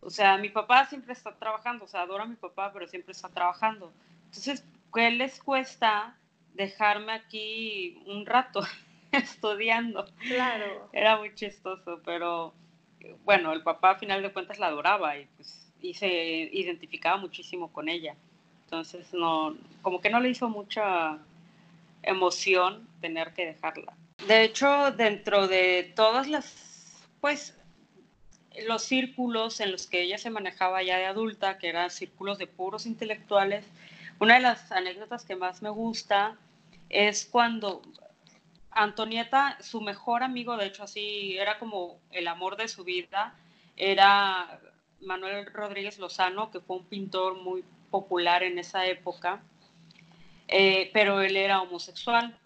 o 0.00 0.08
sea, 0.08 0.38
mi 0.38 0.48
papá 0.48 0.86
siempre 0.86 1.12
está 1.12 1.32
trabajando, 1.32 1.84
o 1.84 1.88
sea, 1.88 2.02
adoro 2.02 2.22
a 2.22 2.26
mi 2.26 2.36
papá, 2.36 2.72
pero 2.72 2.86
siempre 2.86 3.12
está 3.12 3.28
trabajando. 3.28 3.92
Entonces, 4.26 4.64
¿qué 4.94 5.10
les 5.10 5.38
cuesta 5.42 6.16
dejarme 6.54 7.12
aquí 7.12 8.02
un 8.06 8.24
rato 8.24 8.62
estudiando? 9.12 10.06
Claro. 10.20 10.88
Era 10.94 11.18
muy 11.18 11.34
chistoso, 11.34 12.00
pero 12.02 12.54
bueno, 13.24 13.52
el 13.52 13.62
papá 13.62 13.90
a 13.90 13.98
final 13.98 14.22
de 14.22 14.32
cuentas 14.32 14.58
la 14.58 14.68
adoraba 14.68 15.18
y 15.18 15.26
pues 15.36 15.66
y 15.80 15.94
se 15.94 16.08
identificaba 16.08 17.18
muchísimo 17.18 17.70
con 17.72 17.88
ella. 17.88 18.16
Entonces, 18.64 19.12
no, 19.12 19.54
como 19.82 20.00
que 20.00 20.10
no 20.10 20.18
le 20.18 20.30
hizo 20.30 20.48
mucha 20.48 21.18
emoción 22.02 22.88
tener 23.00 23.32
que 23.34 23.46
dejarla. 23.46 23.94
De 24.26 24.44
hecho, 24.44 24.90
dentro 24.92 25.48
de 25.48 25.92
todas 25.94 26.26
las, 26.26 27.06
pues, 27.20 27.56
los 28.66 28.82
círculos 28.82 29.60
en 29.60 29.72
los 29.72 29.86
que 29.86 30.02
ella 30.02 30.18
se 30.18 30.30
manejaba 30.30 30.82
ya 30.82 30.98
de 30.98 31.06
adulta, 31.06 31.58
que 31.58 31.68
eran 31.68 31.90
círculos 31.90 32.38
de 32.38 32.46
puros 32.46 32.86
intelectuales, 32.86 33.64
una 34.20 34.34
de 34.34 34.40
las 34.40 34.72
anécdotas 34.72 35.24
que 35.24 35.36
más 35.36 35.62
me 35.62 35.70
gusta 35.70 36.36
es 36.88 37.24
cuando 37.24 37.82
Antonieta, 38.70 39.56
su 39.60 39.80
mejor 39.80 40.22
amigo, 40.22 40.56
de 40.56 40.66
hecho 40.66 40.82
así 40.84 41.36
era 41.38 41.58
como 41.58 42.00
el 42.10 42.28
amor 42.28 42.56
de 42.56 42.68
su 42.68 42.84
vida, 42.84 43.34
era 43.76 44.60
Manuel 45.00 45.46
Rodríguez 45.46 45.98
Lozano, 45.98 46.50
que 46.50 46.60
fue 46.60 46.76
un 46.76 46.84
pintor 46.84 47.40
muy 47.42 47.64
popular 47.90 48.42
en 48.42 48.58
esa 48.58 48.86
época, 48.86 49.42
eh, 50.48 50.90
pero 50.92 51.20
él 51.20 51.36
era 51.36 51.62
homosexual. 51.62 52.36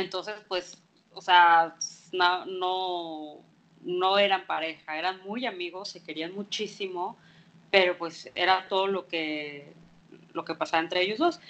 Entonces, 0.00 0.34
pues, 0.48 0.82
o 1.12 1.20
sea, 1.20 1.74
no 2.12 3.44
no 3.82 4.18
eran 4.18 4.46
pareja, 4.46 4.98
eran 4.98 5.22
muy 5.22 5.46
amigos, 5.46 5.90
se 5.90 6.02
querían 6.02 6.34
muchísimo, 6.34 7.16
pero 7.70 7.96
pues 7.96 8.30
era 8.34 8.68
todo 8.68 8.86
lo 8.86 9.06
que, 9.06 9.72
lo 10.32 10.44
que 10.44 10.54
pasaba 10.54 10.82
entre 10.82 11.02
ellos 11.02 11.18
dos. 11.18 11.40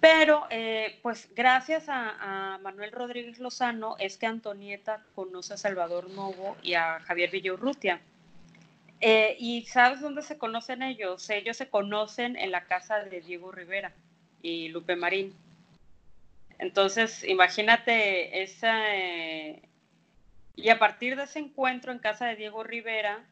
Pero 0.00 0.46
eh, 0.50 0.98
pues 1.02 1.28
gracias 1.34 1.86
a, 1.88 2.58
Manuel 2.62 2.92
Rodríguez 2.92 3.38
Lozano 3.38 3.96
es 3.98 4.18
que 4.18 4.26
Antonieta 4.26 5.04
conoce 5.14 5.54
a 5.54 5.56
Salvador 5.56 6.10
Novo 6.10 6.56
y 6.62 6.74
a 6.74 7.00
Javier 7.00 7.30
Villurrutia. 7.30 8.00
Eh, 9.00 9.36
¿Y 9.38 9.66
sabes 9.66 10.00
dónde 10.00 10.22
se 10.22 10.38
conocen 10.38 10.82
ellos? 10.82 11.28
Ellos 11.30 11.56
se 11.56 11.68
conocen 11.68 12.36
en 12.36 12.50
la 12.50 12.64
casa 12.64 13.00
de 13.00 13.20
Diego 13.20 13.52
Rivera 13.52 13.92
y 14.42 14.68
Lupe 14.68 14.96
Marín. 14.96 15.34
Entonces, 16.58 17.22
imagínate 17.24 18.42
esa, 18.42 18.96
eh, 18.96 19.62
y 20.54 20.70
a 20.70 20.78
partir 20.78 21.16
de 21.16 21.24
ese 21.24 21.38
encuentro 21.38 21.92
en 21.92 21.98
casa 21.98 22.26
de 22.26 22.36
Diego 22.36 22.64
Rivera, 22.64 23.24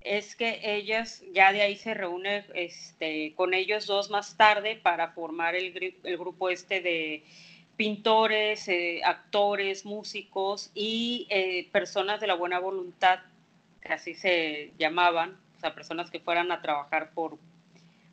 es 0.00 0.34
que 0.34 0.60
ellas 0.62 1.22
ya 1.32 1.52
de 1.52 1.62
ahí 1.62 1.76
se 1.76 1.94
reúne 1.94 2.44
este, 2.54 3.34
con 3.34 3.52
ellos 3.52 3.86
dos 3.86 4.10
más 4.10 4.36
tarde 4.36 4.76
para 4.76 5.12
formar 5.12 5.54
el, 5.54 5.72
grupo 6.18 6.48
este 6.48 6.80
de 6.80 7.24
pintores, 7.76 8.68
eh, 8.68 9.02
actores, 9.04 9.84
músicos 9.84 10.70
y 10.74 11.26
eh, 11.30 11.68
personas 11.72 12.20
de 12.20 12.26
la 12.26 12.34
buena 12.34 12.58
voluntad, 12.58 13.20
que 13.80 13.92
así 13.92 14.14
se 14.14 14.72
llamaban, 14.78 15.38
o 15.56 15.60
sea, 15.60 15.74
personas 15.74 16.10
que 16.10 16.20
fueran 16.20 16.52
a 16.52 16.60
trabajar 16.60 17.12
por, 17.12 17.38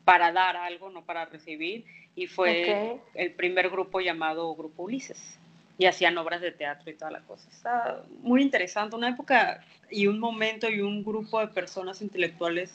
para 0.04 0.32
dar 0.32 0.56
algo, 0.56 0.90
no 0.90 1.04
para 1.04 1.26
recibir, 1.26 1.84
y 2.18 2.26
fue 2.26 2.98
el 3.14 3.32
primer 3.34 3.70
grupo 3.70 4.00
llamado 4.00 4.52
Grupo 4.56 4.82
Ulises 4.82 5.38
y 5.78 5.86
hacían 5.86 6.18
obras 6.18 6.40
de 6.40 6.50
teatro 6.50 6.90
y 6.90 6.94
toda 6.94 7.12
la 7.12 7.20
cosa. 7.20 7.48
Está 7.48 8.02
muy 8.22 8.42
interesante, 8.42 8.96
una 8.96 9.10
época 9.10 9.64
y 9.88 10.08
un 10.08 10.18
momento 10.18 10.68
y 10.68 10.80
un 10.80 11.04
grupo 11.04 11.38
de 11.38 11.46
personas 11.46 12.02
intelectuales 12.02 12.74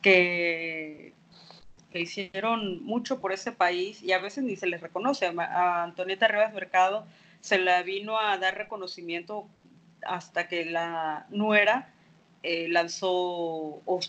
que, 0.00 1.12
que 1.90 2.00
hicieron 2.00 2.84
mucho 2.84 3.20
por 3.20 3.32
ese 3.32 3.50
país 3.50 4.00
y 4.00 4.12
a 4.12 4.20
veces 4.20 4.44
ni 4.44 4.54
se 4.54 4.68
les 4.68 4.80
reconoce. 4.80 5.26
A 5.26 5.82
Antonieta 5.82 6.28
Rivas 6.28 6.54
Mercado 6.54 7.04
se 7.40 7.58
le 7.58 7.82
vino 7.82 8.20
a 8.20 8.38
dar 8.38 8.56
reconocimiento 8.56 9.48
hasta 10.06 10.46
que 10.46 10.64
la 10.66 11.26
nuera 11.30 11.92
eh, 12.42 12.68
lanzó 12.68 13.10
o 13.10 14.00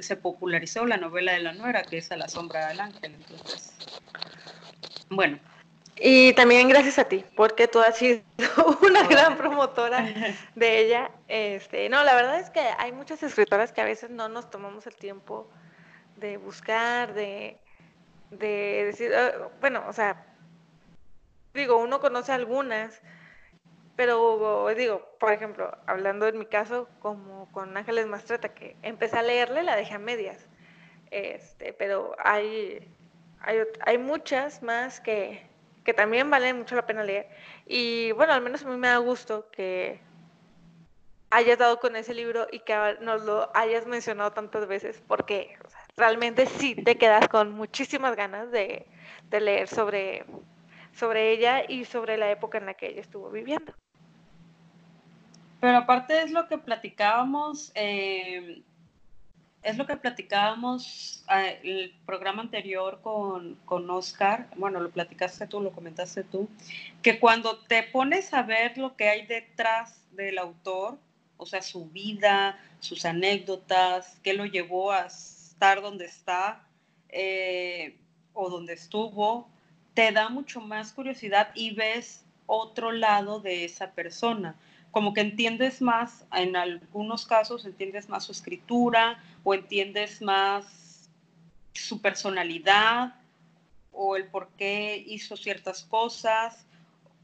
se 0.00 0.16
popularizó 0.16 0.86
la 0.86 0.96
novela 0.96 1.32
de 1.32 1.40
la 1.40 1.52
nuera, 1.52 1.82
que 1.82 1.98
es 1.98 2.10
A 2.12 2.16
la 2.16 2.28
sombra 2.28 2.68
del 2.68 2.80
ángel. 2.80 3.14
Entonces, 3.14 3.72
bueno, 5.08 5.38
y 5.98 6.34
también 6.34 6.68
gracias 6.68 6.98
a 6.98 7.04
ti, 7.04 7.24
porque 7.36 7.68
tú 7.68 7.80
has 7.80 7.96
sido 7.96 8.22
una 8.82 9.06
gran 9.06 9.36
promotora 9.36 10.04
de 10.54 10.80
ella. 10.80 11.10
Este, 11.26 11.88
no, 11.88 12.04
la 12.04 12.14
verdad 12.14 12.38
es 12.38 12.50
que 12.50 12.60
hay 12.60 12.92
muchas 12.92 13.22
escritoras 13.22 13.72
que 13.72 13.80
a 13.80 13.84
veces 13.84 14.10
no 14.10 14.28
nos 14.28 14.50
tomamos 14.50 14.86
el 14.86 14.94
tiempo 14.94 15.48
de 16.16 16.36
buscar, 16.36 17.14
de, 17.14 17.58
de 18.30 18.84
decir, 18.84 19.14
ah, 19.14 19.48
bueno, 19.60 19.84
o 19.88 19.92
sea, 19.92 20.26
digo, 21.54 21.78
uno 21.78 22.00
conoce 22.00 22.32
algunas, 22.32 23.00
pero 23.96 24.68
digo, 24.76 25.08
por 25.18 25.32
ejemplo, 25.32 25.76
hablando 25.86 26.26
en 26.28 26.38
mi 26.38 26.46
caso, 26.46 26.88
como 27.00 27.50
con 27.52 27.76
Ángeles 27.76 28.06
Mastreta, 28.06 28.54
que 28.54 28.76
empecé 28.82 29.18
a 29.18 29.22
leerle, 29.22 29.62
la 29.62 29.74
dejé 29.76 29.94
a 29.94 29.98
medias. 29.98 30.46
Este, 31.10 31.72
pero 31.72 32.14
hay, 32.18 32.86
hay, 33.40 33.58
hay 33.80 33.98
muchas 33.98 34.62
más 34.62 35.00
que, 35.00 35.46
que 35.84 35.94
también 35.94 36.28
vale 36.30 36.52
mucho 36.52 36.74
la 36.74 36.86
pena 36.86 37.04
leer. 37.04 37.28
Y 37.64 38.12
bueno, 38.12 38.34
al 38.34 38.42
menos 38.42 38.64
a 38.64 38.68
mí 38.68 38.76
me 38.76 38.88
da 38.88 38.98
gusto 38.98 39.48
que 39.50 40.00
hayas 41.30 41.58
dado 41.58 41.80
con 41.80 41.96
ese 41.96 42.14
libro 42.14 42.46
y 42.50 42.60
que 42.60 42.96
nos 43.00 43.22
lo 43.24 43.50
hayas 43.54 43.86
mencionado 43.86 44.32
tantas 44.32 44.66
veces, 44.66 45.02
porque 45.06 45.56
realmente 45.96 46.46
sí 46.46 46.74
te 46.74 46.96
quedas 46.96 47.28
con 47.28 47.52
muchísimas 47.52 48.16
ganas 48.16 48.50
de, 48.50 48.86
leer 49.30 49.68
sobre, 49.68 50.24
sobre 50.92 51.32
ella 51.32 51.64
y 51.68 51.84
sobre 51.84 52.16
la 52.16 52.30
época 52.30 52.58
en 52.58 52.66
la 52.66 52.74
que 52.74 52.88
ella 52.88 53.00
estuvo 53.00 53.30
viviendo. 53.30 53.74
Pero 55.60 55.78
aparte 55.78 56.22
es 56.22 56.30
lo 56.30 56.48
que 56.48 56.58
platicábamos, 56.58 57.72
eh, 57.74 58.62
es 59.62 59.76
lo 59.76 59.86
que 59.86 59.96
platicábamos 59.96 61.24
eh, 61.34 61.60
el 61.64 61.94
programa 62.04 62.42
anterior 62.42 63.00
con, 63.02 63.54
con, 63.64 63.90
Oscar, 63.90 64.48
bueno, 64.56 64.80
lo 64.80 64.90
platicaste 64.90 65.46
tú, 65.46 65.60
lo 65.60 65.72
comentaste 65.72 66.24
tú, 66.24 66.48
que 67.02 67.18
cuando 67.18 67.58
te 67.58 67.82
pones 67.84 68.32
a 68.34 68.42
ver 68.42 68.76
lo 68.78 68.96
que 68.96 69.08
hay 69.08 69.26
detrás 69.26 70.02
del 70.12 70.38
autor, 70.38 70.98
o 71.38 71.46
sea, 71.46 71.62
su 71.62 71.88
vida, 71.90 72.58
sus 72.80 73.04
anécdotas, 73.04 74.18
qué 74.22 74.34
lo 74.34 74.46
llevó 74.46 74.92
a 74.92 75.06
estar 75.06 75.82
donde 75.82 76.06
está 76.06 76.66
eh, 77.08 77.96
o 78.32 78.50
donde 78.50 78.74
estuvo, 78.74 79.48
te 79.94 80.12
da 80.12 80.28
mucho 80.28 80.60
más 80.60 80.92
curiosidad 80.92 81.50
y 81.54 81.74
ves 81.74 82.24
otro 82.46 82.92
lado 82.92 83.40
de 83.40 83.64
esa 83.64 83.92
persona. 83.92 84.54
Como 84.96 85.12
que 85.12 85.20
entiendes 85.20 85.82
más, 85.82 86.24
en 86.32 86.56
algunos 86.56 87.26
casos 87.26 87.66
entiendes 87.66 88.08
más 88.08 88.24
su 88.24 88.32
escritura 88.32 89.22
o 89.44 89.52
entiendes 89.52 90.22
más 90.22 91.10
su 91.74 92.00
personalidad 92.00 93.14
o 93.92 94.16
el 94.16 94.24
por 94.24 94.48
qué 94.56 95.04
hizo 95.06 95.36
ciertas 95.36 95.82
cosas 95.82 96.64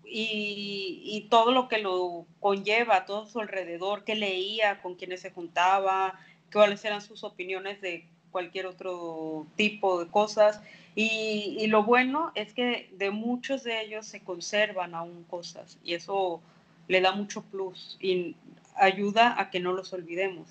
y, 0.05 1.27
todo 1.31 1.51
lo 1.51 1.69
que 1.69 1.79
lo 1.79 2.27
conlleva, 2.41 3.07
todo 3.07 3.27
su 3.27 3.41
alrededor, 3.41 4.05
qué 4.05 4.17
leía, 4.17 4.83
con 4.83 4.95
quiénes 4.95 5.23
se 5.23 5.31
juntaba, 5.31 6.21
cuáles 6.53 6.85
eran 6.85 7.01
sus 7.01 7.25
opiniones 7.25 7.81
de 7.81 8.07
cualquier 8.33 8.67
otro 8.67 9.47
tipo 9.57 10.05
de 10.05 10.11
cosas. 10.11 10.61
Y, 10.95 11.67
lo 11.69 11.85
bueno 11.85 12.33
es 12.35 12.53
que 12.53 12.91
de 12.99 13.11
muchos 13.11 13.65
de 13.65 13.81
ellos 13.81 14.05
se 14.05 14.21
conservan 14.21 14.95
aún 14.95 15.25
cosas 15.25 15.79
y 15.83 15.95
eso 15.95 16.43
le 16.89 17.01
da 17.01 17.13
mucho 17.13 17.43
plus 17.43 17.97
y 18.01 18.37
ayuda 18.77 19.41
a 19.41 19.51
que 19.51 19.61
no 19.61 19.73
los 19.73 19.93
olvidemos. 19.93 20.49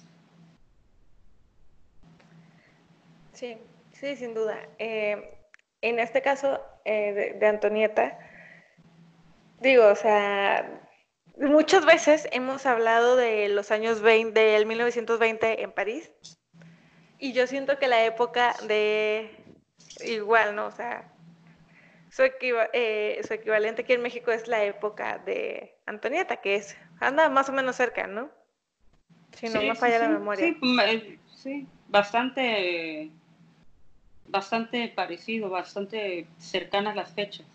Sí, 3.33 3.57
sí, 3.91 4.15
sin 4.15 4.33
duda. 4.33 4.57
Eh, 4.77 5.37
en 5.81 5.99
este 5.99 6.21
caso 6.21 6.59
eh, 6.85 7.35
de, 7.39 7.47
Antonieta, 7.47 8.17
digo, 9.59 9.87
o 9.87 9.95
sea, 9.95 10.81
muchas 11.37 11.85
veces 11.85 12.27
hemos 12.31 12.65
hablado 12.65 13.15
de 13.15 13.49
los 13.49 13.71
años 13.71 14.01
20, 14.01 14.39
del 14.39 14.65
1920 14.65 15.63
en 15.63 15.71
París, 15.71 16.11
y 17.17 17.33
yo 17.33 17.47
siento 17.47 17.79
que 17.79 17.87
la 17.87 18.05
época 18.05 18.55
de 18.67 19.31
igual, 20.05 20.55
¿no? 20.55 20.67
O 20.67 20.71
sea, 20.71 21.11
su, 22.11 22.23
eh, 22.73 23.21
su, 23.25 23.33
equivalente 23.33 23.83
aquí 23.83 23.93
en 23.93 24.01
México 24.01 24.31
es 24.31 24.47
la 24.47 24.63
época 24.65 25.17
de 25.19 25.77
Antonieta, 25.85 26.37
que 26.37 26.55
es, 26.55 26.77
anda 26.99 27.29
más 27.29 27.47
o 27.47 27.53
menos 27.53 27.77
cerca, 27.77 28.05
¿no? 28.05 28.29
Si 29.33 29.47
no 29.47 29.61
me 29.61 29.75
falla 29.75 29.99
la 29.99 30.09
memoria. 30.09 30.45
Sí, 30.45 31.19
sí, 31.33 31.67
bastante, 31.87 33.09
bastante 34.27 34.89
parecido, 34.89 35.49
bastante 35.49 36.27
cercanas 36.37 36.97
las 36.97 37.13
fechas. 37.13 37.45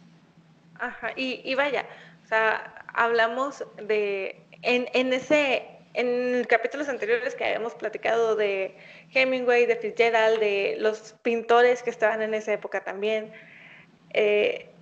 Ajá, 0.78 1.12
y, 1.16 1.42
y 1.44 1.54
vaya, 1.54 1.86
o 2.24 2.26
sea, 2.26 2.86
hablamos 2.94 3.62
de, 3.76 4.42
en, 4.62 4.88
en 4.94 5.12
ese 5.12 5.76
en 5.92 6.44
capítulos 6.44 6.88
anteriores 6.90 7.34
que 7.34 7.44
habíamos 7.44 7.74
platicado 7.74 8.36
de 8.36 8.76
Hemingway, 9.14 9.64
de 9.64 9.76
Fitzgerald, 9.76 10.38
de 10.38 10.76
los 10.78 11.14
pintores 11.22 11.82
que 11.82 11.88
estaban 11.88 12.20
en 12.20 12.34
esa 12.34 12.52
época 12.52 12.84
también. 12.84 13.32
Eh, 14.16 14.72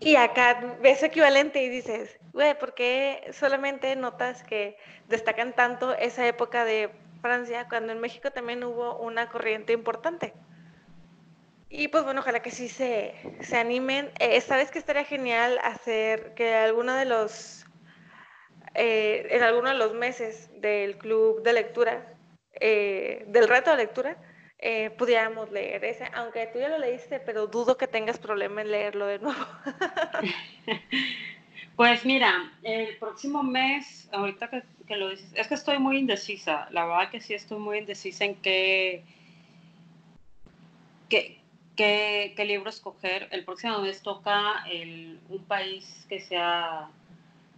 y 0.00 0.16
acá 0.16 0.76
ves 0.82 1.02
equivalente 1.02 1.62
y 1.62 1.68
dices, 1.68 2.18
güey, 2.32 2.58
¿por 2.58 2.74
qué 2.74 3.28
solamente 3.32 3.94
notas 3.96 4.42
que 4.42 4.76
destacan 5.06 5.54
tanto 5.54 5.94
esa 5.94 6.26
época 6.26 6.64
de 6.64 6.90
Francia 7.20 7.68
cuando 7.68 7.92
en 7.92 8.00
México 8.00 8.30
también 8.32 8.64
hubo 8.64 8.98
una 8.98 9.28
corriente 9.28 9.72
importante? 9.72 10.34
Y 11.70 11.88
pues 11.88 12.04
bueno, 12.04 12.20
ojalá 12.20 12.42
que 12.42 12.50
sí 12.50 12.68
se, 12.68 13.14
se 13.40 13.56
animen. 13.56 14.12
Eh, 14.18 14.40
Sabes 14.42 14.70
que 14.70 14.78
estaría 14.78 15.04
genial 15.04 15.58
hacer 15.62 16.34
que 16.34 16.54
alguno 16.54 16.94
de 16.94 17.04
los 17.06 17.64
eh, 18.74 19.26
en 19.30 19.42
alguno 19.42 19.68
de 19.70 19.74
los 19.76 19.94
meses 19.94 20.48
del 20.60 20.98
club 20.98 21.42
de 21.42 21.52
lectura, 21.52 22.06
eh, 22.60 23.24
del 23.28 23.48
reto 23.48 23.70
de 23.70 23.76
lectura, 23.78 24.18
eh, 24.62 24.90
pudiéramos 24.90 25.50
leer 25.50 25.82
ese, 25.86 26.04
aunque 26.14 26.46
tú 26.46 26.58
ya 26.58 26.68
lo 26.68 26.76
leíste, 26.76 27.18
pero 27.18 27.46
dudo 27.46 27.78
que 27.78 27.86
tengas 27.86 28.18
problema 28.18 28.60
en 28.60 28.70
leerlo 28.70 29.06
de 29.06 29.18
nuevo. 29.18 29.46
pues 31.76 32.04
mira, 32.04 32.52
el 32.62 32.94
próximo 32.98 33.42
mes, 33.42 34.06
ahorita 34.12 34.50
que, 34.50 34.96
lo 34.96 35.08
dices, 35.08 35.32
es 35.34 35.48
que 35.48 35.54
estoy 35.54 35.78
muy 35.78 35.96
indecisa, 35.96 36.68
la 36.72 36.84
verdad 36.84 37.10
que 37.10 37.22
sí 37.22 37.32
estoy 37.32 37.58
muy 37.58 37.78
indecisa 37.78 38.26
en 38.26 38.34
qué, 38.34 39.02
qué, 41.08 41.40
qué, 41.74 42.44
libro 42.44 42.68
escoger. 42.68 43.28
El 43.30 43.46
próximo 43.46 43.78
mes 43.78 44.02
toca 44.02 44.66
un 45.30 45.42
país 45.48 46.04
que 46.06 46.20
sea 46.20 46.90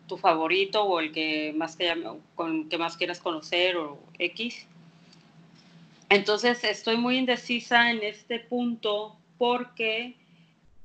tu 0.06 0.18
favorito 0.18 0.84
o 0.84 1.00
el 1.00 1.10
que 1.10 1.52
más, 1.56 1.76
te 1.76 1.92
con, 2.36 2.68
que 2.68 2.78
más 2.78 2.96
quieras 2.96 3.18
conocer 3.18 3.76
o 3.76 3.98
X. 4.20 4.68
Entonces 6.12 6.62
estoy 6.62 6.98
muy 6.98 7.16
indecisa 7.16 7.90
en 7.90 8.02
este 8.02 8.38
punto 8.38 9.16
porque 9.38 10.14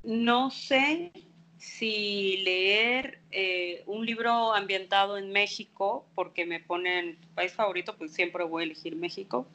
no 0.01 0.49
sé 0.51 1.11
si 1.57 2.38
leer 2.45 3.19
eh, 3.32 3.84
un 3.88 4.05
libro 4.05 4.53
ambientado 4.53 5.17
en 5.17 5.34
México, 5.34 6.05
porque 6.15 6.45
me 6.45 6.61
ponen 6.61 7.17
país 7.36 7.51
favorito, 7.51 7.97
pues 7.97 8.13
siempre 8.13 8.45
voy 8.45 8.61
a 8.61 8.65
elegir 8.67 8.95
México, 8.95 9.45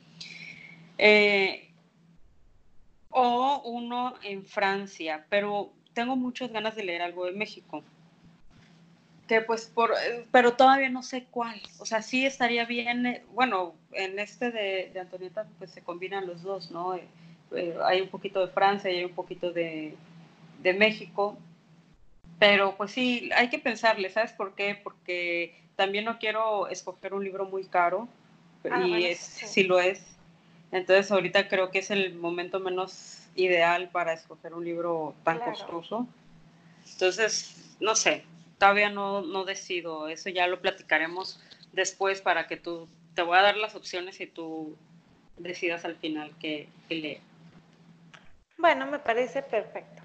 eh, 0.98 1.70
o 3.08 3.62
uno 3.64 4.16
en 4.22 4.44
Francia, 4.44 5.24
pero 5.30 5.72
tengo 5.94 6.16
muchas 6.16 6.52
ganas 6.52 6.76
de 6.76 6.84
leer 6.84 7.00
algo 7.00 7.24
de 7.24 7.32
México 7.32 7.82
pues 9.40 9.66
por, 9.66 9.92
eh, 9.92 10.26
pero 10.30 10.54
todavía 10.54 10.90
no 10.90 11.02
sé 11.02 11.24
cuál. 11.30 11.60
O 11.78 11.86
sea, 11.86 12.02
sí 12.02 12.26
estaría 12.26 12.64
bien, 12.64 13.06
eh, 13.06 13.24
bueno, 13.32 13.74
en 13.92 14.18
este 14.18 14.50
de, 14.50 14.92
Antonieta 15.00 15.46
pues 15.58 15.70
se 15.70 15.82
combinan 15.82 16.26
los 16.26 16.42
dos, 16.42 16.70
¿no? 16.70 16.94
Eh, 16.94 17.76
hay 17.84 18.00
un 18.00 18.08
poquito 18.08 18.40
de 18.40 18.52
Francia 18.52 18.90
y 18.90 18.98
hay 18.98 19.04
un 19.04 19.14
poquito 19.14 19.52
de, 19.52 19.96
México, 20.62 21.36
pero 22.38 22.76
pues 22.76 22.92
sí, 22.92 23.30
hay 23.34 23.48
que 23.48 23.58
pensarle, 23.58 24.10
¿sabes 24.10 24.32
por 24.32 24.54
qué? 24.54 24.78
Porque 24.80 25.56
también 25.74 26.04
no 26.04 26.18
quiero 26.20 26.68
escoger 26.68 27.14
un 27.14 27.24
libro 27.24 27.46
muy 27.46 27.64
caro, 27.64 28.06
ah, 28.70 28.86
y 28.86 29.06
es, 29.06 29.18
sí. 29.18 29.64
lo 29.64 29.80
es. 29.80 30.04
Entonces 30.70 31.10
ahorita 31.10 31.48
creo 31.48 31.70
que 31.70 31.80
es 31.80 31.90
el 31.90 32.14
momento 32.14 32.60
menos 32.60 33.26
ideal 33.34 33.90
para 33.90 34.12
escoger 34.12 34.54
un 34.54 34.64
libro 34.64 35.14
tan 35.24 35.40
costoso. 35.40 36.06
Entonces, 36.92 37.76
no 37.80 37.96
sé, 37.96 38.24
todavía 38.62 38.90
no, 38.90 39.22
no 39.22 39.44
decido, 39.44 40.06
eso 40.06 40.28
ya 40.28 40.46
lo 40.46 40.60
platicaremos 40.60 41.42
después 41.72 42.20
para 42.20 42.46
que 42.46 42.56
tú, 42.56 42.88
te 43.16 43.22
voy 43.22 43.36
a 43.36 43.42
dar 43.42 43.56
las 43.56 43.74
opciones 43.74 44.20
y 44.20 44.28
tú 44.28 44.78
decidas 45.36 45.84
al 45.84 45.96
final 45.96 46.32
qué, 46.38 46.68
leer. 46.88 47.18
Bueno, 48.56 48.86
me 48.86 49.00
parece 49.00 49.42
perfecto. 49.42 50.00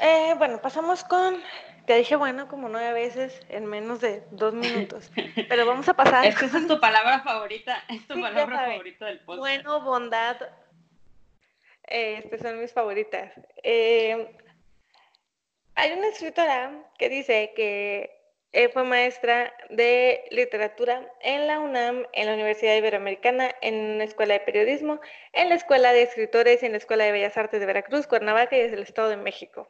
Eh, 0.00 0.34
bueno, 0.38 0.62
pasamos 0.62 1.04
con, 1.04 1.42
te 1.84 1.94
dije 1.96 2.16
bueno 2.16 2.48
como 2.48 2.70
nueve 2.70 2.94
veces 2.94 3.38
en 3.50 3.66
menos 3.66 4.00
de 4.00 4.22
dos 4.30 4.54
minutos, 4.54 5.12
pero 5.50 5.66
vamos 5.66 5.86
a 5.90 5.92
pasar. 5.92 6.24
Es 6.24 6.40
es 6.40 6.66
tu 6.66 6.80
palabra 6.80 7.20
favorita, 7.20 7.84
es 7.90 8.06
tu 8.08 8.18
palabra 8.18 8.70
favorita 8.70 9.04
del 9.04 9.18
podcast. 9.18 9.40
Bueno, 9.40 9.82
bondad, 9.82 10.38
eh, 11.86 12.22
estas 12.24 12.40
son 12.40 12.58
mis 12.62 12.72
favoritas. 12.72 13.30
Eh, 13.62 14.38
hay 15.74 15.92
una 15.92 16.08
escritora 16.08 16.72
que 16.98 17.08
dice 17.08 17.52
que 17.54 18.10
fue 18.72 18.84
maestra 18.84 19.52
de 19.70 20.24
literatura 20.30 21.12
en 21.20 21.48
la 21.48 21.58
UNAM, 21.58 22.06
en 22.12 22.26
la 22.26 22.34
Universidad 22.34 22.76
Iberoamericana, 22.76 23.54
en 23.60 23.98
la 23.98 24.04
Escuela 24.04 24.34
de 24.34 24.40
Periodismo, 24.40 25.00
en 25.32 25.48
la 25.48 25.56
Escuela 25.56 25.92
de 25.92 26.02
Escritores 26.02 26.62
y 26.62 26.66
en 26.66 26.72
la 26.72 26.78
Escuela 26.78 27.04
de 27.04 27.12
Bellas 27.12 27.36
Artes 27.36 27.58
de 27.58 27.66
Veracruz, 27.66 28.06
Cuernavaca 28.06 28.56
y 28.56 28.60
desde 28.60 28.76
el 28.76 28.82
Estado 28.82 29.08
de 29.08 29.16
México. 29.16 29.68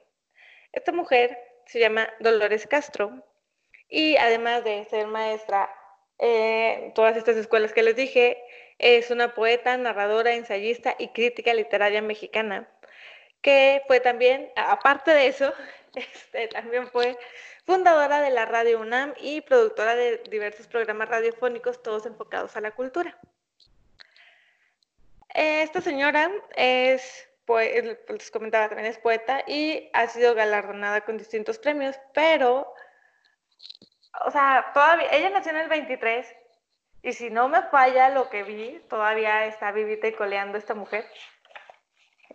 Esta 0.73 0.93
mujer 0.93 1.39
se 1.67 1.79
llama 1.81 2.13
Dolores 2.21 2.67
Castro 2.67 3.25
y 3.89 4.17
además 4.17 4.65
de 4.65 4.85
ser 4.85 5.07
maestra 5.07 5.71
en 6.19 6.93
todas 6.93 7.17
estas 7.17 7.37
escuelas 7.37 7.73
que 7.73 7.83
les 7.83 7.97
dije, 7.97 8.43
es 8.79 9.11
una 9.11 9.35
poeta, 9.35 9.77
narradora, 9.77 10.35
ensayista 10.35 10.95
y 10.99 11.09
crítica 11.09 11.55
literaria 11.55 12.03
mexicana, 12.03 12.69
que 13.41 13.83
fue 13.87 14.01
también, 14.01 14.51
aparte 14.57 15.13
de 15.13 15.27
eso, 15.27 15.53
Este, 15.95 16.49
también 16.49 16.89
fue 16.89 17.17
fundadora 17.67 18.21
de 18.21 18.31
la 18.31 18.47
Radio 18.47 18.81
UNAM 18.81 19.15
y 19.19 19.41
productora 19.43 19.95
de 19.95 20.19
diversos 20.31 20.67
programas 20.67 21.09
radiofónicos, 21.09 21.83
todos 21.83 22.07
enfocados 22.07 22.57
a 22.57 22.61
la 22.61 22.73
cultura. 22.73 23.19
Esta 25.35 25.81
señora 25.81 26.31
es, 26.57 27.29
pues, 27.45 27.85
les 28.09 28.31
comentaba, 28.31 28.69
también 28.69 28.91
es 28.91 28.99
poeta 28.99 29.43
y 29.47 29.91
ha 29.93 30.07
sido 30.07 30.35
galardonada 30.35 31.01
con 31.01 31.19
distintos 31.19 31.59
premios, 31.59 31.97
pero, 32.13 32.73
o 34.25 34.31
sea, 34.31 34.71
todavía, 34.73 35.09
ella 35.11 35.31
nació 35.31 35.51
en 35.51 35.59
el 35.59 35.69
23 35.69 36.27
y 37.03 37.13
si 37.13 37.31
no 37.31 37.49
me 37.49 37.63
falla 37.63 38.11
lo 38.11 38.31
que 38.31 38.45
vi, 38.45 38.81
todavía 38.89 39.47
está 39.47 39.73
vivita 39.73 40.07
y 40.07 40.13
coleando 40.13 40.57
esta 40.57 40.75
mujer. 40.75 41.05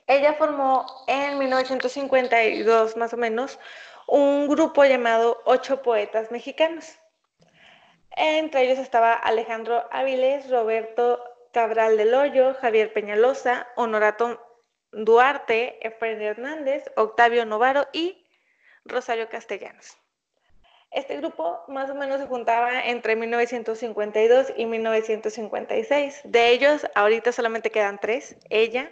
Ella 0.09 0.33
formó 0.33 0.87
en 1.05 1.37
1952 1.37 2.97
más 2.97 3.13
o 3.13 3.17
menos 3.17 3.59
un 4.07 4.47
grupo 4.47 4.83
llamado 4.83 5.39
Ocho 5.45 5.83
Poetas 5.83 6.31
Mexicanos. 6.31 6.97
Entre 8.15 8.63
ellos 8.63 8.79
estaba 8.79 9.13
Alejandro 9.13 9.87
Áviles, 9.91 10.49
Roberto 10.49 11.23
Cabral 11.53 11.95
del 11.95 12.15
Hoyo, 12.15 12.55
Javier 12.55 12.91
Peñalosa, 12.91 13.67
Honorato 13.75 14.43
Duarte, 14.91 15.77
Efraín 15.87 16.23
Hernández, 16.23 16.85
Octavio 16.95 17.45
Novaro 17.45 17.85
y 17.93 18.25
Rosario 18.85 19.29
Castellanos. 19.29 19.95
Este 20.89 21.17
grupo 21.17 21.59
más 21.67 21.91
o 21.91 21.93
menos 21.93 22.19
se 22.19 22.25
juntaba 22.25 22.83
entre 22.83 23.15
1952 23.15 24.53
y 24.57 24.65
1956. 24.65 26.21
De 26.23 26.49
ellos, 26.49 26.87
ahorita 26.95 27.31
solamente 27.31 27.69
quedan 27.69 27.99
tres, 27.99 28.35
ella 28.49 28.91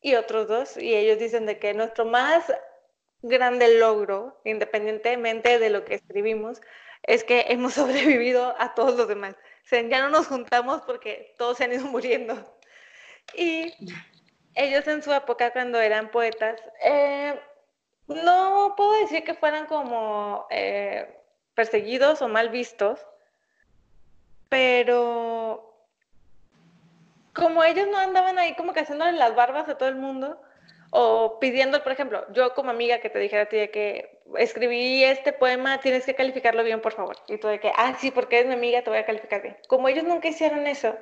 y 0.00 0.14
otros 0.14 0.48
dos, 0.48 0.76
y 0.76 0.94
ellos 0.94 1.18
dicen 1.18 1.46
de 1.46 1.58
que 1.58 1.74
nuestro 1.74 2.04
más 2.04 2.52
grande 3.22 3.78
logro, 3.78 4.40
independientemente 4.44 5.58
de 5.58 5.70
lo 5.70 5.84
que 5.84 5.94
escribimos, 5.94 6.60
es 7.02 7.24
que 7.24 7.46
hemos 7.48 7.74
sobrevivido 7.74 8.54
a 8.58 8.74
todos 8.74 8.96
los 8.96 9.08
demás. 9.08 9.36
Ya 9.70 10.00
no 10.00 10.10
nos 10.10 10.28
juntamos 10.28 10.82
porque 10.82 11.34
todos 11.38 11.58
se 11.58 11.64
han 11.64 11.72
ido 11.72 11.86
muriendo. 11.86 12.36
Y 13.34 13.74
ellos 14.54 14.86
en 14.86 15.02
su 15.02 15.12
época, 15.12 15.52
cuando 15.52 15.80
eran 15.80 16.10
poetas, 16.10 16.60
eh, 16.82 17.38
no 18.06 18.74
puedo 18.76 18.92
decir 19.00 19.24
que 19.24 19.34
fueran 19.34 19.66
como 19.66 20.46
eh, 20.50 21.20
perseguidos 21.54 22.22
o 22.22 22.28
mal 22.28 22.50
vistos, 22.50 23.04
pero 24.48 25.65
como 27.36 27.62
ellos 27.62 27.86
no 27.88 27.98
andaban 27.98 28.38
ahí 28.38 28.54
como 28.54 28.72
que 28.72 28.80
haciéndole 28.80 29.12
las 29.12 29.34
barbas 29.36 29.68
a 29.68 29.78
todo 29.78 29.88
el 29.88 29.96
mundo 29.96 30.40
o 30.90 31.38
pidiendo, 31.38 31.82
por 31.82 31.92
ejemplo, 31.92 32.24
yo 32.32 32.54
como 32.54 32.70
amiga 32.70 33.00
que 33.00 33.10
te 33.10 33.18
dijera 33.18 33.42
a 33.42 33.48
ti 33.48 33.56
de 33.56 33.70
que 33.70 34.20
escribí 34.38 35.04
este 35.04 35.32
poema, 35.32 35.78
tienes 35.80 36.06
que 36.06 36.14
calificarlo 36.14 36.64
bien, 36.64 36.80
por 36.80 36.92
favor. 36.94 37.16
Y 37.28 37.38
tú 37.38 37.48
de 37.48 37.60
que, 37.60 37.72
ah, 37.76 37.94
sí, 37.98 38.10
porque 38.10 38.38
eres 38.38 38.48
mi 38.48 38.54
amiga, 38.54 38.82
te 38.82 38.90
voy 38.90 38.98
a 38.98 39.04
calificar 39.04 39.42
bien. 39.42 39.56
Como 39.68 39.88
ellos 39.88 40.04
nunca 40.04 40.28
hicieron 40.28 40.66
eso, 40.66 40.96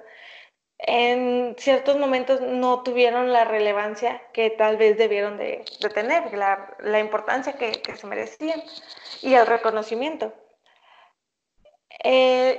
en 0.79 1.55
ciertos 1.59 1.97
momentos 1.99 2.41
no 2.41 2.83
tuvieron 2.83 3.33
la 3.33 3.45
relevancia 3.45 4.23
que 4.33 4.51
tal 4.51 4.77
vez 4.77 4.99
debieron 4.99 5.37
de, 5.37 5.65
tener, 5.95 6.33
la, 6.35 6.75
la 6.81 6.99
importancia 6.99 7.53
que, 7.55 7.73
que 7.73 7.95
se 7.97 8.07
merecían 8.07 8.63
y 9.23 9.35
el 9.35 9.47
reconocimiento. 9.47 10.35
Eh, 12.03 12.59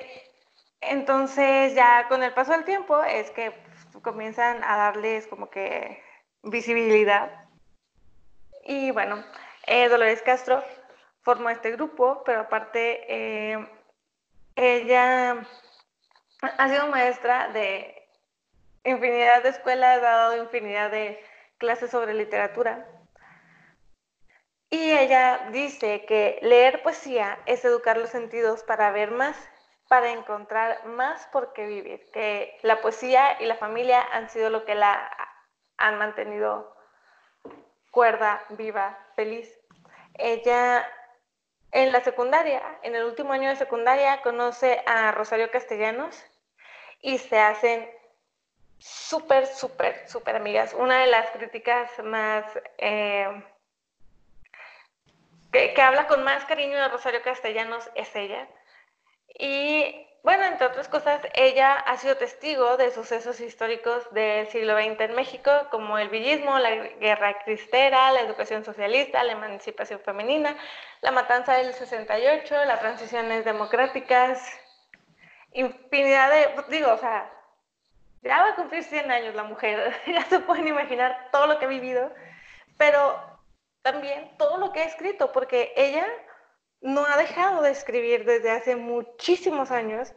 entonces 0.82 1.76
ya 1.76 2.08
con 2.08 2.24
el 2.24 2.34
paso 2.34 2.54
del 2.54 2.64
tiempo 2.64 3.04
es 3.04 3.30
que 3.32 3.64
comienzan 4.06 4.64
a 4.64 4.78
darles 4.78 5.28
como 5.28 5.49
que 5.49 6.01
visibilidad. 6.43 7.49
Y 8.64 8.91
bueno, 8.91 9.22
eh, 9.68 9.89
Dolores 9.89 10.22
Castro 10.22 10.64
formó 11.22 11.49
este 11.49 11.72
grupo, 11.72 12.24
pero 12.24 12.41
aparte 12.41 13.03
eh, 13.10 13.68
ella 14.56 15.45
ha 16.41 16.70
sido 16.70 16.88
maestra 16.88 17.49
de 17.49 18.08
infinidad 18.86 19.43
de 19.43 19.49
escuelas, 19.49 19.97
ha 19.97 20.01
dado 20.01 20.41
infinidad 20.41 20.91
de 20.91 21.20
clases 21.58 21.91
sobre 21.91 22.14
literatura. 22.14 22.88
Y 24.70 24.91
ella 24.91 25.49
dice 25.51 26.06
que 26.06 26.39
leer 26.41 26.84
poesía 26.84 27.39
es 27.45 27.64
educar 27.66 27.97
los 27.97 28.10
sentidos 28.10 28.64
para 28.64 28.91
ver 28.91 29.12
más, 29.12 29.36
para 29.88 30.12
encontrar 30.12 30.86
más 30.86 31.28
por 31.28 31.54
qué 31.54 31.68
vivir, 31.68 32.10
que 32.12 32.58
la 32.64 32.82
poesía 32.82 33.42
y 33.42 33.46
la 33.46 33.56
familia 33.56 34.02
han 34.12 34.30
sido 34.30 34.50
lo 34.50 34.66
que 34.66 34.76
la 34.76 35.12
han 35.78 35.98
mantenido 35.98 36.76
cuerda, 37.92 38.44
viva, 38.50 38.98
feliz. 39.16 39.50
Ella 40.16 40.86
en 41.72 41.92
la 41.92 42.02
secundaria, 42.02 42.62
en 42.84 42.96
el 42.96 43.04
último 43.04 43.34
año 43.34 43.50
de 43.50 43.58
secundaria, 43.58 44.22
conoce 44.22 44.82
a 44.86 45.12
Rosario 45.12 45.52
Castellanos 45.52 46.24
y 47.02 47.18
se 47.18 47.38
hacen 47.38 47.90
súper, 48.78 49.46
súper, 49.46 50.08
súper 50.08 50.38
amigas. 50.38 50.74
Una 50.74 51.00
de 51.00 51.08
las 51.08 51.30
críticas 51.32 51.92
más... 52.04 52.46
Eh, 52.78 53.28
que, 55.52 55.82
habla 55.82 56.08
con 56.08 56.24
más 56.24 56.46
cariño 56.46 56.78
de 56.78 56.88
Rosario 56.88 57.22
Castellanos 57.22 57.90
es 57.96 58.16
ella. 58.16 58.48
Y 59.38 60.06
bueno, 60.26 60.44
entre 60.46 60.66
otras 60.66 60.88
cosas, 60.88 61.22
ella 61.36 61.74
ha 61.74 61.98
sido 61.98 62.18
testigo 62.18 62.78
de 62.78 62.90
sucesos 62.92 63.40
históricos 63.40 64.12
del 64.12 64.48
siglo 64.48 64.76
XX 64.76 65.00
en 65.02 65.16
México, 65.16 65.52
como 65.70 66.00
el 66.00 66.10
villismo, 66.10 66.58
la 66.58 66.72
guerra 66.76 67.44
cristera, 67.44 68.12
la 68.12 68.22
educación 68.22 68.66
socialista, 68.66 69.24
la 69.24 69.34
emancipación 69.34 70.00
femenina, 70.00 70.58
la 71.02 71.12
matanza 71.12 71.54
del 71.54 71.74
68, 71.74 72.66
las 72.66 72.80
transiciones 72.80 73.46
democráticas, 73.46 74.42
infinidad 75.54 76.32
de, 76.32 76.64
digo, 76.70 76.92
o 76.92 76.98
sea, 76.98 77.32
ya 78.24 78.42
va 78.42 78.50
a 78.50 78.56
cumplir 78.56 78.84
100 78.84 79.12
años 79.12 79.36
la 79.36 79.44
mujer, 79.44 79.94
ya 80.08 80.24
se 80.24 80.40
pueden 80.40 80.68
imaginar 80.68 81.30
todo 81.32 81.46
lo 81.46 81.60
que 81.60 81.66
ha 81.66 81.68
vivido, 81.68 82.12
pero 82.78 83.16
también 83.84 84.36
todo 84.40 84.58
lo 84.58 84.72
que 84.72 84.82
ha 84.82 84.86
escrito, 84.86 85.32
porque 85.32 85.72
ella 85.76 86.08
no 86.86 87.04
ha 87.04 87.18
dejado 87.18 87.64
de 87.64 87.72
escribir 87.72 88.26
desde 88.26 88.52
hace 88.52 88.76
muchísimos 88.76 89.72
años, 89.72 90.14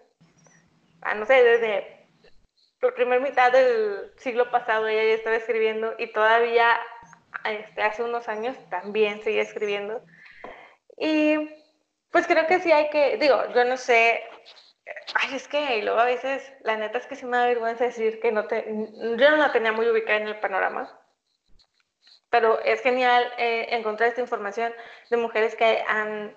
ah, 1.01 1.15
no 1.15 1.25
sé, 1.25 1.43
desde 1.43 2.07
la 2.83 2.95
primera 2.95 3.23
mitad 3.23 3.51
del 3.51 4.13
siglo 4.19 4.51
pasado 4.51 4.87
ella 4.87 5.03
ya 5.03 5.15
estaba 5.15 5.37
escribiendo 5.37 5.95
y 5.99 6.13
todavía 6.13 6.79
este, 7.45 7.83
hace 7.83 8.03
unos 8.03 8.29
años 8.29 8.55
también 8.69 9.23
sigue 9.23 9.41
escribiendo. 9.41 10.05
Y 10.99 11.39
pues 12.11 12.27
creo 12.27 12.47
que 12.47 12.61
sí 12.61 12.71
hay 12.71 12.91
que, 12.91 13.17
digo, 13.17 13.43
yo 13.55 13.65
no 13.65 13.79
sé, 13.79 14.23
ay, 15.15 15.37
es 15.37 15.49
que 15.49 15.79
y 15.79 15.83
luego 15.83 16.01
a 16.01 16.05
veces, 16.05 16.53
la 16.61 16.77
neta 16.77 16.99
es 16.99 17.07
que 17.07 17.17
sí 17.17 17.25
me 17.25 17.39
da 17.39 17.47
vergüenza 17.47 17.85
decir 17.85 18.21
que 18.21 18.31
no 18.31 18.47
te, 18.47 18.67
yo 18.67 19.31
no 19.31 19.37
la 19.39 19.53
tenía 19.53 19.73
muy 19.73 19.89
ubicada 19.89 20.19
en 20.19 20.29
el 20.29 20.39
panorama, 20.41 21.01
pero 22.29 22.61
es 22.61 22.83
genial 22.83 23.25
eh, 23.39 23.69
encontrar 23.71 24.11
esta 24.11 24.21
información 24.21 24.75
de 25.11 25.17
mujeres 25.17 25.57
que 25.57 25.83
han, 25.89 26.37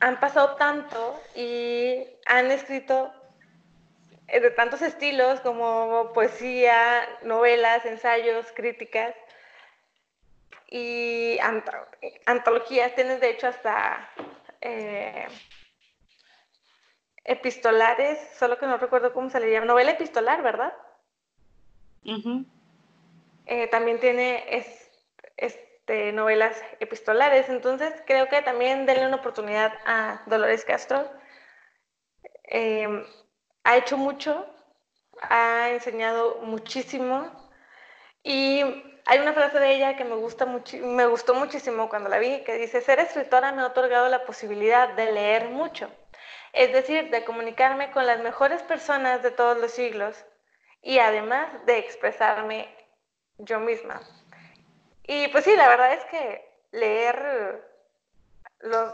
han 0.00 0.18
pasado 0.18 0.56
tanto 0.56 1.22
y 1.34 2.04
han 2.26 2.50
escrito 2.50 3.12
eh, 4.28 4.40
de 4.40 4.50
tantos 4.50 4.82
estilos 4.82 5.40
como 5.40 6.12
poesía, 6.14 7.06
novelas, 7.22 7.84
ensayos, 7.84 8.46
críticas 8.52 9.14
y 10.68 11.38
antologías. 12.26 12.94
Tienes 12.94 13.20
de 13.20 13.30
hecho 13.30 13.48
hasta 13.48 14.10
eh, 14.60 15.26
epistolares, 17.24 18.18
solo 18.38 18.58
que 18.58 18.66
no 18.66 18.78
recuerdo 18.78 19.12
cómo 19.12 19.28
se 19.28 19.40
le 19.40 19.50
llama, 19.50 19.66
novela 19.66 19.92
epistolar, 19.92 20.42
¿verdad? 20.42 20.72
Eh, 23.46 23.66
también 23.66 24.00
tiene 24.00 24.44
este, 25.90 26.12
novelas 26.12 26.62
epistolares, 26.78 27.48
entonces 27.48 27.92
creo 28.06 28.28
que 28.28 28.42
también 28.42 28.86
denle 28.86 29.08
una 29.08 29.16
oportunidad 29.16 29.72
a 29.84 30.22
Dolores 30.26 30.64
Castro. 30.64 31.10
Em, 32.44 33.04
ha 33.64 33.76
hecho 33.76 33.96
mucho, 33.96 34.46
ha 35.22 35.70
enseñado 35.70 36.42
muchísimo 36.42 37.28
y 38.22 38.62
hay 39.04 39.18
una 39.18 39.32
frase 39.32 39.58
de 39.58 39.74
ella 39.74 39.96
que 39.96 40.04
me, 40.04 40.14
gusta 40.14 40.46
me 40.46 41.06
gustó 41.06 41.34
muchísimo 41.34 41.88
cuando 41.88 42.08
la 42.08 42.18
vi, 42.18 42.44
que 42.44 42.54
dice, 42.54 42.80
ser 42.82 43.00
escritora 43.00 43.50
me 43.50 43.62
ha 43.62 43.66
otorgado 43.66 44.08
la 44.08 44.24
posibilidad 44.24 44.90
de 44.90 45.10
leer 45.12 45.48
mucho, 45.48 45.90
es 46.52 46.72
decir, 46.72 47.10
de 47.10 47.24
comunicarme 47.24 47.90
con 47.90 48.06
las 48.06 48.20
mejores 48.20 48.62
personas 48.62 49.22
de 49.24 49.32
todos 49.32 49.58
los 49.58 49.72
siglos 49.72 50.24
y 50.82 51.00
además 51.00 51.66
de 51.66 51.78
expresarme 51.78 52.68
yo 53.38 53.58
misma. 53.58 54.00
Y 55.06 55.28
pues 55.28 55.44
sí, 55.44 55.54
la 55.56 55.68
verdad 55.68 55.92
es 55.94 56.04
que 56.06 56.44
leer 56.72 57.64
los, 58.60 58.92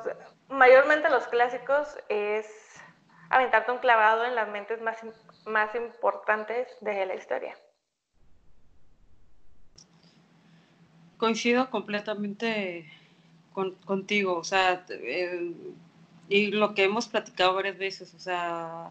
mayormente 0.49 1.11
los 1.11 1.27
clásicos 1.29 1.99
es 2.09 2.47
aventarte 3.31 3.73
un 3.73 3.79
clavado 3.79 4.25
en 4.25 4.35
las 4.35 4.49
mentes 4.49 4.81
más, 4.81 4.99
más 5.45 5.75
importantes 5.75 6.69
de 6.81 7.07
la 7.07 7.15
historia. 7.15 7.57
Coincido 11.19 11.71
completamente 11.71 12.91
contigo, 13.87 14.37
o 14.37 14.45
sea, 14.45 14.85
eh, 14.91 15.53
y 16.29 16.49
lo 16.49 16.75
que 16.75 16.85
hemos 16.85 17.09
platicado 17.09 17.55
varias 17.55 17.79
veces, 17.79 18.13
o 18.15 18.19
sea, 18.19 18.91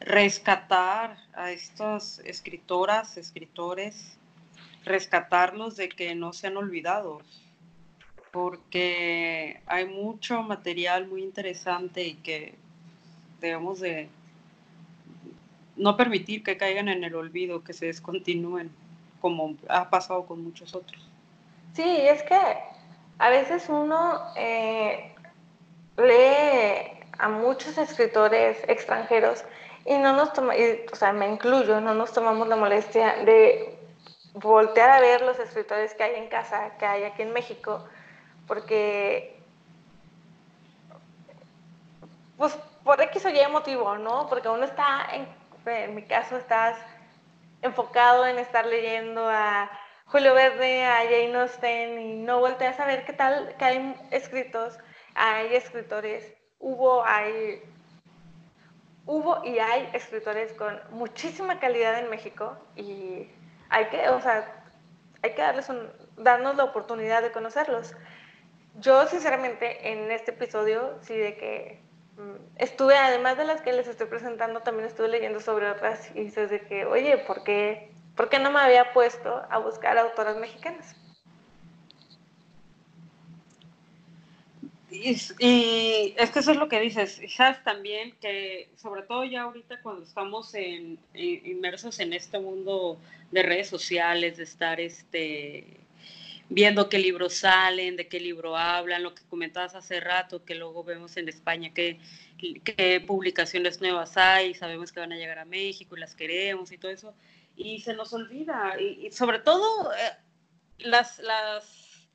rescatar 0.00 1.18
a 1.34 1.50
estas 1.50 2.20
escritoras, 2.20 3.18
escritores, 3.18 4.18
rescatarlos 4.84 5.76
de 5.76 5.88
que 5.88 6.14
no 6.14 6.32
sean 6.32 6.56
olvidados, 6.56 7.22
porque 8.32 9.60
hay 9.66 9.86
mucho 9.86 10.42
material 10.42 11.06
muy 11.06 11.22
interesante 11.22 12.04
y 12.04 12.14
que 12.14 12.54
debemos 13.40 13.80
de 13.80 14.08
no 15.76 15.96
permitir 15.96 16.42
que 16.42 16.56
caigan 16.56 16.88
en 16.88 17.04
el 17.04 17.14
olvido, 17.14 17.62
que 17.62 17.72
se 17.72 17.86
descontinúen, 17.86 18.70
como 19.20 19.56
ha 19.68 19.90
pasado 19.90 20.24
con 20.26 20.42
muchos 20.42 20.74
otros. 20.74 21.08
Sí, 21.74 21.84
es 21.84 22.22
que 22.22 22.40
a 23.18 23.28
veces 23.30 23.68
uno 23.68 24.20
eh, 24.36 25.14
lee 25.96 27.02
a 27.18 27.28
muchos 27.28 27.78
escritores 27.78 28.58
extranjeros 28.68 29.44
y 29.84 29.98
no 29.98 30.14
nos 30.14 30.32
toma, 30.32 30.54
o 30.92 30.96
sea, 30.96 31.12
me 31.12 31.28
incluyo, 31.28 31.80
no 31.80 31.94
nos 31.94 32.12
tomamos 32.12 32.48
la 32.48 32.56
molestia 32.56 33.16
de 33.24 33.78
voltear 34.34 34.90
a 34.90 35.00
ver 35.00 35.22
los 35.22 35.38
escritores 35.38 35.94
que 35.94 36.02
hay 36.02 36.14
en 36.16 36.28
casa, 36.28 36.76
que 36.78 36.86
hay 36.86 37.04
aquí 37.04 37.22
en 37.22 37.32
México, 37.32 37.84
porque, 38.46 39.40
pues, 42.36 42.58
por 42.84 43.00
X 43.00 43.24
o 43.26 43.28
Y 43.28 43.46
motivo, 43.50 43.96
¿no? 43.98 44.28
Porque 44.28 44.48
uno 44.48 44.64
está, 44.64 45.06
en, 45.12 45.28
en 45.66 45.94
mi 45.94 46.02
caso, 46.04 46.36
estás 46.36 46.78
enfocado 47.62 48.26
en 48.26 48.38
estar 48.38 48.66
leyendo 48.66 49.28
a 49.28 49.70
Julio 50.06 50.34
Verde, 50.34 50.84
a 50.84 51.04
Jane 51.04 51.34
Austen 51.36 52.00
y 52.00 52.14
no 52.16 52.40
volteas 52.40 52.78
a 52.80 52.86
ver 52.86 53.04
qué 53.04 53.12
tal, 53.12 53.54
que 53.56 53.64
hay 53.64 53.96
escritos, 54.10 54.78
hay 55.14 55.54
escritores, 55.54 56.34
hubo, 56.58 57.04
hay 57.04 57.62
hubo 59.06 59.44
y 59.44 59.58
hay 59.58 59.88
escritores 59.92 60.52
con 60.52 60.80
muchísima 60.90 61.58
calidad 61.58 61.98
en 61.98 62.10
México 62.10 62.56
y 62.76 63.28
hay 63.72 63.86
que, 63.86 64.08
o 64.10 64.20
sea, 64.20 64.64
hay 65.22 65.34
que 65.34 65.42
darles 65.42 65.68
un, 65.68 65.90
darnos 66.16 66.56
la 66.56 66.64
oportunidad 66.64 67.22
de 67.22 67.32
conocerlos. 67.32 67.94
Yo, 68.78 69.06
sinceramente, 69.06 69.92
en 69.92 70.10
este 70.10 70.30
episodio, 70.30 70.98
sí, 71.00 71.16
de 71.16 71.36
que 71.36 71.82
mm, 72.16 72.56
estuve, 72.56 72.96
además 72.96 73.38
de 73.38 73.44
las 73.44 73.62
que 73.62 73.72
les 73.72 73.88
estoy 73.88 74.06
presentando, 74.06 74.60
también 74.60 74.86
estuve 74.86 75.08
leyendo 75.08 75.40
sobre 75.40 75.70
otras 75.70 76.10
y 76.14 76.24
dices 76.24 76.50
de 76.50 76.60
que, 76.60 76.84
oye, 76.84 77.18
¿por 77.18 77.44
qué, 77.44 77.90
¿por 78.14 78.28
qué 78.28 78.38
no 78.38 78.50
me 78.50 78.60
había 78.60 78.92
puesto 78.92 79.42
a 79.50 79.58
buscar 79.58 79.98
autoras 79.98 80.36
mexicanas? 80.36 80.94
Y, 85.04 86.14
es 86.16 86.30
que 86.30 86.38
eso 86.38 86.52
es 86.52 86.56
lo 86.56 86.68
que 86.68 86.80
dices, 86.80 87.20
sabes 87.34 87.62
también 87.64 88.14
que 88.20 88.68
sobre 88.76 89.02
todo 89.02 89.24
ya 89.24 89.42
ahorita 89.42 89.80
cuando 89.82 90.04
estamos 90.04 90.54
en, 90.54 90.98
inmersos 91.14 91.98
en 91.98 92.12
este 92.12 92.38
mundo 92.38 92.98
de 93.32 93.42
redes 93.42 93.68
sociales, 93.68 94.36
de 94.36 94.44
estar 94.44 94.80
este, 94.80 95.66
viendo 96.48 96.88
qué 96.88 96.98
libros 96.98 97.34
salen, 97.34 97.96
de 97.96 98.06
qué 98.06 98.20
libro 98.20 98.56
hablan, 98.56 99.02
lo 99.02 99.14
que 99.14 99.22
comentabas 99.28 99.74
hace 99.74 99.98
rato, 99.98 100.44
que 100.44 100.54
luego 100.54 100.84
vemos 100.84 101.16
en 101.16 101.28
España 101.28 101.72
qué, 101.74 101.98
qué 102.62 103.00
publicaciones 103.00 103.80
nuevas 103.80 104.16
hay, 104.16 104.54
sabemos 104.54 104.92
que 104.92 105.00
van 105.00 105.12
a 105.12 105.16
llegar 105.16 105.38
a 105.38 105.44
México 105.44 105.96
y 105.96 106.00
las 106.00 106.14
queremos 106.14 106.70
y 106.70 106.78
todo 106.78 106.92
eso, 106.92 107.14
y 107.56 107.80
se 107.80 107.94
nos 107.94 108.12
olvida, 108.12 108.80
y, 108.80 109.10
sobre 109.10 109.40
todo 109.40 109.92
eh, 109.94 110.12
las, 110.78 111.18
las, 111.18 112.08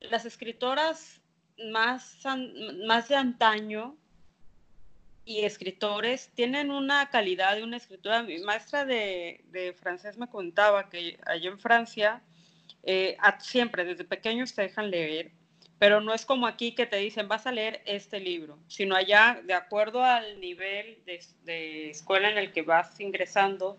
las 0.00 0.24
escritoras 0.24 1.20
más, 1.70 2.18
más 2.86 3.08
de 3.08 3.16
antaño 3.16 3.96
y 5.24 5.44
escritores 5.44 6.30
tienen 6.34 6.70
una 6.70 7.10
calidad 7.10 7.56
de 7.56 7.64
una 7.64 7.76
escritura. 7.76 8.22
Mi 8.22 8.38
maestra 8.38 8.84
de, 8.84 9.44
de 9.48 9.72
francés 9.74 10.16
me 10.16 10.28
contaba 10.28 10.88
que 10.88 11.18
allá 11.26 11.50
en 11.50 11.58
Francia 11.58 12.22
eh, 12.84 13.16
siempre 13.40 13.84
desde 13.84 14.04
pequeños 14.04 14.54
te 14.54 14.62
dejan 14.62 14.90
leer, 14.90 15.32
pero 15.78 16.00
no 16.00 16.14
es 16.14 16.24
como 16.24 16.46
aquí 16.46 16.72
que 16.72 16.86
te 16.86 16.96
dicen 16.96 17.26
vas 17.26 17.46
a 17.46 17.52
leer 17.52 17.82
este 17.84 18.20
libro, 18.20 18.58
sino 18.68 18.94
allá 18.94 19.42
de 19.44 19.54
acuerdo 19.54 20.04
al 20.04 20.40
nivel 20.40 21.02
de, 21.04 21.20
de 21.42 21.90
escuela 21.90 22.30
en 22.30 22.38
el 22.38 22.52
que 22.52 22.62
vas 22.62 22.98
ingresando, 23.00 23.78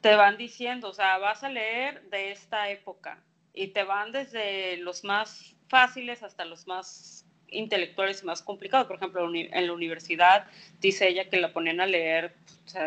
te 0.00 0.14
van 0.14 0.38
diciendo, 0.38 0.90
o 0.90 0.94
sea, 0.94 1.18
vas 1.18 1.42
a 1.42 1.48
leer 1.48 2.02
de 2.10 2.30
esta 2.30 2.70
época 2.70 3.20
y 3.52 3.68
te 3.68 3.82
van 3.82 4.12
desde 4.12 4.76
los 4.76 5.02
más 5.02 5.56
fáciles 5.70 6.24
hasta 6.24 6.44
los 6.44 6.66
más 6.66 7.24
intelectuales 7.46 8.22
y 8.22 8.26
más 8.26 8.42
complicados. 8.42 8.88
Por 8.88 8.96
ejemplo, 8.96 9.30
en 9.32 9.66
la 9.66 9.72
universidad 9.72 10.46
dice 10.80 11.08
ella 11.08 11.30
que 11.30 11.40
la 11.40 11.52
ponen 11.52 11.80
a 11.80 11.86
leer 11.86 12.34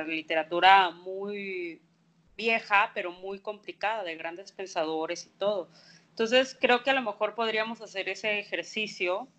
literatura 0.05 0.91
muy 0.91 1.81
vieja, 2.35 2.91
pero 2.93 3.11
muy 3.11 3.39
complicada, 3.39 4.03
de 4.03 4.15
grandes 4.15 4.51
pensadores 4.51 5.25
y 5.25 5.29
todo. 5.39 5.69
Entonces, 6.09 6.57
creo 6.59 6.83
que 6.83 6.89
a 6.89 6.93
lo 6.93 7.01
mejor 7.01 7.35
podríamos 7.35 7.81
hacer 7.81 8.09
ese 8.09 8.39
ejercicio, 8.39 9.29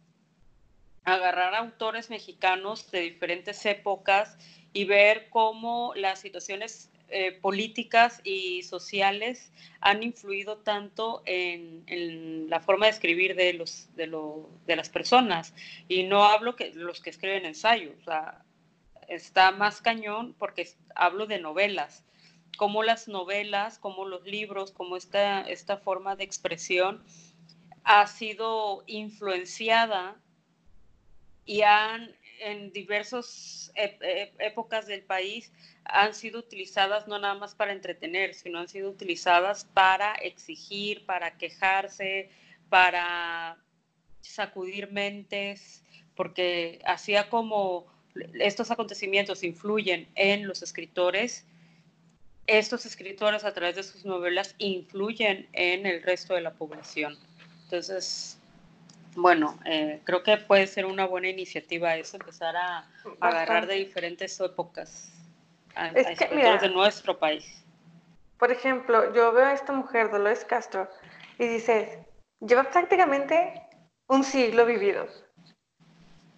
agarrar 1.05 1.55
autores 1.55 2.09
mexicanos 2.09 2.91
de 2.91 3.01
diferentes 3.01 3.67
épocas 3.67 4.39
y 4.73 4.87
ver 4.87 5.29
cómo 5.29 5.93
las 5.97 6.19
situaciones 6.19 6.91
eh, 7.09 7.33
políticas 7.33 8.21
y 8.25 8.63
sociales 8.63 9.53
han 9.81 10.03
influido 10.03 10.59
tanto 10.59 11.23
en, 11.27 12.49
la 12.49 12.61
forma 12.61 12.87
de 12.87 12.93
escribir 12.93 13.35
de, 13.37 13.53
los, 13.53 13.89
de, 13.95 14.77
las 14.77 14.89
personas. 14.89 15.55
Y 15.89 16.05
no 16.05 16.25
hablo 16.25 16.57
que 16.57 16.73
los 16.75 17.01
que 17.01 17.11
escriben 17.11 17.45
ensayos, 17.45 17.95
está 19.09 19.51
más 19.51 19.81
cañón 19.81 20.35
porque 20.39 20.69
hablo 20.95 21.27
de 21.27 21.39
novelas, 21.39 22.05
como 22.57 22.83
las 22.83 23.09
novelas, 23.09 23.79
como 23.79 24.07
los 24.07 24.25
libros, 24.25 24.71
como 24.71 24.97
esta, 24.97 25.43
esta 25.43 25.77
forma 25.77 26.17
de 26.17 26.25
expresión 26.25 27.05
ha 27.85 28.07
sido 28.07 28.83
influenciada 28.87 30.17
y 31.45 31.63
han 31.63 32.15
en 32.41 32.73
diversas 32.73 33.73
épocas 34.39 34.87
del 34.87 35.03
país 35.03 35.53
han 35.85 36.15
sido 36.15 36.39
utilizadas 36.39 37.07
no 37.07 37.19
nada 37.19 37.35
más 37.35 37.55
para 37.55 37.73
entretener, 37.73 38.35
sino 38.35 38.59
han 38.59 38.69
sido 38.69 38.91
utilizadas 38.91 39.65
para 39.65 40.15
exigir, 40.15 41.05
para 41.05 41.37
quejarse, 41.37 42.31
para 42.69 43.59
sacudir 44.21 44.91
mentes, 44.91 45.83
porque 46.17 46.81
hacía 46.87 47.29
como 47.29 47.87
estos 48.41 48.71
acontecimientos 48.71 49.43
influyen 49.43 50.09
en 50.15 50.47
los 50.47 50.63
escritores, 50.63 51.45
estos 52.47 52.87
escritores 52.87 53.45
a 53.45 53.53
través 53.53 53.77
de 53.77 53.83
sus 53.83 54.05
novelas 54.05 54.55
influyen 54.59 55.49
en 55.53 55.87
el 55.87 56.03
resto 56.03 56.35
de 56.35 56.41
la 56.41 56.53
población. 56.55 57.19
Entonces, 57.65 58.39
bueno, 59.17 59.59
eh, 59.65 60.01
creo 60.05 60.23
que 60.23 60.37
puede 60.39 60.67
ser 60.67 60.87
una 60.87 61.07
buena 61.07 61.29
iniciativa 61.29 61.97
eso, 61.97 62.17
empezar 62.17 62.57
a, 62.57 62.89
agarrar 63.21 63.67
de 63.67 63.75
diferentes 63.75 64.39
épocas 64.41 65.14
a, 65.75 65.89
es 65.89 66.19
que, 66.19 66.29
de 66.29 66.69
nuestro 66.69 67.19
país. 67.19 67.65
Por 68.39 68.51
ejemplo, 68.51 69.13
yo 69.15 69.33
veo 69.33 69.47
a 69.47 69.53
esta 69.53 69.73
mujer, 69.73 70.11
Dolores 70.11 70.45
Castro, 70.45 70.89
y 71.39 71.47
dices, 71.47 71.99
lleva 72.41 72.65
prácticamente 72.65 73.63
un 74.09 74.25
siglo 74.25 74.67
vivido. 74.67 75.07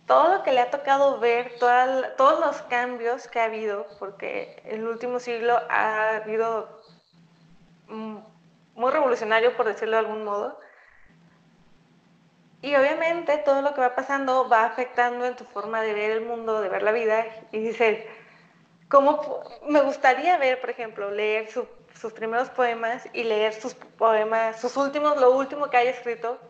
Todo 0.07 0.37
lo 0.37 0.43
que 0.43 0.53
le 0.53 0.61
ha 0.61 0.71
tocado 0.71 1.19
ver, 1.19 1.59
todos 1.59 2.41
los 2.41 2.63
cambios 2.63 3.27
que 3.29 3.41
ha 3.41 3.45
habido, 3.45 3.87
porque 3.99 4.63
el 4.65 4.87
último 4.87 5.19
siglo 5.19 5.59
ha 5.69 6.17
habido 6.17 6.81
mm, 7.89 8.19
muy 8.75 8.93
revolucionario, 8.93 9.57
por 9.57 9.67
decirlo 9.67 9.97
de 9.97 10.07
algún 10.07 10.25
modo, 10.25 10.59
y 12.63 12.75
obviamente 12.75 13.39
todo 13.39 13.63
lo 13.63 13.75
que 13.75 13.81
va 13.81 13.95
pasando 13.95 14.49
va 14.49 14.65
afectando 14.65 15.25
en 15.25 15.37
tu 15.37 15.45
forma 15.45 15.83
de 15.83 15.95
ver 15.95 16.11
el 16.11 16.23
mundo, 16.23 16.61
de 16.61 16.69
ver 16.69 16.83
la 16.83 16.91
vida. 16.91 17.25
Y 17.53 17.59
dices, 17.59 18.05
¿cómo 18.89 19.43
me 19.69 19.81
gustaría 19.81 20.37
ver, 20.39 20.61
por 20.61 20.71
ejemplo, 20.71 21.11
leer 21.11 21.49
sus 21.51 22.13
primeros 22.13 22.51
poemas 22.51 23.09
y 23.13 23.25
leer 23.25 23.53
sus 23.53 23.75
poemas, 23.75 24.61
sus 24.61 24.77
últimos, 24.77 25.17
lo 25.19 25.33
último 25.33 25.71
que 25.71 25.77
haya 25.77 25.91
escrito, 25.91 26.41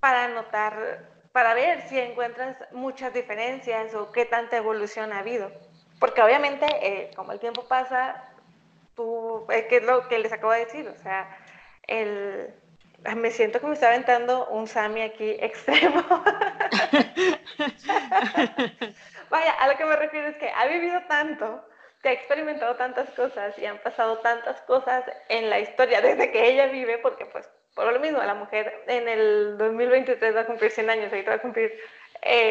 para 0.00 0.28
notar, 0.28 1.10
para 1.32 1.54
ver 1.54 1.88
si 1.88 1.98
encuentras 1.98 2.56
muchas 2.72 3.12
diferencias 3.12 3.94
o 3.94 4.12
qué 4.12 4.24
tanta 4.24 4.56
evolución 4.56 5.12
ha 5.12 5.20
habido. 5.20 5.50
Porque 5.98 6.22
obviamente, 6.22 6.66
eh, 6.80 7.10
como 7.16 7.32
el 7.32 7.40
tiempo 7.40 7.66
pasa, 7.66 8.24
tú, 8.94 9.46
eh, 9.50 9.66
¿qué 9.68 9.78
es 9.78 9.84
lo 9.84 10.08
que 10.08 10.18
les 10.18 10.32
acabo 10.32 10.52
de 10.52 10.60
decir? 10.60 10.88
O 10.88 11.02
sea, 11.02 11.38
el 11.86 12.54
me 13.14 13.30
siento 13.30 13.60
como 13.60 13.70
me 13.70 13.74
está 13.74 13.88
aventando 13.88 14.46
un 14.48 14.66
Sami 14.66 15.02
aquí 15.02 15.30
extremo. 15.40 16.02
Vaya, 19.30 19.52
a 19.52 19.68
lo 19.68 19.76
que 19.76 19.84
me 19.84 19.96
refiero 19.96 20.28
es 20.28 20.36
que 20.36 20.50
ha 20.50 20.66
vivido 20.66 21.00
tanto, 21.08 21.66
que 22.02 22.10
ha 22.10 22.12
experimentado 22.12 22.76
tantas 22.76 23.10
cosas 23.10 23.58
y 23.58 23.66
han 23.66 23.78
pasado 23.78 24.18
tantas 24.18 24.60
cosas 24.62 25.04
en 25.28 25.50
la 25.50 25.60
historia 25.60 26.00
desde 26.00 26.30
que 26.30 26.48
ella 26.48 26.66
vive, 26.66 26.98
porque 26.98 27.26
pues 27.26 27.48
por 27.76 27.92
lo 27.92 28.00
mismo, 28.00 28.22
la 28.22 28.34
mujer 28.34 28.84
en 28.86 29.06
el 29.06 29.58
2023 29.58 30.34
va 30.34 30.40
a 30.40 30.46
cumplir 30.46 30.70
100 30.70 30.88
años, 30.88 31.12
ahorita 31.12 31.32
va 31.32 31.36
a 31.36 31.42
cumplir 31.42 31.78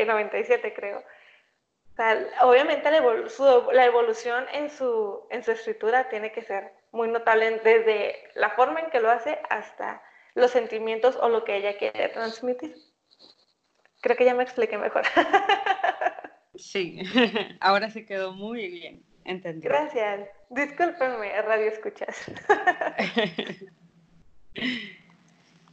97 0.06 0.68
eh, 0.68 0.74
creo. 0.76 1.00
O 1.00 1.96
sea, 1.96 2.30
obviamente 2.42 2.92
la, 2.92 2.98
evolución 3.86 4.46
en 4.54 4.70
su, 4.70 5.26
en 5.32 5.40
escritura 5.40 6.10
tiene 6.10 6.32
que 6.32 6.44
ser 6.44 6.72
muy 6.92 7.08
notable 7.08 7.60
desde 7.64 8.30
la 8.36 8.52
forma 8.52 8.82
en 8.82 8.92
que 8.92 9.00
lo 9.00 9.10
hace 9.10 9.40
hasta 9.50 10.04
los 10.36 10.52
sentimientos 10.52 11.16
o 11.16 11.28
lo 11.28 11.44
que 11.44 11.56
ella 11.56 11.76
quiere 11.80 12.10
transmitir. 12.10 12.76
Creo 14.02 14.16
que 14.16 14.26
ya 14.26 14.36
me 14.36 14.44
expliqué 14.44 14.78
mejor. 14.78 15.06
Sí, 16.58 17.00
ahora 17.60 17.90
se 17.90 18.06
quedó 18.06 18.34
muy 18.34 18.68
bien 18.68 19.04
entendido. 19.24 19.74
Gracias. 19.74 20.30
Discúlpenme, 20.50 21.42
radio 21.42 21.68
escuchas. 21.68 22.16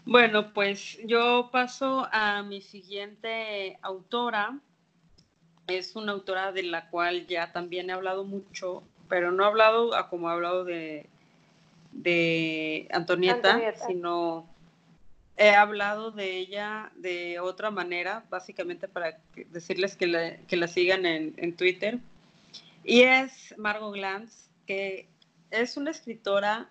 Bueno, 0.04 0.52
pues 0.52 0.98
yo 1.04 1.50
paso 1.52 2.08
a 2.10 2.42
mi 2.42 2.60
siguiente 2.60 3.78
autora. 3.82 4.58
es 5.68 5.94
una 5.94 6.12
autora 6.12 6.50
de 6.50 6.64
la 6.64 6.90
cual 6.90 7.26
ya 7.28 7.52
también 7.52 7.88
he 7.88 7.92
hablado 7.92 8.24
mucho, 8.24 8.82
pero 9.08 9.30
no 9.30 9.44
he 9.44 9.46
hablado 9.46 9.94
a 9.94 10.08
como 10.08 10.28
he 10.28 10.32
hablado 10.32 10.64
de, 10.64 11.08
de 11.92 12.88
Antonieta, 12.90 13.60
sino 13.86 14.51
he 15.36 15.50
hablado 15.50 16.10
de 16.10 16.38
ella 16.38 16.92
de 16.96 17.40
otra 17.40 17.70
manera, 17.70 18.24
básicamente 18.30 18.88
para 18.88 19.18
decirles 19.50 19.96
que 19.96 20.06
la, 20.06 20.36
que 20.46 20.56
la 20.56 20.68
sigan 20.68 21.06
en, 21.06 21.34
en, 21.36 21.56
Twitter. 21.56 21.98
Y 22.84 23.02
es 23.02 23.54
Margot 23.56 23.94
Glantz, 23.94 24.48
que 24.66 25.08
es 25.50 25.76
una 25.76 25.90
escritora 25.90 26.70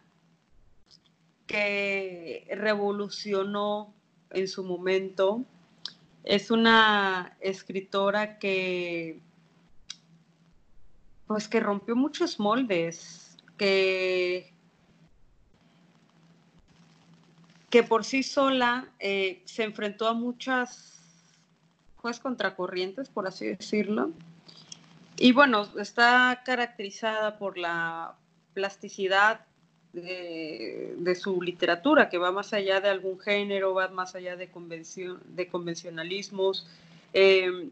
que 1.48 2.48
revolucionó 2.52 3.94
en 4.30 4.48
su 4.48 4.64
momento. 4.64 5.44
Es 6.24 6.52
una 6.52 7.36
escritora 7.42 8.38
que 8.38 9.20
pues 11.28 11.48
que 11.48 11.62
rompió 11.62 11.96
muchos 11.96 12.40
moldes, 12.40 13.38
que 13.58 14.54
que 17.72 17.84
por 17.84 18.04
sí 18.04 18.22
sola 18.22 18.90
eh, 19.00 19.42
se 19.46 19.64
enfrentó 19.64 20.08
a 20.08 20.14
muchas 20.14 21.00
pues 22.02 22.20
contracorrientes, 22.20 23.10
por 23.10 23.28
así 23.28 23.48
decirlo. 23.48 24.12
Y 25.18 25.32
bueno, 25.32 25.68
está 25.80 26.42
caracterizada 26.44 27.38
por 27.38 27.58
la 27.58 28.16
plasticidad 28.54 29.46
de, 29.94 31.18
su 31.20 31.42
literatura, 31.42 32.10
que 32.10 32.18
va 32.18 32.32
más 32.32 32.54
allá 32.54 32.82
de 32.82 32.90
algún 32.90 33.20
género, 33.20 33.74
va 33.74 33.88
más 33.88 34.16
allá 34.16 34.36
de, 34.36 34.50
de 35.26 35.48
convencionalismos. 35.48 36.68
Eh, 37.14 37.70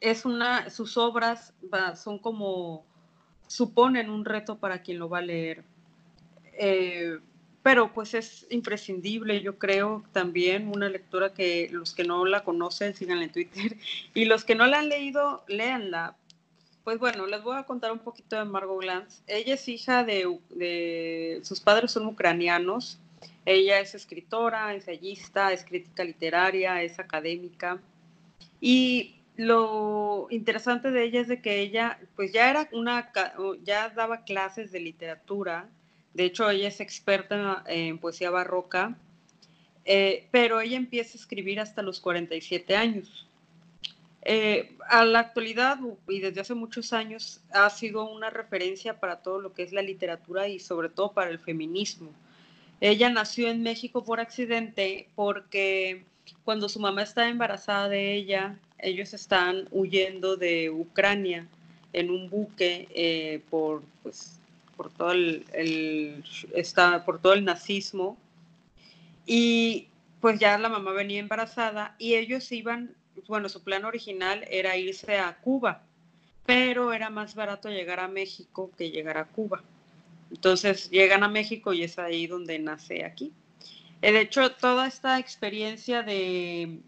es 0.00 0.24
una, 0.24 0.68
sus 0.68 0.96
obras 0.96 1.54
son 1.94 2.18
como, 2.18 2.84
suponen 3.46 4.10
un 4.10 4.24
reto 4.24 4.58
para 4.58 4.82
quien 4.82 4.98
lo 4.98 5.08
va 5.08 5.18
a 5.18 5.22
leer. 5.22 5.64
Eh, 6.54 7.18
pero 7.62 7.92
pues 7.92 8.14
es 8.14 8.46
imprescindible, 8.50 9.42
yo 9.42 9.58
creo, 9.58 10.02
también 10.12 10.68
una 10.68 10.88
lectura 10.88 11.34
que 11.34 11.68
los 11.70 11.94
que 11.94 12.04
no 12.04 12.24
la 12.24 12.42
conocen 12.42 12.94
sigan 12.94 13.22
en 13.22 13.30
Twitter 13.30 13.76
y 14.14 14.24
los 14.24 14.44
que 14.44 14.54
no 14.54 14.66
la 14.66 14.78
han 14.78 14.88
leído, 14.88 15.44
léanla. 15.46 16.16
Pues 16.84 16.98
bueno, 16.98 17.26
les 17.26 17.42
voy 17.42 17.56
a 17.58 17.64
contar 17.64 17.92
un 17.92 17.98
poquito 17.98 18.36
de 18.36 18.46
Margot 18.46 18.80
Glantz. 18.80 19.22
Ella 19.26 19.54
es 19.54 19.68
hija 19.68 20.02
de, 20.02 21.40
sus 21.42 21.60
padres 21.60 21.92
son 21.92 22.06
ucranianos. 22.06 22.98
Ella 23.44 23.80
es 23.80 23.94
escritora, 23.94 24.72
ensayista, 24.74 25.52
es 25.52 25.64
crítica 25.64 26.04
literaria, 26.04 26.82
es 26.82 26.98
académica. 26.98 27.78
Y 28.60 29.16
lo 29.36 30.26
interesante 30.30 30.90
de 30.90 31.04
ella 31.04 31.20
es 31.20 31.28
de 31.28 31.42
que 31.42 31.60
ella, 31.60 31.98
pues 32.16 32.32
ya 32.32 32.48
era 32.48 32.68
una, 32.72 33.12
ya 33.62 33.90
daba 33.90 34.24
clases 34.24 34.72
de 34.72 34.80
literatura 34.80 35.68
de 36.14 36.24
hecho, 36.24 36.50
ella 36.50 36.68
es 36.68 36.80
experta 36.80 37.62
en, 37.66 37.98
poesía 37.98 38.30
barroca, 38.30 38.96
eh, 39.84 40.26
pero 40.30 40.60
ella 40.60 40.76
empieza 40.76 41.16
a 41.16 41.20
escribir 41.20 41.60
hasta 41.60 41.82
los 41.82 42.00
47 42.00 42.76
años. 42.76 43.26
Eh, 44.22 44.76
a 44.88 45.04
la 45.06 45.20
actualidad 45.20 45.78
y 46.06 46.20
desde 46.20 46.42
hace 46.42 46.54
muchos 46.54 46.92
años 46.92 47.40
ha 47.52 47.70
sido 47.70 48.10
una 48.10 48.28
referencia 48.28 49.00
para 49.00 49.22
todo 49.22 49.40
lo 49.40 49.54
que 49.54 49.62
es 49.62 49.72
la 49.72 49.80
literatura 49.80 50.46
y 50.46 50.58
sobre 50.58 50.90
todo 50.90 51.12
para 51.12 51.30
el 51.30 51.38
feminismo. 51.38 52.10
Ella 52.80 53.08
nació 53.08 53.48
en 53.48 53.62
México 53.62 54.04
por 54.04 54.20
accidente 54.20 55.08
porque 55.14 56.04
cuando 56.44 56.68
su 56.68 56.80
mamá 56.80 57.02
está 57.02 57.28
embarazada 57.28 57.88
de 57.88 58.14
ella, 58.14 58.58
ellos 58.78 59.14
están 59.14 59.68
huyendo 59.70 60.36
de 60.36 60.70
Ucrania 60.70 61.46
en 61.92 62.10
un 62.10 62.28
buque 62.28 62.88
eh, 62.94 63.42
por 63.50 63.82
pues, 64.02 64.39
por 64.80 64.90
todo 64.90 65.12
el, 65.12 66.24
por 67.04 67.20
todo 67.20 67.34
el 67.34 67.44
nazismo. 67.44 68.16
Y 69.26 69.88
pues 70.22 70.40
ya 70.40 70.56
la 70.56 70.70
mamá 70.70 70.92
venía 70.92 71.20
embarazada 71.20 71.94
y 71.98 72.14
ellos 72.14 72.50
iban, 72.50 72.94
bueno, 73.28 73.50
su 73.50 73.62
plan 73.62 73.84
original 73.84 74.42
era 74.50 74.78
irse 74.78 75.18
a 75.18 75.36
Cuba, 75.36 75.82
pero 76.46 76.94
era 76.94 77.10
más 77.10 77.34
barato 77.34 77.68
llegar 77.68 78.00
a 78.00 78.08
México 78.08 78.70
que 78.78 78.90
llegar 78.90 79.18
a 79.18 79.26
Cuba. 79.26 79.62
Entonces 80.30 80.88
llegan 80.88 81.24
a 81.24 81.28
México 81.28 81.74
y 81.74 81.82
es 81.82 81.98
ahí 81.98 82.26
donde 82.26 82.58
nace 82.58 83.04
aquí. 83.04 83.34
De 84.00 84.18
hecho, 84.18 84.50
toda 84.52 84.86
esta 84.86 85.18
experiencia 85.18 86.02
de, 86.02 86.78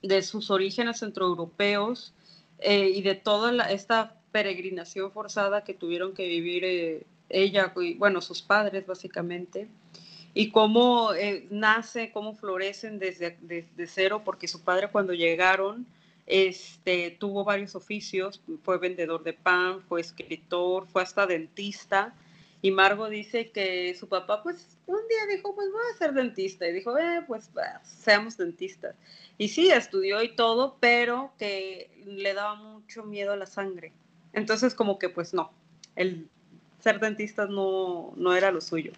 de 0.00 0.22
sus 0.22 0.50
orígenes 0.50 1.00
centroeuropeos 1.00 2.14
eh, 2.60 2.90
y 2.94 3.02
de 3.02 3.14
toda 3.14 3.70
esta 3.70 4.17
peregrinación 4.38 5.10
forzada 5.10 5.64
que 5.64 5.74
tuvieron 5.74 6.14
que 6.14 6.28
vivir 6.28 6.64
eh, 6.64 7.02
ella 7.28 7.72
y, 7.76 7.94
bueno, 7.94 8.20
sus 8.20 8.40
padres 8.40 8.86
básicamente, 8.86 9.66
y 10.32 10.52
cómo 10.52 11.12
eh, 11.12 11.48
nace, 11.50 12.12
cómo 12.12 12.34
florecen 12.34 13.00
desde, 13.00 13.36
desde, 13.40 13.86
cero, 13.88 14.22
porque 14.24 14.46
su 14.46 14.62
padre 14.62 14.90
cuando 14.92 15.12
llegaron 15.12 15.86
este, 16.26 17.16
tuvo 17.18 17.42
varios 17.42 17.74
oficios, 17.74 18.40
fue 18.62 18.78
vendedor 18.78 19.24
de 19.24 19.32
pan, 19.32 19.82
fue 19.88 20.00
escritor, 20.00 20.86
fue 20.86 21.02
hasta 21.02 21.26
dentista, 21.26 22.14
y 22.60 22.70
Margo 22.70 23.08
dice 23.08 23.50
que 23.50 23.94
su 23.94 24.08
papá, 24.08 24.42
pues, 24.44 24.76
un 24.86 25.00
día 25.08 25.36
dijo, 25.36 25.54
pues 25.54 25.70
voy 25.70 25.82
a 25.92 25.98
ser 25.98 26.12
dentista. 26.12 26.68
Y 26.68 26.72
dijo, 26.72 26.98
eh, 26.98 27.22
pues 27.26 27.50
seamos 27.84 28.36
dentistas. 28.36 28.96
Y 29.36 29.48
sí, 29.48 29.70
estudió 29.70 30.20
y 30.22 30.34
todo, 30.34 30.76
pero 30.80 31.32
que 31.38 31.90
le 32.04 32.34
daba 32.34 32.56
mucho 32.56 33.04
miedo 33.04 33.32
a 33.32 33.36
la 33.36 33.46
sangre. 33.46 33.92
Entonces, 34.32 34.74
como 34.74 34.98
que 34.98 35.08
pues 35.08 35.34
no, 35.34 35.50
el 35.96 36.28
ser 36.80 37.00
dentista 37.00 37.46
no, 37.46 38.12
no 38.16 38.34
era 38.34 38.50
lo 38.50 38.60
suyo. 38.60 38.92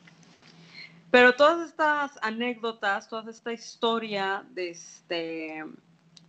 Pero 1.11 1.35
todas 1.35 1.69
estas 1.69 2.13
anécdotas, 2.23 3.09
toda 3.09 3.31
esta 3.31 3.53
historia, 3.53 4.45
este, 4.55 5.65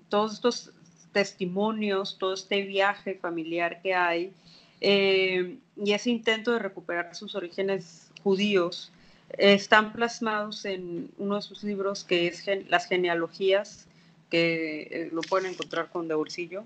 todos 0.10 0.34
estos 0.34 0.72
testimonios, 1.12 2.18
todo 2.18 2.34
este 2.34 2.62
viaje 2.64 3.16
familiar 3.16 3.82
que 3.82 3.94
hay 3.94 4.34
eh, 4.82 5.58
y 5.78 5.94
ese 5.94 6.10
intento 6.10 6.52
de 6.52 6.60
recuperar 6.60 7.14
sus 7.16 7.36
orígenes 7.36 8.10
judíos 8.24 8.92
están 9.38 9.94
plasmados 9.94 10.66
en 10.66 11.12
uno 11.18 11.36
de 11.36 11.42
sus 11.44 11.64
libros 11.64 12.04
que 12.04 12.28
es 12.28 12.44
Las 12.68 12.88
genealogías, 12.88 13.88
que 14.30 14.82
eh, 14.82 15.10
lo 15.12 15.22
pueden 15.22 15.52
encontrar 15.52 15.90
con 15.90 16.08
de 16.08 16.16
bolsillo. 16.16 16.64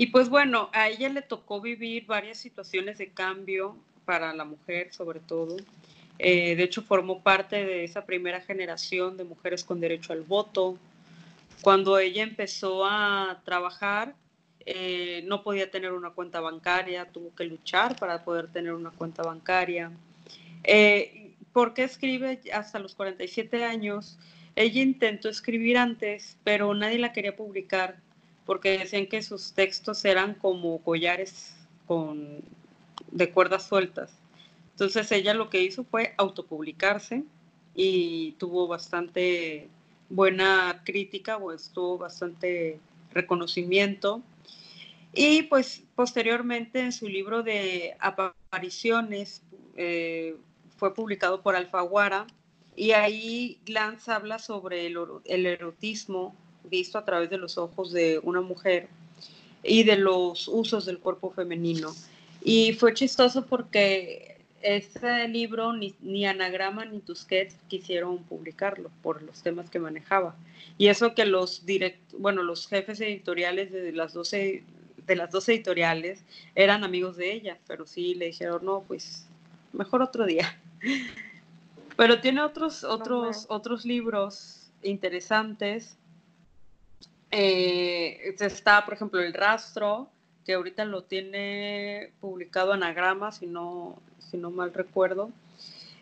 Y 0.00 0.06
pues 0.06 0.30
bueno, 0.30 0.70
a 0.72 0.88
ella 0.88 1.10
le 1.10 1.20
tocó 1.20 1.60
vivir 1.60 2.06
varias 2.06 2.38
situaciones 2.38 2.96
de 2.96 3.10
cambio 3.10 3.76
para 4.06 4.32
la 4.32 4.46
mujer, 4.46 4.94
sobre 4.94 5.20
todo. 5.20 5.58
Eh, 6.18 6.56
de 6.56 6.62
hecho, 6.62 6.80
formó 6.80 7.22
parte 7.22 7.66
de 7.66 7.84
esa 7.84 8.06
primera 8.06 8.40
generación 8.40 9.18
de 9.18 9.24
mujeres 9.24 9.62
con 9.62 9.78
derecho 9.78 10.14
al 10.14 10.22
voto. 10.22 10.78
Cuando 11.60 11.98
ella 11.98 12.22
empezó 12.22 12.86
a 12.86 13.42
trabajar, 13.44 14.14
eh, 14.64 15.22
no 15.26 15.42
podía 15.42 15.70
tener 15.70 15.92
una 15.92 16.08
cuenta 16.08 16.40
bancaria, 16.40 17.04
tuvo 17.04 17.34
que 17.34 17.44
luchar 17.44 17.98
para 17.98 18.24
poder 18.24 18.50
tener 18.50 18.72
una 18.72 18.92
cuenta 18.92 19.22
bancaria. 19.22 19.92
Eh, 20.64 21.34
¿Por 21.52 21.74
qué 21.74 21.84
escribe 21.84 22.40
hasta 22.54 22.78
los 22.78 22.94
47 22.94 23.66
años? 23.66 24.18
Ella 24.56 24.80
intentó 24.80 25.28
escribir 25.28 25.76
antes, 25.76 26.38
pero 26.42 26.72
nadie 26.72 26.98
la 26.98 27.12
quería 27.12 27.36
publicar 27.36 27.98
porque 28.50 28.78
decían 28.78 29.06
que 29.06 29.22
sus 29.22 29.52
textos 29.52 30.04
eran 30.04 30.34
como 30.34 30.82
collares 30.82 31.54
con, 31.86 32.40
de 33.12 33.30
cuerdas 33.30 33.68
sueltas. 33.68 34.10
Entonces 34.72 35.12
ella 35.12 35.34
lo 35.34 35.48
que 35.48 35.62
hizo 35.62 35.84
fue 35.84 36.14
autopublicarse 36.18 37.22
y 37.76 38.32
tuvo 38.38 38.66
bastante 38.66 39.68
buena 40.08 40.82
crítica, 40.84 41.38
pues 41.38 41.70
tuvo 41.72 41.96
bastante 41.96 42.80
reconocimiento. 43.12 44.20
Y 45.14 45.42
pues 45.42 45.84
posteriormente 45.94 46.80
en 46.80 46.90
su 46.90 47.06
libro 47.06 47.44
de 47.44 47.96
apariciones 48.00 49.42
eh, 49.76 50.34
fue 50.76 50.92
publicado 50.92 51.40
por 51.40 51.54
Alfaguara 51.54 52.26
y 52.74 52.90
ahí 52.90 53.60
Glantz 53.64 54.08
habla 54.08 54.40
sobre 54.40 54.88
el 54.88 55.46
erotismo 55.46 56.34
visto 56.64 56.98
a 56.98 57.04
través 57.04 57.30
de 57.30 57.38
los 57.38 57.58
ojos 57.58 57.92
de 57.92 58.20
una 58.22 58.40
mujer 58.40 58.88
y 59.62 59.82
de 59.82 59.96
los 59.96 60.48
usos 60.48 60.86
del 60.86 60.98
cuerpo 60.98 61.30
femenino. 61.30 61.94
Y 62.42 62.72
fue 62.74 62.94
chistoso 62.94 63.44
porque 63.44 64.38
ese 64.62 65.26
libro 65.28 65.72
ni, 65.72 66.26
Anagrama 66.26 66.84
ni 66.84 67.00
Tusquets 67.00 67.56
quisieron 67.68 68.22
publicarlo 68.24 68.90
por 69.02 69.22
los 69.22 69.42
temas 69.42 69.70
que 69.70 69.78
manejaba. 69.78 70.34
Y 70.78 70.88
eso 70.88 71.14
que 71.14 71.24
los 71.24 71.66
direct, 71.66 71.98
bueno, 72.18 72.42
los 72.42 72.66
jefes 72.66 73.00
editoriales 73.00 73.72
de 73.72 73.92
las 73.92 74.12
12 74.12 74.64
de 75.06 75.16
las 75.16 75.30
dos 75.30 75.48
editoriales 75.48 76.22
eran 76.54 76.84
amigos 76.84 77.16
de 77.16 77.32
ella, 77.32 77.58
pero 77.66 77.84
sí 77.86 78.14
le 78.14 78.26
dijeron, 78.26 78.64
"No, 78.64 78.84
pues 78.86 79.26
mejor 79.72 80.02
otro 80.02 80.24
día." 80.24 80.60
Pero 81.96 82.20
tiene 82.20 82.40
otros 82.40 82.82
otros 82.84 83.46
otros 83.50 83.84
libros 83.84 84.70
interesantes 84.82 85.98
Eh, 87.30 88.34
está, 88.40 88.84
por 88.84 88.94
ejemplo, 88.94 89.20
El 89.20 89.32
Rastro, 89.32 90.10
que 90.44 90.54
ahorita 90.54 90.84
lo 90.84 91.04
tiene 91.04 92.12
publicado 92.20 92.72
Anagrama, 92.72 93.32
si 93.32 93.46
no, 93.46 94.00
si 94.18 94.36
no 94.36 94.50
mal 94.50 94.72
recuerdo. 94.74 95.30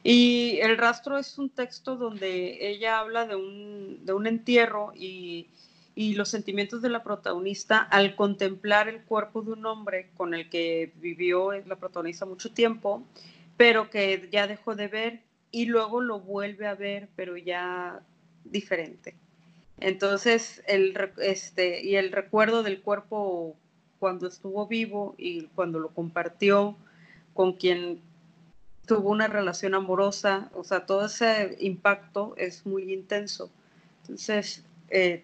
Y 0.02 0.58
El 0.62 0.78
Rastro 0.78 1.18
es 1.18 1.38
un 1.38 1.50
texto 1.50 1.96
donde 1.96 2.68
ella 2.68 3.00
habla 3.00 3.26
de 3.26 3.36
un, 3.36 4.04
de 4.04 4.12
un 4.12 4.26
entierro 4.26 4.92
y, 4.94 5.48
y 5.94 6.14
los 6.14 6.28
sentimientos 6.28 6.80
de 6.80 6.88
la 6.88 7.02
protagonista 7.02 7.78
al 7.78 8.14
contemplar 8.14 8.88
el 8.88 9.02
cuerpo 9.02 9.42
de 9.42 9.52
un 9.52 9.66
hombre 9.66 10.10
con 10.16 10.32
el 10.32 10.48
que 10.48 10.92
vivió 10.96 11.52
la 11.52 11.76
protagonista 11.76 12.24
mucho 12.24 12.52
tiempo, 12.52 13.02
pero 13.56 13.90
que 13.90 14.28
ya 14.30 14.46
dejó 14.46 14.76
de 14.76 14.88
ver 14.88 15.22
y 15.50 15.66
luego 15.66 16.00
lo 16.00 16.20
vuelve 16.20 16.66
a 16.68 16.74
ver, 16.74 17.08
pero 17.16 17.36
ya 17.36 18.00
diferente. 18.44 19.16
Entonces, 19.80 20.62
el, 20.66 20.96
este, 21.18 21.82
y 21.84 21.96
el 21.96 22.12
recuerdo 22.12 22.62
del 22.62 22.80
cuerpo 22.80 23.56
cuando 23.98 24.28
estuvo 24.28 24.66
vivo 24.66 25.14
y 25.18 25.44
cuando 25.54 25.78
lo 25.78 25.88
compartió 25.88 26.76
con 27.34 27.52
quien 27.54 28.00
tuvo 28.86 29.10
una 29.10 29.28
relación 29.28 29.74
amorosa, 29.74 30.50
o 30.54 30.64
sea, 30.64 30.86
todo 30.86 31.06
ese 31.06 31.56
impacto 31.60 32.34
es 32.36 32.64
muy 32.66 32.92
intenso. 32.92 33.50
Entonces, 34.02 34.64
eh, 34.88 35.22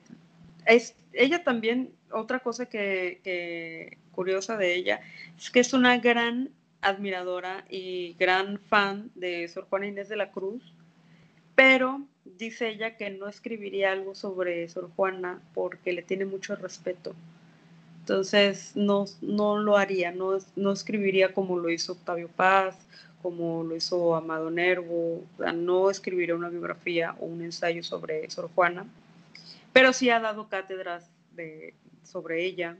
es, 0.66 0.94
ella 1.12 1.42
también, 1.42 1.90
otra 2.10 2.40
cosa 2.40 2.66
que, 2.66 3.96
curiosa 4.12 4.56
de 4.56 4.74
ella, 4.74 5.00
es 5.36 5.50
que 5.50 5.60
es 5.60 5.72
una 5.72 5.98
gran 5.98 6.50
admiradora 6.82 7.64
y 7.70 8.14
gran 8.18 8.58
fan 8.58 9.10
de 9.14 9.48
Sor 9.48 9.66
Juana 9.68 9.86
Inés 9.86 10.08
de 10.08 10.16
la 10.16 10.30
Cruz, 10.30 10.62
pero 11.54 12.02
dice 12.24 12.68
ella 12.68 12.96
que 12.96 13.10
no 13.10 13.28
escribiría 13.28 13.92
algo 13.92 14.14
sobre 14.14 14.68
Sor 14.68 14.90
Juana 14.96 15.40
porque 15.54 15.92
le 15.92 16.02
tiene 16.02 16.24
mucho 16.24 16.56
respeto. 16.56 17.14
Entonces 18.00 18.72
no, 18.74 19.06
no 19.22 19.58
lo 19.58 19.76
haría, 19.76 20.12
no, 20.12 20.36
no 20.56 20.72
escribiría 20.72 21.32
como 21.32 21.58
lo 21.58 21.70
hizo 21.70 21.92
Octavio 21.92 22.28
Paz, 22.28 22.76
como 23.22 23.64
lo 23.64 23.74
hizo 23.74 24.14
Amado 24.14 24.50
Nervo, 24.50 25.24
no 25.54 25.88
escribiría 25.88 26.34
una 26.34 26.50
biografía 26.50 27.16
o 27.18 27.24
un 27.24 27.40
ensayo 27.40 27.82
sobre 27.82 28.30
Sor 28.30 28.50
Juana, 28.54 28.84
pero 29.72 29.94
sí 29.94 30.10
ha 30.10 30.20
dado 30.20 30.48
cátedras 30.48 31.08
sobre 32.02 32.44
ella. 32.44 32.76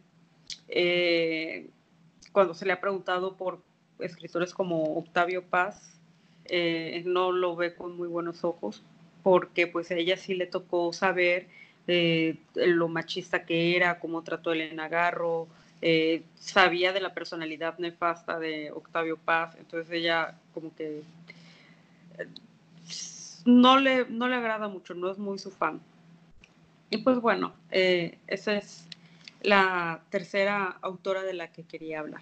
Eh, 0.68 1.70
cuando 2.32 2.52
se 2.52 2.66
le 2.66 2.72
ha 2.72 2.80
preguntado 2.80 3.38
por 3.38 3.62
escritores 3.98 4.52
como 4.52 4.98
Octavio 4.98 5.42
Paz, 5.42 5.98
eh, 6.44 7.02
no 7.06 7.32
lo 7.32 7.56
ve 7.56 7.74
con 7.74 7.96
muy 7.96 8.08
buenos 8.08 8.44
ojos, 8.44 8.82
porque 9.24 9.66
pues 9.66 9.90
a 9.90 9.94
ella 9.94 10.18
sí 10.18 10.34
le 10.34 10.46
tocó 10.46 10.92
saber 10.92 11.48
eh, 11.88 12.36
lo 12.54 12.88
machista 12.88 13.44
que 13.44 13.74
era, 13.74 13.98
cómo 13.98 14.22
trató 14.22 14.52
Elena 14.52 14.88
Garro, 14.88 15.48
eh, 15.80 16.22
sabía 16.34 16.92
de 16.92 17.00
la 17.00 17.14
personalidad 17.14 17.78
nefasta 17.78 18.38
de 18.38 18.70
Octavio 18.70 19.16
Paz, 19.16 19.56
entonces 19.58 19.90
ella 19.90 20.38
como 20.52 20.74
que 20.76 21.02
no 23.46 23.78
le, 23.78 24.04
no 24.10 24.28
le 24.28 24.36
agrada 24.36 24.68
mucho, 24.68 24.94
no 24.94 25.10
es 25.10 25.18
muy 25.18 25.38
su 25.38 25.50
fan. 25.50 25.80
Y 26.90 26.98
pues 26.98 27.18
bueno, 27.18 27.54
esa 27.70 28.54
es 28.54 28.86
la 29.40 30.02
tercera 30.10 30.78
autora 30.82 31.22
de 31.22 31.32
la 31.32 31.48
que 31.48 31.64
quería 31.64 32.00
hablar. 32.00 32.20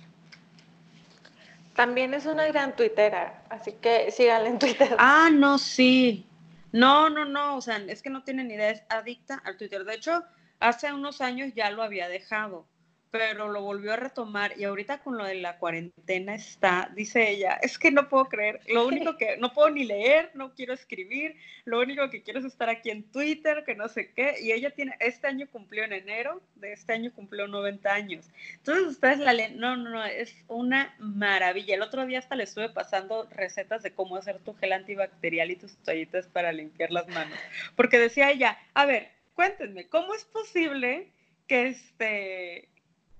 También 1.74 2.14
es 2.14 2.26
una 2.26 2.46
gran 2.46 2.76
tuitera, 2.76 3.42
así 3.50 3.72
que 3.72 4.10
síganla 4.12 4.48
en 4.48 4.58
Twitter. 4.60 4.94
Ah, 4.98 5.30
no, 5.32 5.58
sí. 5.58 6.26
No, 6.72 7.10
no, 7.10 7.24
no, 7.24 7.56
o 7.56 7.60
sea, 7.60 7.76
es 7.76 8.02
que 8.02 8.10
no 8.10 8.24
tienen 8.24 8.50
idea, 8.50 8.70
es 8.70 8.82
adicta 8.88 9.40
al 9.44 9.56
Twitter. 9.56 9.84
De 9.84 9.94
hecho, 9.94 10.24
hace 10.58 10.92
unos 10.92 11.20
años 11.20 11.52
ya 11.54 11.70
lo 11.70 11.82
había 11.82 12.08
dejado 12.08 12.66
pero 13.12 13.52
lo 13.52 13.60
volvió 13.60 13.92
a 13.92 13.96
retomar 13.96 14.58
y 14.58 14.64
ahorita 14.64 15.02
con 15.02 15.18
lo 15.18 15.26
de 15.26 15.34
la 15.34 15.58
cuarentena 15.58 16.34
está, 16.34 16.90
dice 16.96 17.28
ella, 17.28 17.58
es 17.60 17.78
que 17.78 17.90
no 17.90 18.08
puedo 18.08 18.24
creer, 18.24 18.60
lo 18.68 18.86
único 18.86 19.18
que 19.18 19.36
no 19.36 19.52
puedo 19.52 19.68
ni 19.68 19.84
leer, 19.84 20.30
no 20.32 20.54
quiero 20.54 20.72
escribir, 20.72 21.36
lo 21.66 21.80
único 21.80 22.08
que 22.08 22.22
quiero 22.22 22.40
es 22.40 22.46
estar 22.46 22.70
aquí 22.70 22.88
en 22.88 23.02
Twitter, 23.12 23.64
que 23.66 23.74
no 23.74 23.88
sé 23.88 24.14
qué, 24.14 24.36
y 24.40 24.52
ella 24.52 24.70
tiene, 24.70 24.96
este 24.98 25.26
año 25.26 25.46
cumplió 25.52 25.84
en 25.84 25.92
enero, 25.92 26.40
de 26.54 26.72
este 26.72 26.94
año 26.94 27.12
cumplió 27.12 27.46
90 27.46 27.92
años. 27.92 28.30
Entonces 28.54 28.86
ustedes 28.86 29.18
la 29.18 29.34
leen, 29.34 29.58
no, 29.58 29.76
no, 29.76 29.90
no, 29.90 30.02
es 30.06 30.34
una 30.48 30.94
maravilla. 30.98 31.74
El 31.74 31.82
otro 31.82 32.06
día 32.06 32.18
hasta 32.18 32.34
le 32.34 32.44
estuve 32.44 32.70
pasando 32.70 33.28
recetas 33.30 33.82
de 33.82 33.92
cómo 33.92 34.16
hacer 34.16 34.38
tu 34.38 34.54
gel 34.54 34.72
antibacterial 34.72 35.50
y 35.50 35.56
tus 35.56 35.76
toallitas 35.84 36.28
para 36.28 36.50
limpiar 36.50 36.90
las 36.90 37.06
manos, 37.08 37.38
porque 37.76 37.98
decía 37.98 38.30
ella, 38.30 38.58
a 38.72 38.86
ver, 38.86 39.10
cuéntenme, 39.34 39.86
¿cómo 39.90 40.14
es 40.14 40.24
posible 40.24 41.12
que 41.46 41.66
este 41.66 42.71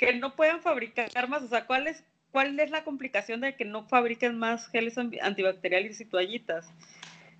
que 0.03 0.13
no 0.15 0.35
puedan 0.35 0.61
fabricar 0.61 1.29
más, 1.29 1.45
o 1.45 1.49
sea, 1.49 1.65
¿cuál 1.65 1.87
es, 1.87 2.03
cuál 2.33 2.59
es 2.59 2.71
la 2.73 2.83
complicación 2.83 3.41
de 3.41 3.55
que 3.55 3.65
no 3.65 3.87
fabriquen 3.87 4.37
más 4.37 4.67
geles 4.69 4.99
antibacteriales 4.99 6.01
y 6.01 6.05
toallitas? 6.05 6.69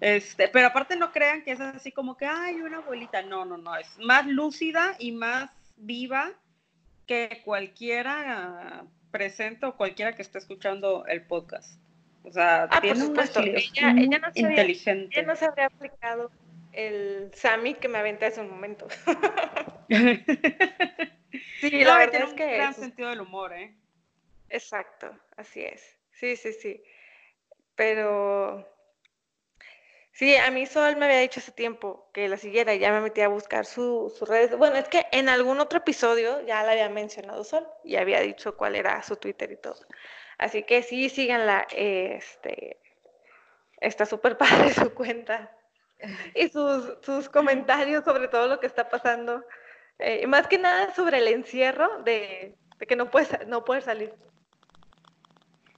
Este, 0.01 0.47
pero 0.47 0.69
aparte 0.69 0.95
no 0.95 1.11
crean 1.11 1.43
que 1.43 1.51
es 1.51 1.61
así 1.61 1.91
como 1.91 2.17
que, 2.17 2.25
ay, 2.25 2.61
una 2.61 2.79
abuelita, 2.79 3.23
no, 3.23 3.45
no, 3.45 3.57
no, 3.57 3.77
es 3.77 3.89
más 3.99 4.27
lúcida 4.27 4.95
y 5.01 5.11
más 5.11 5.51
viva 5.77 6.31
que 7.09 7.43
cualquiera 7.45 8.85
presente 9.11 9.67
o 9.67 9.77
cualquiera 9.77 10.15
que 10.15 10.23
esté 10.23 10.39
escuchando 10.39 11.05
el 11.07 11.23
podcast. 11.23 11.81
O 12.23 12.31
sea, 12.31 12.69
ah, 12.71 12.81
tiene 12.81 13.05
una 13.05 13.25
ella, 13.25 13.95
ella 13.99 14.19
no 14.21 14.29
inteligente. 14.33 15.19
ella 15.19 15.27
no 15.27 15.35
se 15.35 15.47
habría 15.47 15.67
aplicado 15.67 16.31
el 16.73 17.33
Sami 17.35 17.75
que 17.75 17.89
me 17.89 17.99
aventé 17.99 18.27
hace 18.27 18.41
un 18.41 18.51
momento. 18.51 18.87
Sí, 21.61 21.85
la 21.85 21.99
verdad 21.99 22.23
es 22.23 22.35
que 22.35 22.45
un 22.45 22.53
gran 22.53 22.75
sentido 22.75 23.09
del 23.09 23.21
humor, 23.21 23.53
¿eh? 23.53 23.75
Exacto, 24.49 25.19
así 25.37 25.65
es. 25.65 25.99
Sí, 26.13 26.37
sí, 26.37 26.53
sí. 26.53 26.83
Pero 27.75 28.69
sí, 30.13 30.37
a 30.37 30.51
mí 30.51 30.67
Sol 30.67 30.97
me 30.97 31.07
había 31.07 31.21
dicho 31.21 31.41
hace 31.41 31.53
tiempo 31.53 32.11
que 32.13 32.29
la 32.29 32.37
siguiera 32.37 32.75
y 32.75 32.79
ya 32.79 32.93
me 32.93 33.01
metí 33.01 33.23
a 33.23 33.29
buscar 33.29 33.65
sus 33.65 34.21
redes. 34.29 34.57
Bueno, 34.57 34.77
es 34.77 34.89
que 34.89 35.07
en 35.11 35.29
algún 35.29 35.59
otro 35.61 35.79
episodio 35.79 36.45
ya 36.47 36.63
la 36.63 36.73
había 36.73 36.89
mencionado 36.91 37.45
Sol 37.45 37.67
y 37.83 37.97
había 37.97 38.21
dicho 38.21 38.57
cuál 38.57 38.77
era 38.77 39.03
su 39.03 39.17
Twitter 39.17 39.51
y 39.53 39.57
todo. 39.57 39.87
Así 40.37 40.65
que 40.65 40.83
sí, 40.83 41.09
síganla. 41.09 41.67
Este, 41.71 42.79
está 43.81 44.05
súper 44.05 44.37
padre 44.39 44.73
su 44.75 44.93
cuenta 44.93 45.51
y 46.35 46.49
sus, 46.49 46.99
sus 47.03 47.29
comentarios 47.29 48.05
sobre 48.05 48.29
todo 48.29 48.49
lo 48.49 48.61
que 48.61 48.67
está 48.67 48.89
pasando 48.89 49.45
eh, 49.99 50.27
más 50.27 50.47
que 50.47 50.59
nada 50.59 50.95
sobre 50.95 51.19
el 51.19 51.29
encierro 51.29 52.03
de, 52.03 52.57
que 52.87 52.97
no 52.97 53.11
puedes, 53.11 53.47
no 53.47 53.65
puedes 53.65 53.85
salir. 53.85 54.13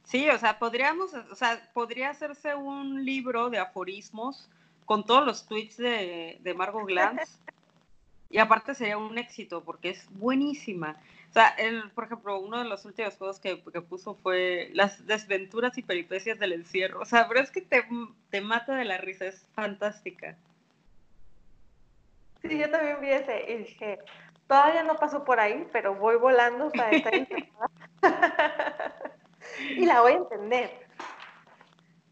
Sí, 0.05 0.29
o 0.29 0.39
sea, 0.39 0.59
podríamos, 0.59 1.12
o 1.15 1.35
sea, 1.35 1.71
podría 1.73 2.11
hacerse 2.11 2.55
un 2.55 3.05
libro 3.05 3.51
de 3.51 3.59
aforismos 3.59 4.49
con 4.85 5.05
todos 5.05 5.25
los 5.25 5.47
tweets 5.47 5.76
de, 5.76 6.38
de 6.41 6.55
Margot 6.55 6.87
Glantz. 6.87 7.41
y 8.30 8.38
aparte 8.38 8.75
sería 8.75 8.99
un 8.99 9.17
éxito 9.17 9.63
porque 9.63 9.91
es 9.91 10.09
buenísima. 10.11 11.01
O 11.30 11.33
sea, 11.33 11.49
el, 11.49 11.91
por 11.91 12.05
ejemplo, 12.05 12.38
uno 12.38 12.59
de 12.59 12.64
los 12.64 12.84
últimos 12.84 13.17
juegos 13.17 13.41
que, 13.41 13.63
que, 13.63 13.80
puso 13.80 14.14
fue 14.14 14.71
las 14.72 15.07
desventuras 15.07 15.76
y 15.79 15.83
peripecias 15.83 16.38
del 16.38 16.53
encierro. 16.53 17.01
O 17.01 17.05
sea, 17.05 17.26
pero 17.29 17.41
es 17.41 17.51
que 17.51 17.61
te, 17.61 17.84
te 18.30 18.41
mata 18.41 18.76
de 18.76 18.84
la 18.84 18.99
risa, 18.99 19.26
es 19.26 19.47
fantástica. 19.55 20.37
Sí, 22.46 22.58
yo 22.58 22.71
también 22.71 23.00
vi 23.00 23.11
ese 23.11 23.50
y 23.50 23.57
dije, 23.58 23.99
todavía 24.46 24.83
no 24.83 24.96
paso 24.96 25.25
por 25.25 25.41
ahí, 25.41 25.66
pero 25.72 25.95
voy 25.95 26.16
volando 26.16 26.71
para 26.71 26.91
estar 26.91 27.14
encerrada. 27.14 27.71
y 29.71 29.87
la 29.87 30.00
voy 30.00 30.12
a 30.12 30.16
entender. 30.16 30.87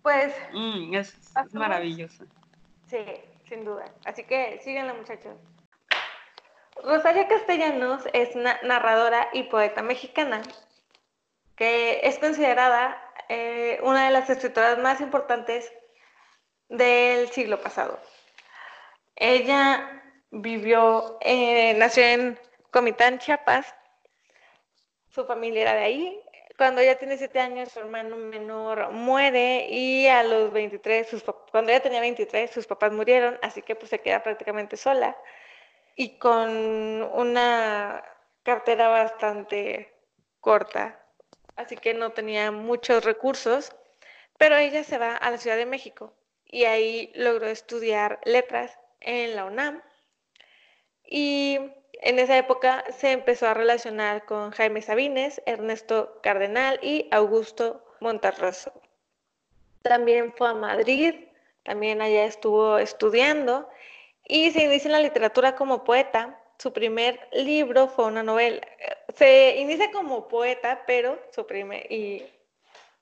Pues. 0.02 0.34
Mm, 0.52 0.94
es, 0.94 1.32
maravillosa. 1.52 2.24
Sí, 2.86 3.04
sin 3.48 3.64
duda. 3.64 3.84
Así 4.04 4.24
que 4.24 4.60
síganla, 4.62 4.94
muchachos. 4.94 5.36
Rosaria 6.82 7.28
Castellanos 7.28 8.02
es 8.12 8.34
una 8.34 8.59
narradora 8.62 9.28
y 9.32 9.44
poeta 9.44 9.82
mexicana 9.82 10.42
que 11.54 12.00
es 12.02 12.18
considerada 12.18 13.00
eh, 13.28 13.78
una 13.82 14.06
de 14.06 14.10
las 14.10 14.28
escritoras 14.30 14.78
más 14.78 15.00
importantes 15.00 15.70
del 16.68 17.28
siglo 17.28 17.60
pasado. 17.60 18.00
Ella 19.14 20.01
vivió, 20.32 21.18
eh, 21.20 21.74
nació 21.74 22.04
en 22.04 22.38
Comitán, 22.70 23.18
Chiapas. 23.18 23.74
Su 25.09 25.24
familia 25.26 25.62
era 25.62 25.74
de 25.74 25.84
ahí. 25.84 26.20
Cuando 26.56 26.80
ella 26.80 26.98
tiene 26.98 27.18
siete 27.18 27.38
años, 27.38 27.70
su 27.70 27.80
hermano 27.80 28.16
menor 28.16 28.90
muere 28.92 29.68
y 29.70 30.06
a 30.06 30.22
los 30.22 30.52
23, 30.52 31.09
sus, 31.09 31.24
cuando 31.50 31.70
ella 31.70 31.82
tenía 31.82 32.00
23, 32.00 32.50
sus 32.50 32.66
papás 32.66 32.92
murieron, 32.92 33.38
así 33.42 33.62
que 33.62 33.74
pues 33.74 33.90
se 33.90 34.00
queda 34.00 34.22
prácticamente 34.22 34.76
sola 34.76 35.16
y 35.96 36.18
con 36.18 37.02
una 37.02 38.04
cartera 38.42 38.88
bastante 38.88 39.92
corta, 40.40 41.00
así 41.56 41.76
que 41.76 41.94
no 41.94 42.10
tenía 42.12 42.50
muchos 42.50 43.04
recursos, 43.04 43.74
pero 44.38 44.56
ella 44.56 44.84
se 44.84 44.98
va 44.98 45.16
a 45.16 45.30
la 45.30 45.38
Ciudad 45.38 45.56
de 45.56 45.66
México 45.66 46.14
y 46.46 46.64
ahí 46.64 47.10
logró 47.14 47.46
estudiar 47.46 48.20
letras 48.24 48.78
en 49.00 49.36
la 49.36 49.46
UNAM 49.46 49.82
y 51.06 51.58
en 52.02 52.18
esa 52.18 52.36
época 52.36 52.84
se 52.98 53.12
empezó 53.12 53.46
a 53.46 53.54
relacionar 53.54 54.24
con 54.24 54.50
Jaime 54.50 54.82
Sabines, 54.82 55.40
Ernesto 55.46 56.18
Cardenal 56.22 56.80
y 56.82 57.08
Augusto 57.12 57.84
Monterroso. 58.00 58.72
También 59.82 60.32
fue 60.32 60.48
a 60.48 60.54
Madrid, 60.54 61.14
también 61.62 62.02
allá 62.02 62.24
estuvo 62.24 62.78
estudiando 62.78 63.68
y 64.26 64.50
se 64.50 64.64
inicia 64.64 64.88
en 64.88 64.92
la 64.92 65.00
literatura 65.00 65.54
como 65.54 65.84
poeta. 65.84 66.38
Su 66.58 66.72
primer 66.72 67.20
libro 67.32 67.88
fue 67.88 68.06
una 68.06 68.22
novela. 68.22 68.60
Se 69.14 69.56
inicia 69.58 69.90
como 69.90 70.28
poeta, 70.28 70.82
pero 70.86 71.18
su 71.30 71.46
primer, 71.46 71.90
y 71.90 72.24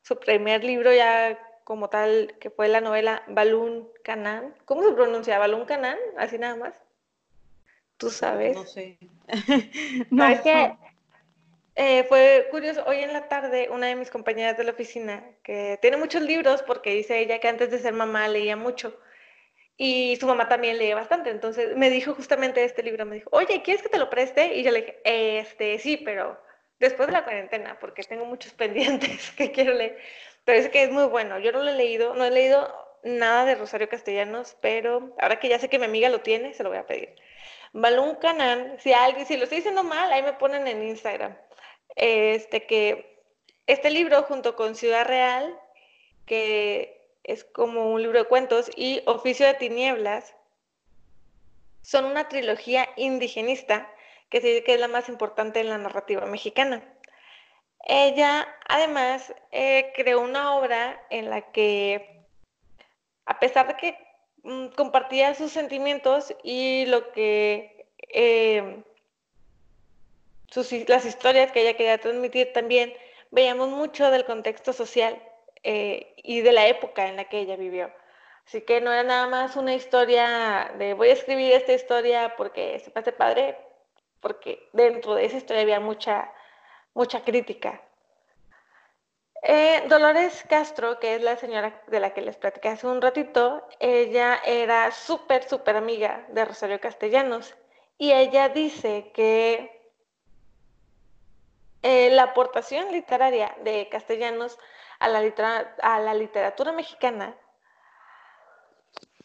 su 0.02 0.18
primer 0.18 0.64
libro 0.64 0.92
ya 0.92 1.38
como 1.64 1.88
tal, 1.88 2.34
que 2.40 2.50
fue 2.50 2.68
la 2.68 2.80
novela 2.80 3.22
Balún 3.28 3.88
Canán. 4.02 4.54
¿Cómo 4.64 4.82
se 4.82 4.92
pronuncia? 4.92 5.38
¿Balún 5.38 5.66
Canán? 5.66 5.98
Así 6.16 6.38
nada 6.38 6.56
más. 6.56 6.74
¿Tú 8.00 8.08
sabes? 8.08 8.56
No 8.56 8.64
sé. 8.64 8.96
no, 10.10 10.26
es 10.26 10.40
que 10.40 10.72
eh, 11.74 12.04
fue 12.04 12.48
curioso. 12.50 12.82
Hoy 12.86 13.00
en 13.00 13.12
la 13.12 13.28
tarde, 13.28 13.68
una 13.70 13.88
de 13.88 13.94
mis 13.94 14.10
compañeras 14.10 14.56
de 14.56 14.64
la 14.64 14.72
oficina, 14.72 15.22
que 15.42 15.78
tiene 15.82 15.98
muchos 15.98 16.22
libros, 16.22 16.62
porque 16.62 16.94
dice 16.94 17.18
ella 17.18 17.40
que 17.40 17.48
antes 17.48 17.70
de 17.70 17.78
ser 17.78 17.92
mamá 17.92 18.26
leía 18.26 18.56
mucho, 18.56 18.98
y 19.76 20.16
su 20.16 20.26
mamá 20.26 20.48
también 20.48 20.78
lee 20.78 20.94
bastante. 20.94 21.28
Entonces 21.28 21.76
me 21.76 21.90
dijo 21.90 22.14
justamente 22.14 22.64
este 22.64 22.82
libro, 22.82 23.04
me 23.04 23.16
dijo, 23.16 23.28
oye, 23.32 23.60
¿quieres 23.62 23.82
que 23.82 23.90
te 23.90 23.98
lo 23.98 24.08
preste? 24.08 24.54
Y 24.56 24.62
yo 24.62 24.70
le 24.70 24.80
dije, 24.80 25.00
este, 25.04 25.78
sí, 25.78 25.98
pero 25.98 26.40
después 26.78 27.06
de 27.06 27.12
la 27.12 27.24
cuarentena, 27.24 27.78
porque 27.80 28.02
tengo 28.02 28.24
muchos 28.24 28.52
pendientes 28.54 29.30
que 29.32 29.52
quiero 29.52 29.74
leer. 29.74 29.98
Pero 30.46 30.58
es 30.58 30.70
que 30.70 30.84
es 30.84 30.90
muy 30.90 31.04
bueno. 31.04 31.38
Yo 31.38 31.52
no 31.52 31.62
lo 31.62 31.70
he 31.70 31.74
leído, 31.74 32.14
no 32.14 32.24
he 32.24 32.30
leído 32.30 32.74
nada 33.04 33.44
de 33.44 33.56
Rosario 33.56 33.90
Castellanos, 33.90 34.56
pero 34.62 35.14
ahora 35.18 35.38
que 35.38 35.50
ya 35.50 35.58
sé 35.58 35.68
que 35.68 35.78
mi 35.78 35.84
amiga 35.84 36.08
lo 36.08 36.22
tiene, 36.22 36.54
se 36.54 36.62
lo 36.62 36.70
voy 36.70 36.78
a 36.78 36.86
pedir. 36.86 37.14
Balún 37.72 38.16
Canán, 38.16 38.76
si 38.80 38.92
alguien, 38.92 39.26
si 39.26 39.36
lo 39.36 39.44
estoy 39.44 39.58
diciendo 39.58 39.84
mal, 39.84 40.12
ahí 40.12 40.22
me 40.22 40.32
ponen 40.32 40.66
en 40.66 40.82
Instagram. 40.82 41.36
Este 41.96 42.66
que 42.66 43.22
este 43.66 43.90
libro 43.90 44.22
junto 44.24 44.56
con 44.56 44.74
Ciudad 44.74 45.06
Real, 45.06 45.56
que 46.26 47.08
es 47.22 47.44
como 47.44 47.92
un 47.92 48.02
libro 48.02 48.18
de 48.18 48.28
cuentos, 48.28 48.70
y 48.74 49.02
Oficio 49.06 49.46
de 49.46 49.54
Tinieblas, 49.54 50.34
son 51.82 52.04
una 52.04 52.28
trilogía 52.28 52.88
indigenista 52.96 53.88
que 54.28 54.40
se 54.40 54.48
dice 54.48 54.64
que 54.64 54.74
es 54.74 54.80
la 54.80 54.88
más 54.88 55.08
importante 55.08 55.60
en 55.60 55.68
la 55.68 55.78
narrativa 55.78 56.26
mexicana. 56.26 56.82
Ella 57.86 58.46
además 58.68 59.32
eh, 59.52 59.92
creó 59.94 60.20
una 60.20 60.54
obra 60.54 61.00
en 61.10 61.30
la 61.30 61.52
que, 61.52 62.24
a 63.26 63.38
pesar 63.38 63.68
de 63.68 63.76
que 63.76 64.09
compartía 64.76 65.34
sus 65.34 65.52
sentimientos 65.52 66.34
y 66.42 66.86
lo 66.86 67.12
que 67.12 67.86
eh, 68.08 68.82
las 70.88 71.04
historias 71.04 71.52
que 71.52 71.62
ella 71.62 71.76
quería 71.76 71.98
transmitir 71.98 72.52
también, 72.52 72.92
veíamos 73.30 73.68
mucho 73.68 74.10
del 74.10 74.24
contexto 74.24 74.72
social 74.72 75.22
eh, 75.62 76.14
y 76.16 76.40
de 76.40 76.52
la 76.52 76.66
época 76.66 77.08
en 77.08 77.16
la 77.16 77.24
que 77.24 77.38
ella 77.38 77.56
vivió. 77.56 77.90
Así 78.46 78.62
que 78.62 78.80
no 78.80 78.92
era 78.92 79.04
nada 79.04 79.28
más 79.28 79.56
una 79.56 79.74
historia 79.74 80.72
de 80.78 80.94
voy 80.94 81.10
a 81.10 81.12
escribir 81.12 81.52
esta 81.52 81.72
historia 81.72 82.34
porque 82.36 82.80
se 82.80 82.90
pase 82.90 83.12
padre, 83.12 83.56
porque 84.20 84.68
dentro 84.72 85.14
de 85.14 85.26
esa 85.26 85.36
historia 85.36 85.62
había 85.62 85.80
mucha, 85.80 86.32
mucha 86.94 87.22
crítica. 87.22 87.80
Eh, 89.42 89.84
Dolores 89.88 90.44
Castro, 90.48 90.98
que 90.98 91.14
es 91.14 91.22
la 91.22 91.36
señora 91.36 91.82
de 91.86 92.00
la 92.00 92.12
que 92.12 92.20
les 92.20 92.36
platicé 92.36 92.68
hace 92.68 92.86
un 92.86 93.00
ratito, 93.00 93.66
ella 93.78 94.40
era 94.44 94.90
súper, 94.90 95.48
súper 95.48 95.76
amiga 95.76 96.26
de 96.28 96.44
Rosario 96.44 96.78
Castellanos 96.78 97.56
y 97.96 98.12
ella 98.12 98.50
dice 98.50 99.10
que 99.14 99.80
eh, 101.82 102.10
la 102.10 102.24
aportación 102.24 102.92
literaria 102.92 103.56
de 103.64 103.88
Castellanos 103.90 104.58
a 104.98 105.08
la, 105.08 105.20
a 105.82 106.00
la 106.00 106.14
literatura 106.14 106.72
mexicana 106.72 107.34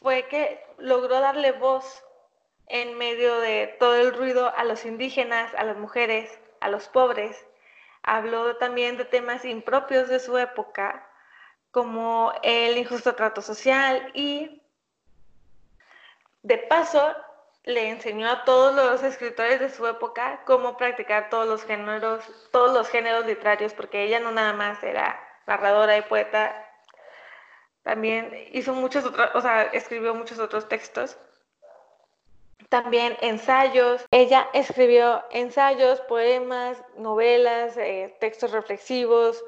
fue 0.01 0.27
que 0.27 0.63
logró 0.77 1.19
darle 1.19 1.51
voz 1.51 2.03
en 2.67 2.97
medio 2.97 3.39
de 3.39 3.75
todo 3.79 3.95
el 3.95 4.13
ruido 4.13 4.53
a 4.55 4.63
los 4.63 4.85
indígenas, 4.85 5.53
a 5.55 5.63
las 5.63 5.77
mujeres, 5.77 6.39
a 6.61 6.69
los 6.69 6.87
pobres. 6.87 7.45
Habló 8.05 8.57
también 8.57 8.97
de 8.97 9.05
temas 9.05 9.43
impropios 9.45 10.07
de 10.09 10.19
su 10.19 10.37
época, 10.37 11.09
como 11.71 12.31
el 12.43 12.77
injusto 12.77 13.15
trato 13.15 13.41
social 13.41 14.11
y, 14.13 14.61
de 16.43 16.59
paso, 16.59 17.15
le 17.63 17.89
enseñó 17.89 18.29
a 18.29 18.45
todos 18.45 18.75
los 18.75 19.01
escritores 19.01 19.59
de 19.59 19.69
su 19.71 19.87
época 19.87 20.43
cómo 20.45 20.77
practicar 20.77 21.29
todos 21.29 21.47
los 21.47 21.63
géneros, 21.63 22.23
todos 22.51 22.73
los 22.73 22.87
géneros 22.89 23.25
literarios, 23.25 23.73
porque 23.73 24.03
ella 24.03 24.19
no 24.19 24.31
nada 24.31 24.53
más 24.53 24.83
era 24.83 25.19
narradora 25.47 25.97
y 25.97 26.03
poeta, 26.03 26.63
también 27.81 28.31
hizo 28.51 28.73
muchos 28.73 29.03
otros, 29.05 29.31
o 29.33 29.41
sea, 29.41 29.63
escribió 29.63 30.13
muchos 30.13 30.39
otros 30.39 30.67
textos. 30.67 31.17
También 32.69 33.17
ensayos. 33.21 34.05
Ella 34.11 34.49
escribió 34.53 35.23
ensayos, 35.31 36.01
poemas, 36.01 36.81
novelas, 36.97 37.77
eh, 37.77 38.15
textos 38.19 38.51
reflexivos, 38.51 39.43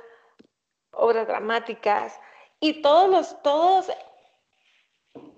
obras 0.92 1.28
dramáticas 1.28 2.20
y 2.60 2.82
todos 2.82 3.10
los, 3.10 3.42
todos 3.44 3.92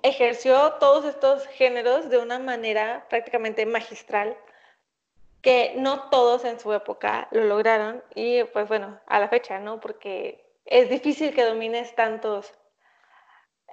ejerció 0.03 0.73
todos 0.73 1.05
estos 1.05 1.45
géneros 1.47 2.09
de 2.09 2.17
una 2.17 2.39
manera 2.39 3.05
prácticamente 3.09 3.65
magistral 3.65 4.37
que 5.41 5.73
no 5.77 6.09
todos 6.09 6.43
en 6.45 6.59
su 6.59 6.73
época 6.73 7.27
lo 7.31 7.45
lograron 7.45 8.03
y 8.15 8.43
pues 8.45 8.67
bueno, 8.67 8.99
a 9.07 9.19
la 9.19 9.29
fecha, 9.29 9.59
¿no? 9.59 9.79
Porque 9.79 10.45
es 10.65 10.89
difícil 10.89 11.33
que 11.33 11.45
domines 11.45 11.95
tantos, 11.95 12.53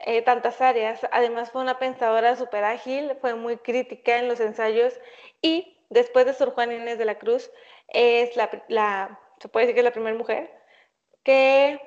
eh, 0.05 0.23
tantas 0.23 0.60
áreas. 0.60 1.01
Además 1.10 1.51
fue 1.51 1.62
una 1.62 1.78
pensadora 1.78 2.36
súper 2.36 2.64
ágil, 2.64 3.16
fue 3.20 3.35
muy 3.35 3.56
crítica 3.56 4.18
en 4.18 4.28
los 4.28 4.40
ensayos 4.40 4.94
y 5.43 5.78
después 5.90 6.27
de 6.27 6.35
Sor 6.35 6.52
Juan 6.52 6.73
Inés 6.73 6.98
de 6.98 7.05
la 7.05 7.18
Cruz 7.18 7.51
es 7.89 8.36
la, 8.36 9.18
se 9.40 9.48
puede 9.48 9.66
decir 9.66 9.74
que 9.74 9.81
es 9.81 9.85
la 9.85 9.93
primera 9.93 10.16
mujer 10.16 10.51
que 11.23 11.81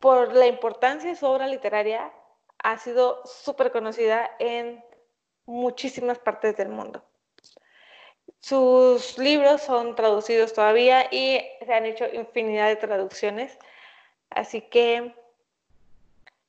por 0.00 0.34
la 0.34 0.46
importancia 0.46 1.08
de 1.08 1.16
su 1.16 1.26
obra 1.26 1.46
literaria 1.46 2.12
ha 2.58 2.78
sido 2.78 3.22
súper 3.24 3.72
conocida 3.72 4.30
en 4.38 4.84
muchísimas 5.46 6.18
partes 6.18 6.56
del 6.56 6.68
mundo. 6.68 7.02
Sus 8.40 9.18
libros 9.18 9.62
son 9.62 9.94
traducidos 9.94 10.52
todavía 10.52 11.06
y 11.10 11.40
se 11.64 11.72
han 11.72 11.86
hecho 11.86 12.06
infinidad 12.12 12.68
de 12.68 12.76
traducciones. 12.76 13.56
Así 14.30 14.60
que, 14.62 15.14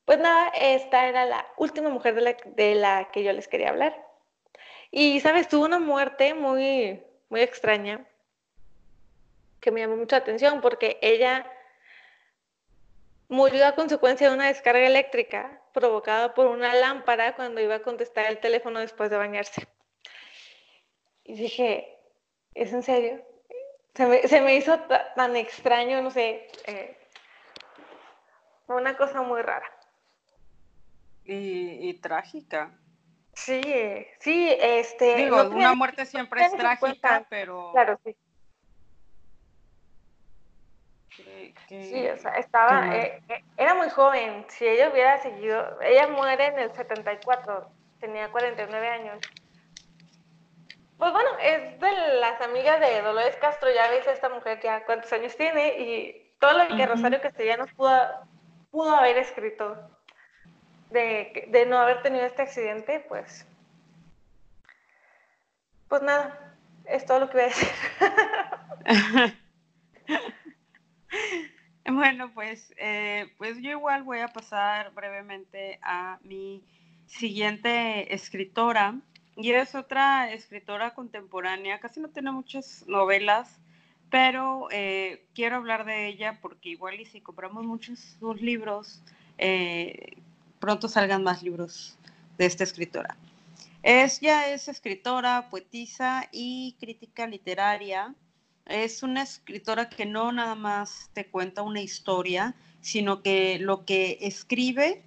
pues 0.06 0.20
nada, 0.20 0.50
esta 0.50 1.08
era 1.08 1.26
la 1.26 1.48
última 1.58 1.90
mujer 1.90 2.16
de 2.16 2.76
la, 2.76 3.10
que 3.12 3.24
yo 3.24 3.32
les 3.32 3.48
quería 3.48 3.70
hablar. 3.70 3.96
Y, 4.92 5.20
¿sabes? 5.22 5.48
Tuvo 5.48 5.66
una 5.66 5.80
muerte 5.80 6.34
muy, 6.34 7.02
muy 7.30 7.42
extraña 7.42 8.06
que 9.60 9.72
me 9.72 9.80
llamó 9.80 9.96
mucha 9.96 10.18
atención 10.18 10.60
porque 10.62 11.00
ella 11.02 11.50
murió 13.30 13.66
a 13.66 13.76
consecuencia 13.76 14.28
de 14.28 14.36
una 14.36 14.48
descarga 14.48 14.86
eléctrica 14.86 15.62
provocada 15.74 16.34
por 16.34 16.48
una 16.48 16.74
lámpara 16.76 17.36
cuando 17.36 17.62
iba 17.62 17.76
a 17.76 17.82
contestar 17.82 18.26
el 18.28 18.40
teléfono 18.40 18.80
después 18.80 19.10
de 19.10 19.18
bañarse. 19.18 19.68
Y 21.24 21.36
dije, 21.36 21.98
¿es 22.54 22.74
en 22.74 22.84
serio? 22.84 23.26
Se 23.96 24.42
me, 24.42 24.56
hizo 24.56 24.80
tan 25.16 25.36
extraño, 25.36 26.02
no 26.02 26.12
sé, 26.12 26.48
eh, 26.66 26.98
una 28.68 28.98
cosa 28.98 29.22
muy 29.22 29.42
rara. 29.42 29.73
Y, 31.26 31.94
trágica. 31.96 32.72
Sí, 33.34 33.62
sí, 34.20 34.56
este... 34.60 35.16
Digo, 35.16 35.42
una 35.50 35.74
muerte 35.74 36.06
siempre 36.06 36.46
es 36.46 36.56
trágica, 36.56 37.26
pero... 37.30 37.72
Claro, 37.72 38.00
sí. 38.04 38.16
sí, 41.68 42.08
o 42.08 42.18
sea, 42.18 42.34
estaba, 42.34 42.96
eh, 42.96 43.22
eh, 43.30 43.44
era 43.58 43.74
muy 43.74 43.90
joven, 43.90 44.46
si 44.50 44.68
ella 44.68 44.90
hubiera 44.90 45.22
seguido, 45.22 45.80
ella 45.82 46.08
muere 46.08 46.48
en 46.48 46.60
el 46.60 46.74
74, 46.74 47.70
tenía 48.00 48.30
49 48.30 48.88
años. 48.88 49.20
Pues 50.98 51.12
bueno, 51.12 51.30
es 51.42 51.80
de 51.80 51.92
las 52.20 52.40
amigas 52.42 52.80
de 52.80 53.02
Dolores 53.02 53.36
Castro, 53.38 53.70
ya 53.74 53.90
ves 53.90 54.08
esta 54.08 54.30
mujer 54.30 54.60
ya 54.62 54.86
cuántos 54.86 55.12
años 55.14 55.36
tiene 55.36 55.80
y 55.80 56.34
todo 56.40 56.54
lo 56.58 56.76
que 56.76 56.86
Rosario 56.86 57.22
Castellanos 57.22 57.72
pudo, 57.74 57.92
pudo 58.72 58.96
haber 58.96 59.18
escrito 59.18 59.93
de, 60.94 61.66
no 61.68 61.78
haber 61.78 62.02
tenido 62.02 62.26
este 62.26 62.44
accidente, 62.44 63.04
pues, 63.10 63.46
pues 65.90 66.02
nada, 66.02 66.56
es 66.86 67.06
todo 67.06 67.20
lo 67.20 67.30
que 67.30 67.34
voy 67.34 67.44
a 67.44 67.48
decir. 67.48 67.70
bueno, 71.92 72.32
pues, 72.34 72.74
eh, 72.78 73.34
pues 73.38 73.58
yo 73.62 73.72
igual 73.72 74.04
voy 74.04 74.20
a 74.20 74.28
pasar 74.28 74.94
brevemente 74.94 75.80
a 75.82 76.20
mi 76.24 76.64
siguiente 77.08 78.14
escritora, 78.14 78.96
y 79.36 79.52
es 79.52 79.74
otra 79.74 80.32
escritora 80.32 80.94
contemporánea, 80.94 81.80
casi 81.80 82.00
no 82.00 82.10
tiene 82.10 82.32
muchas 82.32 82.86
novelas, 82.88 83.60
pero 84.12 84.68
eh, 84.72 85.26
quiero 85.34 85.56
hablar 85.56 85.86
de 85.86 86.08
ella 86.08 86.38
porque 86.40 86.70
igual 86.70 87.00
y 87.00 87.06
si 87.06 87.20
compramos 87.20 87.66
muchos 87.66 88.00
sus 88.20 88.40
libros, 88.40 89.02
eh, 89.40 90.22
pronto 90.64 90.88
salgan 90.88 91.24
más 91.24 91.44
libros 91.44 91.98
de 92.38 92.46
esta 92.46 92.64
escritora. 92.64 93.18
Ella 93.84 94.48
es 94.48 94.70
escritora, 94.70 95.50
poetisa 95.50 96.30
y 96.32 96.78
crítica 96.80 97.28
literaria. 97.28 98.16
Es 98.66 99.04
una 99.04 99.24
escritora 99.24 99.90
que 99.90 100.06
no 100.06 100.32
nada 100.32 100.56
más 100.56 101.10
te 101.12 101.26
cuenta 101.26 101.64
una 101.64 101.82
historia, 101.82 102.56
sino 102.80 103.22
que 103.22 103.60
lo 103.60 103.84
que 103.84 104.20
escribe, 104.22 105.04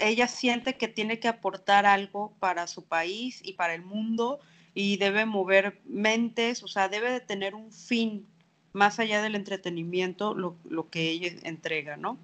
ella 0.00 0.28
siente 0.28 0.76
que 0.76 0.88
tiene 0.88 1.18
que 1.18 1.28
aportar 1.28 1.86
algo 1.86 2.34
para 2.38 2.66
su 2.66 2.84
país 2.84 3.40
y 3.42 3.54
para 3.54 3.72
el 3.72 3.80
mundo 3.80 4.38
y 4.74 4.98
debe 4.98 5.24
mover 5.24 5.80
mentes, 5.86 6.62
o 6.62 6.68
sea, 6.68 6.90
debe 6.90 7.10
de 7.10 7.20
tener 7.20 7.54
un 7.54 7.72
fin 7.72 8.26
más 8.74 8.98
allá 8.98 9.22
del 9.22 9.34
entretenimiento, 9.34 10.34
lo, 10.34 10.56
lo 10.68 10.90
que 10.90 11.08
ella 11.08 11.32
entrega, 11.44 11.96
¿no? 11.96 12.18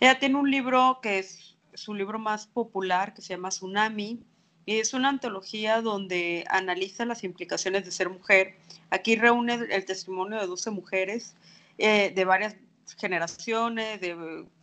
Ella 0.00 0.18
tiene 0.18 0.36
un 0.36 0.50
libro 0.50 0.98
que 1.02 1.18
es 1.18 1.51
su 1.74 1.94
libro 1.94 2.18
más 2.18 2.46
popular, 2.46 3.14
que 3.14 3.22
se 3.22 3.34
llama 3.34 3.48
Tsunami, 3.48 4.20
y 4.64 4.78
es 4.78 4.94
una 4.94 5.08
antología 5.08 5.80
donde 5.82 6.44
analiza 6.48 7.04
las 7.04 7.24
implicaciones 7.24 7.84
de 7.84 7.90
ser 7.90 8.08
mujer. 8.08 8.56
Aquí 8.90 9.16
reúne 9.16 9.54
el 9.54 9.84
testimonio 9.84 10.40
de 10.40 10.46
12 10.46 10.70
mujeres 10.70 11.34
eh, 11.78 12.12
de 12.14 12.24
varias 12.24 12.56
generaciones, 12.98 14.00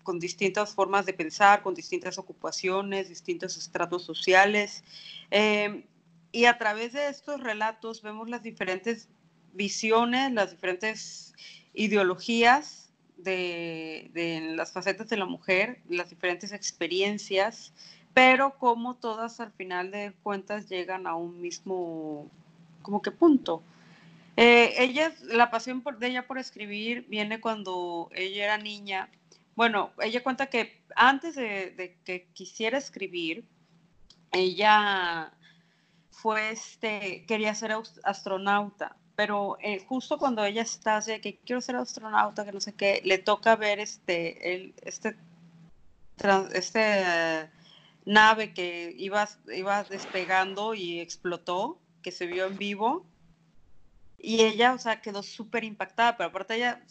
con 0.03 0.19
distintas 0.19 0.73
formas 0.73 1.05
de 1.05 1.13
pensar, 1.13 1.61
con 1.61 1.73
distintas 1.73 2.17
ocupaciones, 2.17 3.09
distintos 3.09 3.57
estratos 3.57 4.03
sociales. 4.03 4.83
Eh, 5.31 5.85
y 6.31 6.45
a 6.45 6.57
través 6.57 6.93
de 6.93 7.09
estos 7.09 7.41
relatos 7.41 8.01
vemos 8.01 8.29
las 8.29 8.43
diferentes 8.43 9.09
visiones, 9.53 10.31
las 10.31 10.51
diferentes 10.51 11.33
ideologías 11.73 12.88
de, 13.23 14.09
de 14.13 14.53
las 14.55 14.71
facetas 14.71 15.09
de 15.09 15.17
la 15.17 15.25
mujer, 15.25 15.79
las 15.87 16.09
diferentes 16.09 16.51
experiencias 16.51 17.73
pero 18.13 18.57
como 18.57 18.95
todas 18.95 19.39
al 19.39 19.51
final 19.53 19.91
de 19.91 20.13
cuentas 20.23 20.67
llegan 20.67 21.07
a 21.07 21.15
un 21.15 21.41
mismo, 21.41 22.29
como 22.81 23.01
punto. 23.01 23.63
Eh, 24.35 24.73
ella, 24.77 25.13
la 25.23 25.51
pasión 25.51 25.83
de 25.99 26.07
ella 26.07 26.27
por 26.27 26.37
escribir 26.37 27.05
viene 27.07 27.39
cuando 27.39 28.09
ella 28.13 28.45
era 28.45 28.57
niña. 28.57 29.09
Bueno, 29.55 29.91
ella 30.01 30.23
cuenta 30.23 30.47
que 30.47 30.81
antes 30.95 31.35
de, 31.35 31.97
que 32.05 32.27
quisiera 32.33 32.77
escribir, 32.77 33.43
ella 34.31 35.31
fue, 36.11 36.51
este, 36.51 37.25
quería 37.27 37.53
ser 37.55 37.73
astronauta, 38.03 38.95
pero 39.19 39.57
eh, 39.59 39.83
justo 39.85 40.17
cuando 40.17 40.45
ella 40.45 40.61
está 40.61 40.95
así 40.95 41.19
que 41.19 41.39
quiero 41.39 41.59
ser 41.59 41.75
astronauta, 41.75 42.45
que 42.45 42.53
no 42.53 42.61
sé 42.61 42.73
qué, 42.73 43.01
le 43.03 43.17
toca 43.17 43.57
ver 43.57 43.81
este, 43.81 44.53
el, 44.53 44.73
este, 44.81 45.17
este 46.53 47.49
nave 48.05 48.53
que 48.53 48.95
iba, 48.97 49.27
iba 49.53 49.83
despegando 49.83 50.73
y 50.73 51.01
explotó, 51.01 51.81
que 52.01 52.13
se 52.13 52.27
vio 52.27 52.45
en 52.45 52.57
vivo. 52.57 53.05
Y 54.17 54.45
ella, 54.45 54.73
o 54.73 54.77
sea, 54.77 55.01
quedó 55.01 55.21
súper 55.21 55.65
impactada, 55.65 56.15
pero 56.15 56.29
aparte 56.29 56.55
ella, 56.55 56.81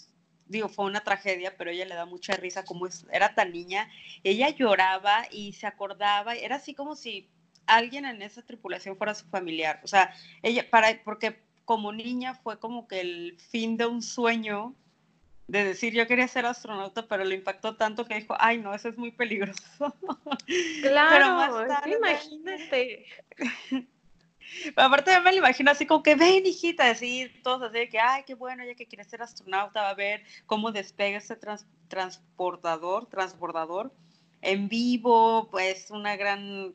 digo, 0.48 0.68
fue 0.68 0.84
una 0.84 1.00
tragedia, 1.00 1.56
pero 1.56 1.70
ella 1.70 1.86
le 1.86 1.94
da 1.94 2.04
mucha 2.04 2.36
risa 2.36 2.62
como 2.62 2.88
era 3.10 3.34
tan 3.34 3.52
niña. 3.52 3.88
Ella 4.22 4.50
lloraba 4.50 5.24
y 5.30 5.54
se 5.54 5.66
acordaba, 5.66 6.34
era 6.34 6.56
así 6.56 6.74
como 6.74 6.94
si 6.94 7.26
alguien 7.64 8.04
en 8.04 8.20
esa 8.20 8.42
tripulación 8.42 8.98
fuera 8.98 9.14
su 9.14 9.24
familiar. 9.28 9.80
O 9.82 9.88
sea, 9.88 10.12
ella, 10.42 10.68
para, 10.68 11.02
porque 11.04 11.47
como 11.68 11.92
niña 11.92 12.34
fue 12.34 12.58
como 12.58 12.88
que 12.88 13.02
el 13.02 13.36
fin 13.50 13.76
de 13.76 13.84
un 13.84 14.00
sueño 14.00 14.74
de 15.48 15.64
decir 15.64 15.92
yo 15.92 16.06
quería 16.06 16.26
ser 16.26 16.46
astronauta, 16.46 17.06
pero 17.06 17.24
le 17.24 17.34
impactó 17.34 17.76
tanto 17.76 18.06
que 18.06 18.14
dijo, 18.14 18.34
ay 18.38 18.56
no, 18.56 18.74
eso 18.74 18.88
es 18.88 18.96
muy 18.96 19.10
peligroso. 19.12 19.62
Claro, 20.80 21.66
imagínate. 21.86 23.04
aparte 24.76 25.12
yo 25.12 25.20
me 25.20 25.32
lo 25.32 25.38
imagino 25.40 25.70
así 25.70 25.84
como 25.84 26.02
que 26.02 26.14
ven 26.14 26.46
hijita, 26.46 26.88
así 26.88 27.30
todos 27.44 27.64
así 27.64 27.80
de 27.80 27.88
que, 27.90 27.98
ay, 27.98 28.22
qué 28.26 28.32
bueno, 28.32 28.62
ella 28.62 28.74
que 28.74 28.86
quiere 28.86 29.04
ser 29.04 29.20
astronauta, 29.20 29.82
va 29.82 29.90
a 29.90 29.94
ver 29.94 30.24
cómo 30.46 30.72
despega 30.72 31.18
ese 31.18 31.36
transportador, 31.88 33.04
transbordador 33.10 33.92
en 34.40 34.70
vivo, 34.70 35.50
pues 35.50 35.90
una 35.90 36.16
gran, 36.16 36.74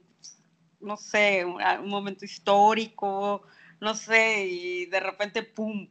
no 0.79 0.97
sé, 0.97 1.45
un, 1.45 1.59
un 1.81 1.89
momento 1.89 2.25
histórico, 2.25 3.41
no 3.83 3.95
sé, 3.95 4.45
y 4.45 4.85
de 4.85 4.99
repente, 4.99 5.43
pum, 5.43 5.87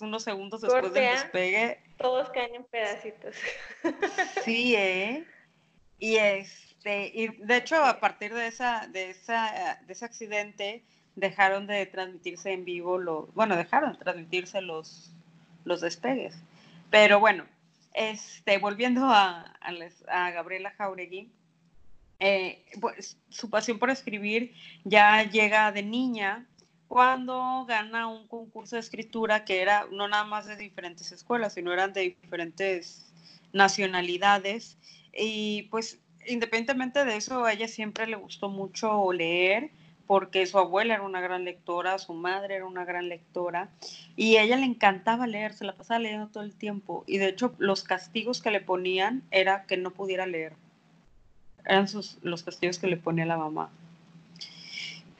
unos 0.00 0.22
segundos 0.22 0.60
después 0.60 0.92
del 0.92 1.12
despegue. 1.12 1.80
Todos 1.98 2.30
caen 2.30 2.54
en 2.54 2.64
pedacitos. 2.64 3.34
Sí, 4.44 4.74
¿eh? 4.76 5.24
Y 5.98 6.16
este, 6.16 7.10
y 7.14 7.28
de 7.28 7.56
hecho, 7.56 7.82
a 7.82 8.00
partir 8.00 8.34
de 8.34 8.46
esa, 8.46 8.86
de 8.88 9.10
esa, 9.10 9.80
de 9.86 9.92
ese 9.92 10.04
accidente, 10.04 10.82
dejaron 11.16 11.66
de 11.66 11.86
transmitirse 11.86 12.52
en 12.52 12.64
vivo 12.64 12.98
los, 12.98 13.32
bueno, 13.34 13.56
dejaron 13.56 13.92
de 13.92 13.98
transmitirse 13.98 14.60
los, 14.60 15.12
los 15.64 15.80
despegues. 15.80 16.36
Pero 16.90 17.20
bueno, 17.20 17.46
este, 17.94 18.58
volviendo 18.58 19.06
a, 19.06 19.56
a, 20.08 20.30
Gabriela 20.30 20.72
Jauregui, 20.72 21.30
eh, 22.20 22.64
pues, 22.80 23.16
su 23.28 23.50
pasión 23.50 23.78
por 23.78 23.90
escribir 23.90 24.54
ya 24.84 25.22
llega 25.24 25.72
de 25.72 25.82
niña 25.82 26.46
cuando 26.88 27.64
gana 27.66 28.06
un 28.06 28.26
concurso 28.28 28.76
de 28.76 28.80
escritura 28.80 29.44
que 29.44 29.62
era 29.62 29.86
no 29.90 30.08
nada 30.08 30.24
más 30.24 30.46
de 30.46 30.56
diferentes 30.56 31.12
escuelas, 31.12 31.54
sino 31.54 31.72
eran 31.72 31.92
de 31.92 32.16
diferentes 32.20 33.12
nacionalidades. 33.52 34.76
Y 35.12 35.62
pues 35.70 35.98
independientemente 36.26 37.04
de 37.04 37.16
eso, 37.16 37.44
a 37.44 37.52
ella 37.52 37.68
siempre 37.68 38.06
le 38.06 38.16
gustó 38.16 38.48
mucho 38.48 39.12
leer 39.12 39.70
porque 40.06 40.46
su 40.46 40.58
abuela 40.58 40.94
era 40.94 41.02
una 41.02 41.20
gran 41.20 41.44
lectora, 41.44 41.98
su 41.98 42.12
madre 42.12 42.56
era 42.56 42.66
una 42.66 42.84
gran 42.84 43.08
lectora 43.08 43.70
y 44.16 44.36
a 44.36 44.42
ella 44.42 44.56
le 44.56 44.66
encantaba 44.66 45.26
leer, 45.26 45.54
se 45.54 45.64
la 45.64 45.74
pasaba 45.74 46.00
leyendo 46.00 46.28
todo 46.28 46.42
el 46.42 46.54
tiempo 46.54 47.04
y 47.06 47.18
de 47.18 47.28
hecho 47.28 47.54
los 47.58 47.84
castigos 47.84 48.42
que 48.42 48.50
le 48.50 48.60
ponían 48.60 49.22
era 49.30 49.64
que 49.64 49.76
no 49.76 49.90
pudiera 49.90 50.26
leer. 50.26 50.54
Eran 51.64 51.88
sus, 51.88 52.18
los 52.22 52.42
castigos 52.42 52.78
que 52.78 52.86
le 52.86 52.98
ponía 52.98 53.24
la 53.24 53.38
mamá. 53.38 53.70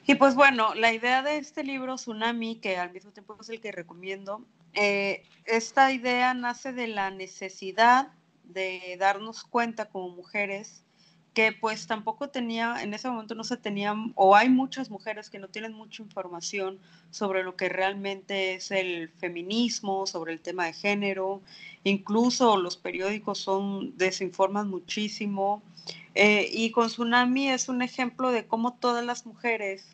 Y 0.07 0.15
pues 0.15 0.35
bueno, 0.35 0.75
la 0.75 0.93
idea 0.93 1.23
de 1.23 1.37
este 1.37 1.63
libro, 1.63 1.95
Tsunami, 1.95 2.57
que 2.57 2.77
al 2.77 2.91
mismo 2.91 3.11
tiempo 3.11 3.35
es 3.41 3.49
el 3.49 3.59
que 3.59 3.71
recomiendo, 3.71 4.45
eh, 4.73 5.23
esta 5.45 5.91
idea 5.91 6.33
nace 6.33 6.73
de 6.73 6.87
la 6.87 7.09
necesidad 7.09 8.09
de 8.43 8.95
darnos 8.99 9.43
cuenta 9.43 9.89
como 9.89 10.09
mujeres 10.09 10.84
que 11.35 11.51
pues 11.51 11.85
tampoco 11.85 12.29
tenía, 12.29 12.81
en 12.81 12.93
ese 12.93 13.09
momento 13.09 13.35
no 13.35 13.43
se 13.43 13.57
tenían, 13.57 14.13
o 14.15 14.37
hay 14.37 14.47
muchas 14.47 14.89
mujeres 14.89 15.29
que 15.29 15.37
no 15.37 15.49
tienen 15.49 15.73
mucha 15.73 16.01
información 16.01 16.79
sobre 17.11 17.43
lo 17.43 17.57
que 17.57 17.67
realmente 17.67 18.55
es 18.55 18.71
el 18.71 19.09
feminismo, 19.09 20.07
sobre 20.07 20.31
el 20.31 20.39
tema 20.39 20.65
de 20.65 20.73
género, 20.73 21.41
incluso 21.83 22.55
los 22.55 22.77
periódicos 22.77 23.37
son, 23.37 23.97
desinforman 23.97 24.69
muchísimo, 24.69 25.61
eh, 26.15 26.49
y 26.51 26.71
con 26.71 26.87
Tsunami 26.87 27.49
es 27.49 27.67
un 27.67 27.81
ejemplo 27.81 28.31
de 28.31 28.47
cómo 28.47 28.75
todas 28.75 29.05
las 29.05 29.25
mujeres 29.25 29.85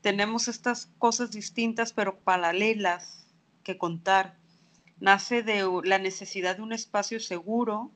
tenemos 0.00 0.48
estas 0.48 0.88
cosas 0.98 1.30
distintas 1.30 1.92
pero 1.92 2.16
paralelas 2.16 3.26
que 3.62 3.76
contar. 3.76 4.34
Nace 4.98 5.42
de 5.42 5.68
la 5.84 5.98
necesidad 5.98 6.56
de 6.56 6.62
un 6.62 6.72
espacio 6.72 7.20
seguro, 7.20 7.90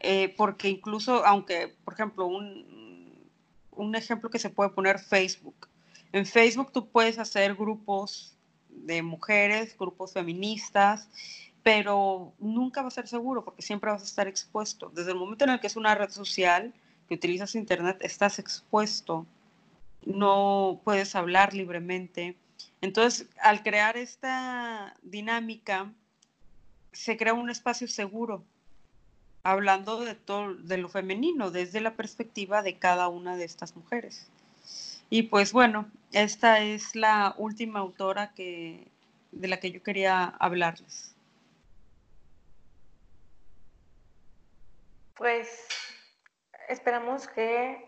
eh, 0.00 0.34
porque 0.36 0.68
incluso, 0.68 1.24
aunque, 1.24 1.76
por 1.84 1.94
ejemplo, 1.94 2.26
un, 2.26 3.30
un 3.70 3.94
ejemplo 3.94 4.30
que 4.30 4.38
se 4.38 4.50
puede 4.50 4.70
poner 4.70 4.98
Facebook. 4.98 5.68
En 6.12 6.26
Facebook 6.26 6.72
tú 6.72 6.88
puedes 6.88 7.18
hacer 7.18 7.54
grupos 7.54 8.36
de 8.68 9.02
mujeres, 9.02 9.76
grupos 9.78 10.12
feministas, 10.12 11.08
pero 11.62 12.32
nunca 12.38 12.82
va 12.82 12.88
a 12.88 12.90
ser 12.90 13.06
seguro 13.06 13.44
porque 13.44 13.62
siempre 13.62 13.90
vas 13.90 14.02
a 14.02 14.06
estar 14.06 14.26
expuesto. 14.26 14.90
Desde 14.94 15.12
el 15.12 15.18
momento 15.18 15.44
en 15.44 15.50
el 15.50 15.60
que 15.60 15.66
es 15.66 15.76
una 15.76 15.94
red 15.94 16.10
social, 16.10 16.74
que 17.08 17.14
utilizas 17.14 17.54
Internet, 17.54 17.98
estás 18.00 18.38
expuesto 18.38 19.26
no 20.04 20.80
puedes 20.84 21.14
hablar 21.14 21.54
libremente. 21.54 22.36
Entonces, 22.80 23.28
al 23.40 23.62
crear 23.62 23.96
esta 23.96 24.96
dinámica, 25.02 25.92
se 26.92 27.16
crea 27.16 27.34
un 27.34 27.50
espacio 27.50 27.88
seguro, 27.88 28.44
hablando 29.42 30.00
de 30.00 30.14
todo, 30.14 30.54
de 30.54 30.76
lo 30.76 30.88
femenino, 30.88 31.50
desde 31.50 31.80
la 31.80 31.94
perspectiva 31.94 32.62
de 32.62 32.78
cada 32.78 33.08
una 33.08 33.36
de 33.36 33.44
estas 33.44 33.76
mujeres. 33.76 34.28
Y 35.08 35.24
pues 35.24 35.52
bueno, 35.52 35.90
esta 36.12 36.60
es 36.60 36.94
la 36.94 37.34
última 37.36 37.80
autora 37.80 38.32
que, 38.34 38.86
de 39.32 39.48
la 39.48 39.58
que 39.58 39.72
yo 39.72 39.82
quería 39.82 40.24
hablarles. 40.38 41.14
Pues 45.14 45.68
esperamos 46.68 47.26
que 47.28 47.84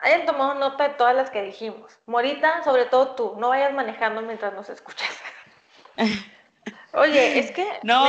hayan 0.00 0.26
tomado 0.26 0.54
nota 0.54 0.88
de 0.88 0.94
todas 0.94 1.14
las 1.14 1.30
que 1.30 1.42
dijimos. 1.42 1.98
Morita, 2.06 2.62
sobre 2.64 2.86
todo 2.86 3.14
tú, 3.14 3.36
no 3.38 3.50
vayas 3.50 3.72
manejando 3.72 4.20
mientras 4.22 4.52
nos 4.52 4.68
escuchas. 4.68 5.08
Oye, 6.92 7.38
es 7.38 7.50
que... 7.52 7.66
No, 7.82 8.06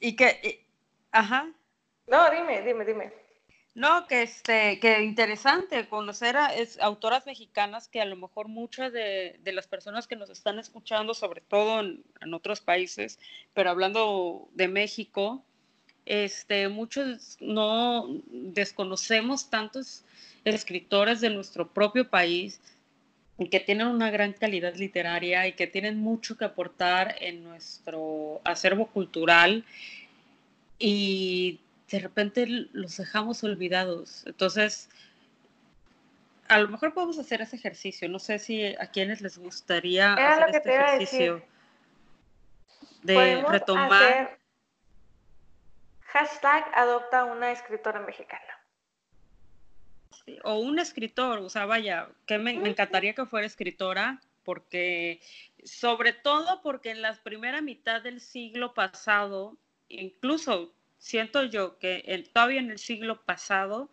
y, 0.00 0.16
que... 0.16 0.66
ajá. 1.12 1.48
No, 2.10 2.28
dime, 2.28 2.62
dime, 2.62 2.84
dime. 2.84 3.12
No, 3.74 4.08
que 4.08 4.22
este, 4.22 4.80
que 4.80 5.00
interesante 5.00 5.88
conocer 5.88 6.36
a 6.36 6.52
es, 6.52 6.80
autoras 6.80 7.24
mexicanas 7.24 7.86
que 7.86 8.00
a 8.00 8.04
lo 8.04 8.16
mejor 8.16 8.48
muchas 8.48 8.92
de, 8.92 9.38
las 9.44 9.68
personas 9.68 10.08
que 10.08 10.16
nos 10.16 10.28
están 10.28 10.58
escuchando, 10.58 11.14
sobre 11.14 11.40
todo 11.40 11.78
en, 11.78 12.02
en, 12.20 12.34
otros 12.34 12.60
países, 12.60 13.20
pero 13.54 13.70
hablando 13.70 14.48
de 14.54 14.66
México, 14.66 15.44
este, 16.04 16.68
muchos 16.68 17.36
no 17.40 18.08
desconocemos 18.26 19.48
tantos 19.48 20.02
escritores 20.44 21.20
de 21.20 21.30
nuestro 21.30 21.68
propio 21.68 22.10
país 22.10 22.60
que 23.50 23.60
tienen 23.60 23.86
una 23.86 24.10
gran 24.10 24.32
calidad 24.32 24.74
literaria 24.74 25.46
y 25.46 25.52
que 25.52 25.68
tienen 25.68 25.98
mucho 25.98 26.36
que 26.36 26.44
aportar 26.44 27.14
en 27.20 27.44
nuestro 27.44 28.40
acervo 28.44 28.86
cultural 28.86 29.64
y 30.78 31.60
de 31.90 31.98
repente 31.98 32.46
los 32.46 32.96
dejamos 32.96 33.42
olvidados. 33.42 34.24
Entonces, 34.26 34.88
a 36.48 36.58
lo 36.58 36.68
mejor 36.68 36.94
podemos 36.94 37.18
hacer 37.18 37.40
ese 37.42 37.56
ejercicio. 37.56 38.08
No 38.08 38.18
sé 38.18 38.38
si 38.38 38.64
a 38.76 38.86
quienes 38.86 39.20
les 39.20 39.38
gustaría 39.38 40.14
hacer 40.14 40.54
este 40.54 40.74
ejercicio 40.74 41.42
de 43.02 43.42
retomar. 43.48 44.38
hashtag 46.02 46.64
adopta 46.74 47.24
una 47.24 47.50
escritora 47.50 48.00
mexicana. 48.00 48.42
o 50.44 50.58
un 50.58 50.78
escritor, 50.78 51.40
o 51.40 51.48
sea, 51.48 51.66
vaya, 51.66 52.08
que 52.26 52.38
me, 52.38 52.54
me 52.54 52.68
encantaría 52.68 53.14
que 53.14 53.26
fuera 53.26 53.46
escritora, 53.46 54.20
porque, 54.44 55.20
sobre 55.64 56.12
todo 56.12 56.62
porque 56.62 56.90
en 56.90 57.02
la 57.02 57.14
primera 57.14 57.62
mitad 57.62 58.00
del 58.00 58.20
siglo 58.20 58.74
pasado, 58.74 59.56
incluso 59.88 60.72
siento 61.00 61.42
yo 61.44 61.78
que 61.78 62.24
todavía 62.32 62.60
en 62.60 62.70
el 62.70 62.78
siglo 62.78 63.22
pasado 63.22 63.90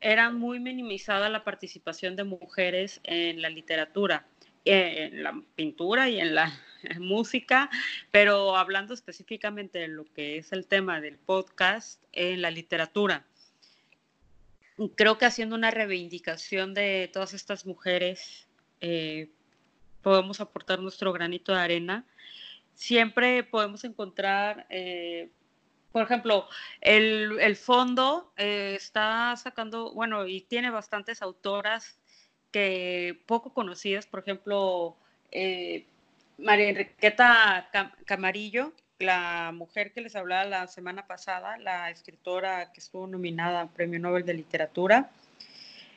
era 0.00 0.30
muy 0.30 0.58
minimizada 0.58 1.28
la 1.28 1.44
participación 1.44 2.16
de 2.16 2.24
mujeres 2.24 3.00
en 3.04 3.42
la 3.42 3.50
literatura, 3.50 4.26
en 4.64 5.22
la 5.22 5.40
pintura 5.54 6.08
y 6.08 6.18
en 6.18 6.34
la 6.34 6.50
música, 6.98 7.70
pero 8.10 8.56
hablando 8.56 8.94
específicamente 8.94 9.78
de 9.78 9.88
lo 9.88 10.04
que 10.12 10.38
es 10.38 10.52
el 10.52 10.66
tema 10.66 11.00
del 11.00 11.18
podcast, 11.18 12.02
en 12.12 12.40
la 12.42 12.50
literatura. 12.50 13.26
Creo 14.96 15.18
que 15.18 15.26
haciendo 15.26 15.54
una 15.56 15.70
reivindicación 15.70 16.72
de 16.72 17.10
todas 17.12 17.34
estas 17.34 17.66
mujeres, 17.66 18.48
eh, 18.80 19.28
podemos 20.00 20.40
aportar 20.40 20.80
nuestro 20.80 21.12
granito 21.12 21.52
de 21.52 21.60
arena. 21.60 22.06
Siempre 22.72 23.44
podemos 23.44 23.84
encontrar 23.84 24.66
eh, 24.70 25.28
por 25.92 26.02
ejemplo, 26.02 26.48
el, 26.80 27.56
fondo 27.56 28.32
eh, 28.36 28.74
está 28.76 29.34
sacando, 29.36 29.92
bueno, 29.92 30.26
y 30.26 30.42
tiene 30.42 30.70
bastantes 30.70 31.22
autoras 31.22 31.98
que 32.52 33.20
poco 33.26 33.52
conocidas, 33.52 34.06
por 34.06 34.20
ejemplo, 34.20 34.96
eh, 35.32 35.84
María 36.38 36.68
Enriqueta 36.68 37.68
Camarillo, 38.04 38.72
la 38.98 39.52
mujer 39.54 39.92
que 39.92 40.00
les 40.00 40.14
hablaba 40.14 40.44
la 40.44 40.66
semana 40.66 41.06
pasada, 41.06 41.58
la 41.58 41.90
escritora 41.90 42.72
que 42.72 42.80
estuvo 42.80 43.06
nominada 43.06 43.60
al 43.62 43.68
Premio 43.68 43.98
Nobel 43.98 44.24
de 44.24 44.34
Literatura, 44.34 45.10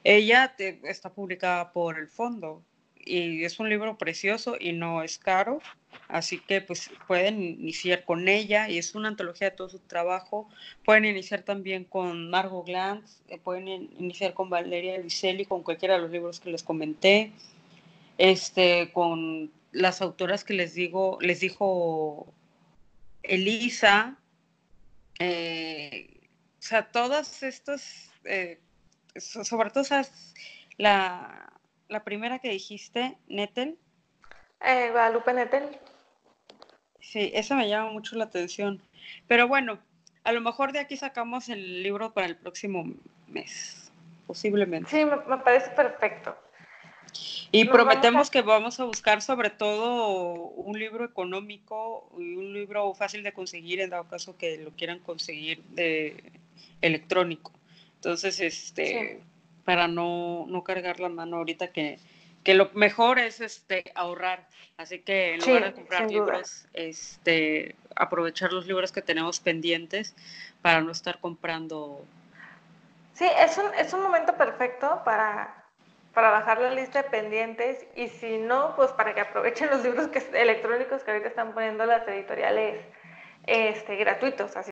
ella 0.04 0.54
está 0.58 1.10
publicada 1.10 1.72
por 1.72 1.98
el 1.98 2.08
fondo 2.08 2.62
y 3.06 3.44
es 3.44 3.60
un 3.60 3.70
libro 3.70 3.98
precioso 3.98 4.56
y 4.60 4.72
no 4.72 5.04
es 5.04 5.18
caro, 5.18 5.62
así 6.08 6.40
que 6.40 6.62
pues 6.62 6.90
pueden 7.08 7.42
iniciar 7.42 8.06
con 8.06 8.28
ella 8.28 8.70
y 8.70 8.78
es 8.78 8.96
una 8.96 9.10
antología 9.10 9.50
de 9.50 9.56
todo 9.56 9.70
su 9.70 9.80
trabajo. 9.80 10.50
Pueden 10.86 11.06
iniciar 11.06 11.44
también 11.44 11.84
con 11.84 12.30
Margot 12.30 12.66
Glantz, 12.66 13.22
eh, 13.28 13.38
pueden 13.38 13.68
iniciar 13.68 14.34
con 14.34 14.50
Valeria 14.50 14.98
Luiselli, 14.98 15.46
con 15.46 15.64
cualquiera 15.64 15.96
de 15.96 16.02
los 16.02 16.12
libros 16.12 16.40
que 16.40 16.52
les 16.52 16.64
comenté, 16.64 17.32
este, 18.18 18.92
con 18.94 19.52
las 19.72 20.02
autoras 20.02 20.44
que 20.44 20.54
les 20.54 20.74
digo, 20.74 21.18
les 21.22 21.40
dijo 21.40 22.28
Elisa, 23.24 24.18
eh, 25.20 26.10
o 26.60 26.62
sea, 26.62 26.92
todas 26.92 27.44
estas, 27.44 28.12
eh, 28.24 28.60
sobre 29.18 29.70
todo 29.70 29.82
esas, 29.82 30.34
la 30.78 31.53
la 31.90 32.04
primera 32.04 32.40
que 32.40 32.50
dijiste, 32.50 33.18
Nettel. 33.28 33.78
Eh, 34.62 34.90
Guadalupe 34.92 35.34
Nettel. 35.34 35.78
Sí, 37.00 37.32
esa 37.34 37.56
me 37.56 37.68
llama 37.68 37.92
mucho 37.92 38.16
la 38.16 38.26
atención. 38.26 38.82
Pero 39.28 39.48
bueno, 39.48 39.80
a 40.24 40.32
lo 40.32 40.42
mejor 40.42 40.72
de 40.72 40.80
aquí 40.80 40.98
sacamos 40.98 41.50
el 41.50 41.84
libro 41.84 42.14
para 42.14 42.28
el 42.28 42.36
próximo 42.38 42.86
mes, 43.28 43.92
posiblemente. 44.26 44.90
Sí, 44.90 45.06
me, 45.06 45.38
parece 45.38 45.70
perfecto. 45.72 46.36
Y 47.52 47.66
prometemos 47.66 48.32
que 48.32 48.42
vamos 48.42 48.80
a 48.80 48.86
buscar 48.86 49.22
sobre 49.22 49.52
todo 49.52 50.34
un 50.34 50.80
libro 50.80 51.06
económico 51.06 52.10
y 52.18 52.36
un 52.36 52.54
libro 52.54 52.92
fácil 52.96 53.22
de 53.22 53.34
conseguir 53.34 53.82
en 53.82 53.92
dado 53.92 54.08
caso 54.08 54.36
que 54.36 54.58
lo 54.58 54.72
quieran 54.72 54.98
conseguir 55.00 55.62
de 55.66 56.32
electrónico. 56.82 57.52
Entonces, 57.96 58.40
este, 58.40 59.22
para 59.66 59.88
no, 59.88 60.46
no 60.48 60.64
cargar 60.64 61.00
la 61.00 61.10
mano 61.10 61.38
ahorita 61.38 61.72
que, 61.72 62.00
que 62.44 62.54
lo 62.54 62.70
mejor 62.74 63.20
es 63.20 63.42
este 63.42 63.84
ahorrar. 63.96 64.48
Así 64.78 65.00
que 65.00 65.36
en 65.36 65.42
lugar 65.42 65.66
de 65.66 65.74
comprar 65.74 66.10
libros, 66.10 66.66
este, 66.74 67.76
aprovechar 67.96 68.52
los 68.52 68.66
libros 68.66 68.92
que 68.92 69.02
tenemos 69.02 69.40
pendientes 69.40 70.16
para 70.62 70.82
no 70.82 70.92
estar 70.92 71.20
comprando. 71.20 72.04
Sí, 73.14 73.26
es 73.40 73.58
un, 73.58 73.66
es 73.76 73.94
un 73.94 74.02
momento 74.02 74.36
perfecto 74.36 75.02
para, 75.06 75.64
para 76.14 76.32
bajar 76.32 76.60
la 76.60 76.74
lista 76.74 77.04
de 77.04 77.10
pendientes 77.10 77.86
y 77.96 78.08
si 78.08 78.38
no, 78.38 78.76
pues 78.76 78.92
para 78.92 79.14
que 79.14 79.22
aprovechen 79.22 79.70
los 79.70 79.84
libros 79.84 80.08
que, 80.08 80.20
electrónicos 80.34 81.04
que 81.04 81.12
ahorita 81.12 81.30
están 81.30 81.54
poniendo 81.54 81.86
las 81.86 82.08
editoriales 82.08 82.84
este, 83.46 83.96
gratuitos. 83.96 84.58
Así. 84.58 84.72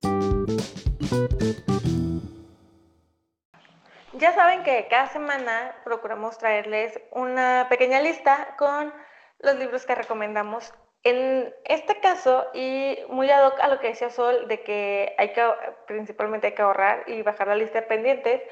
Ya 4.22 4.34
saben 4.34 4.62
que 4.62 4.88
cada 4.88 5.08
semana 5.08 5.76
procuramos 5.84 6.38
traerles 6.38 7.02
una 7.10 7.66
pequeña 7.70 8.00
lista 8.00 8.54
con 8.56 8.94
los 9.40 9.56
libros 9.56 9.88
que 9.88 9.96
recomendamos. 9.96 10.72
En 11.02 11.52
este 11.66 12.00
caso, 12.02 12.46
y 12.54 13.00
muy 13.10 13.32
ad 13.32 13.48
hoc 13.48 13.60
a 13.60 13.68
lo 13.68 13.80
que 13.80 13.88
decía 13.88 14.12
Sol, 14.12 14.48
de 14.48 14.62
que 14.62 15.16
hay 15.18 15.34
que, 15.34 15.44
principalmente 15.88 16.46
hay 16.46 16.54
que 16.54 16.62
ahorrar 16.62 17.04
y 17.08 17.24
bajar 17.24 17.48
la 17.48 17.56
lista 17.56 17.82
de 17.82 17.88
pendientes, 17.88 18.44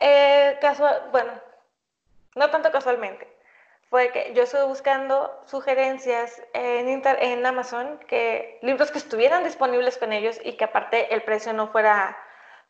eh, 0.00 0.56
bueno, 1.10 1.32
no 2.36 2.50
tanto 2.50 2.70
casualmente, 2.70 3.26
fue 3.90 4.12
que 4.12 4.32
yo 4.34 4.44
estuve 4.44 4.66
buscando 4.66 5.42
sugerencias 5.46 6.40
en, 6.52 7.02
en 7.04 7.44
Amazon, 7.44 7.98
que 8.06 8.60
libros 8.62 8.92
que 8.92 8.98
estuvieran 8.98 9.42
disponibles 9.42 9.98
con 9.98 10.12
ellos 10.12 10.38
y 10.44 10.52
que 10.52 10.66
aparte 10.66 11.12
el 11.12 11.24
precio 11.24 11.52
no 11.54 11.72
fuera 11.72 12.16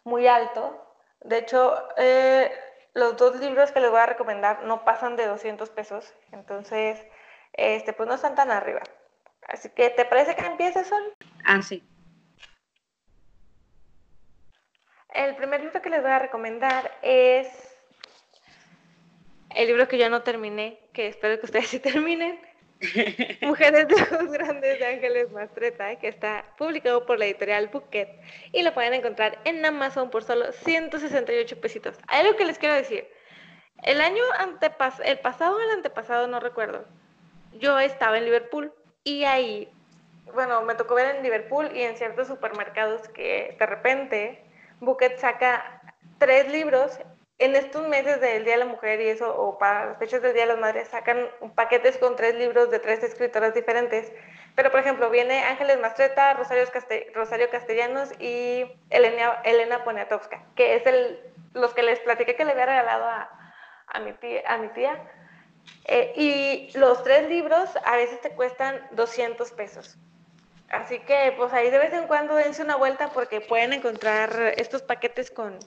muy 0.05 0.27
alto, 0.27 0.88
de 1.25 1.39
hecho, 1.39 1.89
eh, 1.97 2.51
los 2.95 3.17
dos 3.17 3.39
libros 3.41 3.73
que 3.73 3.81
les 3.81 3.91
voy 3.91 4.01
a 4.01 4.07
recomendar 4.07 4.65
no 4.65 4.85
pasan 4.85 5.17
de 5.17 5.27
200 5.27 5.71
pesos, 5.71 6.15
entonces, 6.33 7.05
este, 7.53 7.93
pues 7.93 8.09
no 8.09 8.15
están 8.15 8.35
tan 8.35 8.51
arriba. 8.51 8.83
Así 9.47 9.71
que, 9.71 9.91
¿te 9.91 10.05
parece 10.05 10.37
que 10.37 10.47
empiece, 10.47 10.85
Sol? 10.85 11.15
Ah, 11.45 11.63
sí. 11.63 11.83
El 15.15 15.37
primer 15.37 15.63
libro 15.63 15.81
que 15.81 15.91
les 15.91 16.03
voy 16.03 16.11
a 16.11 16.19
recomendar 16.19 16.91
es 17.03 17.49
el 19.55 19.67
libro 19.67 19.89
que 19.89 19.99
yo 19.99 20.11
no 20.11 20.23
terminé, 20.23 20.79
que 20.93 21.09
espero 21.09 21.39
que 21.41 21.47
ustedes 21.47 21.69
sí 21.69 21.81
terminen, 21.81 22.39
Mujeres 23.43 23.89
de 23.89 23.95
Ojos 23.95 24.31
Grandes 24.31 24.79
de 24.79 24.87
Ángeles 24.87 25.33
Mastreta, 25.33 25.97
que 25.97 26.09
está 26.09 26.45
publicado 26.57 27.07
por 27.07 27.19
la 27.19 27.27
editorial 27.27 27.69
Bouquet 27.69 28.09
y 28.53 28.63
lo 28.63 28.73
pueden 28.73 28.95
encontrar 28.95 29.39
en 29.45 29.65
Amazon 29.65 30.11
por 30.11 30.23
solo 30.23 30.53
168 30.53 31.61
pesitos. 31.61 31.97
Hay 32.07 32.21
algo 32.21 32.37
que 32.37 32.45
les 32.45 32.59
quiero 32.59 32.75
decir. 32.75 33.09
El 33.83 34.01
año 34.01 34.23
antepasado, 34.39 35.05
el 35.05 35.19
pasado 35.19 35.57
o 35.57 35.61
el 35.61 35.71
antepasado, 35.71 36.27
no 36.27 36.41
recuerdo, 36.41 36.85
yo 37.59 37.79
estaba 37.79 38.19
en 38.19 38.25
Liverpool 38.25 38.73
y 39.05 39.25
ahí, 39.25 39.69
bueno, 40.35 40.63
me 40.63 40.75
tocó 40.75 40.95
ver 40.95 41.17
en 41.17 41.23
Liverpool 41.23 41.71
y 41.75 41.83
en 41.83 41.97
ciertos 41.97 42.29
supermercados 42.29 43.09
que 43.09 43.57
de 43.59 43.67
repente 43.67 44.45
Bouquet 44.81 45.19
saca 45.19 45.81
tres 46.19 46.51
libros 46.51 46.99
en 47.39 47.55
estos 47.55 47.87
meses 47.87 48.21
del 48.21 48.45
Día 48.45 48.55
de 48.55 48.65
la 48.65 48.71
Mujer 48.71 49.01
y 49.01 49.09
eso, 49.09 49.33
o 49.37 49.59
para 49.59 49.87
las 49.87 49.99
fechas 49.99 50.23
del 50.23 50.33
Día 50.33 50.43
de 50.43 50.49
las 50.49 50.59
Madres, 50.59 50.89
sacan 50.89 51.29
paquetes 51.55 51.97
con 51.97 52.17
tres 52.17 52.35
libros 52.35 52.71
de 52.71 52.81
tres 52.81 53.03
escritoras 53.03 53.55
diferentes. 53.55 54.13
Pero, 54.57 54.73
por 54.73 54.81
ejemplo, 54.81 55.09
viene 55.09 55.45
Ángeles 55.45 55.79
Mastreta, 55.79 56.35
Rosario, 56.35 56.65
Rosario 57.15 57.49
Castellanos 57.49 58.11
y 58.19 58.65
Elena, 58.91 59.41
Elena 59.45 59.85
Poniatowska, 59.85 60.45
que 60.57 60.75
es 60.75 60.87
el, 60.87 61.21
los 61.55 61.75
que 61.75 61.85
les 61.85 62.01
platiqué 62.01 62.35
que 62.35 62.45
le 62.45 62.53
había 62.53 62.67
regalado 62.67 63.05
a, 63.05 63.31
a 63.87 64.01
mi 64.01 64.13
tía. 64.15 64.43
A 64.47 64.59
mi 64.59 64.69
tía. 64.71 65.01
Eh, 65.85 66.13
y 66.17 66.77
los 66.77 67.05
tres 67.05 67.29
libros 67.29 67.71
a 67.85 67.97
veces 67.97 68.21
te 68.21 68.31
cuestan 68.31 68.85
200 68.93 69.53
pesos. 69.53 69.97
Así 70.71 70.99
que 71.01 71.33
pues 71.37 71.53
ahí 71.53 71.71
de 71.71 71.79
vez 71.79 71.93
en 71.93 72.07
cuando 72.09 72.35
dense 72.35 72.63
una 72.63 72.77
vuelta 72.77 73.11
porque 73.11 73.41
pueden 73.41 73.73
encontrar 73.73 74.55
estos 74.57 74.83
paquetes 74.83 75.31
con 75.31 75.59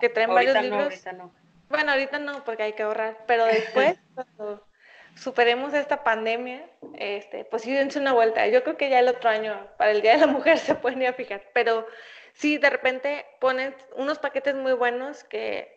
que 0.00 0.08
traen 0.08 0.34
varios 0.34 0.60
libros. 0.62 0.82
ahorita 0.82 1.12
no. 1.12 1.32
Bueno, 1.68 1.92
ahorita 1.92 2.18
no 2.18 2.44
porque 2.44 2.64
hay 2.64 2.72
que 2.74 2.82
ahorrar, 2.82 3.24
pero 3.26 3.44
después 3.46 3.98
cuando 4.14 4.66
superemos 5.14 5.74
esta 5.74 6.04
pandemia, 6.04 6.68
este, 6.94 7.44
pues 7.44 7.62
sí 7.62 7.72
dense 7.72 7.98
una 7.98 8.12
vuelta. 8.12 8.46
Yo 8.48 8.62
creo 8.62 8.76
que 8.76 8.90
ya 8.90 9.00
el 9.00 9.08
otro 9.08 9.30
año 9.30 9.68
para 9.78 9.90
el 9.90 10.02
Día 10.02 10.12
de 10.12 10.26
la 10.26 10.26
Mujer 10.26 10.58
se 10.58 10.74
pueden 10.74 11.02
ir 11.02 11.08
a 11.08 11.14
fijar, 11.14 11.42
pero 11.52 11.86
sí 12.32 12.58
de 12.58 12.70
repente 12.70 13.26
ponen 13.40 13.74
unos 13.96 14.18
paquetes 14.18 14.54
muy 14.54 14.72
buenos 14.72 15.24
que 15.24 15.74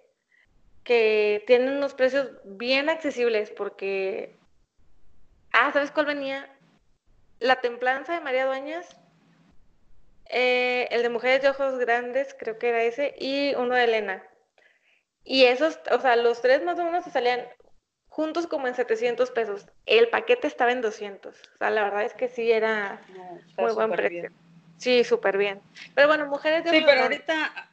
que 0.84 1.44
tienen 1.46 1.78
unos 1.78 1.94
precios 1.94 2.32
bien 2.46 2.90
accesibles 2.90 3.52
porque 3.52 4.40
ah, 5.52 5.72
¿sabes 5.72 5.92
cuál 5.92 6.08
venía? 6.08 6.50
La 7.40 7.62
templanza 7.62 8.14
de 8.14 8.22
María 8.22 8.46
Dueñas, 8.46 8.98
eh, 10.30 10.88
el 10.92 11.02
de 11.02 11.10
Mujeres 11.10 11.42
de 11.42 11.50
Ojos 11.50 11.78
Grandes, 11.80 12.36
creo 12.38 12.58
que 12.58 12.70
era 12.70 12.84
ese, 12.84 13.16
y 13.20 13.54
uno 13.56 13.76
de 13.76 13.84
Elena. 13.84 14.24
Y 15.24 15.44
esos, 15.44 15.80
o 15.92 16.00
sea, 16.00 16.16
los 16.16 16.42
tres 16.42 16.64
más 16.64 16.80
o 16.80 16.84
menos 16.84 17.04
se 17.04 17.12
salían 17.12 17.42
juntos 18.08 18.48
como 18.48 18.68
en 18.68 18.76
700 18.76 19.32
pesos. 19.32 19.66
El 19.86 20.10
paquete 20.10 20.48
estaba 20.48 20.72
en 20.72 20.82
200. 20.82 21.36
O 21.36 21.58
sea, 21.58 21.70
la 21.70 21.84
verdad 21.84 22.04
es 22.04 22.14
que 22.14 22.28
sí 22.28 22.52
era 22.52 23.02
muy 23.58 23.74
buen 23.74 23.92
precio. 23.92 24.32
Sí, 24.78 25.04
súper 25.04 25.38
bien. 25.38 25.62
Pero 25.94 26.08
bueno, 26.08 26.26
Mujeres 26.28 26.64
de 26.64 26.70
Ojos 26.70 26.80
Sí, 26.80 26.86
pero 26.86 27.04
ahorita, 27.04 27.70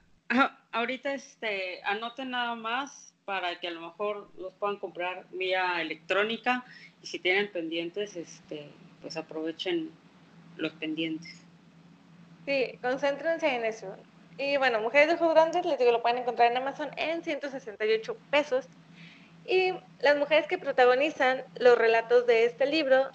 ahorita 0.72 1.14
este, 1.14 1.82
anoten 1.84 2.30
nada 2.30 2.54
más 2.54 3.14
para 3.24 3.58
que 3.58 3.68
a 3.68 3.72
lo 3.72 3.80
mejor 3.80 4.30
los 4.38 4.52
puedan 4.54 4.78
comprar 4.78 5.26
vía 5.32 5.80
electrónica 5.80 6.64
y 7.02 7.06
si 7.06 7.18
tienen 7.18 7.50
pendientes, 7.50 8.16
este, 8.16 8.70
pues 9.02 9.16
aprovechen 9.16 9.90
los 10.56 10.72
pendientes. 10.74 11.45
Sí, 12.46 12.78
concéntrense 12.80 13.54
en 13.54 13.64
eso. 13.64 13.94
Y 14.38 14.56
bueno, 14.56 14.80
Mujeres 14.80 15.08
de 15.08 15.14
Ojos 15.14 15.34
Grandes, 15.34 15.66
les 15.66 15.78
digo, 15.78 15.92
lo 15.92 16.02
pueden 16.02 16.18
encontrar 16.18 16.50
en 16.50 16.56
Amazon 16.56 16.90
en 16.96 17.22
168 17.22 18.16
pesos. 18.30 18.66
Y 19.44 19.72
las 20.00 20.16
mujeres 20.16 20.46
que 20.46 20.56
protagonizan 20.56 21.44
los 21.58 21.76
relatos 21.76 22.26
de 22.26 22.44
este 22.44 22.66
libro, 22.66 23.10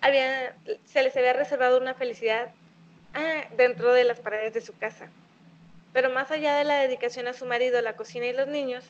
había, 0.00 0.56
se 0.84 1.02
les 1.02 1.16
había 1.16 1.32
reservado 1.32 1.78
una 1.78 1.94
felicidad 1.94 2.50
ah, 3.14 3.44
dentro 3.56 3.92
de 3.92 4.04
las 4.04 4.20
paredes 4.20 4.54
de 4.54 4.60
su 4.60 4.76
casa. 4.76 5.08
Pero 5.92 6.10
más 6.10 6.30
allá 6.30 6.56
de 6.56 6.64
la 6.64 6.80
dedicación 6.80 7.28
a 7.28 7.34
su 7.34 7.46
marido, 7.46 7.80
la 7.82 7.96
cocina 7.96 8.26
y 8.26 8.32
los 8.32 8.48
niños, 8.48 8.84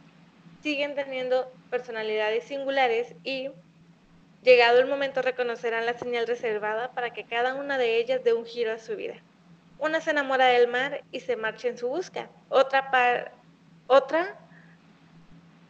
siguen 0.62 0.94
teniendo 0.94 1.52
personalidades 1.70 2.44
singulares 2.44 3.14
y 3.24 3.50
Llegado 4.42 4.78
el 4.80 4.86
momento 4.86 5.20
reconocerán 5.20 5.84
la 5.84 5.98
señal 5.98 6.26
reservada 6.26 6.92
para 6.92 7.10
que 7.10 7.24
cada 7.24 7.54
una 7.54 7.76
de 7.76 7.98
ellas 7.98 8.24
dé 8.24 8.32
un 8.32 8.46
giro 8.46 8.72
a 8.72 8.78
su 8.78 8.96
vida. 8.96 9.16
Una 9.80 10.00
se 10.00 10.10
enamora 10.10 10.46
del 10.46 10.68
mar 10.68 11.02
y 11.10 11.20
se 11.20 11.36
marcha 11.36 11.68
en 11.68 11.78
su 11.78 11.88
busca. 11.88 12.28
Otra, 12.50 12.90
par, 12.90 13.32
otra 13.86 14.38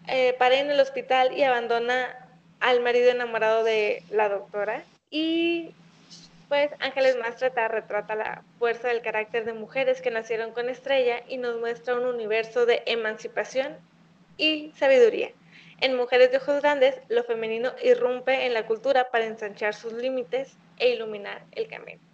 eh, 0.09 0.35
para 0.39 0.57
en 0.57 0.70
el 0.70 0.81
hospital 0.81 1.32
y 1.32 1.45
abandona 1.45 2.28
al 2.59 2.81
marido 2.81 3.11
enamorado 3.11 3.62
de 3.62 4.03
la 4.11 4.28
doctora. 4.28 4.82
Y 5.11 5.74
pues 6.49 6.73
Ángeles 6.81 7.16
Mastreta 7.16 7.69
retrata 7.69 8.16
la 8.16 8.43
fuerza 8.59 8.89
del 8.89 9.03
carácter 9.03 9.45
de 9.45 9.53
mujeres 9.53 10.03
que 10.03 10.11
nacieron 10.11 10.51
con 10.51 10.69
estrella 10.69 11.23
y 11.28 11.37
nos 11.37 11.61
muestra 11.61 11.95
un 11.95 12.07
universo 12.07 12.66
de 12.66 12.82
emancipación 12.87 13.78
y 14.37 14.73
sabiduría. 14.77 15.31
En 15.81 15.97
Mujeres 15.97 16.32
de 16.32 16.39
Ojos 16.39 16.61
Grandes, 16.61 17.01
lo 17.09 17.23
femenino 17.23 17.73
irrumpe 17.82 18.45
en 18.45 18.55
la 18.55 18.66
cultura 18.66 19.11
para 19.11 19.27
ensanchar 19.27 19.74
sus 19.74 19.93
límites 19.93 20.57
e 20.78 20.91
iluminar 20.91 21.45
el 21.53 21.69
camino. 21.69 22.10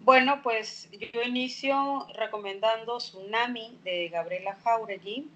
Bueno, 0.00 0.40
pues 0.42 0.88
yo 1.12 1.22
inicio 1.22 2.06
recomendando 2.14 2.98
Tsunami 2.98 3.78
de 3.84 4.08
Gabriela 4.08 4.56
Jauregui. 4.64 5.28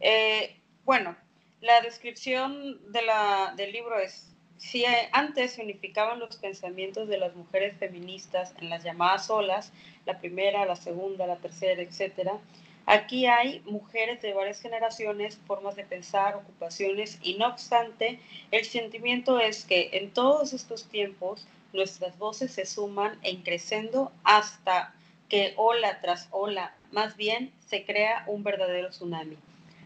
Eh, 0.00 0.56
bueno, 0.84 1.16
la 1.60 1.80
descripción 1.80 2.92
de 2.92 3.02
la, 3.02 3.54
del 3.56 3.72
libro 3.72 3.98
es, 3.98 4.32
si 4.58 4.84
antes 5.12 5.52
se 5.52 5.62
unificaban 5.62 6.20
los 6.20 6.36
pensamientos 6.36 7.08
de 7.08 7.18
las 7.18 7.34
mujeres 7.34 7.76
feministas 7.78 8.54
en 8.60 8.70
las 8.70 8.84
llamadas 8.84 9.28
olas, 9.28 9.72
la 10.04 10.18
primera, 10.18 10.64
la 10.64 10.76
segunda, 10.76 11.26
la 11.26 11.36
tercera, 11.36 11.82
etcétera, 11.82 12.38
Aquí 12.86 13.26
hay 13.26 13.62
mujeres 13.64 14.22
de 14.22 14.32
varias 14.32 14.60
generaciones, 14.60 15.40
formas 15.48 15.74
de 15.74 15.82
pensar, 15.82 16.36
ocupaciones 16.36 17.18
y 17.20 17.34
no 17.34 17.48
obstante, 17.48 18.20
el 18.52 18.64
sentimiento 18.64 19.40
es 19.40 19.64
que 19.64 19.90
en 19.94 20.12
todos 20.12 20.52
estos 20.52 20.84
tiempos 20.84 21.48
nuestras 21.76 22.18
voces 22.18 22.50
se 22.52 22.66
suman 22.66 23.18
en 23.22 23.42
creciendo 23.42 24.10
hasta 24.24 24.94
que 25.28 25.54
ola 25.56 26.00
tras 26.00 26.28
ola, 26.30 26.74
más 26.90 27.16
bien 27.16 27.52
se 27.66 27.84
crea 27.84 28.24
un 28.26 28.42
verdadero 28.42 28.90
tsunami. 28.90 29.36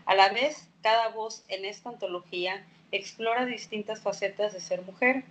A 0.07 0.15
la 0.15 0.31
vez, 0.31 0.69
cada 0.83 1.09
voz 1.09 1.45
en 1.49 1.65
esta 1.65 1.91
antología 1.91 2.65
explora 2.93 3.45
distintas 3.45 4.01
facetas 4.01 4.53
de 4.53 4.61
ser 4.61 4.83
mujer 4.83 5.25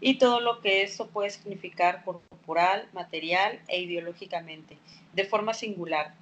y 0.00 0.18
todo 0.18 0.40
lo 0.40 0.60
que 0.60 0.82
eso 0.82 1.08
puede 1.08 1.30
significar 1.30 2.04
corporal, 2.04 2.88
material 2.92 3.60
e 3.68 3.80
ideológicamente, 3.80 4.78
de 5.12 5.24
forma 5.24 5.54
singular 5.54 6.14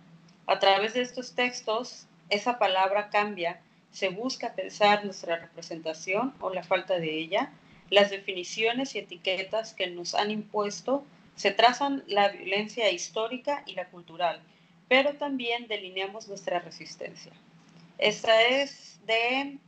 a 0.47 0.59
través 0.59 0.95
de 0.95 1.03
estos 1.03 1.35
textos, 1.35 2.07
esa 2.29 2.59
palabra 2.59 3.11
cambia, 3.11 3.61
se 3.93 4.09
busca 4.09 4.55
pensar 4.55 5.05
nuestra 5.05 5.37
representación 5.37 6.35
o 6.41 6.51
la 6.51 6.65
falta 6.65 6.99
de 6.99 7.19
ella, 7.19 7.53
las 7.93 8.09
definiciones 8.09 8.95
y 8.95 9.01
etiquetas 9.01 9.75
que 9.75 9.87
nos 9.89 10.15
han 10.15 10.31
impuesto, 10.31 11.05
se 11.37 11.51
trazan 11.51 12.03
la 12.07 12.31
violencia 12.31 12.91
histórica 12.91 13.65
y 13.67 13.75
la 13.75 13.91
cultural, 13.91 14.41
pero 14.89 15.17
también 15.17 15.69
delineamos 15.69 16.27
nuestra 16.27 16.59
resistencia. 16.59 17.33
Esta 17.99 18.45
es 18.45 18.99
de 19.05 19.59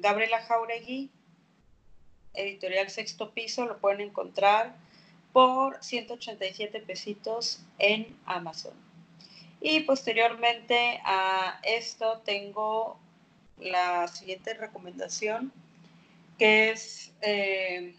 Gabriela 0.00 0.40
Jauregui, 0.40 1.10
editorial 2.32 2.88
Sexto 2.88 3.32
Piso, 3.32 3.66
lo 3.66 3.78
pueden 3.78 4.00
encontrar 4.00 4.74
por 5.34 5.84
187 5.84 6.80
pesitos 6.80 7.60
en 7.78 8.16
Amazon. 8.24 8.72
Y 9.60 9.80
posteriormente 9.80 11.02
a 11.04 11.60
esto 11.62 12.22
tengo 12.24 12.98
la 13.58 14.08
siguiente 14.08 14.54
recomendación, 14.54 15.52
que 16.40 16.70
es 16.70 17.12
eh, 17.20 17.94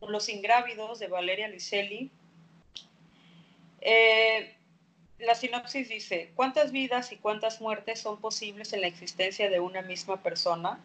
Los 0.00 0.28
ingrávidos 0.28 0.98
de 0.98 1.06
Valeria 1.06 1.46
Licelli. 1.46 2.10
Eh, 3.80 4.56
la 5.20 5.36
sinopsis 5.36 5.88
dice, 5.88 6.32
¿cuántas 6.34 6.72
vidas 6.72 7.12
y 7.12 7.16
cuántas 7.16 7.60
muertes 7.60 8.00
son 8.00 8.20
posibles 8.20 8.72
en 8.72 8.80
la 8.80 8.88
existencia 8.88 9.48
de 9.48 9.60
una 9.60 9.82
misma 9.82 10.20
persona? 10.20 10.80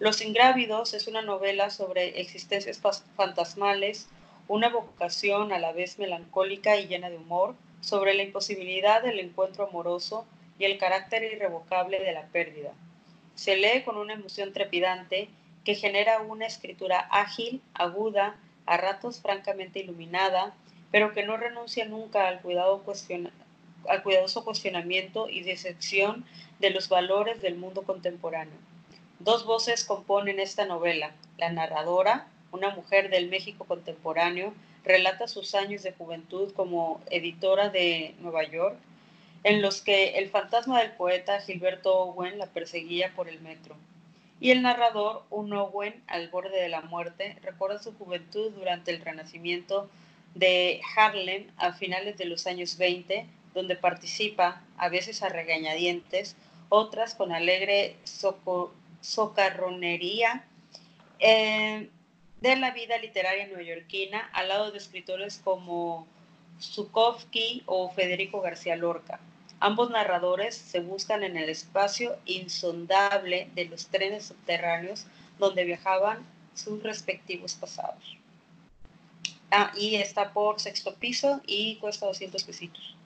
Los 0.00 0.20
Ingrávidos 0.20 0.94
es 0.94 1.06
una 1.06 1.22
novela 1.22 1.70
sobre 1.70 2.20
existencias 2.20 2.80
fantasmales, 3.14 4.08
una 4.48 4.68
vocación 4.68 5.52
a 5.52 5.60
la 5.60 5.72
vez 5.72 6.00
melancólica 6.00 6.76
y 6.76 6.88
llena 6.88 7.08
de 7.08 7.18
humor, 7.18 7.54
sobre 7.80 8.14
la 8.14 8.24
imposibilidad 8.24 9.00
del 9.00 9.20
encuentro 9.20 9.68
amoroso 9.68 10.26
y 10.58 10.64
el 10.64 10.76
carácter 10.76 11.22
irrevocable 11.22 12.00
de 12.00 12.14
la 12.14 12.26
pérdida. 12.26 12.72
Se 13.40 13.56
lee 13.56 13.84
con 13.86 13.96
una 13.96 14.12
emoción 14.12 14.52
trepidante 14.52 15.30
que 15.64 15.74
genera 15.74 16.20
una 16.20 16.46
escritura 16.46 17.08
ágil, 17.10 17.62
aguda, 17.72 18.36
a 18.66 18.76
ratos 18.76 19.22
francamente 19.22 19.78
iluminada, 19.78 20.54
pero 20.90 21.14
que 21.14 21.22
no 21.22 21.38
renuncia 21.38 21.86
nunca 21.86 22.28
al, 22.28 22.42
cuidado 22.42 22.84
al 23.88 24.02
cuidadoso 24.02 24.44
cuestionamiento 24.44 25.30
y 25.30 25.40
disección 25.40 26.26
de 26.58 26.68
los 26.68 26.90
valores 26.90 27.40
del 27.40 27.56
mundo 27.56 27.80
contemporáneo. 27.80 28.58
Dos 29.20 29.46
voces 29.46 29.84
componen 29.86 30.38
esta 30.38 30.66
novela. 30.66 31.12
La 31.38 31.48
narradora, 31.48 32.26
una 32.52 32.68
mujer 32.68 33.08
del 33.08 33.30
México 33.30 33.64
contemporáneo, 33.64 34.52
relata 34.84 35.28
sus 35.28 35.54
años 35.54 35.82
de 35.82 35.92
juventud 35.92 36.52
como 36.52 37.00
editora 37.08 37.70
de 37.70 38.14
Nueva 38.20 38.44
York, 38.44 38.76
en 39.42 39.62
los 39.62 39.80
que 39.80 40.18
el 40.18 40.28
fantasma 40.28 40.80
del 40.80 40.92
poeta 40.92 41.40
Gilberto 41.40 41.98
Owen 41.98 42.38
la 42.38 42.46
perseguía 42.46 43.12
por 43.14 43.28
el 43.28 43.40
metro. 43.40 43.76
Y 44.40 44.50
el 44.50 44.62
narrador, 44.62 45.24
un 45.30 45.52
Owen 45.52 46.02
al 46.06 46.28
borde 46.28 46.60
de 46.60 46.68
la 46.68 46.80
muerte, 46.82 47.36
recuerda 47.42 47.82
su 47.82 47.92
juventud 47.94 48.52
durante 48.52 48.90
el 48.90 49.00
renacimiento 49.00 49.90
de 50.34 50.80
Harlem 50.96 51.46
a 51.56 51.72
finales 51.72 52.16
de 52.16 52.24
los 52.24 52.46
años 52.46 52.78
20, 52.78 53.26
donde 53.54 53.76
participa, 53.76 54.62
a 54.78 54.88
veces 54.88 55.22
a 55.22 55.28
regañadientes, 55.28 56.36
otras 56.68 57.14
con 57.14 57.32
alegre 57.32 57.96
soco 58.04 58.72
socarronería 59.00 60.44
eh, 61.18 61.88
de 62.40 62.56
la 62.56 62.70
vida 62.70 62.96
literaria 62.98 63.46
neoyorquina 63.46 64.30
al 64.32 64.48
lado 64.48 64.70
de 64.70 64.78
escritores 64.78 65.40
como 65.42 66.06
Zukovsky 66.60 67.62
o 67.66 67.90
Federico 67.90 68.40
García 68.40 68.76
Lorca. 68.76 69.20
Ambos 69.60 69.90
narradores 69.90 70.54
se 70.54 70.80
buscan 70.80 71.22
en 71.22 71.36
el 71.36 71.48
espacio 71.48 72.16
insondable 72.24 73.50
de 73.54 73.66
los 73.66 73.88
trenes 73.88 74.26
subterráneos 74.26 75.06
donde 75.38 75.64
viajaban 75.64 76.26
sus 76.54 76.82
respectivos 76.82 77.54
pasados. 77.54 78.16
Ah, 79.50 79.72
y 79.76 79.96
está 79.96 80.32
por 80.32 80.60
sexto 80.60 80.94
piso 80.94 81.40
y 81.46 81.76
cuesta 81.76 82.06
200 82.06 82.44
pesitos. 82.44 82.96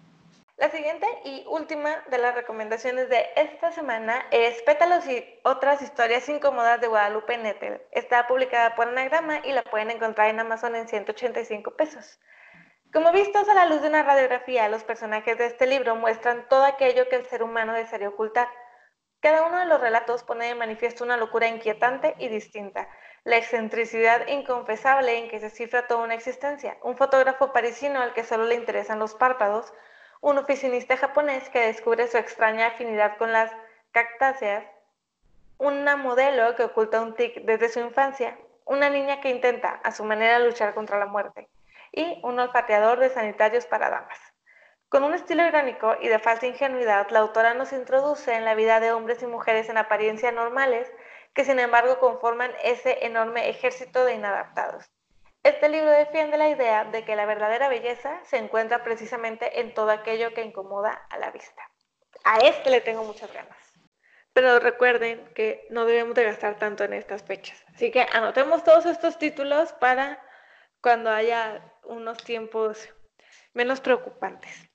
La 0.57 0.71
siguiente 0.71 1.07
y 1.25 1.43
última 1.49 2.05
de 2.11 2.19
las 2.19 2.35
recomendaciones 2.35 3.09
de 3.09 3.27
esta 3.35 3.73
semana 3.73 4.25
es 4.31 4.63
Pétalos 4.63 5.05
y 5.09 5.25
otras 5.43 5.83
historias 5.83 6.29
incómodas 6.29 6.81
de 6.81 6.87
Guadalupe 6.87 7.37
Nettel. 7.37 7.81
Está 7.91 8.29
publicada 8.29 8.77
por 8.77 8.87
Anagrama 8.87 9.41
y 9.45 9.51
la 9.51 9.63
pueden 9.63 9.91
encontrar 9.91 10.29
en 10.29 10.39
Amazon 10.39 10.77
en 10.77 10.87
185 10.87 11.73
pesos. 11.73 12.21
Como 12.95 13.11
vistos 13.11 13.49
a 13.49 13.55
la 13.55 13.67
luz 13.67 13.83
de 13.83 13.89
una 13.89 14.05
radiografía, 14.05 14.69
los 14.69 14.85
personajes 14.85 15.37
de 15.37 15.47
este 15.47 15.67
libro 15.67 15.97
muestran 15.97 16.47
todo 16.49 16.63
aquello 16.63 17.09
que 17.09 17.17
el 17.17 17.27
ser 17.27 17.43
humano 17.43 17.73
desearía 17.73 18.09
ocultar. 18.09 18.47
Cada 19.19 19.43
uno 19.43 19.59
de 19.59 19.67
los 19.67 19.81
relatos 19.81 20.23
pone 20.23 20.47
de 20.47 20.55
manifiesto 20.55 21.03
una 21.03 21.17
locura 21.17 21.49
inquietante 21.49 22.15
y 22.21 22.29
distinta, 22.29 22.89
la 23.25 23.37
excentricidad 23.37 24.29
inconfesable 24.29 25.19
en 25.19 25.29
que 25.29 25.41
se 25.41 25.51
cifra 25.51 25.89
toda 25.89 26.05
una 26.05 26.15
existencia, 26.15 26.79
un 26.85 26.97
fotógrafo 26.97 27.53
parisino 27.53 28.01
al 28.01 28.13
que 28.13 28.23
solo 28.23 28.45
le 28.45 28.55
interesan 28.55 29.01
los 29.01 29.17
párpados, 29.17 29.75
un 30.21 30.39
oficinista 30.39 30.97
japonés 30.97 31.49
que 31.49 31.67
descubre 31.67 32.07
su 32.07 32.17
extraña 32.17 32.69
afinidad 32.69 33.17
con 33.17 33.33
las 33.33 33.51
cactáceas, 33.91 34.65
una 35.59 35.97
modelo 35.97 36.55
que 36.55 36.63
oculta 36.63 37.03
un 37.03 37.17
tic 37.17 37.43
desde 37.43 37.71
su 37.71 37.81
infancia, 37.81 38.39
una 38.65 38.89
niña 38.89 39.21
que 39.21 39.31
intenta 39.31 39.81
a 39.83 39.91
su 39.91 40.05
manera 40.05 40.39
luchar 40.39 40.75
contra 40.75 41.01
la 41.01 41.07
muerte 41.07 41.49
y 41.95 42.21
un 42.23 42.39
olfateador 42.39 42.99
de 42.99 43.11
sanitarios 43.11 43.67
para 43.67 43.91
damas. 43.91 44.19
Con 44.89 45.05
un 45.05 45.15
estilo 45.15 45.47
irónico 45.47 45.97
y 46.01 46.09
de 46.09 46.19
falsa 46.19 46.47
ingenuidad, 46.47 47.09
la 47.11 47.21
autora 47.21 47.55
nos 47.55 47.73
introduce 47.73 48.35
en 48.35 48.45
la 48.45 48.55
vida 48.55 48.81
de 48.81 48.93
hombres 48.93 49.23
y 49.23 49.27
mujeres 49.27 49.69
en 49.69 49.79
apariencia 49.79 50.31
normales, 50.31 50.91
que 51.35 51.45
sin 51.45 51.59
embargo 51.59 51.99
conforman 51.99 52.53
ese 52.63 53.05
enorme 53.05 53.49
ejército 53.49 54.05
de 54.05 54.15
inadaptados. 54.15 54.85
Este 55.43 55.69
libro 55.69 55.91
defiende 55.91 56.39
la 56.39 56.49
idea 56.49 56.85
de 56.85 57.05
que 57.05 57.17
la 57.17 57.27
verdadera 57.27 57.69
belleza 57.69 58.21
se 58.25 58.39
encuentra 58.39 58.83
precisamente 58.83 59.61
en 59.61 59.75
todo 59.75 59.91
aquello 59.91 60.33
que 60.33 60.43
incomoda 60.43 61.07
a 61.11 61.19
la 61.19 61.31
vista. 61.31 61.63
A 62.25 62.39
este 62.39 62.71
le 62.71 62.81
tengo 62.81 63.05
muchas 63.05 63.33
ganas. 63.33 63.59
Pero 64.33 64.59
recuerden 64.59 65.33
que 65.35 65.67
no 65.71 65.85
debemos 65.85 66.15
de 66.15 66.25
gastar 66.25 66.59
tanto 66.59 66.85
en 66.85 66.95
estas 66.95 67.23
fechas. 67.25 67.63
Así 67.75 67.91
que 67.91 68.07
anotemos 68.13 68.65
todos 68.65 68.87
estos 68.87 69.19
títulos 69.19 69.73
para 69.75 70.23
cuando 70.81 71.11
haya 71.11 71.74
unos 71.87 72.19
tiempos 72.25 72.89
menos 73.53 73.81
preocupantes. 73.81 74.69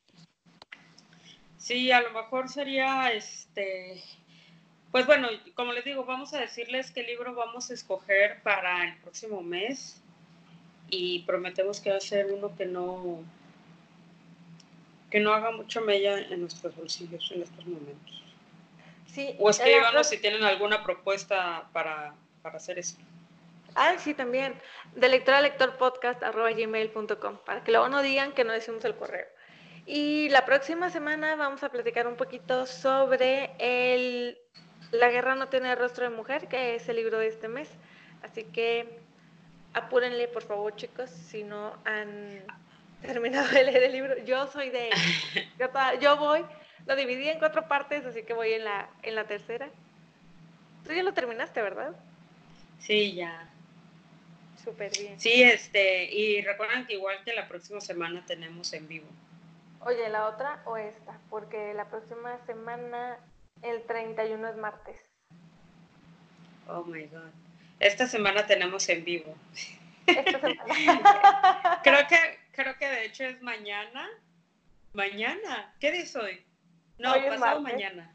Sí, 1.57 1.91
a 1.91 2.01
lo 2.01 2.11
mejor 2.11 2.49
sería 2.49 3.11
este, 3.11 4.01
pues 4.91 5.05
bueno, 5.05 5.27
como 5.53 5.73
les 5.73 5.85
digo, 5.85 6.03
vamos 6.05 6.33
a 6.33 6.39
decirles 6.39 6.91
qué 6.91 7.03
libro 7.03 7.35
vamos 7.35 7.69
a 7.69 7.73
escoger 7.73 8.41
para 8.41 8.85
el 8.85 8.97
próximo 8.97 9.43
mes 9.43 10.01
y 10.89 11.19
prometemos 11.23 11.79
que 11.79 11.91
va 11.91 11.97
a 11.97 12.01
ser 12.01 12.27
uno 12.31 12.55
que 12.55 12.65
no 12.65 13.23
que 15.11 15.19
no 15.19 15.33
haga 15.33 15.51
mucho 15.51 15.81
mella 15.81 16.19
en 16.19 16.41
nuestros 16.41 16.75
bolsillos 16.75 17.31
en 17.31 17.41
estos 17.41 17.65
momentos. 17.65 18.23
Sí, 19.07 19.35
o 19.39 19.49
escríbanos 19.49 20.07
si 20.07 20.19
tienen 20.19 20.43
alguna 20.43 20.83
propuesta 20.83 21.67
para, 21.73 22.13
para 22.43 22.57
hacer 22.57 22.77
eso. 22.77 22.95
Ah, 23.81 23.95
sí, 23.97 24.13
también. 24.13 24.55
De 24.93 25.07
lector 25.07 25.35
a 25.35 25.41
lector 25.41 25.77
podcast 25.77 26.21
arroba 26.21 26.51
gmail.com, 26.51 27.37
para 27.45 27.63
que 27.63 27.71
luego 27.71 27.87
no 27.87 28.01
digan 28.01 28.33
que 28.33 28.43
no 28.43 28.51
decimos 28.51 28.83
el 28.83 28.93
correo. 28.93 29.25
Y 29.85 30.27
la 30.29 30.45
próxima 30.45 30.89
semana 30.89 31.37
vamos 31.37 31.63
a 31.63 31.69
platicar 31.69 32.05
un 32.05 32.17
poquito 32.17 32.65
sobre 32.65 33.51
el 33.57 34.37
La 34.91 35.09
guerra 35.09 35.35
no 35.35 35.47
tiene 35.47 35.73
rostro 35.75 36.03
de 36.03 36.09
mujer, 36.13 36.49
que 36.49 36.75
es 36.75 36.89
el 36.89 36.97
libro 36.97 37.19
de 37.19 37.27
este 37.27 37.47
mes. 37.47 37.69
Así 38.21 38.43
que 38.43 38.99
apúrenle, 39.73 40.27
por 40.27 40.43
favor, 40.43 40.75
chicos, 40.75 41.09
si 41.09 41.45
no 41.45 41.73
han 41.85 42.43
terminado 43.01 43.47
de 43.47 43.63
leer 43.63 43.83
el 43.83 43.93
libro. 43.93 44.17
Yo 44.25 44.45
soy 44.47 44.71
de... 44.71 44.89
Yo, 45.57 45.69
yo 46.01 46.17
voy, 46.17 46.43
lo 46.85 46.97
dividí 46.97 47.29
en 47.29 47.39
cuatro 47.39 47.69
partes, 47.69 48.05
así 48.05 48.23
que 48.23 48.33
voy 48.33 48.51
en 48.51 48.65
la, 48.65 48.89
en 49.03 49.15
la 49.15 49.23
tercera. 49.23 49.69
Tú 50.85 50.91
ya 50.91 51.01
lo 51.01 51.13
terminaste, 51.13 51.61
¿verdad? 51.61 51.95
Sí, 52.79 53.13
ya. 53.13 53.49
Súper 54.69 54.91
bien. 54.91 55.19
Sí, 55.19 55.41
este, 55.41 56.03
y 56.13 56.41
recuerden 56.41 56.85
que 56.85 56.93
igual 56.93 57.23
que 57.25 57.33
la 57.33 57.47
próxima 57.47 57.81
semana 57.81 58.23
tenemos 58.27 58.71
en 58.73 58.87
vivo. 58.87 59.07
Oye, 59.81 60.09
¿la 60.09 60.27
otra 60.27 60.61
o 60.65 60.77
esta? 60.77 61.19
Porque 61.31 61.73
la 61.73 61.89
próxima 61.89 62.37
semana, 62.45 63.17
el 63.63 63.81
31 63.83 64.47
es 64.47 64.57
martes. 64.57 65.01
Oh 66.67 66.83
my 66.83 67.03
God. 67.05 67.31
Esta 67.79 68.05
semana 68.05 68.45
tenemos 68.45 68.87
en 68.89 69.03
vivo. 69.03 69.35
Esta 70.05 70.39
semana. 70.39 71.79
creo, 71.83 72.07
que, 72.07 72.39
creo 72.51 72.77
que 72.77 72.87
de 72.87 73.05
hecho 73.05 73.23
es 73.23 73.41
mañana. 73.41 74.07
Mañana. 74.93 75.73
¿Qué 75.79 75.91
día 75.91 76.03
es 76.03 76.15
hoy? 76.15 76.45
No, 76.99 77.15
pasado 77.15 77.61
mañana. 77.61 78.13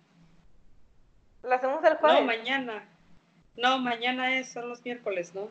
¿La 1.42 1.56
hacemos 1.56 1.82
el 1.82 1.96
jueves? 1.96 2.20
No, 2.20 2.26
mañana. 2.26 2.88
No, 3.56 3.78
mañana 3.80 4.38
es, 4.38 4.52
son 4.52 4.68
los 4.68 4.84
miércoles, 4.84 5.34
¿no? 5.34 5.48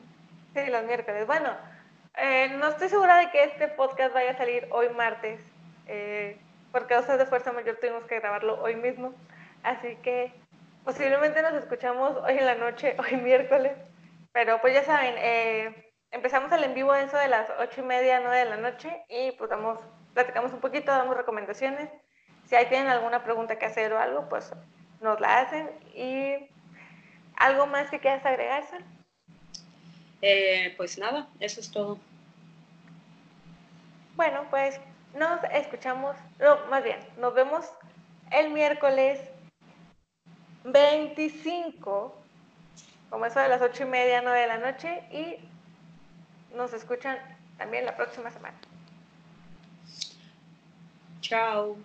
Sí, 0.54 0.68
los 0.68 0.84
miércoles. 0.84 1.26
Bueno, 1.26 1.50
eh, 2.16 2.50
no 2.60 2.68
estoy 2.68 2.88
segura 2.88 3.18
de 3.18 3.32
que 3.32 3.44
este 3.44 3.70
podcast 3.70 4.14
vaya 4.14 4.32
a 4.32 4.38
salir 4.38 4.68
hoy 4.70 4.88
martes, 4.90 5.42
eh, 5.88 6.40
porque 6.72 6.94
causa 6.94 7.18
de 7.18 7.26
fuerza 7.26 7.52
mayor 7.52 7.78
tuvimos 7.78 8.06
que 8.06 8.20
grabarlo 8.20 8.62
hoy 8.62 8.76
mismo. 8.76 9.16
Así 9.64 9.96
que 10.04 10.32
posiblemente 10.86 11.42
nos 11.42 11.54
escuchamos 11.54 12.18
hoy 12.18 12.38
en 12.38 12.46
la 12.46 12.54
noche, 12.54 12.96
hoy 13.00 13.18
miércoles. 13.18 13.74
Pero 14.32 14.62
pues 14.62 14.76
ya 14.76 14.84
saben, 14.84 15.16
eh, 15.18 15.92
empezamos 16.12 16.52
el 16.52 16.64
en 16.64 16.76
vivo 16.76 16.94
eso 16.94 17.18
de 17.18 17.30
las 17.30 17.50
ocho 17.60 17.82
y 17.82 17.86
media, 17.86 18.20
nueve 18.20 18.38
de 18.38 18.46
la 18.46 18.58
noche 18.58 19.06
y 19.10 19.32
pues 19.32 19.50
damos, 19.50 19.80
platicamos 20.14 20.54
un 20.54 20.60
poquito, 20.60 20.92
damos 20.92 21.18
recomendaciones. 21.18 21.90
Si 22.46 22.56
hay 22.56 22.68
tienen 22.68 22.90
alguna 22.90 23.24
pregunta 23.24 23.58
que 23.58 23.66
hacer 23.66 23.92
o 23.92 24.00
algo, 24.00 24.30
pues 24.30 24.54
nos 25.02 25.20
la 25.20 25.40
hacen. 25.40 25.72
¿Y 25.96 26.52
algo 27.38 27.66
más 27.66 27.90
que 27.90 28.00
quieras 28.00 28.24
agregar? 28.24 28.64
Eh, 30.26 30.74
pues 30.78 30.98
nada, 30.98 31.28
eso 31.42 31.60
es 31.60 31.70
todo. 31.70 32.00
Bueno, 34.16 34.46
pues 34.50 34.80
nos 35.20 35.44
escuchamos, 35.52 36.16
no, 36.40 36.66
más 36.68 36.82
bien, 36.82 36.98
nos 37.18 37.34
vemos 37.34 37.66
el 38.32 38.52
miércoles 38.52 39.20
25, 40.64 42.16
como 43.10 43.26
eso 43.26 43.42
de 43.42 43.50
las 43.50 43.62
ocho 43.62 43.84
y 43.84 43.88
media, 43.88 44.22
nueve 44.22 44.40
de 44.40 44.48
la 44.48 44.60
noche, 44.60 45.04
y 45.12 45.40
nos 46.56 46.72
escuchan 46.72 47.18
también 47.58 47.86
la 47.86 47.98
próxima 47.98 48.32
semana. 48.32 48.56
Chao. 51.20 51.76